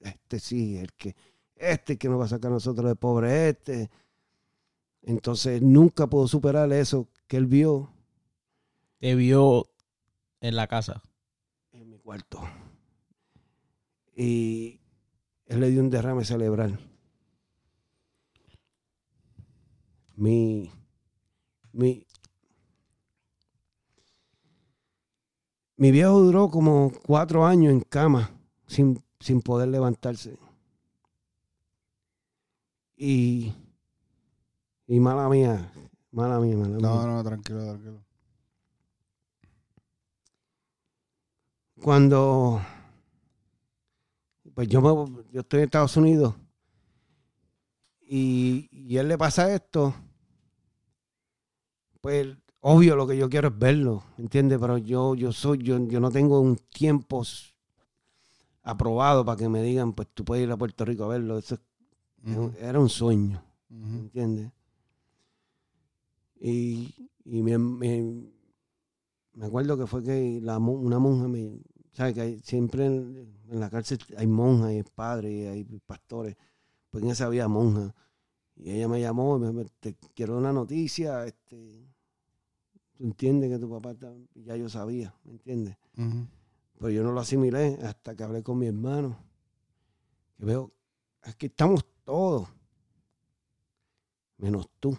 [0.00, 1.14] Este sí, el que,
[1.56, 3.90] este que nos va a sacar a nosotros de pobre, este.
[5.02, 7.90] Entonces nunca pudo superar eso que él vio
[8.98, 9.68] Te vio
[10.40, 11.02] en la casa.
[11.72, 12.40] en mi cuarto.
[14.16, 14.80] Y
[15.46, 16.78] él le dio un derrame cerebral.
[20.16, 20.70] Mi,
[21.72, 22.06] mi,
[25.76, 28.30] mi viejo duró como cuatro años en cama
[28.66, 30.38] sin, sin poder levantarse.
[32.96, 33.52] Y,
[34.86, 35.70] y mala mía,
[36.12, 36.78] mala mía, mala mía.
[36.80, 38.04] No, no, tranquilo, tranquilo.
[41.80, 42.60] cuando
[44.54, 46.34] pues yo, me- yo estoy en Estados Unidos
[48.06, 49.94] y, y a él le pasa esto,
[52.00, 52.28] pues
[52.60, 54.58] obvio lo que yo quiero es verlo, ¿entiendes?
[54.60, 57.24] Pero yo, yo soy, yo, yo no tengo un tiempo
[58.62, 61.38] aprobado para que me digan, pues tú puedes ir a Puerto Rico a verlo.
[61.38, 61.60] Eso es-
[62.58, 63.42] Era un sueño.
[63.70, 63.96] ujú.
[63.98, 64.50] ¿entiendes?
[66.40, 66.94] Y,
[67.24, 68.30] y me, me-
[69.34, 71.58] me acuerdo que fue que la, una monja me,
[71.92, 76.36] ¿Sabes que hay- siempre en, en la cárcel hay monjas, hay padres, hay pastores?
[76.90, 77.94] Pues en esa había monja.
[78.56, 81.86] Y ella me llamó y me dijo, te quiero una noticia, este,
[82.96, 85.76] tú entiendes que tu papá está, ya yo sabía, ¿me entiendes?
[86.78, 89.16] Pero yo no lo asimilé hasta que hablé con mi hermano.
[90.36, 90.72] Que veo,
[91.22, 92.48] aquí estamos todos,
[94.38, 94.96] menos tú.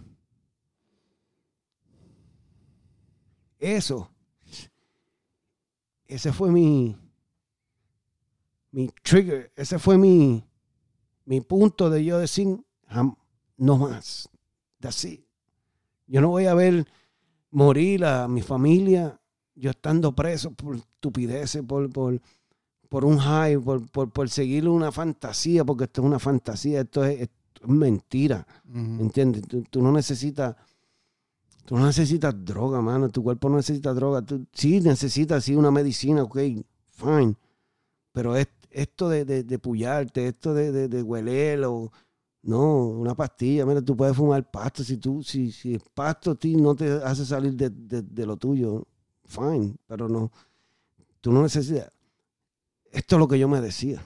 [3.60, 4.10] Eso,
[6.08, 6.96] ese fue mi,
[8.72, 10.44] mi trigger, ese fue mi,
[11.26, 12.48] mi punto de yo decir,
[12.90, 13.18] "Jam-
[13.58, 14.30] no más,
[14.84, 15.26] así.
[16.08, 16.88] Yo no voy a ver
[17.52, 19.20] morir a mi familia
[19.56, 22.22] yo estando preso por estupideces, por, por,
[22.90, 27.04] por un high, por, por, por seguir una fantasía, porque esto es una fantasía, esto
[27.06, 28.46] es, esto es mentira.
[28.70, 29.02] Ujú.
[29.04, 29.44] ¿Entiendes?
[29.48, 30.56] Tú, tú no necesitas.
[31.66, 33.10] Tú no necesitas droga, mano.
[33.10, 34.22] Tu cuerpo no necesita droga.
[34.22, 36.38] Tú sí necesitas sí, una medicina, ok,
[36.92, 37.36] fine.
[38.12, 41.92] Pero es, esto de, de, de pullarte, esto de, de, de hueler o.
[42.44, 43.66] No, una pastilla.
[43.66, 44.84] Mira, tú puedes fumar pasto.
[44.84, 48.26] Si tú, si, si el pasto a ti no te hace salir de, de- de
[48.28, 48.86] lo tuyo,
[49.26, 49.76] fine.
[49.88, 50.32] Pero no.
[51.22, 51.90] Tú no necesitas.
[52.96, 54.02] Esto es lo que yo me decía.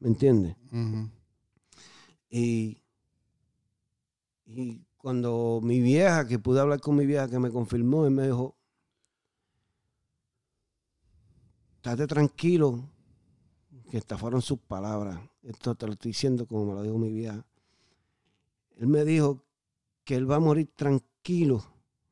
[0.00, 0.54] ¿Me entiendes?
[2.28, 2.76] Y,
[4.44, 8.26] y cuando mi vieja, que pude hablar con mi vieja, que me confirmó, él me
[8.26, 8.54] dijo,
[11.76, 12.90] estate tranquilo,
[13.90, 15.18] que estas fueron sus palabras.
[15.42, 17.46] Esto te lo estoy diciendo como me lo dijo mi vieja.
[18.76, 19.42] Él me dijo
[20.04, 21.64] que él va a morir tranquilo,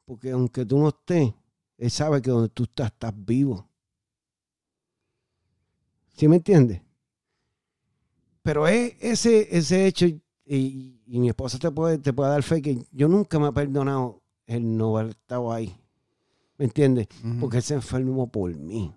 [0.07, 1.35] porque aunque tú no estés,
[1.77, 3.69] él sabe que donde tú estás, estás vivo.
[6.17, 6.81] ¿Sí me entiendes?
[8.43, 10.20] Pero es ese, ese hecho, y,
[11.07, 14.23] y mi esposa te puede, te puede dar fe que yo nunca me he perdonado
[14.47, 15.77] el no haber estado ahí.
[16.59, 17.09] ¿Me entiendes?
[17.25, 17.41] Ujú.
[17.41, 18.95] Porque él se enfermó por mí.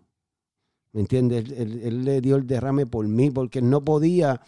[0.93, 1.45] ¿Me entiendes?
[1.45, 4.39] Él, él- él le dio el derrame por mí, porque él no podía,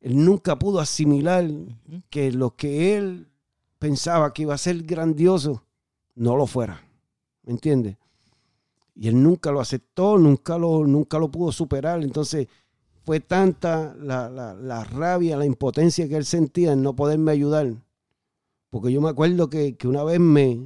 [0.00, 1.48] él nunca pudo asimilar
[2.10, 3.28] que lo que él
[3.78, 5.64] pensaba que iba a ser grandioso,
[6.14, 6.82] no lo fuera.
[7.44, 7.96] ¿Me entiendes?
[8.94, 12.02] Y él nunca lo aceptó, nunca lo, nunca lo pudo superar.
[12.02, 12.48] Entonces
[13.04, 17.72] fue tanta la, la- la rabia, la impotencia que él sentía en no poderme ayudar.
[18.70, 20.60] Porque yo me acuerdo que, que una vez me,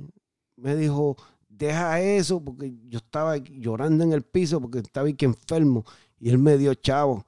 [0.57, 1.17] me dijo,
[1.49, 5.85] deja eso, porque yo estaba llorando en el piso porque estaba aquí enfermo.
[6.19, 7.27] Y él me dio chavo.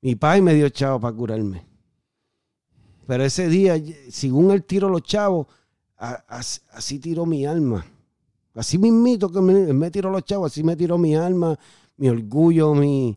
[0.00, 1.66] Mi padre me dio chavo para curarme.
[3.06, 5.46] Pero ese día, según él tiró los chavos,
[5.96, 7.84] así tiró mi alma.
[8.58, 11.58] Así mismito que me, me tiró los chavos, así me tiró mi alma,
[11.96, 13.16] mi orgullo, mi,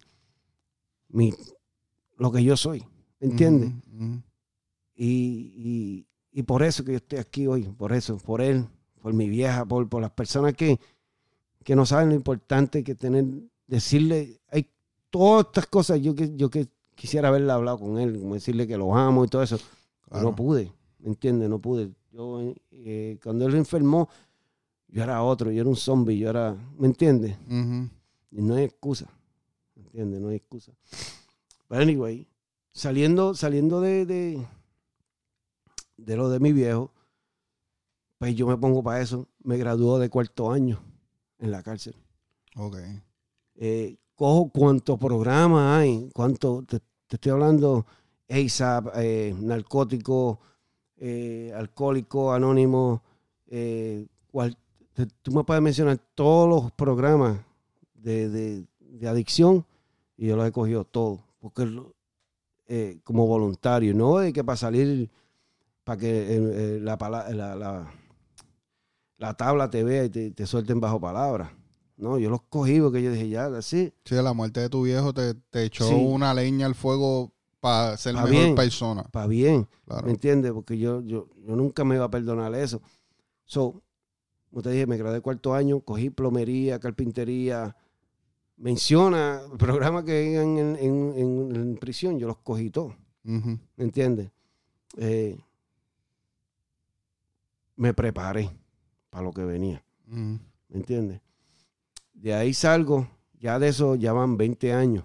[1.09, 1.33] mi
[2.17, 2.83] lo que yo soy.
[3.19, 3.71] ¿Entiendes?
[3.93, 4.21] Ujú, ujú.
[4.95, 8.65] Y, y- y por eso que yo estoy aquí hoy, por eso, por él,
[9.01, 10.79] por mi vieja, por, por las personas que,
[11.63, 13.25] que no saben lo importante que tener,
[13.67, 14.65] decirle, hay
[15.09, 18.77] todas estas cosas, yo que, yo que quisiera haberle hablado con él, como decirle que
[18.77, 19.57] lo amo y todo eso,
[20.07, 20.29] Claro.
[20.29, 21.49] no pude, ¿me entiendes?
[21.49, 21.89] No pude.
[22.11, 24.07] Yo, eh, cuando él enfermó,
[24.91, 27.37] yo era otro, yo era un zombie, yo era, ¿me entiendes?
[28.31, 29.07] Y no hay excusa.
[29.75, 30.21] ¿Me entiendes?
[30.21, 30.71] No hay excusa.
[31.67, 32.27] Pero anyway,
[32.73, 34.47] saliendo, saliendo de, de,
[35.97, 36.91] de lo de mi viejo,
[38.17, 39.27] pues yo me pongo para eso.
[39.43, 40.79] Me graduó de cuarto año
[41.39, 41.95] en la cárcel.
[42.55, 42.77] Ok.
[43.55, 47.85] Eh, cojo cuántos programas hay, cuánto, te, te estoy hablando,
[48.29, 50.39] ASAP, eh, narcótico,
[50.97, 53.01] eh, alcohólico, anónimo,
[53.47, 54.57] eh, cual-
[55.21, 57.39] tú me puedes mencionar todos los programas
[57.95, 59.65] de, de- de adicción
[60.17, 61.67] y yo los he cogido todos, porque
[62.67, 65.09] eh, como voluntario, no de que para salir,
[65.83, 66.37] para que eh,
[66.75, 66.97] eh, la,
[67.31, 67.91] la, la-
[69.17, 71.55] la tabla te vea y te, te suelten bajo palabra.
[71.97, 73.93] No, yo los cogí porque yo dije, ya, así.
[74.05, 75.93] Sí, la muerte de tu viejo te, te echó Sí.
[75.93, 78.55] una leña al fuego para ser Pa' mejor bien.
[78.55, 79.03] persona.
[79.03, 80.05] para bien, Claro.
[80.07, 80.51] ¿me entiendes?
[80.51, 82.81] Porque yo, yo, yo nunca me iba a perdonar eso.
[83.45, 83.83] So,
[84.51, 87.75] como te dije, me gradué cuarto año, cogí plomería, carpintería.
[88.57, 92.93] Menciona programas que en, en- en- en- en prisión, yo los cogí todos,
[93.25, 93.57] Ujú.
[93.77, 94.29] ¿me entiendes?
[94.97, 95.39] Eh,
[97.75, 98.49] me preparé
[99.09, 99.83] para lo que venía.
[100.07, 100.39] Ujú.
[100.69, 101.21] ¿Me entiendes?
[102.13, 103.07] De ahí salgo,
[103.39, 105.03] ya de eso ya van 20 años.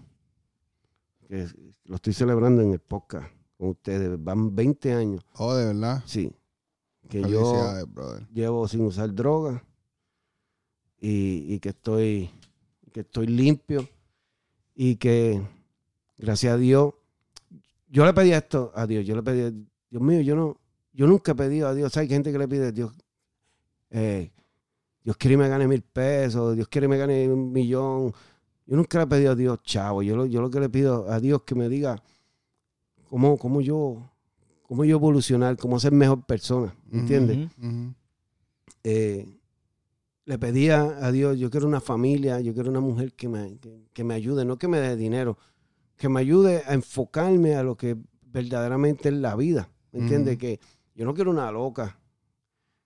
[1.29, 1.47] Que
[1.85, 4.23] lo estoy celebrando en el podcast con ustedes.
[4.23, 6.03] Van 20 años, Oh, de verdad.
[6.07, 6.33] sí.
[7.09, 8.27] Que yo brother.
[8.33, 9.63] llevo sin usar droga
[11.01, 12.31] y, y que estoy
[12.93, 13.89] que estoy limpio
[14.75, 15.43] y que
[16.19, 16.95] gracias a Dios
[17.89, 20.61] yo le pedí esto a Dios yo le pedí Dios mío yo no
[20.93, 22.93] yo nunca he pedido a Dios hay gente que le pide a Dios
[23.91, 24.33] eh,
[25.05, 28.13] Dios quiere que me gane mil pesos Dios quiere que me gane un millón
[28.67, 30.03] Yo nunca le he pedido a Dios chavo.
[30.03, 32.03] Yo lo, yo lo que le pido a Dios que me diga
[33.09, 34.11] cómo, cómo yo
[34.67, 36.75] cómo yo evolucionar, cómo ser mejor persona.
[36.91, 37.49] ¿Entiendes?
[38.85, 39.27] Eh,
[40.25, 43.87] le pedía a Dios, yo quiero una familia, yo quiero una mujer que me, que,
[43.93, 45.39] que me ayude, no que me dé dinero,
[45.97, 47.97] que me ayude a enfocarme a lo que
[48.33, 49.71] verdaderamente es la vida.
[49.93, 50.37] ¿Me entiendes?
[50.37, 50.61] Que
[50.95, 51.99] yo no quiero una loca,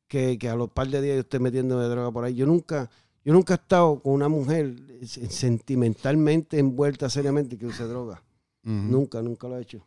[0.07, 2.35] que, que a los par de días yo esté metiendo de droga por ahí.
[2.35, 2.91] Yo nunca,
[3.25, 4.77] yo nunca he estado con una mujer
[5.07, 8.23] sentimentalmente envuelta seriamente que use droga.
[8.63, 9.87] Nunca, nunca lo he hecho.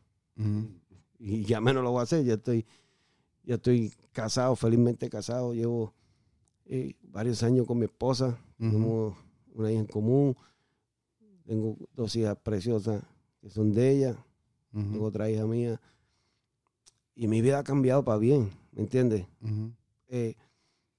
[1.25, 2.25] Y ya menos lo voy a hacer.
[2.25, 2.65] Ya estoy,
[3.43, 5.53] ya estoy casado, felizmente casado.
[5.53, 5.93] Llevo
[6.65, 8.37] eh, varios años con mi esposa.
[8.59, 8.71] Ujú.
[8.71, 9.17] Tenemos
[9.53, 10.35] una hija en común.
[11.45, 13.01] Tengo dos hijas preciosas
[13.41, 14.25] que son de ella.
[14.73, 15.79] Tengo otra hija mía.
[17.15, 19.25] Y mi vida ha cambiado para bien, ¿me entiendes?
[20.07, 20.35] Eh,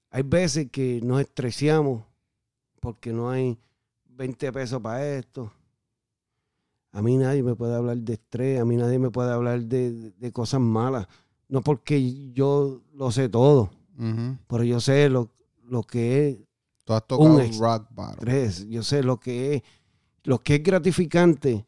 [0.09, 2.03] hay veces que nos estresamos
[2.79, 3.59] porque no hay
[4.05, 5.51] 20 pesos para esto.
[6.95, 9.91] A mí nadie me puede hablar de estrés, a mí nadie me puede hablar de,
[9.91, 11.07] de- de cosas malas.
[11.49, 13.69] No porque yo lo sé todo,
[14.47, 15.29] pero yo sé lo,
[15.63, 16.37] lo que es
[16.85, 18.69] Tú has tocado ex- rock bottom.
[18.69, 19.63] yo sé lo que es,
[20.23, 21.65] lo que es gratificante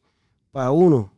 [0.52, 1.12] para uno.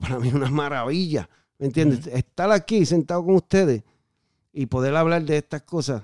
[0.00, 2.06] Para mí es una maravilla, ¿me entiendes?
[2.06, 3.82] Estar aquí sentado con ustedes
[4.52, 6.02] y poder hablar de estas cosas,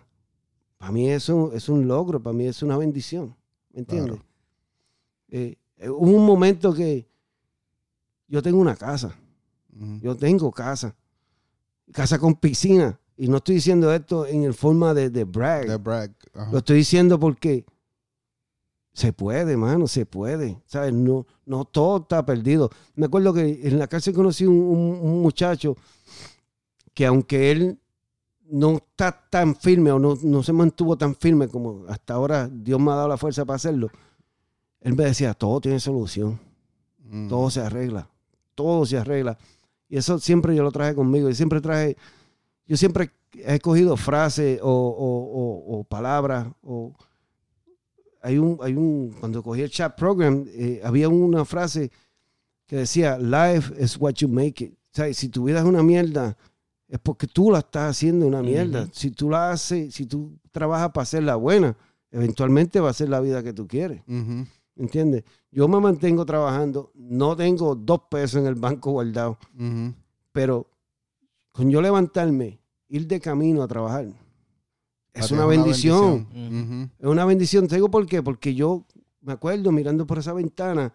[0.76, 3.34] para mí eso es un logro, para mí es una bendición,
[3.72, 4.16] ¿me entiendes?
[4.16, 4.24] Claro.
[5.30, 7.06] Eh, eh, hubo un momento que
[8.34, 9.14] yo tengo una casa,
[10.02, 10.96] yo tengo casa,
[11.92, 15.76] casa con piscina, y no estoy diciendo esto en el forma de, de brag, De
[15.76, 16.10] brag.
[16.34, 16.50] Ajá.
[16.50, 17.64] lo estoy diciendo porque
[18.92, 20.60] se puede, mano, se puede.
[20.66, 20.92] ¿Sabes?
[20.92, 22.70] No, no todo está perdido.
[22.96, 25.76] Me acuerdo que en la cárcel conocí un, un- un muchacho
[26.92, 27.78] que aunque él
[28.50, 32.80] no está tan firme o no, no se mantuvo tan firme como hasta ahora Dios
[32.80, 33.90] me ha dado la fuerza para hacerlo,
[34.80, 36.38] él me decía, todo tiene solución,
[37.04, 37.28] Ujú.
[37.28, 38.08] todo se arregla,
[38.54, 39.36] todo se arregla.
[39.88, 41.28] Y eso siempre yo lo traje conmigo.
[41.28, 41.96] Y siempre traje,
[42.66, 46.46] yo siempre he escogido frases o, o- o- o palabras.
[46.62, 46.92] O,
[48.22, 51.90] hay un, hay un, cuando cogí el chat program, eh, había una frase
[52.66, 54.72] que decía, life is what you make it.
[54.72, 56.36] O sea, si tu vida es una mierda,
[56.88, 58.88] es porque tú la estás haciendo una mierda.
[58.92, 61.76] Si tú la haces, si tú trabajas para hacerla buena,
[62.10, 64.00] eventualmente va a ser la vida que tú quieres.
[64.08, 64.46] Ujú.
[64.76, 65.24] ¿Entiendes?
[65.50, 69.38] Yo me mantengo trabajando, no tengo dos pesos en el banco guardado,
[70.32, 70.66] pero
[71.52, 74.06] con yo levantarme, ir de camino a trabajar,
[75.12, 76.90] es una bendición.
[76.98, 77.68] Es una bendición.
[77.68, 78.20] ¿Te digo por qué?
[78.20, 78.84] Porque yo
[79.20, 80.92] me acuerdo mirando por esa ventana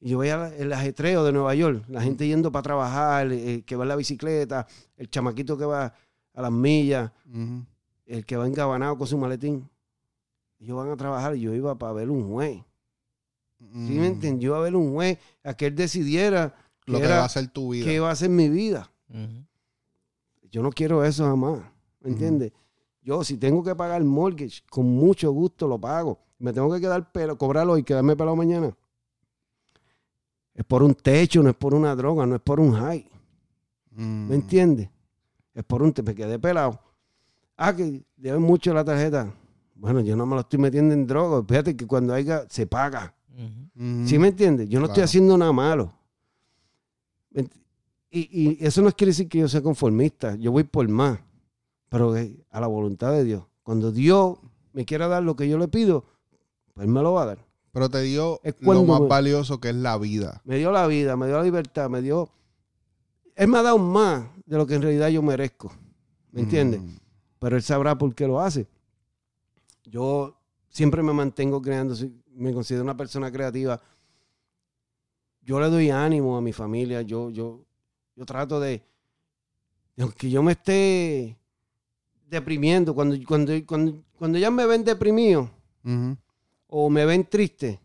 [0.00, 3.74] y yo veía el ajetreo de Nueva York, la gente yendo para trabajar, el que
[3.74, 4.66] va en la bicicleta,
[4.98, 5.94] el chamaquito que va
[6.34, 7.10] a las millas,
[8.04, 9.66] el que va engabanado con su maletín.
[10.58, 12.62] Ellos van a trabajar y yo iba para ver un juez.
[13.72, 14.04] ¿Sí me Ujú.
[14.04, 14.40] entiendes?
[14.42, 16.54] Yo iba a ver un juez a que él decidiera
[16.86, 16.92] Mm.
[16.92, 17.84] Lo que era- va a ser tu vida.
[17.86, 18.90] qué va a ser mi vida.
[20.50, 21.60] Yo no quiero eso jamás.
[22.00, 22.52] ¿Me entiendes?
[23.02, 26.18] Yo, si tengo que pagar el mortgage, con mucho gusto lo pago.
[26.38, 28.76] Me tengo que quedar pelo, cobrarlo y quedarme pelado mañana.
[30.54, 33.08] Es por un techo, no es por una droga, no es por un high.
[33.92, 34.28] Mm.
[34.28, 34.88] ¿Me entiendes?
[35.54, 36.78] Es por un te me quedé pelado.
[37.56, 39.32] Ah, que deben mucho la tarjeta.
[39.74, 41.44] Bueno, yo no me lo estoy metiendo en droga.
[41.46, 43.14] Fíjate que cuando haya, se paga.
[43.36, 43.70] Ujú.
[44.00, 44.08] Ujú.
[44.08, 44.68] ¿Sí me entiendes?
[44.68, 45.92] Yo no estoy haciendo nada malo.
[47.30, 47.52] ¿Me ent-
[48.10, 48.20] Y,
[48.60, 50.36] y eso no quiere decir que yo sea conformista.
[50.36, 51.18] Yo voy por más.
[51.88, 53.44] Pero eh, a la voluntad de Dios.
[53.62, 54.38] Cuando Dios
[54.72, 56.04] me quiera dar lo que yo le pido,
[56.74, 57.38] pues Él me lo va a dar.
[57.72, 60.40] Pero te dio Es lo más me- valioso que es la vida.
[60.44, 62.28] Me dio la vida, me dio la libertad, me dio...
[63.34, 65.72] Él me ha dado más de lo que en realidad yo merezco.
[66.30, 66.80] ¿Me entiendes?
[66.82, 66.96] Mm.
[67.40, 68.66] pero él sabrá por qué lo hace.
[69.84, 70.36] Yo
[70.74, 71.94] siempre me mantengo creando,
[72.34, 73.80] me considero una persona creativa.
[75.40, 77.64] Yo le doy ánimo a mi familia, yo, yo,
[78.16, 78.82] yo trato de,
[79.98, 81.38] aunque yo me esté
[82.26, 85.48] deprimiendo, cuando, cuando, cuando, cuando ya me ven deprimido
[86.66, 87.78] o me ven triste,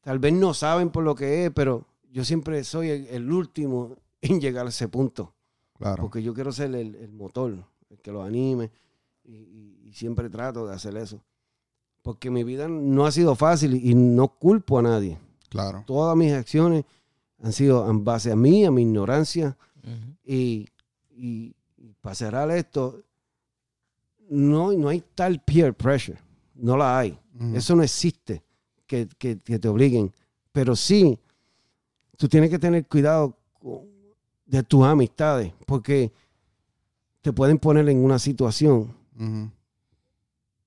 [0.00, 3.94] tal vez no saben por lo que es, pero yo siempre soy el, el último
[4.20, 5.34] en llegar a ese punto
[5.78, 6.02] Claro.
[6.02, 7.54] porque yo quiero ser el, el motor,
[7.88, 8.68] el que lo anime,
[9.22, 11.22] y, y- y siempre trato de hacer eso.
[12.08, 15.18] Porque mi vida no ha sido fácil y, no culpo a nadie.
[15.50, 15.84] Claro.
[15.86, 16.86] Todas mis acciones
[17.42, 19.58] han sido en base a mí, a mi ignorancia,
[20.24, 20.66] y,
[21.10, 23.02] y, y para cerrar esto,
[24.30, 26.18] no, no hay tal peer pressure,
[26.54, 27.18] no la hay.
[27.52, 28.42] Eso no existe
[28.86, 30.10] que, que- que te obliguen.
[30.50, 31.18] Pero sí,
[32.16, 33.82] tú tienes que tener cuidado con-
[34.46, 36.10] de tus amistades, porque
[37.20, 39.50] te pueden poner en una situación Ujú.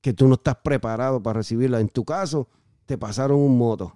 [0.01, 1.79] Que tú no estás preparado para recibirla.
[1.79, 2.47] En tu caso,
[2.85, 3.93] te pasaron un moto.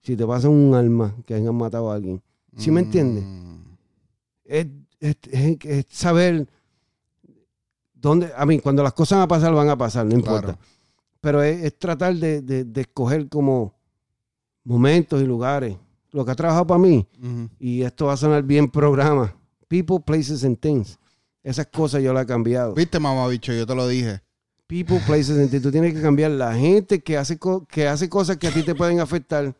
[0.00, 2.20] Si te pasan un alma que hayan matado a alguien.
[2.56, 3.24] ¿Sí me entiendes?
[3.24, 3.56] Mm.
[4.44, 4.66] Es,
[5.00, 6.48] es- es- es saber
[7.94, 10.42] dónde, a mí, cuando las cosas van a pasar, van a pasar, no importa.
[10.54, 10.58] Claro.
[11.20, 13.74] Pero es, tratar de, de- de escoger como
[14.64, 15.76] momentos y lugares.
[16.10, 17.06] Lo que ha trabajado para mí,
[17.58, 19.34] y esto va a sonar bien programa,
[19.68, 20.98] people, places and things.
[21.42, 22.74] Esas cosas yo las he cambiado.
[22.74, 24.20] Viste, mamá bicho, yo te lo dije.
[24.72, 25.62] People, places and things.
[25.62, 28.74] Tú tienes que cambiar la gente que hace, que hace cosas que a ti te
[28.74, 29.54] pueden afectar,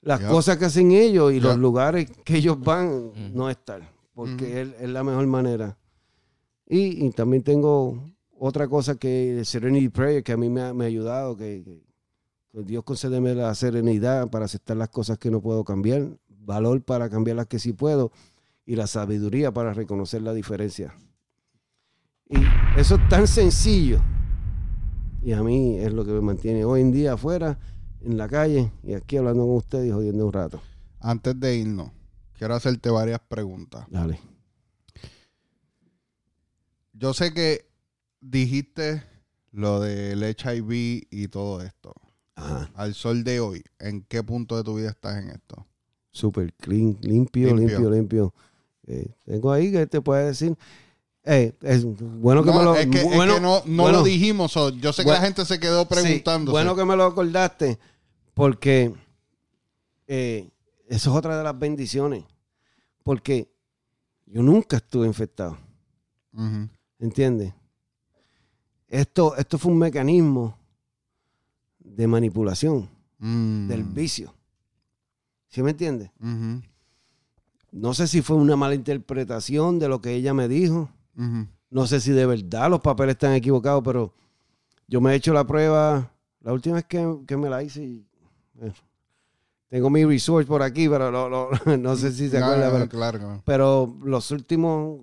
[0.00, 3.34] las cosas que hacen ellos y los lugares que ellos van, Mm.
[3.34, 3.88] no estar.
[4.14, 4.74] Porque Ujú.
[4.74, 5.76] es, es la mejor manera.
[6.66, 8.02] Y, y también tengo
[8.36, 11.62] otra cosa que el Serenity Prayer, que a mí me ha, me ha ayudado, que,
[11.64, 11.82] que-
[12.50, 17.08] que Dios concédeme la serenidad para aceptar las cosas que no puedo cambiar, valor para
[17.08, 18.10] cambiar las que sí puedo
[18.66, 20.92] y la sabiduría para reconocer la diferencia.
[22.28, 22.38] Y
[22.76, 24.00] eso es tan sencillo.
[25.22, 27.58] Y a mí es lo que me mantiene hoy en día afuera,
[28.00, 30.60] en la calle y aquí hablando con ustedes y jodiendo un rato.
[30.98, 31.90] Antes de irnos,
[32.36, 33.86] quiero hacerte varias preguntas.
[33.88, 34.18] Dale.
[36.92, 37.66] Yo sé que
[38.20, 39.02] dijiste
[39.52, 41.94] lo del HIV y todo esto.
[42.34, 42.70] Ajá.
[42.74, 45.66] Al sol de hoy, ¿en qué punto de tu vida estás en esto?
[46.10, 47.78] Super clean, limpio, Limpio.
[47.78, 48.34] limpio, limpio.
[48.86, 50.56] Eh, tengo ahí que te puede decir.
[51.24, 52.74] Eh, es bueno que no, me lo.
[52.74, 54.52] es que, es bueno, que no, no bueno, lo dijimos.
[54.52, 56.50] so, yo sé que Bueno, la gente se quedó sí, preguntando.
[56.52, 57.78] bueno que me lo acordaste,
[58.34, 58.92] porque
[60.08, 60.50] eh,
[60.88, 62.24] eso es otra de las bendiciones.
[63.04, 63.48] Porque
[64.26, 65.56] yo nunca estuve infectado.
[66.98, 67.52] ¿Entiendes?
[68.88, 70.56] Esto, esto fue un mecanismo
[71.78, 72.88] de manipulación
[73.24, 73.68] Mm.
[73.68, 74.34] del vicio.
[75.48, 76.10] ¿Sí me entiendes?
[77.70, 80.90] No sé si fue una mala interpretación de lo que ella me dijo.
[81.14, 84.12] No sé si de verdad los papeles están equivocados, pero
[84.88, 86.10] yo me he hecho la prueba.
[86.40, 87.82] La última vez que, que me la hice.
[87.84, 88.06] y,
[88.60, 88.72] eh,
[89.68, 92.70] tengo mi research por aquí, pero lo- lo- no sé si se acuerda.
[92.72, 93.42] pero, claro.
[93.46, 95.00] pero los últimos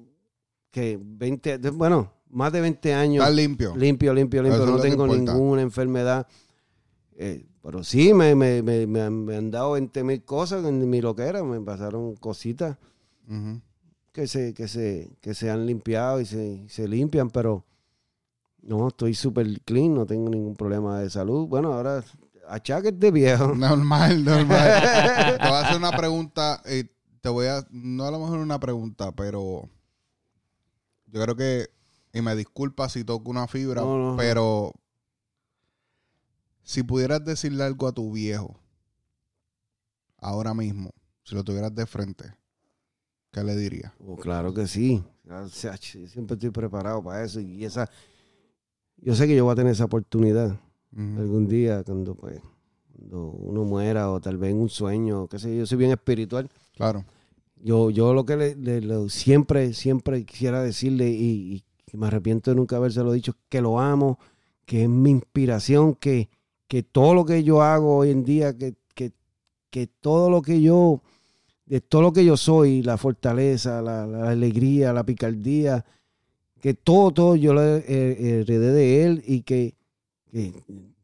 [0.71, 3.75] que 20, de- bueno, más de 20 años Está limpio.
[3.75, 4.61] limpio, limpio, limpio.
[4.63, 6.27] Eso No tengo ninguna enfermedad.
[7.15, 11.43] Eh, pero sí, me, me, me, me han, dado 20 mil cosas en mi loquera.
[11.43, 12.77] Me pasaron cositas.
[14.13, 17.65] Que se, que se, que se han limpiado y se, se limpian, pero
[18.61, 21.47] no, estoy súper clean, no tengo ningún problema de salud.
[21.47, 22.03] Bueno, ahora
[22.47, 23.47] achaques de viejo.
[23.55, 24.81] Normal, normal.
[25.39, 26.61] te voy a hacer una pregunta.
[26.65, 26.85] eh,
[27.21, 27.65] te voy a.
[27.69, 29.69] No a lo mejor una pregunta, pero.
[31.07, 31.67] Yo creo que.
[32.13, 34.17] Y me disculpa si toco una fibra, No, no, no.
[34.17, 34.73] pero.
[36.63, 38.59] Si pudieras decirle algo a tu viejo.
[40.17, 40.91] Ahora mismo.
[41.23, 42.33] Si lo tuvieras de frente.
[43.31, 43.91] ¿Qué le dirías?
[44.07, 45.03] Oh, claro que sí.
[45.51, 47.39] Siempre estoy preparado para eso.
[47.39, 47.89] Y esa,
[48.97, 50.59] yo sé que yo voy a tener esa oportunidad
[50.95, 52.41] algún día cuando, pues,
[52.95, 55.91] cuando uno muera o tal vez en un sueño, qué sé yo, yo soy bien
[55.91, 56.49] espiritual.
[56.75, 57.05] Claro.
[57.61, 62.49] Yo, yo lo que le, le- lo- siempre, siempre quisiera decirle y, y me arrepiento
[62.51, 64.17] de nunca habérselo dicho, que lo amo,
[64.65, 66.29] que es mi inspiración, que,
[66.67, 69.11] que todo lo que yo hago hoy en día, que, que,
[69.69, 71.01] que todo lo que yo,
[71.69, 75.85] de todo lo que yo soy, la fortaleza, la, alegría, la picardía,
[76.59, 79.75] que todo, todo yo lo he- he- heredé de él y que,
[80.31, 80.51] que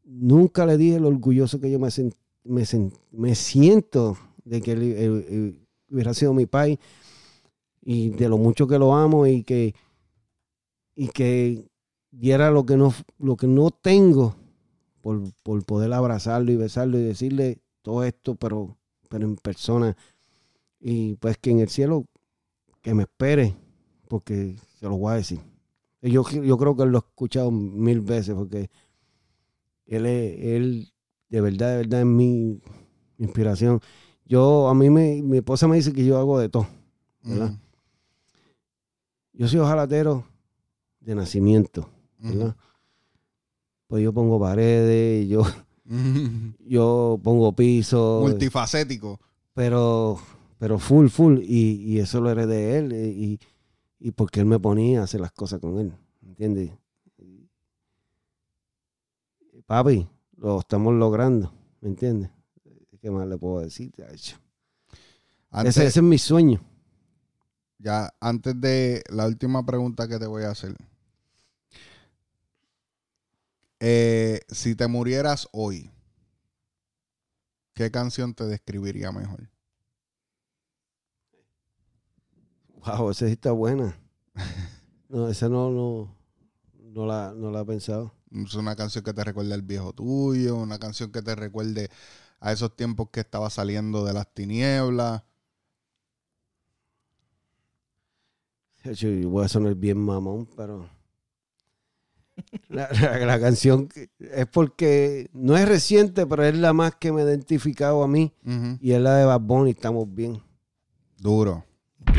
[0.04, 2.12] nunca le dije lo orgulloso que yo me, sen-
[2.44, 6.78] me, sen- me siento de que él, él- hubiera sido mi pai
[7.80, 9.74] y de lo mucho que lo amo y que
[10.96, 11.64] y que
[12.10, 14.34] diera lo que no lo que no tengo
[15.00, 18.76] por, por poder abrazarlo y besarlo y decirle todo esto pero
[19.08, 19.96] pero en persona
[20.88, 22.04] y pues que en el cielo
[22.82, 23.56] que me espere
[24.08, 25.40] porque se lo voy a decir
[26.02, 28.70] yo, yo creo que lo he escuchado mil veces porque
[29.86, 30.92] él es él
[31.28, 32.60] de verdad de verdad es mi
[33.18, 33.80] inspiración
[34.28, 36.66] yo, a mí, me, mi esposa me dice que yo hago de todo.
[37.22, 37.50] ¿verdad?
[37.50, 37.58] Ujú.
[39.34, 40.24] Yo soy ojalatero
[41.00, 42.56] de nacimiento, ¿verdad?
[43.86, 45.42] Pues yo pongo paredes, yo,
[46.58, 49.20] yo pongo piso, Multifacético.
[49.54, 50.18] pero,
[50.58, 51.40] pero full, full.
[51.42, 52.92] Y, y eso lo heredé de él.
[52.92, 53.40] eh, Y,
[54.00, 55.92] y porque él me ponía a hacer las cosas con él.
[56.26, 56.72] ¿Entiendes?
[59.66, 61.52] Papi, lo estamos logrando.
[61.80, 62.30] ¿Me entiendes?
[63.00, 63.92] ¿Qué más le puedo decir?
[65.50, 66.60] Antes, Ese, ese es mi sueño.
[67.78, 70.74] Ya, antes de la última pregunta que te voy a hacer.
[73.80, 75.90] Eh, si te murieras hoy,
[77.74, 79.48] ¿qué canción te describiría mejor?
[82.86, 83.96] Wow, esa sí está buena.
[85.08, 86.14] No, esa no, no,
[86.92, 88.12] no, la, no la he pensado.
[88.32, 91.88] Es una canción que te recuerde al viejo tuyo, una canción que te recuerde
[92.40, 95.22] a esos tiempos que estaba saliendo de las tinieblas.
[98.84, 100.88] Yo voy a sonar bien mamón, pero
[102.68, 107.22] la, la- la canción es porque no es reciente, pero es la más que me
[107.22, 108.32] ha identificado a mí
[108.80, 110.40] y es la de Bad Bunny, Estamos Bien.
[111.18, 111.64] Duro.
[112.02, 112.16] Ok.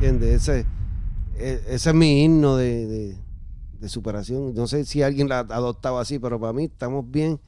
[0.00, 0.48] ¿Entiendes?
[0.48, 0.66] Ese,
[1.36, 3.16] e- ese es mi himno de, de-
[3.80, 4.54] de superación.
[4.54, 7.40] No sé si alguien la ha adoptado así, pero para mí estamos bien.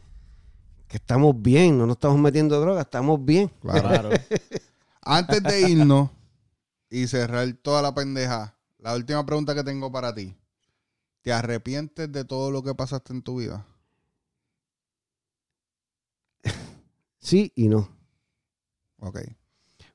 [0.89, 3.49] Que estamos bien, no nos estamos metiendo droga, estamos bien.
[3.61, 3.81] Claro.
[3.89, 4.11] Claro.
[5.03, 6.11] Antes de irnos
[6.91, 10.37] y cerrar toda la pendeja, la última pregunta que tengo para ti.
[11.23, 13.65] ¿Te arrepientes de todo lo que pasaste en tu vida?
[17.19, 17.89] Sí y no.
[18.99, 19.21] Ok.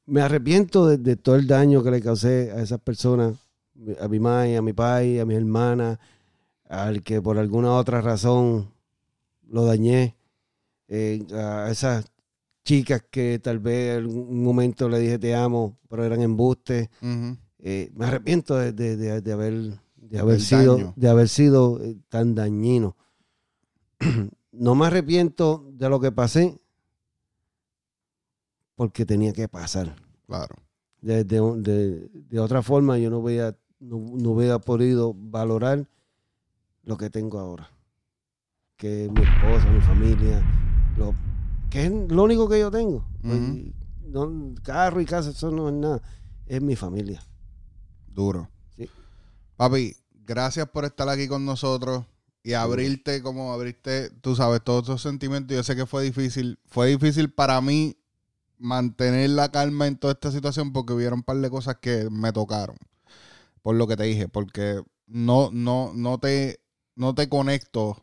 [0.08, 3.36] Me arrepiento de, de todo el daño que le causé a esas personas,
[4.00, 6.00] a mi madre, a mi padre, a mi hermana,
[6.70, 8.72] al que por alguna otra razón
[9.48, 10.16] lo dañé,
[10.88, 12.06] eh, a esas
[12.64, 16.90] chicas que tal vez en algún momento le dije te amo, pero eran embustes.
[17.60, 19.54] Eh, me arrepiento de, de- de- haber,
[19.96, 20.94] de haber Del sido, daño.
[20.96, 22.96] de haber sido eh, tan dañino.
[24.52, 26.60] no me arrepiento de lo que pasé
[28.76, 29.96] porque tenía que pasar.
[30.28, 30.56] Claro.
[31.02, 35.88] De, de- de- de otra forma yo no hubiera, no, no hubiera podido valorar
[36.84, 37.70] lo que tengo ahora.
[38.78, 40.44] Que es mi esposa, mi familia,
[40.98, 41.14] lo,
[41.70, 43.06] que es lo único que yo tengo.
[43.22, 43.40] Pues,
[44.04, 46.02] no, carro y casa, eso no es nada.
[46.46, 47.22] Es mi familia.
[48.08, 48.50] Duro.
[48.78, 48.90] Sí.
[49.56, 49.96] Papi,
[50.26, 52.06] gracias por estar aquí con nosotros
[52.44, 55.56] y abrirte como abriste, tú sabes, todos esos sentimientos.
[55.56, 56.60] Yo sé que fue difícil.
[56.66, 57.98] Fue difícil para mí
[58.58, 62.32] mantener la calma en toda esta situación porque hubieron un par de cosas que me
[62.32, 62.78] tocaron.
[63.62, 66.60] Por lo que te dije, porque no, no, no te,
[66.96, 67.98] no te conecto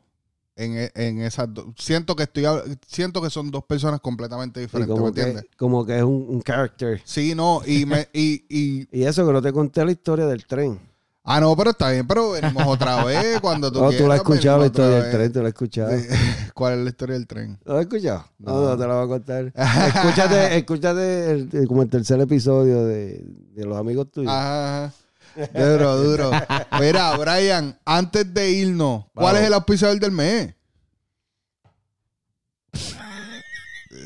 [0.56, 1.66] en, e- en esas dos.
[1.78, 2.44] Siento que estoy,
[2.86, 5.50] siento que son dos personas completamente diferentes, ¿me como, que, entiendes?
[5.56, 7.00] como que es un, un character.
[7.04, 10.46] Sí, no, y me, y, y, Y eso que no te conté la historia del
[10.46, 10.78] tren.
[11.24, 14.02] Ah, no, pero está bien, pero venimos otra vez cuando tú No, quieras.
[14.02, 15.98] tú la has escuchado la historia del tren, tú la has escuchado.
[15.98, 16.06] Sí.
[16.54, 17.58] ¿Cuál es la historia del tren?
[17.64, 18.24] ¿No la has escuchado?
[18.38, 18.68] No, No.
[18.70, 19.52] no, te la voy a contar.
[19.94, 23.22] escúchate, escúchate el- el- como el tercer episodio de,
[23.54, 24.32] de los amigos tuyos.
[24.32, 24.94] Ajá, ajá.
[25.54, 26.30] Duro, duro.
[26.80, 29.40] Mira, Brian, antes de irnos, ¿cuál Vamos.
[29.40, 30.54] es el auspiciador del mes?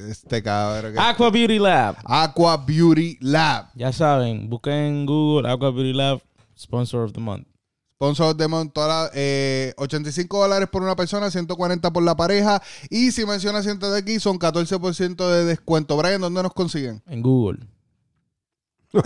[0.08, 0.92] Este cabrón.
[0.92, 1.96] que- Aqua Beauty Lab.
[2.04, 3.68] Aqua Beauty Lab.
[3.74, 6.20] Ya saben, busquen en Google Aqua Beauty Lab,
[6.58, 7.46] sponsor of the month.
[7.96, 12.62] Sponsor de Montola, eh, 85 dólares por una persona, 140 por la pareja.
[12.90, 15.96] Y si mencionas siéntate aquí, son 14% de descuento.
[15.96, 17.02] Brian, ¿dónde nos consiguen?
[17.06, 17.60] En Google.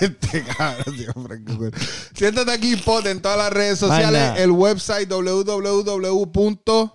[0.00, 1.72] Este cabrón.
[2.14, 4.20] Siéntate aquí, pot, en todas las redes sociales.
[4.20, 4.38] Vaina.
[4.38, 6.90] El website www.com.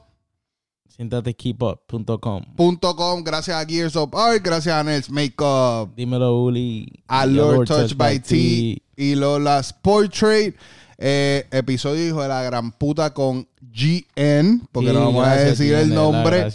[0.96, 3.24] Siéntatekeepup.com.
[3.24, 4.44] Gracias a Gears of Art.
[4.44, 5.96] Gracias a Nels Makeup.
[5.96, 6.88] Dímelo, Uli.
[7.08, 8.82] A Lord Touch by T.
[8.98, 10.56] Y Lola's Portrait.
[10.98, 14.62] Eh, episodio hijo de la gran puta con GN.
[14.72, 16.48] Porque Sí, no vamos a gracias, decir el nombre.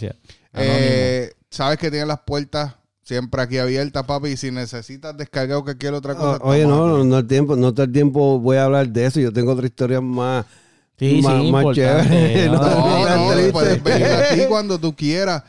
[0.53, 4.29] Eh, Sabes que tienen las puertas siempre aquí abiertas, papi.
[4.29, 6.37] Y si necesitas descargar o cualquier otra cosa.
[6.43, 8.87] O- oye, estamos no, no, no el tiempo, no todo el tiempo voy a hablar
[8.89, 9.19] de eso.
[9.19, 10.45] Yo tengo otra historia más,
[11.09, 12.45] Sí, más, sí, más chévere.
[12.51, 15.43] No, No, No, puedes venir aquí cuando tú quieras.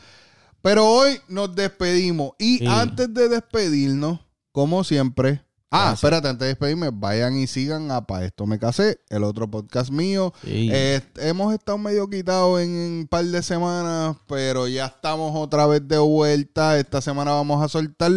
[0.61, 2.31] Pero hoy nos despedimos.
[2.39, 2.65] Y Sí.
[2.67, 4.19] antes de despedirnos,
[4.51, 5.41] como siempre.
[5.69, 5.93] Ah, Gracias.
[6.03, 9.89] espérate, antes de despedirme, vayan y sigan a Pa' Esto Me Casé, el otro podcast
[9.89, 10.31] mío.
[10.43, 10.69] Sí.
[10.71, 15.87] Eh, hemos estado medio quitados en un par de semanas, pero ya estamos otra vez
[15.87, 16.77] de vuelta.
[16.77, 18.11] Esta semana vamos a soltar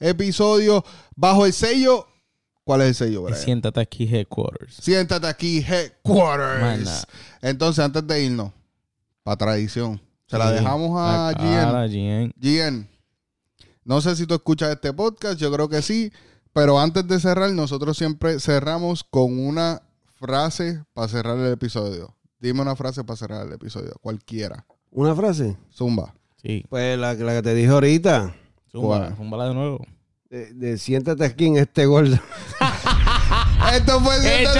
[0.00, 0.82] episodios
[1.16, 2.06] bajo el sello.
[2.68, 3.38] ¿Cuál es el sello, Brian?
[3.38, 4.74] Siéntate aquí, Headquarters.
[4.74, 7.06] Siéntate aquí, Headquarters.
[7.40, 8.52] Entonces, antes de irnos,
[9.22, 12.30] para tradición, se la dejamos a GN.
[12.36, 12.86] GN,
[13.84, 16.12] no sé si tú escuchas este podcast, yo creo que sí,
[16.52, 19.80] pero antes de cerrar, nosotros siempre cerramos con una
[20.16, 22.18] frase para cerrar el episodio.
[22.38, 24.66] Dime una frase para cerrar el episodio, cualquiera.
[24.90, 25.56] Una frase.
[25.72, 26.14] Zumba.
[26.42, 26.66] Sí.
[26.68, 28.36] Pues la, la que te dije ahorita.
[28.70, 29.86] Zumba, zúmbala de nuevo.
[30.30, 32.18] De, de siéntate aquí en este gordo.
[33.72, 34.58] Esto fue Siéntate